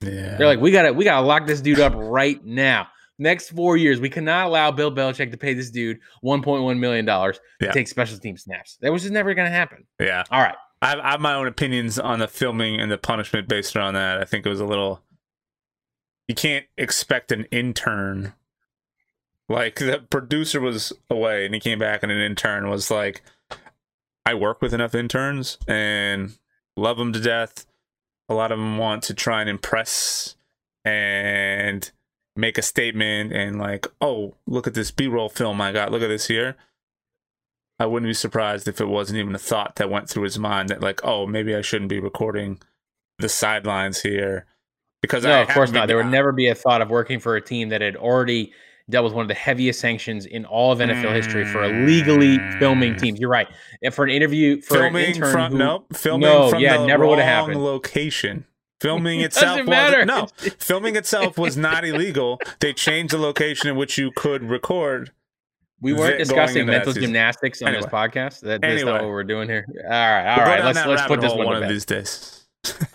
Yeah. 0.02 0.38
They're 0.38 0.48
like, 0.48 0.60
we 0.60 0.72
gotta 0.72 0.94
we 0.94 1.04
gotta 1.04 1.26
lock 1.26 1.48
this 1.48 1.62
dude 1.62 1.80
up 1.80 1.94
right 1.96 2.44
now. 2.46 2.88
Next 3.18 3.50
four 3.50 3.76
years, 3.76 4.00
we 4.00 4.10
cannot 4.10 4.48
allow 4.48 4.72
Bill 4.72 4.94
Belichick 4.94 5.32
to 5.32 5.38
pay 5.38 5.54
this 5.54 5.72
dude 5.72 6.00
one 6.22 6.42
point 6.42 6.64
one 6.64 6.80
million 6.80 7.06
dollars 7.06 7.40
to 7.60 7.66
yeah. 7.66 7.72
take 7.72 7.88
special 7.88 8.18
team 8.20 8.38
snaps. 8.38 8.78
That 8.82 8.94
was 8.94 9.02
just 9.02 9.14
never 9.14 9.34
gonna 9.34 9.50
happen. 9.50 9.86
Yeah. 10.00 10.24
All 10.30 10.42
right. 10.42 10.56
I 10.82 10.90
have, 10.90 11.00
I 11.00 11.12
have 11.12 11.20
my 11.20 11.34
own 11.34 11.48
opinions 11.48 12.00
on 12.00 12.20
the 12.20 12.28
filming 12.28 12.80
and 12.80 12.90
the 12.90 12.98
punishment 12.98 13.50
based 13.50 13.76
on 13.76 13.96
that. 13.96 14.22
I 14.22 14.26
think 14.26 14.46
it 14.46 14.50
was 14.50 14.62
a 14.62 14.66
little. 14.66 15.02
You 16.30 16.36
can't 16.36 16.68
expect 16.78 17.32
an 17.32 17.46
intern. 17.46 18.34
Like 19.50 19.78
the 19.78 20.06
producer 20.12 20.62
was 20.62 20.94
away 21.10 21.44
and 21.44 21.56
he 21.56 21.60
came 21.60 21.80
back 21.80 22.04
and 22.04 22.12
an 22.12 22.22
intern 22.22 22.70
was 22.70 22.92
like, 22.92 23.24
I 24.28 24.36
work 24.36 24.62
with 24.62 24.72
enough 24.72 24.94
interns 24.94 25.58
and 25.68 26.38
love 26.78 26.98
them 26.98 27.14
to 27.14 27.20
death. 27.20 27.66
A 28.30 28.36
lot 28.36 28.52
of 28.52 28.60
them 28.60 28.78
want 28.78 29.02
to 29.06 29.16
try 29.16 29.42
and 29.42 29.50
impress 29.50 30.36
and 30.86 31.90
make 32.36 32.60
a 32.60 32.62
statement 32.62 33.34
and 33.34 33.58
like, 33.58 33.88
oh, 34.00 34.36
look 34.46 34.68
at 34.68 34.76
this 34.76 34.92
B-roll 34.92 35.30
film 35.30 35.60
I 35.60 35.72
got. 35.72 35.92
Look 35.92 36.04
at 36.04 36.10
this 36.10 36.28
here. 36.28 36.56
I 37.80 37.88
wouldn't 37.88 38.10
be 38.10 38.14
surprised 38.14 38.68
if 38.68 38.80
it 38.80 38.88
wasn't 38.88 39.18
even 39.18 39.34
a 39.34 39.40
thought 39.40 39.78
that 39.78 39.90
went 39.90 40.08
through 40.08 40.24
his 40.26 40.38
mind 40.38 40.70
that 40.70 40.82
like, 40.82 41.04
oh, 41.04 41.26
maybe 41.26 41.56
I 41.56 41.62
shouldn't 41.62 41.90
be 41.90 42.00
recording 42.00 42.60
the 43.18 43.30
sidelines 43.30 44.02
here 44.02 44.46
because 45.02 45.24
no, 45.24 45.42
of 45.42 45.48
course 45.50 45.72
not. 45.72 45.88
There 45.88 45.98
would 45.98 46.08
never 46.08 46.32
be 46.32 46.48
a 46.48 46.56
thought 46.56 46.82
of 46.82 46.90
working 46.90 47.20
for 47.20 47.36
a 47.36 47.42
team 47.42 47.70
that 47.70 47.82
had 47.82 47.96
already 47.96 48.52
dealt 48.90 49.06
with 49.06 49.14
one 49.14 49.22
of 49.22 49.28
the 49.28 49.36
heaviest 49.36 49.80
sanctions 49.80 50.26
in 50.26 50.46
all 50.46 50.72
of 50.72 50.80
NFL 50.80 51.14
history 51.14 51.46
for 51.46 51.64
illegally 51.64 52.40
filming 52.60 52.96
mm. 52.96 53.00
teams. 53.00 53.20
You're 53.20 53.30
right. 53.30 53.48
And 53.84 53.94
for 53.94 54.04
an 54.04 54.10
interview 54.10 54.62
for 54.62 54.76
filming 54.76 55.04
an 55.04 55.10
intern 55.12 55.32
from 55.32 55.52
who, 55.52 55.58
no 55.58 55.86
filming 55.94 56.30
no, 56.30 56.50
from 56.50 56.60
yeah, 56.60 56.78
the 56.78 56.88
never 56.88 57.06
would 57.06 57.20
have 57.20 57.28
happened. 57.28 57.64
location. 57.64 58.46
Filming 58.82 59.20
itself 59.22 59.66
was 59.66 60.06
no. 60.06 60.28
filming 60.58 60.96
itself 60.96 61.38
was 61.38 61.58
not 61.58 61.86
illegal. 61.86 62.40
They 62.60 62.74
changed 62.74 63.14
the 63.14 63.20
location 63.20 63.70
in 63.70 63.76
which 63.76 63.98
you 63.98 64.12
could 64.16 64.44
record. 64.44 65.12
We 65.82 65.94
weren't 65.94 66.18
discussing 66.18 66.66
mental 66.66 66.92
gymnastics 66.92 67.62
on 67.62 67.70
anyway. 67.70 67.84
this 67.84 67.92
podcast. 67.92 68.42
That, 68.42 68.62
that's 68.62 68.74
anyway. 68.74 68.92
not 68.92 69.02
what 69.02 69.12
we're 69.12 69.24
doing 69.24 69.48
here. 69.48 69.66
All 69.86 69.90
right, 69.90 70.28
all 70.28 70.38
we'll 70.38 70.46
right. 70.46 70.66
Let's 70.66 70.86
let's 70.86 71.08
put 71.08 71.22
this 71.22 71.34
one, 71.34 71.46
one 71.46 71.64
of 71.64 71.70
these 71.70 71.86
days. 71.86 72.48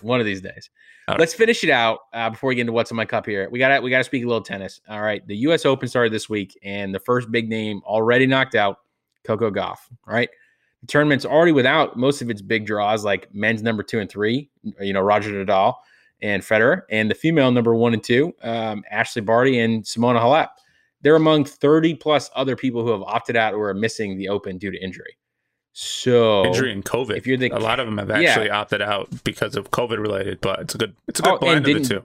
one 0.03 0.21
of 0.21 0.27
these 0.27 0.43
days. 0.43 0.69
Let's 1.09 1.35
finish 1.35 1.63
it 1.63 1.71
out 1.71 2.01
uh, 2.13 2.31
before 2.31 2.49
we 2.49 2.55
get 2.55 2.63
into 2.63 2.73
what's 2.73 2.91
in 2.91 2.97
my 2.97 3.05
cup 3.05 3.27
here. 3.27 3.49
We 3.51 3.59
gotta 3.59 3.81
we 3.81 3.91
got 3.91 3.99
to 3.99 4.05
speak 4.05 4.25
a 4.25 4.27
little 4.27 4.43
tennis. 4.43 4.81
All 4.89 5.03
right, 5.03 5.27
the 5.27 5.37
U.S. 5.39 5.67
Open 5.67 5.87
started 5.87 6.13
this 6.13 6.29
week, 6.29 6.59
and 6.63 6.95
the 6.95 6.99
first 6.99 7.31
big 7.31 7.49
name 7.49 7.83
already 7.85 8.27
knocked 8.27 8.55
out, 8.55 8.79
Coco 9.23 9.51
Gauff. 9.51 9.79
Right, 10.07 10.31
the 10.81 10.87
tournament's 10.87 11.27
already 11.27 11.53
without 11.53 11.99
most 11.99 12.23
of 12.23 12.31
its 12.31 12.41
big 12.41 12.67
draws, 12.67 13.05
like 13.05 13.33
men's 13.35 13.63
number 13.63 13.83
two 13.83 14.01
and 14.01 14.11
three, 14.11 14.51
you 14.81 14.93
know, 14.93 15.03
Roger 15.03 15.31
Nadal 15.31 15.75
and 16.23 16.43
Federer, 16.43 16.83
and 16.91 17.11
the 17.11 17.15
female 17.15 17.51
number 17.51 17.75
one 17.75 17.93
and 17.93 18.03
two, 18.03 18.35
um, 18.43 18.83
Ashleigh 18.91 19.25
Barty 19.25 19.59
and 19.59 19.85
Simona 19.85 20.21
Halep. 20.21 20.49
They're 21.03 21.17
among 21.17 21.45
30 21.45 21.97
plus 21.97 22.31
other 22.35 22.57
people 22.57 22.83
who 22.83 22.93
have 22.93 23.03
opted 23.03 23.37
out 23.37 23.53
or 23.53 23.69
are 23.69 23.75
missing 23.75 24.17
the 24.17 24.29
Open 24.29 24.57
due 24.57 24.71
to 24.71 24.83
injury. 24.83 25.19
So 25.77 26.45
injury 26.47 26.71
and 26.71 26.85
COVID. 26.85 27.17
If 27.17 27.27
you're 27.27 27.37
the 27.37 27.51
a 27.51 27.59
lot 27.59 27.81
of 27.81 27.87
them 27.87 27.99
have 27.99 28.09
actually 28.09 28.47
yeah. 28.47 28.61
opted 28.61 28.81
out 28.81 29.09
because 29.25 29.57
of 29.57 29.73
COVID 29.73 29.99
related, 29.99 30.41
but 30.41 30.61
it's 30.61 30.75
a 30.77 30.79
good 30.79 30.95
it's 31.09 31.19
a 31.19 31.23
good 31.25 31.33
oh, 31.33 31.39
blend 31.39 31.67
of 31.67 31.83
the 31.83 31.89
two. 31.97 32.05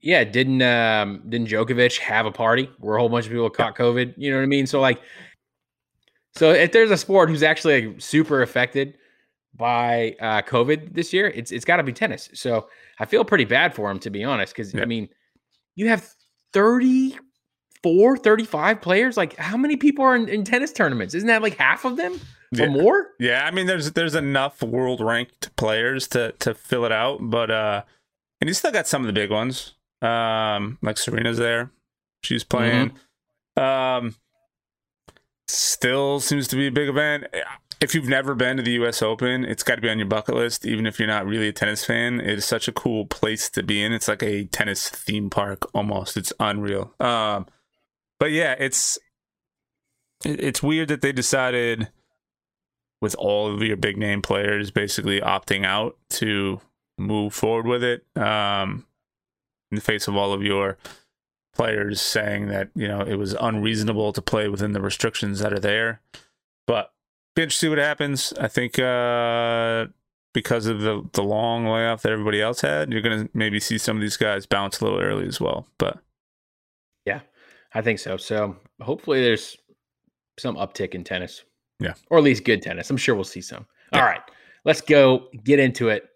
Yeah, 0.00 0.24
didn't 0.24 0.60
um 0.60 1.22
didn't 1.26 1.48
Djokovic 1.48 1.98
have 2.00 2.26
a 2.26 2.30
party 2.30 2.68
where 2.78 2.96
a 2.96 3.00
whole 3.00 3.08
bunch 3.08 3.24
of 3.24 3.32
people 3.32 3.48
caught 3.48 3.76
COVID? 3.76 4.12
You 4.18 4.30
know 4.30 4.36
what 4.36 4.42
I 4.42 4.46
mean? 4.46 4.66
So 4.66 4.78
like, 4.78 5.00
so 6.34 6.50
if 6.50 6.72
there's 6.72 6.90
a 6.90 6.98
sport 6.98 7.30
who's 7.30 7.42
actually 7.42 7.86
like 7.86 8.00
super 8.00 8.42
affected 8.42 8.98
by 9.54 10.14
uh, 10.20 10.42
COVID 10.42 10.92
this 10.92 11.10
year, 11.10 11.28
it's 11.28 11.50
it's 11.50 11.64
got 11.64 11.78
to 11.78 11.82
be 11.82 11.94
tennis. 11.94 12.28
So 12.34 12.68
I 12.98 13.06
feel 13.06 13.24
pretty 13.24 13.46
bad 13.46 13.74
for 13.74 13.90
him 13.90 13.98
to 14.00 14.10
be 14.10 14.22
honest, 14.22 14.54
because 14.54 14.74
yeah. 14.74 14.82
I 14.82 14.84
mean, 14.84 15.08
you 15.76 15.88
have 15.88 16.06
34, 16.52 18.18
35 18.18 18.82
players. 18.82 19.16
Like, 19.16 19.34
how 19.36 19.56
many 19.56 19.76
people 19.76 20.04
are 20.04 20.14
in, 20.14 20.28
in 20.28 20.44
tennis 20.44 20.74
tournaments? 20.74 21.14
Isn't 21.14 21.28
that 21.28 21.40
like 21.40 21.56
half 21.56 21.86
of 21.86 21.96
them? 21.96 22.20
Yeah. 22.52 22.68
more? 22.68 23.08
Yeah, 23.18 23.44
I 23.44 23.50
mean, 23.50 23.66
there's 23.66 23.92
there's 23.92 24.14
enough 24.14 24.62
world 24.62 25.00
ranked 25.00 25.54
players 25.56 26.08
to 26.08 26.32
to 26.40 26.54
fill 26.54 26.84
it 26.84 26.92
out, 26.92 27.18
but 27.20 27.50
uh, 27.50 27.82
and 28.40 28.48
you 28.48 28.54
still 28.54 28.72
got 28.72 28.86
some 28.86 29.02
of 29.02 29.06
the 29.06 29.12
big 29.12 29.30
ones. 29.30 29.74
Um, 30.00 30.78
like 30.82 30.96
Serena's 30.96 31.38
there, 31.38 31.70
she's 32.22 32.44
playing. 32.44 32.92
Mm-hmm. 33.56 33.62
Um, 33.62 34.14
still 35.48 36.20
seems 36.20 36.48
to 36.48 36.56
be 36.56 36.68
a 36.68 36.72
big 36.72 36.88
event. 36.88 37.24
If 37.80 37.94
you've 37.94 38.08
never 38.08 38.34
been 38.34 38.56
to 38.56 38.62
the 38.62 38.72
U.S. 38.72 39.02
Open, 39.02 39.44
it's 39.44 39.62
got 39.62 39.76
to 39.76 39.80
be 39.80 39.88
on 39.88 39.98
your 39.98 40.08
bucket 40.08 40.34
list. 40.34 40.66
Even 40.66 40.86
if 40.86 40.98
you're 40.98 41.08
not 41.08 41.26
really 41.26 41.48
a 41.48 41.52
tennis 41.52 41.84
fan, 41.84 42.20
it 42.20 42.38
is 42.38 42.44
such 42.44 42.66
a 42.66 42.72
cool 42.72 43.06
place 43.06 43.48
to 43.50 43.62
be 43.62 43.82
in. 43.82 43.92
It's 43.92 44.08
like 44.08 44.22
a 44.22 44.46
tennis 44.46 44.88
theme 44.88 45.30
park 45.30 45.68
almost. 45.74 46.16
It's 46.16 46.32
unreal. 46.40 46.92
Um, 46.98 47.46
but 48.18 48.32
yeah, 48.32 48.56
it's 48.58 48.98
it's 50.24 50.62
weird 50.62 50.88
that 50.88 51.02
they 51.02 51.12
decided 51.12 51.88
with 53.00 53.14
all 53.16 53.52
of 53.52 53.62
your 53.62 53.76
big 53.76 53.96
name 53.96 54.22
players 54.22 54.70
basically 54.70 55.20
opting 55.20 55.64
out 55.64 55.96
to 56.10 56.60
move 56.98 57.32
forward 57.32 57.66
with 57.66 57.84
it 57.84 58.04
um, 58.16 58.86
in 59.70 59.76
the 59.76 59.80
face 59.80 60.08
of 60.08 60.16
all 60.16 60.32
of 60.32 60.42
your 60.42 60.76
players 61.54 62.00
saying 62.00 62.48
that 62.48 62.70
you 62.74 62.88
know 62.88 63.00
it 63.00 63.16
was 63.16 63.34
unreasonable 63.40 64.12
to 64.12 64.22
play 64.22 64.48
within 64.48 64.72
the 64.72 64.80
restrictions 64.80 65.40
that 65.40 65.52
are 65.52 65.60
there. 65.60 66.00
But 66.66 66.92
be 67.34 67.42
interested 67.42 67.66
to 67.66 67.66
see 67.66 67.70
what 67.70 67.78
happens. 67.78 68.32
I 68.38 68.48
think 68.48 68.78
uh, 68.78 69.86
because 70.38 70.66
of 70.66 70.80
the 70.80 71.08
the 71.12 71.22
long 71.22 71.66
layoff 71.66 72.02
that 72.02 72.12
everybody 72.12 72.40
else 72.40 72.60
had 72.60 72.92
you're 72.92 73.02
gonna 73.02 73.28
maybe 73.34 73.60
see 73.60 73.78
some 73.78 73.96
of 73.96 74.00
these 74.00 74.16
guys 74.16 74.46
bounce 74.46 74.80
a 74.80 74.84
little 74.84 75.00
early 75.00 75.26
as 75.26 75.40
well 75.40 75.66
but 75.78 75.98
yeah 77.04 77.20
i 77.74 77.82
think 77.82 77.98
so. 77.98 78.16
So 78.16 78.56
hopefully 78.80 79.20
there's 79.20 79.56
some 80.38 80.56
uptick 80.56 80.94
in 80.94 81.04
tennis 81.04 81.42
yeah. 81.80 81.94
Or 82.10 82.18
at 82.18 82.24
least 82.24 82.44
good 82.44 82.62
tennis. 82.62 82.90
I'm 82.90 82.96
sure 82.96 83.14
we'll 83.14 83.24
see 83.24 83.40
some. 83.40 83.66
Yeah. 83.92 84.00
All 84.00 84.06
right. 84.06 84.20
Let's 84.64 84.80
go 84.80 85.28
get 85.44 85.58
into 85.58 85.88
it. 85.88 86.08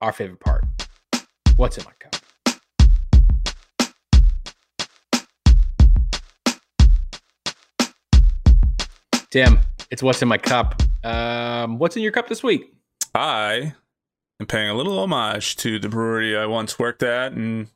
Our 0.00 0.12
favorite 0.12 0.40
part. 0.40 0.64
What's 1.56 1.78
in 1.78 1.84
my 1.84 1.92
cup? 1.98 2.16
Tim, 9.30 9.58
it's 9.90 10.02
what's 10.02 10.20
in 10.22 10.28
my 10.28 10.38
cup. 10.38 10.80
Um, 11.04 11.78
what's 11.78 11.96
in 11.96 12.02
your 12.02 12.12
cup 12.12 12.28
this 12.28 12.42
week? 12.42 12.72
I 13.14 13.74
am 14.40 14.46
paying 14.46 14.68
a 14.68 14.74
little 14.74 14.98
homage 14.98 15.56
to 15.56 15.78
the 15.78 15.88
brewery 15.88 16.36
I 16.36 16.46
once 16.46 16.78
worked 16.78 17.02
at 17.02 17.32
and 17.32 17.68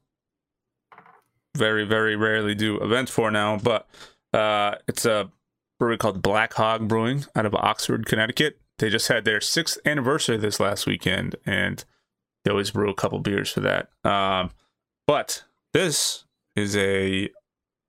very, 1.57 1.85
very 1.85 2.17
rarely 2.17 2.55
do 2.55 2.81
events 2.81 3.11
for 3.11 3.31
now. 3.31 3.57
But 3.57 3.89
uh, 4.33 4.77
it's 4.87 5.05
a 5.05 5.31
brewery 5.79 5.99
called 5.99 6.23
Black 6.23 6.55
Hog 6.55 6.89
Brewing 6.89 7.25
out 7.35 7.47
of 7.47 7.55
Oxford, 7.55 8.07
Connecticut. 8.07 8.61
They 8.79 8.91
just 8.91 9.09
had 9.09 9.25
their 9.25 9.41
sixth 9.41 9.79
anniversary 9.85 10.37
this 10.37 10.61
last 10.61 10.87
weekend, 10.87 11.37
and 11.45 11.85
they 12.45 12.51
always 12.51 12.71
brew 12.71 12.91
a 12.91 12.95
couple 12.95 13.19
beers 13.19 13.51
for 13.51 13.61
that. 13.61 13.89
Um, 14.05 14.51
but 15.07 15.45
this 15.73 16.25
is 16.55 16.77
a 16.77 17.31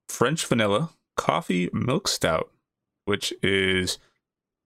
French 0.07 0.45
vanilla 0.45 0.91
coffee 1.17 1.69
milk 1.73 2.07
stout, 2.07 2.49
which 3.05 3.33
is 3.43 3.97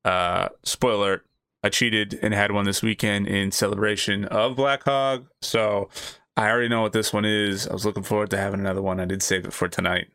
uh 0.06 0.50
spoiler. 0.64 1.24
I 1.64 1.70
cheated 1.70 2.20
and 2.22 2.34
had 2.34 2.52
one 2.52 2.66
this 2.66 2.84
weekend 2.84 3.28
in 3.28 3.52
celebration 3.52 4.26
of 4.26 4.58
Black 4.58 4.84
Hog. 4.84 5.28
So 5.42 5.90
I 6.36 6.50
already 6.50 6.68
know 6.68 6.82
what 6.82 6.92
this 6.94 7.14
one 7.14 7.24
is. 7.26 7.68
I 7.68 7.74
was 7.74 7.86
looking 7.86 8.04
forward 8.04 8.30
to 8.32 8.38
having 8.38 8.60
another 8.60 8.82
one. 8.82 9.00
I 9.00 9.06
did 9.06 9.24
save 9.24 9.46
it 9.46 9.54
for 9.54 9.70
tonight. 9.70 10.10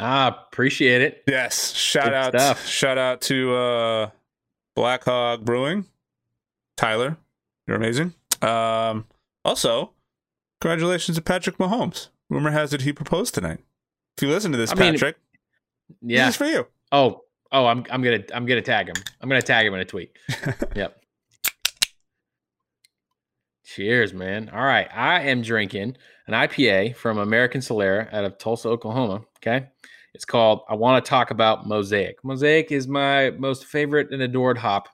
But 0.00 0.06
ah, 0.06 0.46
appreciate 0.50 1.02
it. 1.02 1.22
Yes. 1.28 1.74
Shout 1.74 2.04
Good 2.04 2.14
out 2.14 2.32
stuff. 2.32 2.66
shout 2.66 2.96
out 2.96 3.20
to 3.22 3.54
uh 3.54 4.10
Black 4.74 5.04
Hog 5.04 5.44
Brewing. 5.44 5.84
Tyler, 6.78 7.18
you're 7.66 7.76
amazing. 7.76 8.14
Um 8.40 9.04
also, 9.44 9.90
congratulations 10.62 11.18
to 11.18 11.22
Patrick 11.22 11.58
Mahomes. 11.58 12.08
Rumor 12.30 12.50
has 12.50 12.72
it 12.72 12.80
he 12.80 12.94
proposed 12.94 13.34
tonight. 13.34 13.58
If 14.16 14.22
you 14.22 14.30
listen 14.30 14.52
to 14.52 14.58
this, 14.58 14.72
I 14.72 14.74
mean, 14.76 14.92
Patrick, 14.94 15.16
Yeah. 16.00 16.24
this 16.26 16.34
is 16.34 16.36
for 16.38 16.46
you. 16.46 16.66
Oh, 16.92 17.24
oh, 17.52 17.66
I'm 17.66 17.84
I'm 17.90 18.00
gonna 18.00 18.24
I'm 18.32 18.46
gonna 18.46 18.62
tag 18.62 18.88
him. 18.88 18.96
I'm 19.20 19.28
gonna 19.28 19.42
tag 19.42 19.66
him 19.66 19.74
in 19.74 19.80
a 19.80 19.84
tweet. 19.84 20.16
yep. 20.74 20.98
Cheers, 23.66 24.14
man. 24.14 24.48
All 24.48 24.64
right, 24.64 24.88
I 24.94 25.20
am 25.24 25.42
drinking 25.42 25.96
an 26.26 26.32
IPA 26.34 26.96
from 26.96 27.18
American 27.18 27.60
Solera 27.60 28.12
out 28.14 28.24
of 28.24 28.38
Tulsa, 28.38 28.68
Oklahoma. 28.68 29.24
Okay, 29.38 29.68
it's 30.14 30.24
called. 30.24 30.62
I 30.68 30.74
want 30.74 31.04
to 31.04 31.08
talk 31.08 31.30
about 31.30 31.66
Mosaic. 31.66 32.22
Mosaic 32.24 32.72
is 32.72 32.88
my 32.88 33.30
most 33.30 33.66
favorite 33.66 34.10
and 34.12 34.22
adored 34.22 34.58
hop. 34.58 34.88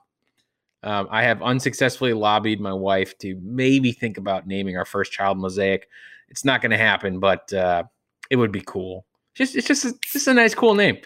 Um, 0.83 1.07
I 1.09 1.23
have 1.23 1.41
unsuccessfully 1.41 2.13
lobbied 2.13 2.59
my 2.61 2.73
wife 2.73 3.17
to 3.19 3.37
maybe 3.41 3.91
think 3.91 4.17
about 4.17 4.47
naming 4.47 4.77
our 4.77 4.85
first 4.85 5.11
child 5.11 5.37
Mosaic. 5.37 5.89
It's 6.29 6.45
not 6.45 6.61
going 6.61 6.71
to 6.71 6.77
happen, 6.77 7.19
but 7.19 7.51
uh, 7.51 7.83
it 8.29 8.35
would 8.35 8.51
be 8.51 8.61
cool. 8.61 9.05
Just 9.33 9.55
it's 9.55 9.67
just 9.67 9.85
a, 9.85 9.93
just 10.01 10.27
a 10.27 10.33
nice, 10.33 10.53
cool 10.53 10.75
name. 10.75 10.97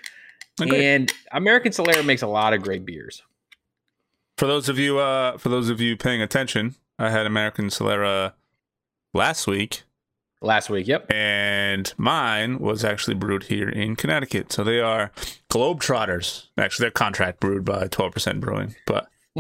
Agreed. 0.60 0.84
And 0.84 1.14
American 1.32 1.72
Solera 1.72 2.06
makes 2.06 2.22
a 2.22 2.28
lot 2.28 2.54
of 2.54 2.62
great 2.62 2.86
beers. 2.86 3.24
For 4.38 4.48
those 4.48 4.70
of 4.70 4.80
you 4.80 4.98
uh 4.98 5.38
for 5.38 5.50
those 5.50 5.70
of 5.70 5.80
you 5.80 5.96
paying 5.96 6.22
attention, 6.22 6.76
I 6.98 7.10
had 7.10 7.26
American 7.26 7.68
Solera 7.68 8.34
last 9.14 9.48
week 9.48 9.84
Last 10.44 10.72
week, 10.72 10.88
yep. 10.88 11.06
and 11.12 11.94
mine 11.98 12.58
was 12.58 12.84
actually 12.84 13.14
brewed 13.14 13.44
here 13.44 13.70
in 13.70 13.96
Connecticut. 13.96 14.52
So 14.52 14.64
they 14.64 14.80
are 14.80 15.12
Globetrotters. 15.52 16.48
Actually, 16.58 16.86
they're 16.86 16.92
contract 16.92 17.40
brewed 17.40 17.64
by 17.64 17.88
12% 17.88 18.40
Brewing, 18.40 18.76
but 18.88 19.08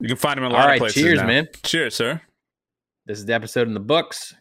you 0.00 0.08
can 0.08 0.16
find 0.16 0.38
them 0.38 0.44
in 0.44 0.50
a 0.50 0.54
lot 0.54 0.54
All 0.54 0.64
of 0.64 0.70
right, 0.70 0.78
places. 0.80 1.02
cheers, 1.02 1.20
now. 1.20 1.26
man. 1.26 1.48
Cheers, 1.62 1.94
sir. 1.94 2.20
this 3.06 3.18
is 3.18 3.26
the 3.26 3.34
episode 3.34 3.68
in 3.68 3.74
the 3.74 3.80
books. 3.80 4.34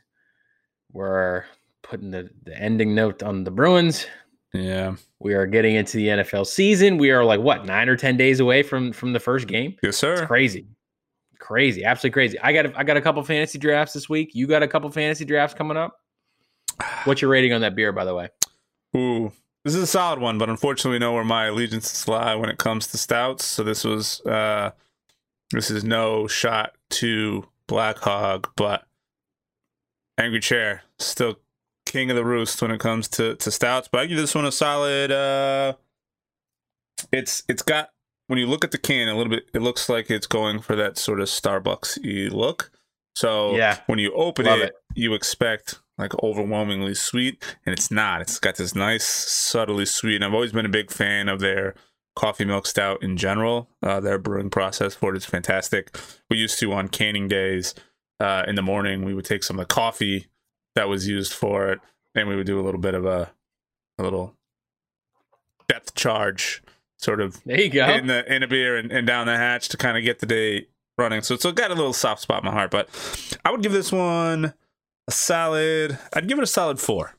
We're 0.92 1.44
putting 1.84 2.10
the, 2.10 2.30
the 2.44 2.60
ending 2.60 2.96
note 2.96 3.22
on 3.22 3.44
the 3.44 3.52
Bruins. 3.52 4.08
Yeah. 4.52 4.96
We 5.20 5.36
are 5.36 5.46
getting 5.46 5.76
into 5.76 5.98
the 5.98 6.08
NFL 6.08 6.48
season. 6.48 6.98
We 6.98 7.12
are 7.12 7.24
like 7.24 7.40
what 7.40 7.66
nine 7.66 7.88
or 7.88 7.96
ten 7.96 8.18
days 8.18 8.40
away 8.40 8.64
from 8.64 8.94
from 8.94 9.14
the 9.14 9.20
first 9.20 9.48
game. 9.48 9.76
Yes, 9.84 9.98
sir. 9.98 10.14
It's 10.14 10.26
crazy, 10.26 10.66
crazy, 11.40 11.84
absolutely 11.84 12.14
crazy. 12.14 12.40
I 12.40 12.54
got 12.54 12.66
a, 12.66 12.78
I 12.78 12.84
got 12.84 12.98
a 12.98 13.02
couple 13.02 13.24
fantasy 13.24 13.58
drafts 13.58 13.94
this 13.94 14.10
week. 14.10 14.34
You 14.34 14.48
got 14.48 14.64
a 14.64 14.68
couple 14.68 14.90
fantasy 14.92 15.26
drafts 15.26 15.56
coming 15.56 15.78
up. 15.78 16.00
What's 17.06 17.22
your 17.22 17.32
rating 17.32 17.54
on 17.54 17.62
that 17.62 17.76
beer, 17.76 17.92
by 17.92 18.06
the 18.06 18.16
way? 18.16 18.30
Ooh. 18.96 19.32
This 19.66 19.74
is 19.74 19.82
a 19.82 19.88
solid 19.88 20.20
one, 20.20 20.38
but 20.38 20.48
unfortunately 20.48 20.96
we 20.96 21.00
know 21.00 21.14
where 21.14 21.24
my 21.24 21.48
allegiances 21.48 22.08
lie 22.08 22.36
when 22.36 22.50
it 22.50 22.60
comes 22.60 22.86
to 22.88 23.00
stouts. 23.00 23.46
So 23.46 23.64
this 23.64 23.84
was 23.84 24.22
uh 24.22 24.72
this 25.50 25.72
is 25.72 25.84
no 25.84 26.28
shot 26.28 26.76
to 26.92 27.48
Black 27.66 27.98
Hog, 27.98 28.48
but 28.56 28.86
Angry 30.20 30.40
Chair 30.40 30.84
still 31.00 31.40
king 31.88 32.12
of 32.12 32.16
the 32.16 32.24
roost 32.24 32.62
when 32.62 32.70
it 32.70 32.80
comes 32.80 33.08
to, 33.08 33.36
to 33.38 33.50
stouts. 33.50 33.88
But 33.92 34.02
I 34.02 34.06
give 34.06 34.18
this 34.18 34.36
one 34.36 34.46
a 34.46 34.52
solid 34.52 35.12
uh 35.12 35.74
it's 37.12 37.44
it's 37.50 37.64
got 37.64 37.90
when 38.28 38.40
you 38.40 38.48
look 38.48 38.64
at 38.64 38.72
the 38.72 38.78
can 38.78 39.08
a 39.08 39.16
little 39.16 39.30
bit 39.32 39.48
it 39.54 39.62
looks 39.62 39.88
like 39.90 40.10
it's 40.10 40.28
going 40.28 40.60
for 40.62 40.76
that 40.76 40.98
sort 40.98 41.20
of 41.20 41.28
Starbucks 41.28 42.32
look. 42.32 42.72
So 43.16 43.56
Yeah. 43.56 43.80
when 43.88 44.00
you 44.00 44.12
open 44.14 44.46
it, 44.48 44.60
it. 44.62 44.76
you 44.94 45.14
expect 45.14 45.80
like 45.98 46.12
overwhelmingly 46.22 46.94
sweet, 46.94 47.42
and 47.66 47.72
it's 47.72 47.90
not. 47.90 48.20
It's 48.22 48.38
got 48.40 48.58
this 48.58 48.76
nice, 48.76 49.06
subtly 49.06 49.86
sweet. 49.86 50.16
And 50.16 50.26
I've 50.26 50.34
always 50.34 50.52
been 50.52 50.66
a 50.66 50.70
big 50.70 50.92
fan 50.92 51.30
of 51.30 51.40
their 51.40 51.74
coffee 52.18 52.44
milk 52.44 52.68
stout 52.68 53.02
in 53.02 53.16
general. 53.16 53.70
Uh, 53.82 54.02
their 54.02 54.18
brewing 54.18 54.50
process 54.50 54.94
for 54.96 55.14
it 55.14 55.18
is 55.18 55.26
fantastic. 55.26 55.98
We 56.30 56.38
used 56.38 56.60
to 56.60 56.74
on 56.74 56.90
canning 56.90 57.30
days 57.30 57.74
uh, 58.20 58.44
in 58.48 58.56
the 58.56 58.62
morning, 58.62 59.06
we 59.06 59.14
would 59.14 59.24
take 59.26 59.44
some 59.44 59.58
of 59.60 59.68
the 59.68 59.74
coffee 59.74 60.28
that 60.76 60.90
was 60.90 61.08
used 61.08 61.32
for 61.32 61.70
it, 61.70 61.80
and 62.14 62.28
we 62.28 62.36
would 62.36 62.46
do 62.48 62.60
a 62.60 62.64
little 62.64 62.82
bit 62.82 62.94
of 62.94 63.06
a 63.06 63.32
a 63.98 64.04
little 64.04 64.36
depth 65.70 65.96
charge, 65.96 66.62
sort 67.06 67.22
of 67.22 67.42
There 67.46 67.62
you 67.62 67.70
go. 67.70 67.86
in 67.88 68.08
the 68.08 68.34
in 68.34 68.44
a 68.44 68.48
beer 68.48 68.76
and, 68.76 68.92
and 68.92 69.08
down 69.08 69.28
the 69.28 69.38
hatch 69.38 69.70
to 69.70 69.78
kind 69.78 69.98
of 69.98 70.04
get 70.04 70.20
the 70.20 70.26
day 70.26 70.68
running. 70.98 71.22
So 71.22 71.36
it's 71.36 71.46
got 71.46 71.72
a 71.72 71.76
little 71.76 71.94
soft 71.94 72.22
spot 72.22 72.44
in 72.44 72.46
my 72.46 72.52
heart, 72.52 72.72
but 72.72 72.90
I 73.46 73.52
would 73.52 73.62
give 73.62 73.72
this 73.72 73.92
one 73.92 74.54
a 75.08 75.12
solid. 75.12 75.98
I'd 76.14 76.28
give 76.28 76.38
it 76.40 76.44
a 76.44 76.48
solid 76.48 76.80
four. 76.80 77.16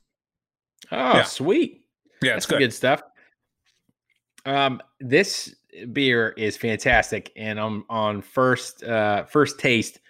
oh, 0.93 0.97
yeah. 1.15 1.23
sweet. 1.23 1.85
Yeah, 2.23 2.33
That's 2.33 2.45
it's 2.45 2.51
good. 2.51 2.59
good 2.59 2.73
stuff. 2.75 3.03
Um, 4.45 4.81
this 5.01 5.55
beer 5.93 6.31
is 6.37 6.57
fantastic, 6.57 7.33
and 7.37 7.59
I'm 7.61 7.85
on 7.89 8.23
first 8.23 8.83
uh 8.83 9.25
first 9.25 9.59
taste, 9.59 10.01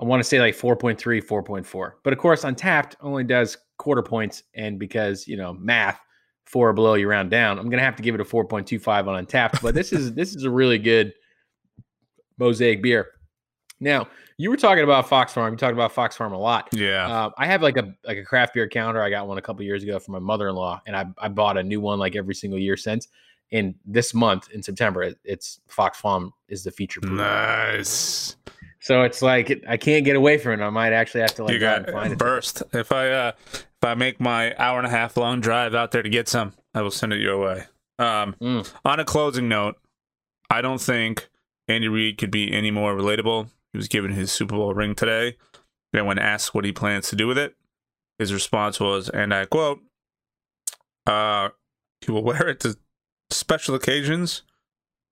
I 0.00 0.04
want 0.04 0.20
to 0.20 0.24
say 0.24 0.40
like 0.40 0.54
4.3, 0.56 0.96
4.4. 1.22 1.92
But 2.04 2.12
of 2.12 2.18
course, 2.18 2.44
Untappd 2.44 2.94
only 3.00 3.24
does 3.24 3.58
quarter 3.78 4.02
points, 4.02 4.44
and 4.54 4.78
because 4.78 5.26
you 5.28 5.36
know 5.36 5.52
math, 5.54 6.00
four 6.48 6.70
or 6.70 6.72
below 6.72 6.94
you 6.94 7.08
round 7.08 7.30
down. 7.30 7.58
I'm 7.58 7.68
gonna 7.68 7.82
have 7.82 7.96
to 7.96 8.02
give 8.02 8.14
it 8.14 8.20
a 8.20 8.24
4.25 8.24 9.06
on 9.06 9.26
Untappd. 9.26 9.60
But 9.62 9.74
this 9.74 9.92
is 9.92 10.14
this 10.14 10.34
is 10.34 10.44
a 10.44 10.50
really 10.50 10.78
good 10.78 11.12
mosaic 12.38 12.82
beer. 12.82 13.08
Now, 13.80 14.08
you 14.38 14.50
were 14.50 14.56
talking 14.56 14.82
about 14.82 15.08
Fox 15.08 15.32
Farm. 15.32 15.52
You 15.52 15.56
talked 15.56 15.72
about 15.72 15.92
Fox 15.92 16.16
Farm 16.16 16.32
a 16.32 16.38
lot. 16.38 16.68
Yeah, 16.72 17.06
Uh, 17.06 17.30
I 17.38 17.46
have 17.46 17.62
like 17.62 17.76
a 17.76 17.92
like 18.04 18.18
a 18.18 18.24
craft 18.24 18.54
beer 18.54 18.68
counter. 18.68 19.00
I 19.02 19.10
got 19.10 19.28
one 19.28 19.38
a 19.38 19.42
couple 19.42 19.62
years 19.62 19.82
ago 19.84 19.98
from 20.00 20.12
my 20.12 20.18
mother 20.18 20.48
in 20.48 20.54
law, 20.56 20.80
and 20.86 20.96
I 20.96 21.06
I 21.18 21.28
bought 21.28 21.56
a 21.58 21.62
new 21.62 21.80
one 21.80 21.98
like 21.98 22.16
every 22.16 22.34
single 22.34 22.58
year 22.58 22.76
since. 22.76 23.08
And 23.50 23.74
this 23.86 24.12
month 24.12 24.50
in 24.50 24.62
September, 24.62 25.02
it, 25.04 25.18
it's 25.24 25.60
Fox 25.68 25.98
Farm 25.98 26.32
is 26.48 26.64
the 26.64 26.70
feature. 26.70 27.00
brewer. 27.00 27.14
nice. 27.16 28.36
So 28.80 29.02
it's 29.02 29.22
like 29.22 29.62
I 29.68 29.76
can't 29.76 30.04
get 30.04 30.16
away 30.16 30.38
from 30.38 30.60
it. 30.60 30.64
I 30.64 30.70
might 30.70 30.92
actually 30.92 31.22
have 31.22 31.34
to 31.36 31.44
like 31.44 31.52
you 31.54 31.58
go 31.60 31.66
got 31.66 31.84
and 31.88 31.92
find 31.92 32.12
it. 32.12 32.18
burst. 32.18 32.62
If 32.72 32.92
I 32.92 33.08
uh 33.10 33.32
if 33.82 33.88
I 33.88 33.94
make 33.94 34.20
my 34.20 34.54
hour 34.56 34.78
and 34.78 34.86
a 34.86 34.90
half 34.90 35.16
long 35.16 35.40
drive 35.40 35.74
out 35.74 35.92
there 35.92 36.02
to 36.02 36.08
get 36.08 36.28
some, 36.28 36.52
I 36.74 36.82
will 36.82 36.90
send 36.90 37.12
it 37.12 37.20
your 37.20 37.38
way. 37.38 37.64
Um, 37.98 38.34
Mm. 38.40 38.72
on 38.84 39.00
a 39.00 39.04
closing 39.04 39.48
note, 39.48 39.76
I 40.50 40.60
don't 40.62 40.80
think 40.80 41.28
Andy 41.68 41.88
Reid 41.88 42.18
could 42.18 42.30
be 42.30 42.52
any 42.52 42.70
more 42.70 42.94
relatable. 42.94 43.50
He 43.72 43.76
was 43.76 43.88
given 43.88 44.12
his 44.12 44.32
Super 44.32 44.56
Bowl 44.56 44.72
ring 44.74 44.94
today, 44.94 45.36
and 45.92 46.06
when 46.06 46.18
asked 46.18 46.54
what 46.54 46.64
he 46.64 46.72
plans 46.72 47.08
to 47.10 47.16
do 47.16 47.26
with 47.26 47.38
it, 47.38 47.56
his 48.18 48.32
response 48.32 48.80
was, 48.80 49.08
and 49.08 49.32
I 49.34 49.44
quote, 49.44 49.80
uh, 51.06 51.50
he 52.00 52.10
will 52.10 52.22
wear 52.24 52.48
it 52.48 52.60
to 52.60 52.76
special 53.30 53.74
occasions, 53.74 54.42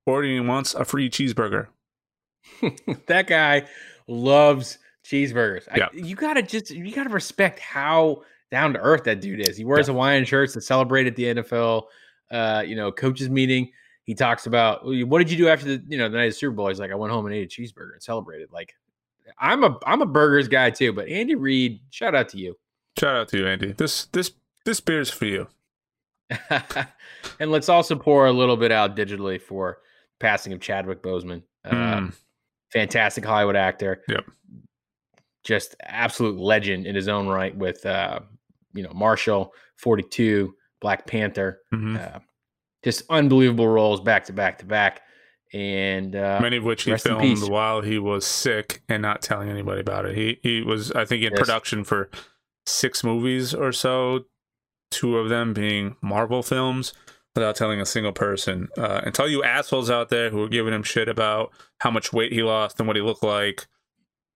or 0.06 0.22
he 0.22 0.38
wants 0.40 0.74
a 0.74 0.84
free 0.84 1.10
cheeseburger. 1.10 1.68
that 3.06 3.26
guy 3.26 3.66
loves 4.06 4.78
cheeseburgers. 5.04 5.66
I- 5.70 5.88
you 5.92 6.14
gotta 6.16 6.42
just 6.42 6.70
you 6.70 6.92
gotta 6.94 7.10
respect 7.10 7.58
how 7.58 8.22
down 8.50 8.72
to 8.74 8.80
earth 8.80 9.04
that 9.04 9.20
dude 9.20 9.46
is. 9.48 9.56
He 9.56 9.64
wears 9.64 9.86
Hawaiian 9.88 10.24
shirts 10.24 10.52
to 10.54 10.60
celebrate 10.60 11.06
at 11.06 11.16
the 11.16 11.24
NFL, 11.24 11.84
uh, 12.30 12.62
you 12.66 12.76
know, 12.76 12.92
coaches 12.92 13.28
meeting. 13.28 13.70
He 14.04 14.14
talks 14.14 14.46
about 14.46 14.80
what 14.84 15.18
did 15.18 15.30
you 15.30 15.36
do 15.36 15.48
after 15.48 15.66
the 15.66 15.82
you 15.88 15.98
know 15.98 16.08
the 16.08 16.16
night 16.16 16.26
of 16.26 16.32
the 16.32 16.38
Super 16.38 16.54
Bowl. 16.54 16.68
He's 16.68 16.78
like, 16.78 16.92
I 16.92 16.94
went 16.94 17.12
home 17.12 17.26
and 17.26 17.34
ate 17.34 17.44
a 17.52 17.60
cheeseburger 17.60 17.92
and 17.94 18.02
celebrated. 18.02 18.52
Like, 18.52 18.72
I'm 19.38 19.64
a 19.64 19.78
I'm 19.84 20.00
a 20.02 20.06
burgers 20.06 20.46
guy 20.48 20.70
too, 20.70 20.92
but 20.92 21.08
Andy 21.08 21.34
Reid, 21.34 21.80
shout 21.90 22.14
out 22.14 22.28
to 22.30 22.38
you. 22.38 22.56
Shout 22.98 23.16
out 23.16 23.28
to 23.30 23.38
you, 23.38 23.46
Andy. 23.48 23.72
This 23.72 24.04
this 24.06 24.30
this 24.64 24.80
beer's 24.80 25.10
for 25.10 25.24
you. 25.26 25.48
and 27.40 27.50
let's 27.50 27.68
also 27.68 27.96
pour 27.96 28.26
a 28.26 28.32
little 28.32 28.56
bit 28.56 28.72
out 28.72 28.96
digitally 28.96 29.40
for 29.40 29.78
passing 30.18 30.52
of 30.52 30.60
Chadwick 30.60 31.02
Boseman. 31.02 31.42
Uh, 31.64 31.70
Mm. 31.74 32.12
fantastic 32.72 33.24
Hollywood 33.24 33.56
actor. 33.56 34.02
Yep. 34.08 34.24
Just 35.44 35.76
absolute 35.82 36.38
legend 36.38 36.86
in 36.86 36.94
his 36.94 37.08
own 37.08 37.28
right 37.28 37.54
with 37.56 37.84
uh, 37.86 38.20
you 38.76 38.82
know, 38.82 38.92
Marshall, 38.94 39.52
42, 39.78 40.54
Black 40.80 41.06
Panther. 41.06 41.60
Mhm. 41.74 41.96
Uh, 42.16 42.18
just 42.84 43.02
unbelievable 43.10 43.66
roles 43.66 44.00
back 44.00 44.24
to 44.26 44.32
back 44.32 44.58
to 44.58 44.64
back. 44.64 45.02
And 45.52 46.14
uh, 46.14 46.38
Many 46.42 46.56
of 46.58 46.64
which 46.64 46.82
he 46.82 46.96
filmed 46.96 47.48
while 47.48 47.80
he 47.80 47.98
was 47.98 48.26
sick 48.26 48.82
and 48.88 49.00
not 49.02 49.22
telling 49.22 49.48
anybody 49.48 49.80
about 49.80 50.04
it. 50.06 50.14
He 50.16 50.38
he 50.42 50.62
was, 50.62 50.92
I 50.92 51.04
think, 51.04 51.22
in 51.24 51.30
Yes. 51.32 51.38
production 51.40 51.84
for 51.84 52.10
six 52.66 53.02
movies 53.04 53.54
or 53.54 53.72
so, 53.72 54.24
two 54.90 55.18
of 55.18 55.28
them 55.28 55.52
being 55.54 55.96
Marvel 56.02 56.42
films, 56.42 56.92
without 57.34 57.54
telling 57.56 57.80
a 57.80 57.86
single 57.86 58.12
person. 58.12 58.68
Uh, 58.76 59.00
and 59.04 59.14
tell 59.14 59.28
you 59.28 59.42
assholes 59.44 59.88
out 59.88 60.08
there 60.08 60.30
who 60.30 60.42
are 60.42 60.48
giving 60.48 60.74
him 60.74 60.82
shit 60.82 61.08
about 61.08 61.52
how 61.80 61.90
much 61.92 62.12
weight 62.12 62.32
he 62.32 62.42
lost 62.42 62.78
and 62.80 62.86
what 62.88 62.96
he 62.96 63.02
looked 63.02 63.22
like, 63.22 63.66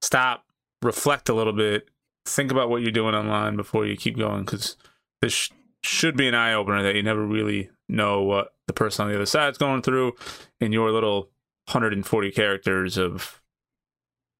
stop, 0.00 0.44
reflect 0.82 1.28
a 1.28 1.34
little 1.34 1.52
bit, 1.52 1.89
think 2.24 2.50
about 2.50 2.70
what 2.70 2.82
you're 2.82 2.90
doing 2.90 3.14
online 3.14 3.56
before 3.56 3.86
you 3.86 3.96
keep 3.96 4.16
going 4.16 4.44
because 4.44 4.76
this 5.20 5.32
sh- 5.32 5.50
should 5.82 6.16
be 6.16 6.28
an 6.28 6.34
eye 6.34 6.54
opener 6.54 6.82
that 6.82 6.94
you 6.94 7.02
never 7.02 7.24
really 7.24 7.70
know 7.88 8.22
what 8.22 8.54
the 8.66 8.72
person 8.72 9.04
on 9.04 9.10
the 9.10 9.16
other 9.16 9.26
side 9.26 9.50
is 9.50 9.58
going 9.58 9.82
through 9.82 10.12
in 10.60 10.72
your 10.72 10.90
little 10.90 11.30
140 11.66 12.30
characters 12.30 12.96
of 12.96 13.40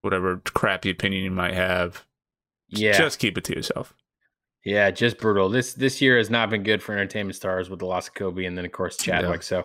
whatever 0.02 0.39
crappy 0.39 0.90
opinion 0.90 1.24
you 1.24 1.31
might 1.31 1.55
have. 1.55 2.07
Yeah. 2.69 2.93
Just 2.93 3.19
keep 3.19 3.36
it 3.36 3.44
to 3.44 3.55
yourself. 3.55 3.94
Yeah, 4.65 4.90
just 4.90 5.19
brutal. 5.19 5.48
This 5.48 5.73
this 5.73 6.02
year 6.02 6.19
has 6.19 6.28
not 6.28 6.51
been 6.51 6.62
good 6.62 6.82
for 6.82 6.93
entertainment 6.93 7.35
stars 7.35 7.70
with 7.70 7.78
the 7.78 7.86
loss 7.86 8.09
of 8.09 8.15
Kobe 8.15 8.44
and 8.44 8.59
then 8.59 8.66
of 8.66 8.73
course 8.73 8.97
Chadwick. 8.97 9.40
Yeah. 9.40 9.40
So 9.40 9.62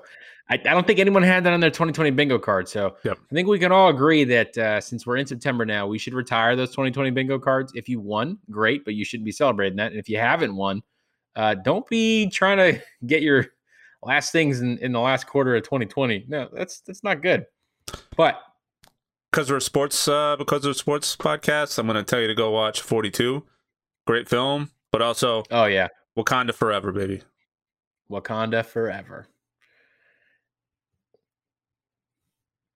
I, 0.50 0.54
I, 0.54 0.58
don't 0.58 0.86
think 0.86 1.00
anyone 1.00 1.24
had 1.24 1.44
that 1.44 1.54
on 1.54 1.60
their 1.60 1.72
2020 1.72 2.12
bingo 2.12 2.38
card. 2.38 2.70
So 2.70 2.98
yep. 3.04 3.18
I 3.20 3.34
think 3.34 3.48
we 3.48 3.58
can 3.58 3.72
all 3.72 3.90
agree 3.90 4.24
that 4.26 4.58
uh, 4.58 4.80
since 4.80 5.06
we're 5.06 5.18
in 5.18 5.26
September 5.26 5.66
now, 5.66 5.88
we 5.88 5.98
should 5.98 6.14
retire 6.14 6.56
those 6.56 6.70
2020 6.70 7.10
bingo 7.12 7.40
cards. 7.40 7.72
If 7.76 7.90
you 7.90 8.00
won, 8.00 8.38
great, 8.52 8.86
but 8.86 8.94
you 8.94 9.04
shouldn't 9.06 9.26
be 9.26 9.32
celebrating 9.32 9.78
that. 9.78 9.92
And 9.92 10.00
if 10.00 10.08
you 10.08 10.18
haven't 10.18 10.56
won, 10.56 10.84
uh, 11.36 11.56
don't 11.56 11.88
be 11.90 12.30
trying 12.30 12.58
to 12.58 12.82
get 13.08 13.22
your 13.22 13.48
last 14.04 14.32
things 14.32 14.62
in, 14.62 14.78
in 14.80 14.92
the 14.92 15.00
last 15.00 15.26
quarter 15.26 15.56
of 15.56 15.64
2020. 15.64 16.26
No, 16.28 16.48
that's 16.54 16.82
that's 16.82 17.04
not 17.04 17.22
good. 17.22 17.46
But 18.16 18.40
because 19.32 19.52
we're 19.52 19.60
sports, 19.60 20.08
uh, 20.08 20.36
because 20.38 20.64
of 20.66 20.78
sports 20.78 21.16
podcasts, 21.16 21.78
I'm 21.80 21.88
going 21.88 21.98
to 21.98 22.04
tell 22.04 22.22
you 22.22 22.28
to 22.28 22.36
go 22.36 22.52
watch 22.52 22.82
42. 22.82 23.44
Great 24.06 24.30
film, 24.30 24.70
but 24.92 25.02
also, 25.02 25.44
oh 25.50 25.66
yeah, 25.66 25.88
Wakanda 26.18 26.54
forever, 26.54 26.92
baby. 26.92 27.22
Wakanda 28.10 28.64
forever. 28.64 29.28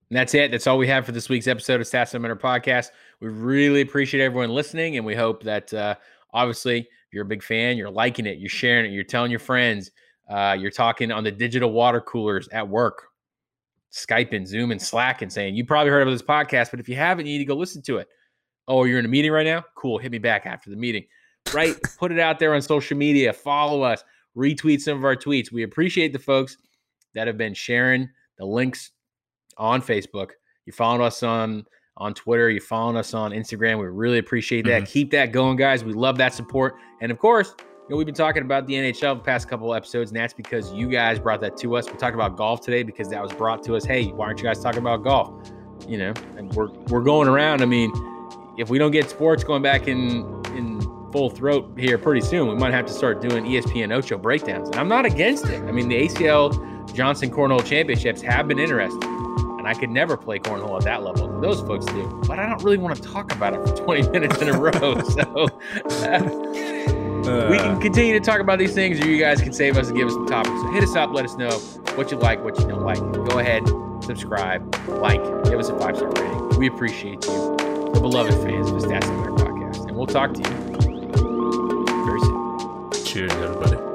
And 0.09 0.17
that's 0.17 0.33
it. 0.33 0.49
That's 0.49 0.65
all 0.65 0.79
we 0.79 0.87
have 0.87 1.05
for 1.05 1.11
this 1.11 1.29
week's 1.29 1.47
episode 1.47 1.81
of 1.81 1.87
Stats 1.87 2.09
Center 2.09 2.35
Podcast. 2.35 2.89
We 3.19 3.27
really 3.27 3.81
appreciate 3.81 4.23
everyone 4.23 4.49
listening, 4.49 4.97
and 4.97 5.05
we 5.05 5.13
hope 5.13 5.43
that 5.43 5.71
uh, 5.71 5.95
obviously 6.33 6.89
you're 7.11 7.23
a 7.23 7.27
big 7.27 7.43
fan, 7.43 7.77
you're 7.77 7.91
liking 7.91 8.25
it, 8.25 8.39
you're 8.39 8.49
sharing 8.49 8.85
it, 8.85 8.93
you're 8.93 9.03
telling 9.03 9.29
your 9.29 9.39
friends, 9.39 9.91
uh, 10.27 10.57
you're 10.59 10.71
talking 10.71 11.11
on 11.11 11.23
the 11.23 11.31
digital 11.31 11.71
water 11.71 12.01
coolers 12.01 12.47
at 12.51 12.67
work, 12.67 13.03
Skype 13.91 14.33
and 14.33 14.47
Zoom 14.47 14.71
and 14.71 14.81
Slack, 14.81 15.21
and 15.21 15.31
saying 15.31 15.55
you 15.55 15.63
probably 15.63 15.91
heard 15.91 16.07
of 16.07 16.11
this 16.11 16.23
podcast, 16.23 16.71
but 16.71 16.79
if 16.79 16.89
you 16.89 16.95
haven't, 16.95 17.27
you 17.27 17.33
need 17.33 17.43
to 17.43 17.45
go 17.45 17.55
listen 17.55 17.83
to 17.83 17.97
it. 17.97 18.07
Oh, 18.67 18.85
you're 18.85 18.99
in 18.99 19.05
a 19.05 19.09
meeting 19.09 19.31
right 19.31 19.45
now? 19.45 19.63
Cool. 19.75 19.99
Hit 19.99 20.11
me 20.11 20.19
back 20.19 20.47
after 20.47 20.71
the 20.71 20.75
meeting. 20.75 21.05
Right? 21.53 21.75
Put 21.99 22.11
it 22.11 22.19
out 22.19 22.39
there 22.39 22.55
on 22.55 22.61
social 22.63 22.97
media. 22.97 23.31
Follow 23.31 23.83
us. 23.83 24.03
Retweet 24.35 24.81
some 24.81 24.97
of 24.97 25.05
our 25.05 25.15
tweets. 25.15 25.51
We 25.51 25.63
appreciate 25.63 26.13
the 26.13 26.19
folks 26.19 26.57
that 27.13 27.27
have 27.27 27.37
been 27.37 27.53
sharing 27.53 28.09
the 28.37 28.45
links 28.45 28.91
on 29.59 29.81
Facebook. 29.81 30.31
You're 30.65 30.73
following 30.73 31.01
us 31.01 31.21
on 31.21 31.65
on 31.99 32.13
Twitter. 32.13 32.49
You're 32.49 32.61
following 32.61 32.97
us 32.97 33.13
on 33.13 33.31
Instagram. 33.31 33.77
We 33.79 33.85
really 33.87 34.17
appreciate 34.17 34.65
that. 34.65 34.83
Mm-hmm. 34.83 34.91
Keep 34.91 35.11
that 35.11 35.31
going, 35.31 35.57
guys. 35.57 35.83
We 35.83 35.93
love 35.93 36.17
that 36.17 36.33
support. 36.33 36.75
And 37.01 37.11
of 37.11 37.19
course, 37.19 37.55
you 37.59 37.65
know, 37.89 37.97
we've 37.97 38.05
been 38.05 38.15
talking 38.15 38.43
about 38.43 38.67
the 38.67 38.73
NHL 38.75 39.17
the 39.17 39.23
past 39.23 39.49
couple 39.49 39.73
episodes, 39.73 40.11
and 40.11 40.19
that's 40.19 40.33
because 40.33 40.71
you 40.71 40.87
guys 40.87 41.19
brought 41.19 41.41
that 41.41 41.57
to 41.57 41.75
us. 41.75 41.89
We 41.89 41.97
talked 41.97 42.15
about 42.15 42.37
golf 42.37 42.61
today 42.61 42.83
because 42.83 43.09
that 43.09 43.21
was 43.21 43.33
brought 43.33 43.63
to 43.63 43.75
us. 43.75 43.83
Hey, 43.83 44.07
why 44.07 44.27
aren't 44.27 44.39
you 44.39 44.45
guys 44.45 44.61
talking 44.61 44.79
about 44.79 45.03
golf? 45.03 45.51
You 45.87 45.97
know, 45.97 46.13
and 46.37 46.53
we're 46.53 46.69
we're 46.87 47.01
going 47.01 47.27
around. 47.27 47.61
I 47.61 47.65
mean, 47.65 47.91
if 48.57 48.69
we 48.69 48.77
don't 48.77 48.91
get 48.91 49.09
sports 49.09 49.43
going 49.43 49.63
back 49.63 49.87
in 49.87 50.23
in 50.55 50.79
full 51.11 51.31
throat 51.31 51.73
here 51.77 51.97
pretty 51.97 52.21
soon, 52.21 52.47
we 52.47 52.55
might 52.55 52.73
have 52.73 52.85
to 52.85 52.93
start 52.93 53.21
doing 53.21 53.43
ESPN 53.45 53.91
Ocho 53.91 54.17
breakdowns. 54.19 54.69
And 54.69 54.77
I'm 54.77 54.87
not 54.87 55.05
against 55.05 55.45
it. 55.45 55.59
I 55.63 55.71
mean, 55.71 55.89
the 55.89 56.07
ACL 56.07 56.93
Johnson 56.93 57.31
Cornhole 57.31 57.65
Championships 57.65 58.21
have 58.21 58.47
been 58.47 58.59
interesting 58.59 59.19
and 59.59 59.67
I 59.67 59.73
could 59.73 59.89
never 59.89 60.15
play 60.15 60.39
cornhole 60.39 60.77
at 60.77 60.85
that 60.85 61.03
level. 61.03 61.27
Those 61.41 61.59
folks 61.59 61.85
do, 61.87 62.07
but 62.25 62.39
I 62.39 62.47
don't 62.47 62.63
really 62.63 62.77
want 62.77 62.95
to 62.95 63.01
talk 63.01 63.33
about 63.33 63.53
it 63.53 63.59
for 63.67 63.75
20 63.85 64.09
minutes 64.09 64.41
in 64.41 64.47
a 64.47 64.57
row. 64.57 64.71
So 65.01 65.49
uh, 65.99 67.47
we 67.51 67.57
can 67.57 67.79
continue 67.81 68.17
to 68.17 68.21
talk 68.21 68.39
about 68.39 68.57
these 68.57 68.73
things, 68.73 68.99
or 69.01 69.07
you 69.07 69.19
guys 69.19 69.41
can 69.41 69.51
save 69.51 69.77
us 69.77 69.89
and 69.89 69.97
give 69.97 70.07
us 70.07 70.13
some 70.13 70.25
topics. 70.25 70.61
So 70.61 70.71
hit 70.71 70.83
us 70.83 70.95
up, 70.95 71.11
let 71.13 71.25
us 71.25 71.35
know 71.35 71.51
what 71.95 72.09
you 72.09 72.17
like, 72.17 72.41
what 72.41 72.57
you 72.57 72.67
don't 72.67 72.83
like. 72.83 72.99
Go 72.99 73.39
ahead, 73.39 73.67
subscribe, 74.01 74.73
like, 74.87 75.21
give 75.43 75.59
us 75.59 75.67
a 75.67 75.77
five 75.77 75.97
star 75.97 76.09
rating. 76.09 76.57
We 76.57 76.67
appreciate 76.67 77.25
you, 77.25 77.57
the 77.93 77.99
beloved 78.01 78.33
fans 78.35 78.71
of 78.71 78.81
the 78.81 78.87
Stats 78.87 79.03
Center 79.03 79.31
Podcast, 79.31 79.87
and 79.87 79.97
we'll 79.97 80.07
talk 80.07 80.33
to 80.35 80.39
you 80.39 80.55
very 82.05 82.19
soon. 82.21 83.05
Cheers, 83.05 83.33
everybody. 83.33 83.88